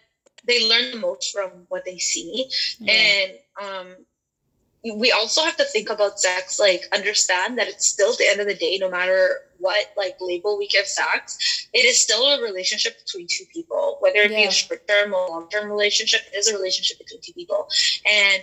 they 0.46 0.68
learn 0.68 0.90
the 0.92 0.99
most 0.99 1.32
from 1.32 1.51
what 1.68 1.84
they 1.84 1.99
see 1.99 2.46
Yeah. 2.80 2.92
and 2.92 3.30
um 3.62 3.86
we 4.85 5.11
also 5.12 5.43
have 5.43 5.57
to 5.57 5.64
think 5.64 5.91
about 5.91 6.20
sex 6.20 6.59
like 6.61 6.83
understand 6.95 7.59
that 7.59 7.68
it's 7.68 7.87
still 7.87 8.12
at 8.12 8.18
the 8.18 8.29
end 8.29 8.41
of 8.41 8.47
the 8.47 8.55
day 8.55 8.79
no 8.81 8.91
matter 8.91 9.31
what 9.59 9.93
like 9.97 10.16
label 10.20 10.57
we 10.57 10.68
give 10.68 10.87
sex 10.87 11.68
it 11.74 11.85
is 11.85 11.99
still 11.99 12.22
a 12.24 12.43
relationship 12.43 12.97
between 13.05 13.26
two 13.29 13.45
people 13.53 13.97
whether 14.01 14.20
it 14.20 14.29
be 14.29 14.45
a 14.45 14.51
short 14.51 14.87
term 14.87 15.12
or 15.12 15.29
long 15.29 15.49
term 15.49 15.68
relationship 15.70 16.20
it 16.33 16.37
is 16.37 16.49
a 16.49 16.57
relationship 16.57 16.99
between 16.99 17.20
two 17.20 17.33
people. 17.33 17.68
And 18.07 18.43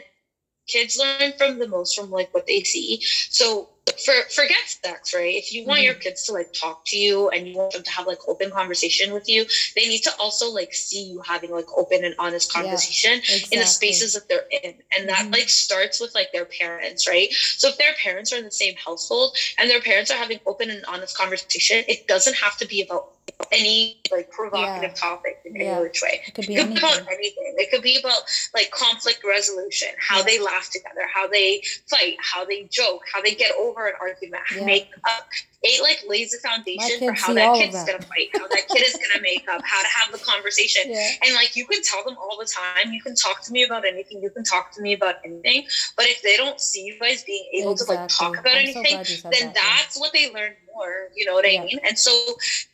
kids 0.67 0.97
learn 0.97 1.33
from 1.37 1.59
the 1.59 1.67
most 1.67 1.95
from 1.95 2.09
like 2.11 2.29
what 2.33 2.45
they 2.47 2.61
see 2.61 2.99
so 3.29 3.69
for 4.03 4.13
forget 4.31 4.57
sex 4.83 5.13
right 5.13 5.35
if 5.35 5.51
you 5.51 5.63
want 5.63 5.79
Mhm. 5.81 5.85
your 5.85 5.93
kids 5.93 6.23
to 6.25 6.31
like 6.33 6.47
talk 6.59 6.79
to 6.87 6.97
you 6.97 7.29
and 7.29 7.47
you 7.47 7.55
want 7.55 7.71
them 7.73 7.83
to 7.83 7.91
have 7.91 8.07
like 8.07 8.17
open 8.27 8.51
conversation 8.51 9.13
with 9.13 9.29
you 9.29 9.45
they 9.75 9.87
need 9.87 10.01
to 10.03 10.11
also 10.19 10.49
like 10.49 10.73
see 10.73 11.01
you 11.03 11.21
having 11.25 11.51
like 11.51 11.65
open 11.77 12.03
and 12.03 12.15
honest 12.17 12.51
Yeah. 12.53 12.61
conversation 12.63 13.21
in 13.51 13.59
the 13.59 13.65
spaces 13.67 14.13
that 14.13 14.23
they're 14.27 14.45
in 14.63 14.81
and 14.97 15.07
that 15.09 15.25
Mhm. 15.27 15.33
like 15.33 15.49
starts 15.49 15.99
with 15.99 16.13
like 16.15 16.31
their 16.31 16.45
parents 16.45 17.07
right 17.07 17.31
so 17.31 17.69
if 17.69 17.77
their 17.77 17.93
parents 17.93 18.33
are 18.33 18.37
in 18.37 18.43
the 18.45 18.51
same 18.51 18.75
household 18.75 19.35
and 19.57 19.69
their 19.69 19.81
parents 19.81 20.11
are 20.11 20.17
having 20.17 20.39
open 20.45 20.69
and 20.69 20.83
honest 20.85 21.15
conversation 21.15 21.83
it 21.87 22.05
doesn't 22.07 22.35
have 22.35 22.57
to 22.57 22.65
be 22.65 22.81
about 22.81 23.03
any 23.51 24.01
like 24.11 24.29
provocative 24.31 24.91
Yeah. 24.91 24.95
topic 24.95 25.39
in 25.45 25.55
Yeah. 25.55 25.75
any 25.75 25.83
which 25.83 26.01
way 26.01 26.21
It 26.27 26.33
could 26.35 26.47
be 26.47 26.55
it 26.55 26.59
could 26.65 26.73
be 26.73 26.77
about 26.79 26.93
anything. 26.97 27.13
anything 27.13 27.55
it 27.57 27.71
could 27.71 27.81
be 27.81 27.97
about 27.99 28.21
like 28.53 28.71
conflict 28.71 29.23
resolution 29.23 29.89
how 29.99 30.17
Yeah. 30.17 30.23
they 30.23 30.39
laugh 30.39 30.69
together 30.71 31.01
how 31.13 31.27
they 31.27 31.61
fight 31.89 32.15
how 32.19 32.45
they 32.45 32.63
joke 32.71 33.01
how 33.13 33.21
they 33.21 33.35
get 33.35 33.51
over 33.57 33.87
an 33.87 33.93
argument 34.01 34.43
make 34.63 34.89
up 35.05 35.27
it 35.67 35.81
like 35.81 36.03
lays 36.07 36.31
the 36.31 36.37
foundation 36.47 36.99
for 36.99 37.13
how 37.13 37.33
that 37.33 37.55
kid's 37.57 37.73
that. 37.73 37.87
gonna 37.87 38.01
fight 38.03 38.29
how 38.33 38.47
that 38.47 38.67
kid 38.69 38.83
is 38.85 38.93
gonna 38.93 39.21
make 39.21 39.47
up 39.49 39.61
how 39.65 39.81
to 39.81 39.87
have 39.97 40.11
the 40.11 40.19
conversation 40.23 40.83
Yeah. 40.85 41.09
and 41.23 41.33
like 41.35 41.55
you 41.55 41.65
can 41.65 41.81
tell 41.81 42.03
them 42.03 42.15
all 42.21 42.37
the 42.39 42.45
time, 42.45 42.93
you 42.93 43.01
can 43.01 43.15
talk 43.15 43.41
to 43.45 43.51
me 43.51 43.63
about 43.63 43.85
anything, 43.85 44.21
you 44.21 44.29
can 44.29 44.43
talk 44.43 44.71
to 44.73 44.81
me 44.81 44.93
about 44.93 45.15
anything. 45.25 45.65
But 45.97 46.05
if 46.05 46.21
they 46.21 46.37
don't 46.37 46.61
see 46.61 46.83
you 46.83 46.99
guys 46.99 47.23
being 47.23 47.45
able 47.53 47.75
to 47.75 47.83
like 47.85 48.07
talk 48.09 48.37
about 48.37 48.55
I'm 48.55 48.63
anything, 48.69 49.03
said 49.03 49.31
then 49.31 49.53
that, 49.53 49.55
yeah. 49.55 49.75
that's 49.77 49.99
what 49.99 50.13
they 50.13 50.31
learn 50.31 50.53
more. 50.73 51.09
You 51.15 51.25
know 51.25 51.33
what 51.33 51.51
Yeah. 51.51 51.61
I 51.61 51.65
mean? 51.65 51.79
And 51.85 51.97
so 51.97 52.11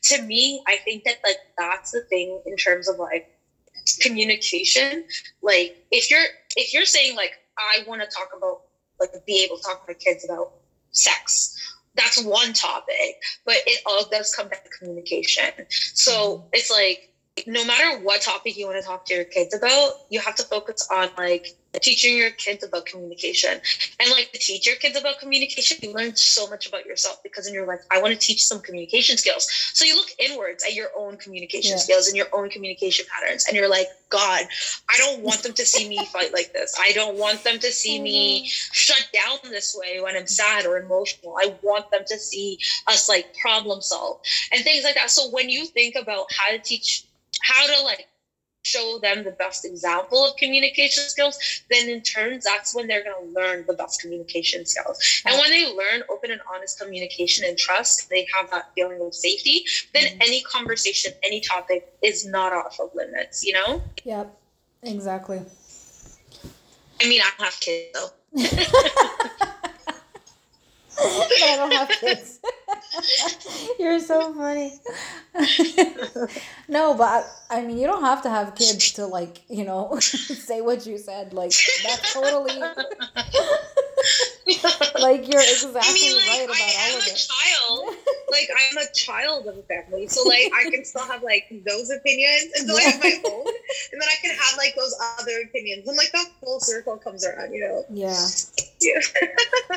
to 0.04 0.22
me, 0.24 0.62
I 0.68 0.78
think 0.84 1.04
that 1.06 1.18
like 1.24 1.38
that's 1.58 1.92
the 1.92 2.02
thing 2.10 2.42
in 2.46 2.56
terms 2.58 2.90
of 2.90 2.98
like 3.00 3.30
communication. 4.00 5.06
Like 5.42 5.78
if 5.92 6.10
you're 6.12 6.26
if 6.56 6.74
you're 6.74 6.86
saying 6.86 7.16
like 7.16 7.32
I 7.58 7.84
want 7.88 8.02
to 8.02 8.08
talk 8.08 8.30
about 8.36 8.62
like 9.00 9.12
be 9.26 9.44
able 9.44 9.58
to 9.58 9.64
talk 9.64 9.86
to 9.86 9.92
my 9.92 9.96
kids 9.96 10.26
about 10.26 10.52
sex. 10.92 11.58
That's 11.96 12.24
one 12.24 12.54
topic, 12.54 13.22
but 13.46 13.58
it 13.66 13.82
all 13.86 14.08
does 14.10 14.34
come 14.34 14.48
back 14.48 14.64
to 14.64 14.70
communication. 14.70 15.52
So 15.70 16.12
mm-hmm. 16.12 16.48
it's 16.54 16.72
like 16.72 17.11
no 17.48 17.66
matter 17.66 18.00
what 18.00 18.22
topic 18.22 18.58
you 18.58 18.68
want 18.68 18.82
to 18.82 18.86
talk 18.86 19.06
to 19.06 19.14
your 19.14 19.24
kids 19.24 19.54
about, 19.54 19.94
you 20.10 20.20
have 20.20 20.36
to 20.36 20.44
focus 20.44 20.88
on 20.92 21.10
like 21.18 21.56
teaching 21.80 22.18
your 22.18 22.32
kids 22.32 22.64
about 22.64 22.86
communication. 22.86 23.60
And 24.00 24.12
like 24.12 24.32
to 24.34 24.40
teach 24.40 24.68
your 24.68 24.76
kids 24.76 24.98
about 24.98 25.20
communication, 25.20 25.78
you 25.82 25.94
learn 25.94 26.16
so 26.16 26.50
much 26.50 26.68
about 26.68 26.86
yourself 26.86 27.22
because 27.24 27.48
in 27.48 27.54
your 27.54 27.66
life, 27.66 27.80
I 27.92 28.02
want 28.02 28.14
to 28.14 28.20
teach 28.20 28.46
some 28.46 28.60
communication 28.60 29.18
skills. 29.18 29.48
So 29.74 29.86
you 29.86 29.96
look 29.96 30.10
inwards 30.20 30.64
at 30.64 30.74
your 30.74 30.90
own 30.98 31.18
communication 31.18 31.72
Yeah. 31.72 31.78
skills 31.78 32.08
and 32.08 32.18
your 32.18 32.28
own 32.34 32.50
communication 32.50 33.06
patterns, 33.10 33.46
and 33.48 33.56
you're 33.56 33.70
like, 33.70 33.88
God, 34.10 34.46
I 34.90 34.98
don't 34.98 35.22
want 35.22 35.44
them 35.44 35.54
to 35.54 35.66
see 35.66 35.88
me 35.88 36.06
fight 36.14 36.34
like 36.34 36.52
this. 36.54 36.76
I 36.80 36.92
don't 36.92 37.18
want 37.18 37.44
them 37.44 37.60
to 37.60 37.72
see 37.72 38.02
me 38.02 38.42
mm-hmm. 38.42 38.74
shut 38.74 39.08
down 39.14 39.40
this 39.44 39.76
way 39.80 40.02
when 40.02 40.18
I'm 40.18 40.28
sad 40.28 40.66
or 40.66 40.78
emotional. 40.78 41.38
I 41.38 41.56
want 41.62 41.90
them 41.92 42.04
to 42.08 42.18
see 42.18 42.60
us 42.88 43.08
like 43.08 43.34
problem 43.42 43.82
solve 43.82 44.20
and 44.52 44.64
things 44.64 44.84
like 44.84 44.96
that. 44.96 45.10
So 45.10 45.30
when 45.30 45.50
you 45.50 45.66
think 45.66 45.96
about 45.96 46.26
how 46.34 46.52
to 46.52 46.60
teach, 46.60 47.06
how 47.44 47.68
to 47.68 47.84
like 47.84 48.08
show 48.64 49.00
them 49.02 49.24
the 49.24 49.32
best 49.32 49.66
example 49.66 50.24
of 50.24 50.36
communication 50.36 51.04
skills, 51.04 51.38
then 51.72 51.90
in 51.90 52.02
turn, 52.02 52.40
that's 52.44 52.76
when 52.76 52.86
they're 52.88 53.04
going 53.04 53.28
to 53.28 53.34
learn 53.34 53.66
the 53.68 53.74
best 53.74 54.00
communication 54.02 54.66
skills. 54.66 55.00
And 55.26 55.38
when 55.40 55.50
they 55.50 55.66
learn 55.74 56.04
open 56.10 56.30
and 56.30 56.42
honest 56.54 56.80
communication 56.80 57.44
and 57.44 57.58
trust, 57.58 58.08
they 58.10 58.28
have 58.36 58.52
that 58.52 58.66
feeling 58.76 59.02
of 59.02 59.16
safety, 59.16 59.66
then 59.94 60.04
Mhm. 60.06 60.28
any 60.28 60.42
conversation, 60.44 61.12
any 61.24 61.42
topic 61.42 61.92
is 62.04 62.26
not 62.26 62.54
off 62.54 62.80
of 62.80 62.94
limits, 62.94 63.44
you 63.44 63.54
know? 63.54 63.82
Yep. 64.04 64.38
Exactly. 64.84 65.42
I 67.02 67.08
mean, 67.08 67.22
I 67.22 67.32
don't 67.38 67.46
have 67.46 67.60
kids 67.60 67.94
though. 67.94 68.12
but 70.96 71.44
I 71.44 71.56
don't 71.58 71.72
have 71.74 71.90
kids. 71.90 72.40
You're 73.80 74.00
so 74.00 74.34
funny. 74.34 74.80
no, 76.68 76.94
but 76.94 77.26
I, 77.50 77.60
I 77.60 77.62
mean, 77.64 77.78
you 77.78 77.88
don't 77.88 78.04
have 78.04 78.22
to 78.24 78.30
have 78.30 78.56
kids 78.56 78.92
to 78.94 79.06
like, 79.06 79.42
you 79.50 79.64
know, 79.64 79.98
say 80.00 80.62
what 80.62 80.86
you 80.86 80.98
said. 80.98 81.34
Like 81.34 81.54
that's 81.84 82.14
totally. 82.14 82.62
like 85.00 85.28
you're 85.32 85.42
exactly 85.42 85.82
I 85.82 85.94
mean, 85.94 86.16
like, 86.18 86.28
right 86.28 86.46
about 86.46 86.58
I 86.58 86.92
all 86.92 86.98
of 87.00 87.08
a 87.08 87.12
it. 87.12 87.28
child. 87.30 87.96
Like, 88.32 88.48
I'm 88.50 88.78
a 88.78 88.86
child 88.94 89.46
of 89.48 89.58
a 89.58 89.62
family. 89.64 90.08
So, 90.08 90.24
like, 90.24 90.50
I 90.56 90.70
can 90.72 90.86
still 90.86 91.04
have, 91.04 91.22
like, 91.22 91.52
those 91.68 91.90
opinions. 91.90 92.54
And 92.58 92.66
so 92.66 92.78
I 92.78 92.84
have 92.84 93.04
my 93.04 93.12
own. 93.26 93.46
And 93.92 94.02
then 94.02 94.08
I 94.08 94.16
can 94.22 94.34
have, 94.34 94.58
like, 94.58 94.74
those 94.74 94.96
other 95.20 95.42
opinions. 95.44 95.86
And, 95.86 95.98
like, 95.98 96.14
that 96.14 96.28
full 96.42 96.62
circle 96.62 96.96
comes 96.96 97.26
around, 97.26 97.54
you 97.54 97.60
know? 97.60 97.84
Yeah. 97.90 98.26
Yeah. 98.80 99.00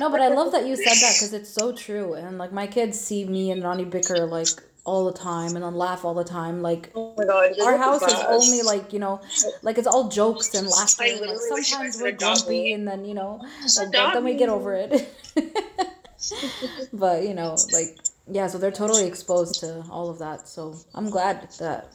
No, 0.01 0.09
but 0.09 0.21
I 0.21 0.29
love 0.29 0.53
that 0.53 0.67
you 0.67 0.77
said 0.77 0.85
that 0.87 1.15
because 1.17 1.33
it's 1.33 1.51
so 1.51 1.73
true. 1.73 2.15
And 2.15 2.39
like 2.39 2.53
my 2.53 2.67
kids 2.67 2.99
see 2.99 3.25
me 3.27 3.51
and 3.51 3.63
Ronnie 3.63 3.85
bicker 3.85 4.25
like 4.27 4.49
all 4.85 5.07
the 5.07 5.19
time 5.19 5.57
and 5.57 5.65
then 5.65 5.75
laugh 5.75 6.05
all 6.05 6.15
the 6.15 6.25
time. 6.25 6.63
Like 6.63 6.91
Oh 6.95 7.15
my 7.17 7.25
god. 7.25 7.61
our 7.61 7.77
house 7.77 8.03
is 8.03 8.25
only 8.29 8.63
like 8.63 8.93
you 8.93 8.99
know 8.99 9.21
like 9.63 9.79
it's 9.79 9.87
all 9.87 10.09
jokes 10.09 10.55
and 10.55 10.69
laughter 10.69 11.05
and 11.05 11.13
like 11.13 11.21
literally 11.21 11.51
wish 11.51 11.71
you 11.71 11.75
sometimes 11.75 12.01
we're 12.01 12.13
grumpy 12.13 12.73
and 12.73 12.87
then 12.87 13.05
you 13.05 13.15
know 13.15 13.43
like, 13.79 13.93
then 13.93 14.25
we 14.25 14.35
get 14.35 14.49
over 14.49 14.75
it 14.75 15.09
but 16.93 17.23
you 17.23 17.35
know 17.35 17.57
like 17.73 17.99
yeah 18.29 18.47
so 18.47 18.59
they're 18.59 18.71
totally 18.71 19.07
exposed 19.07 19.61
to 19.61 19.85
all 19.91 20.09
of 20.09 20.19
that 20.19 20.49
so 20.49 20.75
i'm 20.95 21.11
glad 21.11 21.49
that 21.59 21.89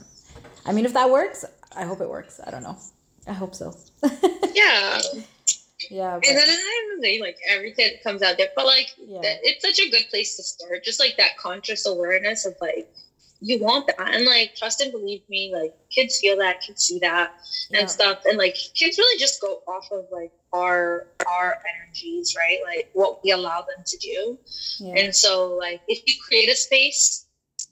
i 0.65 0.71
mean 0.71 0.85
if 0.85 0.93
that 0.93 1.09
works 1.09 1.45
i 1.75 1.83
hope 1.83 2.01
it 2.01 2.09
works 2.09 2.39
i 2.45 2.51
don't 2.51 2.63
know 2.63 2.77
i 3.27 3.33
hope 3.33 3.55
so 3.55 3.75
Yeah. 4.53 5.01
Yeah 5.89 6.15
And 6.15 6.23
then 6.23 6.37
at 6.37 6.45
the 6.45 6.51
end 6.51 6.93
of 6.93 7.01
the 7.01 7.07
day, 7.07 7.21
like, 7.21 7.37
every 7.47 7.73
kid 7.73 7.99
comes 8.03 8.21
out 8.21 8.37
there, 8.37 8.49
But, 8.55 8.65
like, 8.65 8.93
yeah 8.97 9.21
that, 9.21 9.37
it's 9.43 9.63
such 9.63 9.85
a 9.85 9.89
good 9.89 10.09
place 10.09 10.37
to 10.37 10.43
start. 10.43 10.83
Just, 10.83 10.99
like, 10.99 11.17
that 11.17 11.37
conscious 11.37 11.85
awareness 11.85 12.45
of, 12.45 12.55
like, 12.61 12.89
you 13.41 13.59
want 13.59 13.87
that. 13.87 14.13
And, 14.13 14.25
like, 14.25 14.55
trust 14.55 14.81
and 14.81 14.91
believe 14.91 15.21
me, 15.29 15.51
like, 15.53 15.73
kids 15.89 16.19
feel 16.19 16.37
that, 16.37 16.61
kids 16.61 16.83
see 16.83 16.99
that. 16.99 17.33
yeah, 17.69 17.79
and 17.79 17.89
stuff 17.89 18.19
and 18.25 18.37
like 18.37 18.55
kids 18.73 18.97
really 18.97 19.19
just 19.19 19.41
go 19.41 19.61
off 19.67 19.87
of 19.91 20.05
like 20.11 20.31
our 20.53 21.07
our 21.27 21.57
energies 21.75 22.35
right 22.37 22.59
like 22.65 22.89
what 22.93 23.23
we 23.23 23.31
allow 23.31 23.61
them 23.61 23.83
to 23.85 23.97
do 23.97 24.37
yeah. 24.79 24.95
and 24.95 25.15
so 25.15 25.55
like 25.55 25.81
if 25.87 26.01
you 26.07 26.15
create 26.27 26.49
a 26.49 26.55
space 26.55 27.27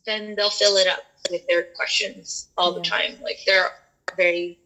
then 0.05 0.35
they'll 0.35 0.49
fill 0.49 0.77
it 0.77 0.87
up 0.87 0.99
with 1.31 1.45
their 1.47 1.67
questions 1.75 2.49
all 2.57 2.73
the 2.73 2.81
time 2.81 3.15
like 3.23 3.39
they're 3.45 3.69
very 4.15 4.59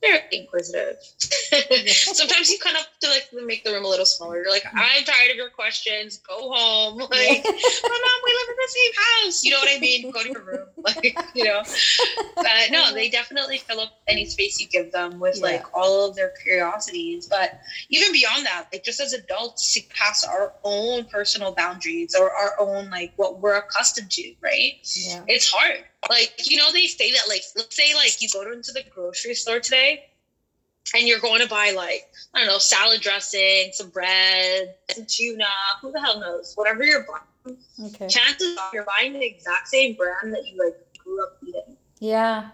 very 0.00 0.20
inquisitive 0.32 0.96
sometimes 1.86 2.50
you 2.50 2.58
kind 2.58 2.76
of 2.76 2.82
have 2.82 2.98
to 3.00 3.08
like 3.08 3.28
make 3.46 3.64
the 3.64 3.72
room 3.72 3.84
a 3.84 3.88
little 3.88 4.06
smaller 4.06 4.36
you're 4.42 4.50
like 4.50 4.64
i'm 4.74 5.04
tired 5.04 5.30
of 5.30 5.36
your 5.36 5.50
questions 5.50 6.18
go 6.28 6.50
home 6.52 6.98
like 7.10 7.44
my 7.44 7.98
mom, 8.04 8.20
we 8.24 8.32
live 8.32 8.48
in 8.48 8.56
the 8.56 8.68
same 8.68 8.92
house. 8.96 9.44
You 9.44 9.50
know 9.50 9.58
what 9.58 9.76
I 9.76 9.78
mean? 9.80 10.10
Go 10.10 10.22
to 10.22 10.28
your 10.30 10.42
room. 10.42 10.66
Like, 10.84 11.16
you 11.34 11.44
know. 11.44 11.62
But 12.36 12.70
no, 12.70 12.92
they 12.92 13.08
definitely 13.08 13.56
fill 13.58 13.80
up 13.80 13.92
any 14.06 14.26
space 14.26 14.60
you 14.60 14.66
give 14.68 14.92
them 14.92 15.18
with 15.18 15.36
Yeah. 15.36 15.44
like 15.44 15.64
all 15.74 16.06
of 16.08 16.14
their 16.14 16.32
curiosities. 16.42 17.26
But 17.26 17.58
even 17.88 18.12
beyond 18.12 18.44
that, 18.44 18.66
like 18.72 18.84
just 18.84 19.00
as 19.00 19.14
adults, 19.14 19.72
to 19.74 19.80
pass 19.88 20.24
our 20.24 20.52
own 20.62 21.04
personal 21.06 21.52
boundaries 21.52 22.14
or 22.14 22.30
our 22.30 22.52
own 22.60 22.90
like 22.90 23.12
what 23.16 23.40
we're 23.40 23.56
accustomed 23.56 24.10
to, 24.12 24.34
right? 24.42 24.74
yeah 24.94 25.22
It's 25.26 25.50
hard. 25.50 25.84
Like, 26.10 26.34
you 26.50 26.58
know, 26.58 26.70
they 26.72 26.86
say 26.86 27.12
that 27.12 27.28
like 27.28 27.42
let's 27.56 27.74
say 27.74 27.94
like 27.94 28.20
you 28.20 28.28
go 28.30 28.42
into 28.52 28.72
the 28.72 28.84
grocery 28.94 29.34
store 29.34 29.60
today 29.60 30.04
and 30.96 31.08
you're 31.08 31.20
going 31.20 31.40
to 31.40 31.48
buy 31.48 31.72
like 31.76 32.10
I 32.34 32.38
don't 32.40 32.48
know 32.48 32.58
salad 32.58 33.00
dressing, 33.00 33.70
some 33.72 33.90
bread, 33.90 34.74
some 34.90 35.06
tuna. 35.06 35.44
Who 35.80 35.92
the 35.92 36.00
hell 36.00 36.20
knows? 36.20 36.52
Whatever 36.56 36.84
you're 36.84 37.06
buying, 37.06 37.56
okay 37.86 38.08
chances 38.08 38.56
are 38.58 38.70
you're 38.72 38.84
buying 38.98 39.12
the 39.14 39.24
exact 39.24 39.68
same 39.68 39.94
brand 39.94 40.32
that 40.34 40.44
you 40.46 40.62
like 40.62 40.76
grew 41.02 41.22
up 41.22 41.36
eating. 41.46 41.76
yeah 42.00 42.48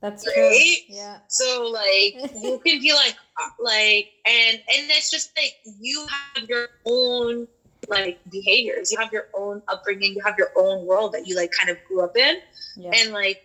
That's 0.00 0.26
right? 0.26 0.34
true. 0.34 0.96
Yeah. 0.96 1.18
So 1.28 1.64
like 1.72 2.32
you 2.42 2.60
can 2.64 2.80
be 2.80 2.92
like 2.92 3.16
like 3.60 4.10
and 4.26 4.56
and 4.56 4.90
it's 4.90 5.10
just 5.10 5.30
like 5.36 5.54
you 5.80 6.06
have 6.34 6.48
your 6.48 6.68
own 6.86 7.46
like 7.88 8.18
behaviors. 8.30 8.92
You 8.92 8.98
have 8.98 9.12
your 9.12 9.26
own 9.34 9.60
upbringing. 9.68 10.14
You 10.14 10.22
have 10.24 10.36
your 10.38 10.50
own 10.56 10.86
world 10.86 11.12
that 11.14 11.26
you 11.26 11.34
like 11.36 11.50
kind 11.50 11.68
of 11.70 11.76
grew 11.88 12.02
up 12.04 12.16
in, 12.16 12.36
Yeah. 12.76 12.90
and 12.94 13.12
like 13.12 13.42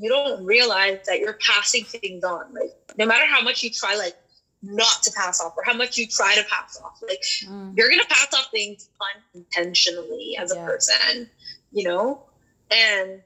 you 0.00 0.08
don't 0.08 0.44
realize 0.44 0.98
that 1.06 1.18
you're 1.18 1.38
passing 1.46 1.84
things 1.84 2.24
on. 2.24 2.52
Like 2.54 2.72
no 2.98 3.06
matter 3.06 3.26
how 3.26 3.42
much 3.42 3.62
you 3.62 3.70
try 3.70 3.94
like 3.96 4.16
not 4.62 5.02
to 5.02 5.10
pass 5.12 5.40
off 5.40 5.54
or 5.56 5.64
how 5.64 5.74
much 5.74 5.98
you 5.98 6.06
try 6.06 6.34
to 6.36 6.44
pass 6.48 6.80
off, 6.84 6.98
like 7.02 7.22
Mm. 7.48 7.76
you're 7.76 7.90
gonna 7.90 8.04
pass 8.08 8.32
off 8.34 8.48
things 8.50 8.88
unintentionally 9.34 10.36
as 10.38 10.52
a 10.52 10.56
person, 10.56 11.28
you 11.72 11.84
know? 11.84 12.22
And 12.70 13.20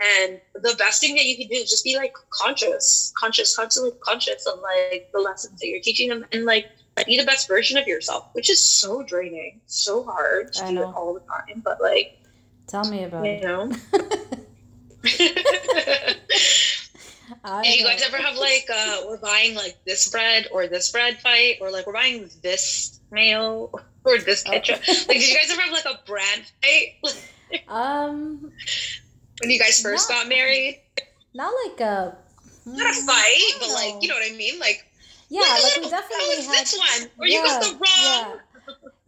and 0.00 0.40
the 0.54 0.76
best 0.78 1.00
thing 1.00 1.16
that 1.16 1.24
you 1.24 1.36
can 1.36 1.48
do 1.48 1.54
is 1.54 1.70
just 1.70 1.82
be 1.84 1.96
like 1.96 2.14
conscious, 2.30 3.12
conscious, 3.18 3.56
constantly 3.56 3.92
conscious 4.00 4.46
of 4.46 4.60
like 4.60 5.10
the 5.12 5.18
lessons 5.18 5.58
that 5.60 5.66
you're 5.66 5.80
teaching 5.80 6.08
them 6.08 6.24
and 6.32 6.44
like 6.44 6.66
be 7.06 7.16
the 7.18 7.24
best 7.24 7.48
version 7.48 7.76
of 7.78 7.86
yourself, 7.86 8.28
which 8.32 8.48
is 8.50 8.60
so 8.64 9.02
draining, 9.02 9.60
so 9.66 10.04
hard 10.04 10.52
to 10.52 10.66
do 10.68 10.80
it 10.82 10.84
all 10.84 11.14
the 11.14 11.20
time. 11.20 11.60
But 11.64 11.80
like, 11.80 12.18
Tell 12.68 12.84
me 12.88 13.04
about 13.04 13.24
you 13.24 13.30
it. 13.32 13.42
know. 13.42 13.72
I 17.44 17.62
Did 17.62 17.78
you 17.78 17.84
guys 17.84 18.02
ever 18.02 18.16
have 18.16 18.36
like 18.36 18.66
uh 18.74 19.02
we're 19.06 19.18
buying 19.18 19.54
like 19.54 19.76
this 19.84 20.08
bread 20.10 20.46
or 20.50 20.66
this 20.66 20.90
bread 20.90 21.18
fight 21.20 21.56
or 21.60 21.70
like 21.70 21.86
we're 21.86 21.92
buying 21.92 22.30
this 22.42 23.00
mayo 23.10 23.70
or 24.04 24.18
this 24.18 24.44
Oh. 24.46 24.52
Like 24.52 24.64
did 24.64 25.28
you 25.28 25.34
guys 25.36 25.50
ever 25.50 25.60
have 25.62 25.72
like 25.72 25.84
a 25.84 26.00
brand 26.06 26.44
fight 26.62 27.14
Um, 27.68 28.50
when 29.40 29.50
you 29.50 29.58
guys 29.58 29.80
first 29.80 30.08
No. 30.08 30.16
got 30.16 30.28
married? 30.28 30.80
not 31.34 31.52
like 31.66 31.80
a. 31.80 32.16
Not 32.66 32.86
a 32.86 32.98
Mm, 33.00 33.06
fight, 33.06 33.52
but 33.60 33.68
like 33.70 34.02
you 34.02 34.08
know 34.08 34.14
what 34.14 34.30
I 34.30 34.34
mean? 34.36 34.58
Like 34.58 34.84
Yeah, 35.30 35.40
"Look, 35.40 35.62
like 35.76 35.76
we 35.84 35.90
definitely 35.90 36.42
had. 36.44 36.58
this 36.66 36.78
one 36.78 37.10
or 37.18 37.26
you 37.26 37.42
got 37.42 37.62
the 37.62 37.72
wrong 37.72 37.80
yeah. 38.02 38.34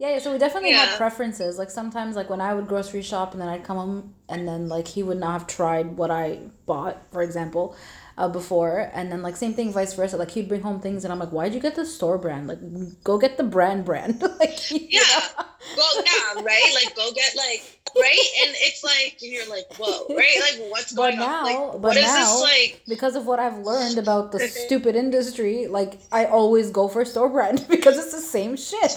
Yeah, 0.01 0.13
yeah, 0.13 0.17
so 0.19 0.31
we 0.31 0.39
definitely 0.39 0.71
had 0.71 0.97
preferences. 0.97 1.59
Like 1.59 1.69
sometimes, 1.69 2.15
like 2.15 2.27
when 2.27 2.41
I 2.41 2.55
would 2.55 2.67
grocery 2.67 3.03
shop 3.03 3.33
and 3.33 3.41
then 3.41 3.47
I'd 3.47 3.63
come 3.63 3.77
home 3.77 4.15
and 4.27 4.47
then 4.47 4.67
like 4.67 4.87
he 4.87 5.03
would 5.03 5.19
not 5.19 5.33
have 5.33 5.45
tried 5.45 5.95
what 5.95 6.09
I 6.09 6.39
bought, 6.65 6.97
for 7.11 7.21
example, 7.21 7.75
uh, 8.21 8.29
before, 8.29 8.91
and 8.93 9.11
then 9.11 9.23
like 9.23 9.35
same 9.35 9.53
thing, 9.55 9.73
vice 9.73 9.93
versa. 9.93 10.15
Like 10.15 10.29
he'd 10.31 10.47
bring 10.47 10.61
home 10.61 10.79
things 10.79 11.03
and 11.03 11.11
I'm 11.11 11.17
like, 11.19 11.31
why'd 11.31 11.53
you 11.55 11.59
get 11.59 11.75
the 11.75 11.85
store 11.85 12.19
brand? 12.19 12.47
Like, 12.47 12.59
go 13.03 13.17
get 13.17 13.37
the 13.37 13.43
brand 13.43 13.83
brand. 13.83 14.21
like, 14.39 14.71
Yeah. 14.71 15.01
know? 15.01 15.45
Go 15.75 15.87
yeah, 16.05 16.41
right? 16.43 16.71
Like 16.73 16.95
go 16.95 17.11
get 17.13 17.35
like 17.35 17.61
right? 17.95 18.25
And 18.43 18.55
it's 18.59 18.83
like 18.83 19.17
and 19.21 19.31
you're 19.31 19.47
like, 19.49 19.65
whoa, 19.77 20.05
right? 20.15 20.37
Like 20.39 20.69
what's 20.69 20.91
But 20.93 21.15
now, 21.15 21.39
on? 21.39 21.43
Like 21.45 21.57
but 21.73 21.81
what 21.81 21.97
is 21.97 22.03
now, 22.03 22.19
this 22.19 22.41
like 22.41 22.81
because 22.87 23.15
of 23.15 23.25
what 23.25 23.39
I've 23.39 23.59
learned 23.59 23.97
about 23.97 24.31
the 24.31 24.39
stupid 24.65 24.95
industry, 24.95 25.67
like 25.67 25.99
I 26.11 26.25
always 26.25 26.69
go 26.69 26.87
for 26.87 27.03
store 27.05 27.29
brand 27.29 27.65
because 27.69 27.97
it's 27.97 28.11
the 28.13 28.21
same 28.21 28.55
shit. 28.55 28.91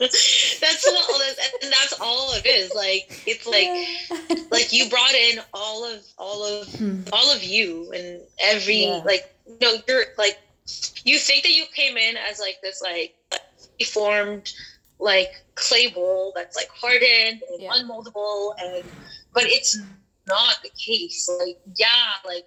that's 0.60 0.84
what 0.86 1.10
all 1.12 1.18
this 1.18 1.38
and 1.62 1.72
that's 1.72 1.94
all 2.00 2.32
it 2.34 2.46
is. 2.46 2.72
Like 2.74 3.22
it's 3.26 3.46
like 3.46 3.68
like 4.50 4.72
you 4.72 4.88
brought 4.88 5.14
in 5.14 5.38
all 5.54 5.84
of 5.84 6.00
all 6.18 6.44
of 6.44 6.68
Hmm. 6.74 7.02
all 7.12 7.30
of 7.34 7.42
you 7.42 7.90
and 7.92 8.20
every 8.40 8.84
Yeah. 8.84 9.02
like 9.04 9.34
no 9.60 9.76
you're 9.88 10.04
like 10.16 10.38
you 11.04 11.18
think 11.18 11.42
that 11.44 11.52
you 11.52 11.64
came 11.74 11.96
in 11.96 12.16
as 12.16 12.38
like 12.38 12.58
this 12.62 12.82
like 12.82 13.14
formed 13.86 14.52
like 15.00 15.30
clay 15.54 15.88
bowl 15.88 16.32
that's 16.34 16.56
like 16.56 16.68
hardened 16.68 17.42
and 17.50 17.60
Yeah. 17.62 17.70
unmoldable 17.72 18.54
and 18.60 18.84
but 19.32 19.44
it's 19.46 19.78
not 20.26 20.56
the 20.62 20.70
case 20.70 21.28
like 21.40 21.58
yeah 21.76 22.12
like 22.26 22.44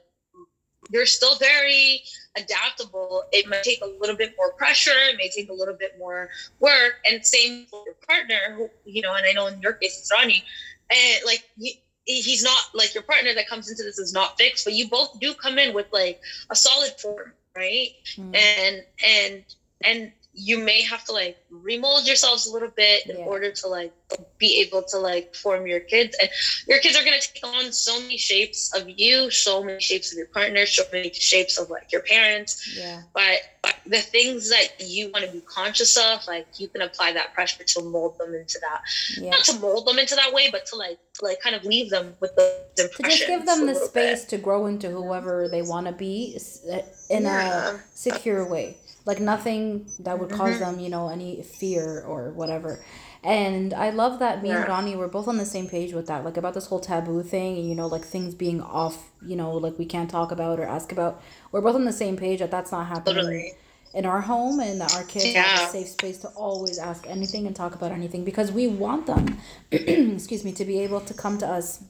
you're 0.91 1.05
still 1.05 1.35
very 1.37 2.01
adaptable 2.37 3.23
it 3.31 3.47
might 3.47 3.63
take 3.63 3.81
a 3.83 3.87
little 3.99 4.15
bit 4.15 4.33
more 4.37 4.51
pressure 4.53 4.91
it 5.09 5.17
may 5.17 5.29
take 5.29 5.49
a 5.49 5.53
little 5.53 5.75
bit 5.75 5.91
more 5.97 6.29
work 6.59 6.93
and 7.09 7.25
same 7.25 7.65
for 7.69 7.83
your 7.85 7.95
partner 8.07 8.53
who 8.55 8.69
you 8.85 9.01
know 9.01 9.13
and 9.15 9.25
i 9.25 9.31
know 9.33 9.47
in 9.47 9.59
your 9.61 9.73
case 9.73 9.97
it's 9.99 10.11
ronnie 10.11 10.43
and 10.91 11.21
like 11.25 11.43
you, 11.57 11.71
he's 12.05 12.43
not 12.43 12.63
like 12.73 12.93
your 12.93 13.03
partner 13.03 13.33
that 13.33 13.47
comes 13.47 13.69
into 13.69 13.83
this 13.83 13.99
is 13.99 14.13
not 14.13 14.37
fixed 14.37 14.65
but 14.65 14.73
you 14.73 14.87
both 14.89 15.19
do 15.19 15.33
come 15.33 15.57
in 15.59 15.73
with 15.73 15.87
like 15.91 16.19
a 16.49 16.55
solid 16.55 16.91
form 16.99 17.33
right 17.55 17.89
Mm. 18.17 18.35
and 18.35 18.83
and 19.05 19.43
and 19.83 20.11
you 20.33 20.57
may 20.63 20.81
have 20.81 21.03
to 21.05 21.11
like 21.11 21.37
remold 21.49 22.07
yourselves 22.07 22.47
a 22.47 22.53
little 22.53 22.69
bit 22.69 23.05
in 23.07 23.17
Yeah. 23.17 23.25
order 23.25 23.51
to 23.51 23.67
like 23.67 23.91
be 24.37 24.61
able 24.61 24.81
to 24.83 24.97
like 24.97 25.35
form 25.35 25.67
your 25.67 25.81
kids 25.81 26.15
and 26.21 26.29
your 26.67 26.79
kids 26.79 26.97
are 26.97 27.03
going 27.03 27.19
to 27.19 27.33
take 27.33 27.45
on 27.45 27.71
so 27.71 27.99
many 27.99 28.17
shapes 28.17 28.73
of 28.73 28.87
you 28.87 29.29
so 29.29 29.63
many 29.63 29.79
shapes 29.81 30.11
of 30.11 30.17
your 30.17 30.27
partner 30.27 30.65
so 30.65 30.83
many 30.91 31.11
shapes 31.13 31.57
of 31.57 31.69
like 31.69 31.91
your 31.91 32.01
parents 32.03 32.75
yeah. 32.77 33.01
but 33.13 33.39
the 33.85 33.99
things 33.99 34.49
that 34.49 34.67
you 34.79 35.11
want 35.11 35.25
to 35.25 35.31
be 35.31 35.41
conscious 35.41 35.97
of 35.97 36.25
like 36.27 36.47
you 36.59 36.67
can 36.69 36.81
apply 36.81 37.11
that 37.11 37.33
pressure 37.33 37.63
to 37.63 37.81
mold 37.83 38.17
them 38.17 38.33
into 38.33 38.57
that 38.61 38.81
Yeah. 39.17 39.31
not 39.31 39.43
to 39.45 39.59
mold 39.59 39.85
them 39.85 39.99
into 39.99 40.15
that 40.15 40.33
way 40.33 40.49
but 40.49 40.65
to 40.67 40.75
like 40.77 40.97
to 41.15 41.25
like 41.25 41.41
kind 41.41 41.55
of 41.55 41.63
leave 41.65 41.89
them 41.89 42.15
with 42.21 42.33
the 42.35 42.57
to 42.77 43.03
just 43.03 43.27
give 43.27 43.45
them 43.45 43.65
the 43.65 43.75
space 43.75 44.21
bit. 44.21 44.29
to 44.29 44.37
grow 44.37 44.65
into 44.67 44.89
whoever 44.89 45.47
they 45.49 45.61
want 45.61 45.87
to 45.87 45.93
be 45.93 46.37
uh, 46.71 46.79
in 47.09 47.23
Yeah. 47.23 47.75
a 47.75 47.79
secure 47.93 48.45
way 48.47 48.77
like 49.05 49.19
nothing 49.19 49.85
that 49.99 50.19
would 50.19 50.29
cause 50.29 50.55
Mhm. 50.55 50.59
them 50.59 50.79
you 50.79 50.89
know 50.89 51.09
any 51.09 51.41
fear 51.43 52.03
or 52.07 52.31
whatever. 52.31 52.79
And 53.23 53.73
i 53.73 53.89
love 53.91 54.19
that 54.19 54.41
me 54.41 54.49
and 54.49 54.59
Yeah. 54.59 54.67
ronnie 54.73 54.95
were 54.95 55.07
both 55.07 55.27
on 55.27 55.37
the 55.37 55.45
same 55.45 55.67
page 55.67 55.93
with 55.93 56.07
that 56.07 56.23
like 56.25 56.37
about 56.37 56.53
this 56.55 56.67
whole 56.67 56.79
taboo 56.79 57.21
thing 57.23 57.57
and 57.57 57.67
you 57.69 57.75
know 57.75 57.87
like 57.87 58.03
things 58.05 58.33
being 58.33 58.61
off 58.61 59.11
you 59.21 59.35
know 59.35 59.51
like 59.65 59.77
we 59.77 59.85
can't 59.85 60.09
talk 60.09 60.31
about 60.31 60.59
or 60.59 60.65
ask 60.65 60.91
about. 60.91 61.21
We're 61.51 61.61
both 61.61 61.75
on 61.75 61.85
the 61.85 61.93
same 61.93 62.17
page 62.17 62.39
that 62.39 62.49
that's 62.51 62.71
not 62.71 62.87
happening 62.87 63.15
totally. 63.17 63.53
in 63.93 64.05
our 64.05 64.21
home 64.21 64.59
and 64.59 64.81
that 64.81 64.91
our 64.91 65.03
kids 65.03 65.35
have 65.35 65.69
a 65.69 65.71
safe 65.71 65.89
space 65.89 66.17
to 66.19 66.29
always 66.29 66.77
ask 66.79 67.05
anything 67.07 67.45
and 67.47 67.55
talk 67.55 67.75
about 67.75 67.91
anything 67.91 68.23
because 68.23 68.51
we 68.51 68.67
want 68.67 69.05
them 69.05 69.37
excuse 69.71 70.43
me 70.43 70.51
to 70.53 70.65
be 70.65 70.79
able 70.79 71.01
to 71.01 71.13
come 71.13 71.37
to 71.37 71.47
us. 71.47 71.83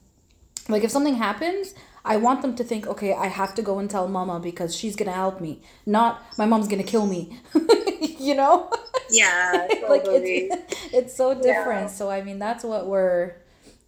Like 0.69 0.83
if 0.83 0.91
something 0.91 1.15
happens 1.15 1.73
i 2.05 2.15
want 2.17 2.41
them 2.41 2.55
to 2.55 2.63
think 2.63 2.87
okay 2.87 3.13
i 3.13 3.27
have 3.27 3.53
to 3.55 3.61
go 3.61 3.79
and 3.79 3.89
tell 3.89 4.07
mama 4.07 4.39
because 4.39 4.75
she's 4.75 4.95
gonna 4.95 5.11
help 5.11 5.39
me 5.41 5.61
not 5.85 6.23
my 6.37 6.45
mom's 6.45 6.67
gonna 6.67 6.83
kill 6.83 7.05
me 7.05 7.39
you 8.19 8.35
know? 8.35 8.69
Yeah 9.09 9.67
like 9.89 10.03
it's 10.05 10.75
it's 10.93 11.15
so 11.15 11.33
different. 11.33 11.89
So 11.89 12.09
i 12.09 12.21
mean 12.21 12.39
that's 12.39 12.63
what 12.63 12.87
we're 12.87 13.35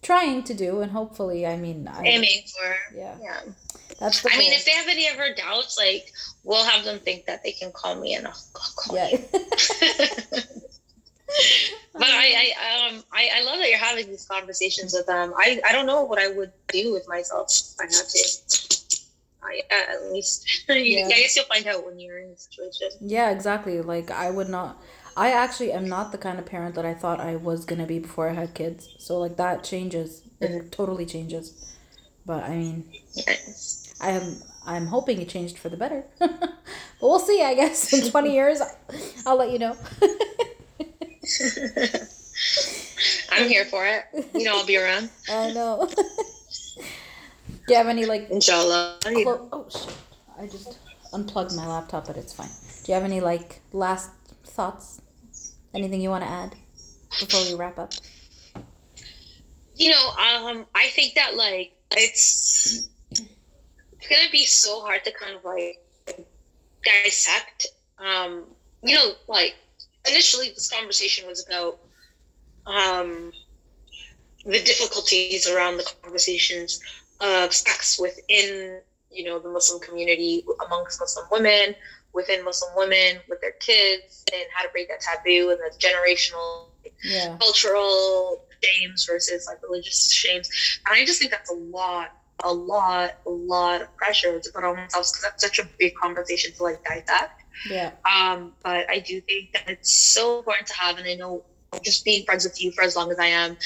trying 0.02 0.42
to 0.44 0.54
do 0.54 0.80
and 0.80 0.92
hopefully 0.92 1.46
i 1.46 1.56
mean 1.56 1.88
I, 1.88 2.02
aiming 2.04 2.42
for. 2.46 2.96
Yeah. 2.96 3.16
Yeah. 3.22 3.40
That's 4.00 4.22
the 4.22 4.30
I 4.32 4.38
mean, 4.38 4.52
if 4.52 4.64
they 4.64 4.72
have 4.72 4.88
any 4.88 5.06
ever 5.06 5.32
doubts, 5.34 5.78
like 5.78 6.12
we'll 6.42 6.64
have 6.64 6.84
them 6.84 6.98
think 6.98 7.26
that 7.26 7.44
they 7.44 7.52
can 7.52 7.70
call 7.70 7.94
me 7.94 8.14
and 8.14 8.26
I'll, 8.26 8.34
I'll 8.56 8.72
call 8.76 8.96
yeah. 8.96 9.08
you. 9.10 9.18
But 11.94 12.08
I, 12.08 12.52
I, 12.58 12.88
um, 12.88 13.04
I, 13.12 13.30
I 13.36 13.44
love 13.44 13.58
that 13.58 13.68
you're 13.68 13.78
having 13.78 14.08
these 14.08 14.26
conversations 14.26 14.92
with 14.92 15.06
them. 15.06 15.32
I, 15.38 15.60
I 15.64 15.70
don't 15.72 15.86
know 15.86 16.02
what 16.02 16.18
I 16.18 16.28
would 16.28 16.50
do 16.68 16.92
with 16.92 17.08
myself 17.08 17.48
if 17.50 17.80
I 17.80 17.84
had 17.84 18.08
to. 18.08 18.84
I, 19.44 19.60
at 19.70 20.12
least, 20.12 20.64
Yeah. 20.68 21.06
I 21.06 21.08
guess 21.08 21.36
you'll 21.36 21.44
find 21.44 21.66
out 21.66 21.86
when 21.86 22.00
you're 22.00 22.18
in 22.18 22.30
the 22.30 22.36
situation. 22.36 22.88
Yeah, 23.00 23.30
exactly. 23.30 23.80
Like 23.80 24.10
I 24.10 24.30
would 24.30 24.48
not 24.48 24.80
I 25.16 25.30
actually 25.30 25.70
am 25.70 25.88
not 25.88 26.10
the 26.10 26.18
kind 26.18 26.38
of 26.38 26.46
parent 26.46 26.74
that 26.74 26.84
I 26.84 26.94
thought 26.94 27.20
I 27.20 27.36
was 27.36 27.64
gonna 27.64 27.86
be 27.86 27.98
before 28.00 28.28
I 28.28 28.32
had 28.32 28.54
kids. 28.54 28.88
So 28.98 29.18
like 29.18 29.36
that 29.36 29.62
changes. 29.62 30.22
It 30.40 30.72
totally 30.72 31.06
changes. 31.06 31.76
But 32.26 32.42
I 32.44 32.56
mean 32.56 32.90
Yes. 33.12 33.94
I 34.00 34.10
am 34.12 34.42
I'm 34.66 34.86
hoping 34.86 35.20
it 35.20 35.28
changed 35.28 35.58
for 35.58 35.68
the 35.68 35.76
better. 35.76 36.04
but 36.18 36.58
we'll 37.02 37.18
see, 37.20 37.42
I 37.42 37.54
guess. 37.54 37.92
In 37.92 38.10
twenty 38.10 38.32
years 38.32 38.60
I'll 39.26 39.36
let 39.36 39.50
you 39.50 39.58
know. 39.58 39.76
I'm 43.30 43.48
here 43.48 43.64
for 43.66 43.86
it. 43.86 44.04
You 44.34 44.44
know, 44.44 44.58
I'll 44.58 44.66
be 44.66 44.76
around. 44.76 45.10
I 45.30 45.52
know. 45.52 45.88
Do 46.76 46.82
you 47.68 47.76
have 47.76 47.86
any 47.88 48.04
like 48.04 48.30
Inshallah. 48.30 48.98
clo- 49.02 49.48
oh 49.52 49.66
shit. 49.70 49.94
I 50.38 50.46
just 50.46 50.78
unplugged 51.12 51.54
my 51.56 51.66
laptop 51.66 52.06
but 52.06 52.16
it's 52.16 52.32
fine. 52.32 52.50
Do 52.84 52.92
you 52.92 52.94
have 52.94 53.04
any 53.04 53.20
like 53.20 53.60
last 53.72 54.10
thoughts? 54.44 55.00
Anything 55.72 56.00
you 56.00 56.10
wanna 56.10 56.26
add 56.26 56.54
before 57.20 57.42
we 57.44 57.54
wrap 57.54 57.78
up? 57.78 57.92
you 59.76 59.90
know, 59.90 60.08
um, 60.10 60.66
I 60.74 60.88
think 60.88 61.14
that 61.14 61.36
like 61.36 61.72
it's 61.90 62.88
it's 63.10 64.08
gonna 64.08 64.30
be 64.30 64.44
so 64.44 64.80
hard 64.80 65.04
to 65.04 65.12
kind 65.12 65.36
of 65.36 65.44
like 65.44 65.80
dissect. 66.84 67.66
Um, 67.98 68.44
you 68.82 68.94
know, 68.94 69.12
like 69.28 69.54
initially 70.08 70.50
this 70.50 70.68
conversation 70.68 71.26
was 71.26 71.44
about 71.46 71.78
um 72.66 73.32
the 74.44 74.60
difficulties 74.60 75.46
around 75.46 75.76
the 75.78 75.84
conversations 75.84 76.78
of 77.20 77.52
sex 77.52 77.98
within 77.98 78.80
you 79.10 79.24
know 79.24 79.38
the 79.38 79.48
Muslim 79.48 79.80
community 79.80 80.44
amongst 80.66 81.00
Muslim 81.00 81.26
women, 81.30 81.74
within 82.12 82.44
Muslim 82.44 82.72
women 82.76 83.20
with 83.28 83.40
their 83.40 83.54
kids, 83.60 84.24
and 84.32 84.44
how 84.54 84.62
to 84.62 84.68
break 84.70 84.88
that 84.88 85.00
taboo 85.00 85.50
and 85.50 85.58
the 85.60 85.70
generational 85.78 86.68
Yeah. 87.02 87.38
cultural 87.40 88.40
shames 88.62 89.04
versus 89.08 89.46
like 89.48 89.58
religious 89.62 90.10
shames. 90.12 90.48
And 90.86 90.94
I 90.96 91.04
just 91.04 91.18
think 91.18 91.30
that's 91.32 91.50
a 91.50 91.54
lot 91.54 92.10
a 92.44 92.52
lot, 92.52 93.12
a 93.26 93.30
lot 93.30 93.82
of 93.82 93.94
pressure 93.96 94.40
to 94.40 94.50
put 94.54 94.64
on 94.64 94.76
themselves 94.76 95.10
because 95.12 95.22
that's 95.22 95.42
such 95.42 95.58
a 95.58 95.68
big 95.78 95.92
conversation 96.02 96.52
to 96.56 96.64
like 96.64 96.78
dissect. 96.84 97.43
Yeah. 97.68 97.92
Um, 98.04 98.52
but 98.62 98.88
I 98.90 98.98
do 98.98 99.20
think 99.20 99.52
that 99.52 99.68
it's 99.68 99.94
so 100.12 100.38
important 100.38 100.66
to 100.68 100.74
have, 100.74 100.98
and 100.98 101.06
I 101.06 101.14
know 101.14 101.44
just 101.82 102.04
being 102.04 102.24
friends 102.24 102.44
with 102.44 102.62
you 102.62 102.72
for 102.72 102.82
as 102.82 102.96
long 102.96 103.10
as 103.10 103.18
I 103.18 103.26
am, 103.26 103.56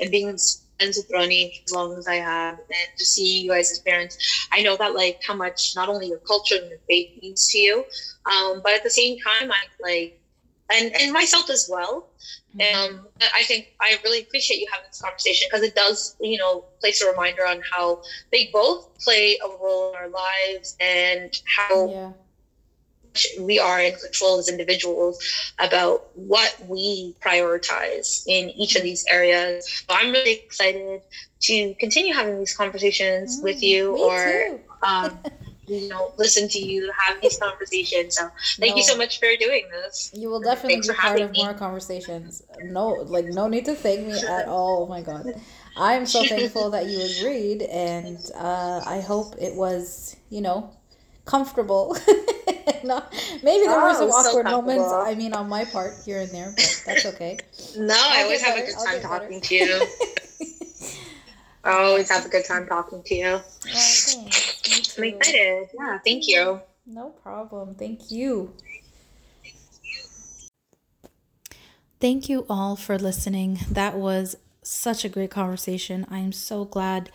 and 0.00 0.10
being 0.10 0.26
friends 0.26 0.96
with 0.96 1.10
Ronnie 1.12 1.62
as 1.64 1.72
long 1.72 1.96
as 1.96 2.06
I 2.06 2.16
have, 2.16 2.58
and 2.58 2.98
just 2.98 3.14
seeing 3.14 3.44
you 3.44 3.50
guys 3.50 3.70
as 3.70 3.78
parents, 3.80 4.48
I 4.52 4.62
know 4.62 4.76
that 4.76 4.94
like 4.94 5.20
how 5.26 5.34
much 5.34 5.74
not 5.76 5.88
only 5.88 6.08
your 6.08 6.18
culture 6.18 6.56
and 6.56 6.68
your 6.68 6.78
faith 6.88 7.22
means 7.22 7.48
to 7.48 7.58
you, 7.58 7.84
um, 8.26 8.60
but 8.62 8.72
at 8.72 8.82
the 8.82 8.90
same 8.90 9.18
time, 9.18 9.50
I 9.50 9.62
like, 9.80 10.20
and 10.72 10.94
and 11.00 11.12
myself 11.12 11.50
as 11.50 11.68
well. 11.70 12.08
Mm-hmm. 12.56 12.96
Um, 12.96 13.06
I 13.34 13.42
think 13.42 13.74
I 13.80 13.98
really 14.04 14.20
appreciate 14.20 14.58
you 14.58 14.66
having 14.72 14.86
this 14.88 15.02
conversation 15.02 15.48
because 15.50 15.66
it 15.66 15.74
does, 15.74 16.16
you 16.20 16.38
know, 16.38 16.64
place 16.80 17.02
a 17.02 17.10
reminder 17.10 17.46
on 17.46 17.60
how 17.70 18.02
they 18.30 18.48
both 18.52 18.96
play 18.98 19.38
a 19.44 19.48
role 19.48 19.90
in 19.90 19.96
our 19.96 20.08
lives 20.08 20.76
and 20.80 21.36
how 21.44 21.88
yeah 21.88 22.12
we 23.40 23.58
are 23.58 23.80
in 23.80 23.94
control 23.94 24.38
as 24.38 24.48
individuals 24.48 25.52
about 25.58 26.06
what 26.14 26.56
we 26.68 27.14
prioritize 27.20 28.24
in 28.26 28.50
each 28.50 28.76
of 28.76 28.82
these 28.82 29.04
areas. 29.10 29.84
So 29.88 29.94
I'm 29.94 30.10
really 30.10 30.32
excited 30.32 31.02
to 31.42 31.74
continue 31.74 32.14
having 32.14 32.38
these 32.38 32.56
conversations 32.56 33.40
mm, 33.40 33.44
with 33.44 33.62
you 33.62 33.96
or 33.96 34.60
um, 34.82 35.18
you 35.66 35.88
know 35.88 36.12
listen 36.18 36.48
to 36.48 36.58
you 36.58 36.90
have 36.98 37.20
these 37.20 37.38
conversations. 37.38 38.16
So 38.16 38.28
thank 38.58 38.72
no. 38.72 38.76
you 38.76 38.82
so 38.82 38.96
much 38.96 39.18
for 39.18 39.28
doing 39.38 39.64
this. 39.70 40.10
You 40.14 40.28
will 40.30 40.40
definitely 40.40 40.74
Thanks 40.74 40.88
be 40.88 40.94
part 40.94 41.20
of 41.20 41.30
me. 41.32 41.42
more 41.42 41.54
conversations. 41.54 42.42
No, 42.62 42.88
like 42.88 43.26
no 43.26 43.48
need 43.48 43.64
to 43.66 43.74
thank 43.74 44.06
me 44.06 44.18
at 44.18 44.48
all. 44.48 44.84
Oh 44.84 44.86
my 44.86 45.02
god. 45.02 45.40
I'm 45.76 46.06
so 46.06 46.24
thankful 46.28 46.70
that 46.70 46.86
you 46.86 47.00
agreed 47.00 47.62
and 47.62 48.18
uh, 48.34 48.82
I 48.86 49.00
hope 49.00 49.34
it 49.38 49.54
was, 49.54 50.16
you 50.30 50.40
know, 50.40 50.70
comfortable. 51.24 51.96
no, 52.84 53.02
maybe 53.42 53.66
there 53.66 53.78
oh, 53.78 53.82
were 53.82 53.88
ah, 53.88 53.94
some 53.94 54.10
awkward 54.10 54.46
so 54.46 54.50
moments. 54.50 54.92
I 54.92 55.14
mean, 55.14 55.32
on 55.32 55.48
my 55.48 55.64
part 55.64 55.94
here 56.04 56.20
and 56.20 56.30
there, 56.30 56.52
but 56.56 56.82
that's 56.86 57.06
okay. 57.06 57.38
no, 57.76 57.94
I 57.96 58.22
always 58.22 58.42
have 58.42 58.56
better. 58.56 58.66
a 58.66 58.72
good 58.72 58.84
time 58.84 59.00
talking 59.00 59.40
to 59.40 59.54
you. 59.54 59.86
I 61.64 61.82
always 61.82 62.10
have 62.10 62.26
a 62.26 62.28
good 62.28 62.44
time 62.44 62.66
talking 62.66 63.02
to 63.02 63.14
you. 63.14 63.40
I'm 63.66 65.04
excited. 65.04 65.68
Yeah, 65.78 65.98
thank 66.04 66.28
you. 66.28 66.60
No 66.86 67.08
problem. 67.08 67.74
Thank 67.74 68.10
you. 68.10 68.52
Thank 72.00 72.28
you 72.28 72.44
all 72.50 72.76
for 72.76 72.98
listening. 72.98 73.60
That 73.70 73.96
was 73.96 74.36
such 74.62 75.06
a 75.06 75.08
great 75.08 75.30
conversation. 75.30 76.06
I'm 76.10 76.32
so 76.32 76.66
glad 76.66 77.10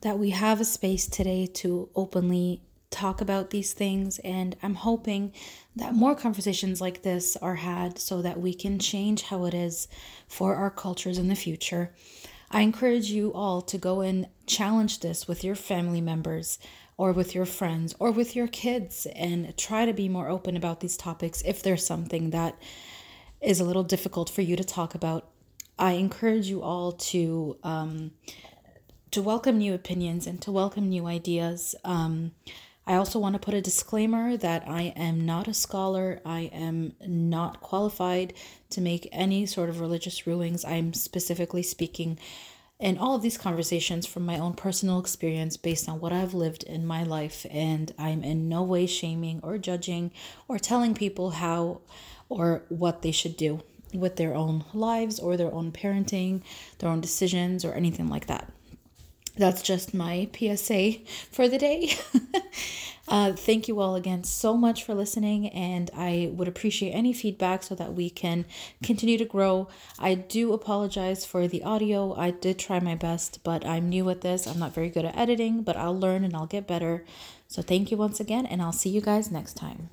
that 0.00 0.18
we 0.18 0.30
have 0.30 0.60
a 0.60 0.64
space 0.64 1.06
today 1.06 1.46
to 1.46 1.88
openly 1.94 2.60
talk 2.94 3.20
about 3.20 3.50
these 3.50 3.72
things. 3.72 4.18
And 4.20 4.56
I'm 4.62 4.76
hoping 4.76 5.32
that 5.76 5.94
more 5.94 6.14
conversations 6.14 6.80
like 6.80 7.02
this 7.02 7.36
are 7.36 7.56
had 7.56 7.98
so 7.98 8.22
that 8.22 8.40
we 8.40 8.54
can 8.54 8.78
change 8.78 9.22
how 9.22 9.44
it 9.44 9.54
is 9.54 9.88
for 10.28 10.54
our 10.54 10.70
cultures 10.70 11.18
in 11.18 11.28
the 11.28 11.34
future. 11.34 11.92
I 12.50 12.60
encourage 12.60 13.10
you 13.10 13.32
all 13.32 13.62
to 13.62 13.78
go 13.78 14.00
and 14.00 14.28
challenge 14.46 15.00
this 15.00 15.26
with 15.26 15.42
your 15.42 15.56
family 15.56 16.00
members 16.00 16.58
or 16.96 17.12
with 17.12 17.34
your 17.34 17.46
friends 17.46 17.94
or 17.98 18.12
with 18.12 18.36
your 18.36 18.46
kids 18.46 19.06
and 19.14 19.56
try 19.56 19.84
to 19.84 19.92
be 19.92 20.08
more 20.08 20.28
open 20.28 20.56
about 20.56 20.78
these 20.78 20.96
topics 20.96 21.42
if 21.44 21.62
there's 21.62 21.84
something 21.84 22.30
that 22.30 22.56
is 23.40 23.58
a 23.58 23.64
little 23.64 23.82
difficult 23.82 24.30
for 24.30 24.42
you 24.42 24.54
to 24.54 24.62
talk 24.64 24.94
about. 24.94 25.28
I 25.78 25.92
encourage 25.92 26.46
you 26.46 26.62
all 26.62 26.92
to 26.92 27.58
um, 27.64 28.12
to 29.10 29.22
welcome 29.22 29.58
new 29.58 29.74
opinions 29.74 30.26
and 30.26 30.40
to 30.42 30.50
welcome 30.50 30.88
new 30.88 31.06
ideas. 31.06 31.74
Um, 31.84 32.32
I 32.86 32.96
also 32.96 33.18
want 33.18 33.32
to 33.34 33.38
put 33.38 33.54
a 33.54 33.62
disclaimer 33.62 34.36
that 34.36 34.68
I 34.68 34.92
am 34.94 35.24
not 35.24 35.48
a 35.48 35.54
scholar. 35.54 36.20
I 36.24 36.50
am 36.52 36.92
not 37.00 37.60
qualified 37.60 38.34
to 38.70 38.82
make 38.82 39.08
any 39.10 39.46
sort 39.46 39.70
of 39.70 39.80
religious 39.80 40.26
rulings. 40.26 40.64
I'm 40.64 40.92
specifically 40.92 41.62
speaking 41.62 42.18
in 42.78 42.98
all 42.98 43.14
of 43.14 43.22
these 43.22 43.38
conversations 43.38 44.06
from 44.06 44.26
my 44.26 44.38
own 44.38 44.52
personal 44.52 44.98
experience 44.98 45.56
based 45.56 45.88
on 45.88 46.00
what 46.00 46.12
I've 46.12 46.34
lived 46.34 46.62
in 46.64 46.84
my 46.84 47.02
life. 47.04 47.46
And 47.50 47.94
I'm 47.98 48.22
in 48.22 48.50
no 48.50 48.62
way 48.62 48.84
shaming 48.86 49.40
or 49.42 49.56
judging 49.56 50.10
or 50.46 50.58
telling 50.58 50.94
people 50.94 51.30
how 51.30 51.80
or 52.28 52.64
what 52.68 53.00
they 53.00 53.12
should 53.12 53.38
do 53.38 53.62
with 53.94 54.16
their 54.16 54.34
own 54.34 54.64
lives 54.74 55.18
or 55.18 55.36
their 55.36 55.54
own 55.54 55.72
parenting, 55.72 56.42
their 56.78 56.90
own 56.90 57.00
decisions, 57.00 57.64
or 57.64 57.72
anything 57.72 58.08
like 58.08 58.26
that 58.26 58.53
that's 59.36 59.62
just 59.62 59.94
my 59.94 60.28
PSA 60.36 60.94
for 61.30 61.48
the 61.48 61.58
day. 61.58 61.94
uh, 63.08 63.32
thank 63.32 63.66
you 63.66 63.80
all 63.80 63.96
again 63.96 64.24
so 64.24 64.56
much 64.56 64.84
for 64.84 64.94
listening, 64.94 65.48
and 65.48 65.90
I 65.96 66.30
would 66.34 66.48
appreciate 66.48 66.92
any 66.92 67.12
feedback 67.12 67.62
so 67.62 67.74
that 67.74 67.94
we 67.94 68.10
can 68.10 68.44
continue 68.82 69.18
to 69.18 69.24
grow. 69.24 69.68
I 69.98 70.14
do 70.14 70.52
apologize 70.52 71.24
for 71.26 71.48
the 71.48 71.64
audio. 71.64 72.14
I 72.14 72.30
did 72.30 72.58
try 72.58 72.78
my 72.78 72.94
best, 72.94 73.40
but 73.42 73.66
I'm 73.66 73.88
new 73.88 74.08
at 74.10 74.20
this. 74.20 74.46
I'm 74.46 74.58
not 74.58 74.74
very 74.74 74.88
good 74.88 75.04
at 75.04 75.16
editing, 75.16 75.62
but 75.62 75.76
I'll 75.76 75.98
learn 75.98 76.24
and 76.24 76.34
I'll 76.34 76.46
get 76.46 76.66
better. 76.66 77.04
So, 77.48 77.60
thank 77.62 77.90
you 77.90 77.96
once 77.96 78.20
again, 78.20 78.46
and 78.46 78.62
I'll 78.62 78.72
see 78.72 78.90
you 78.90 79.00
guys 79.00 79.30
next 79.30 79.54
time. 79.54 79.90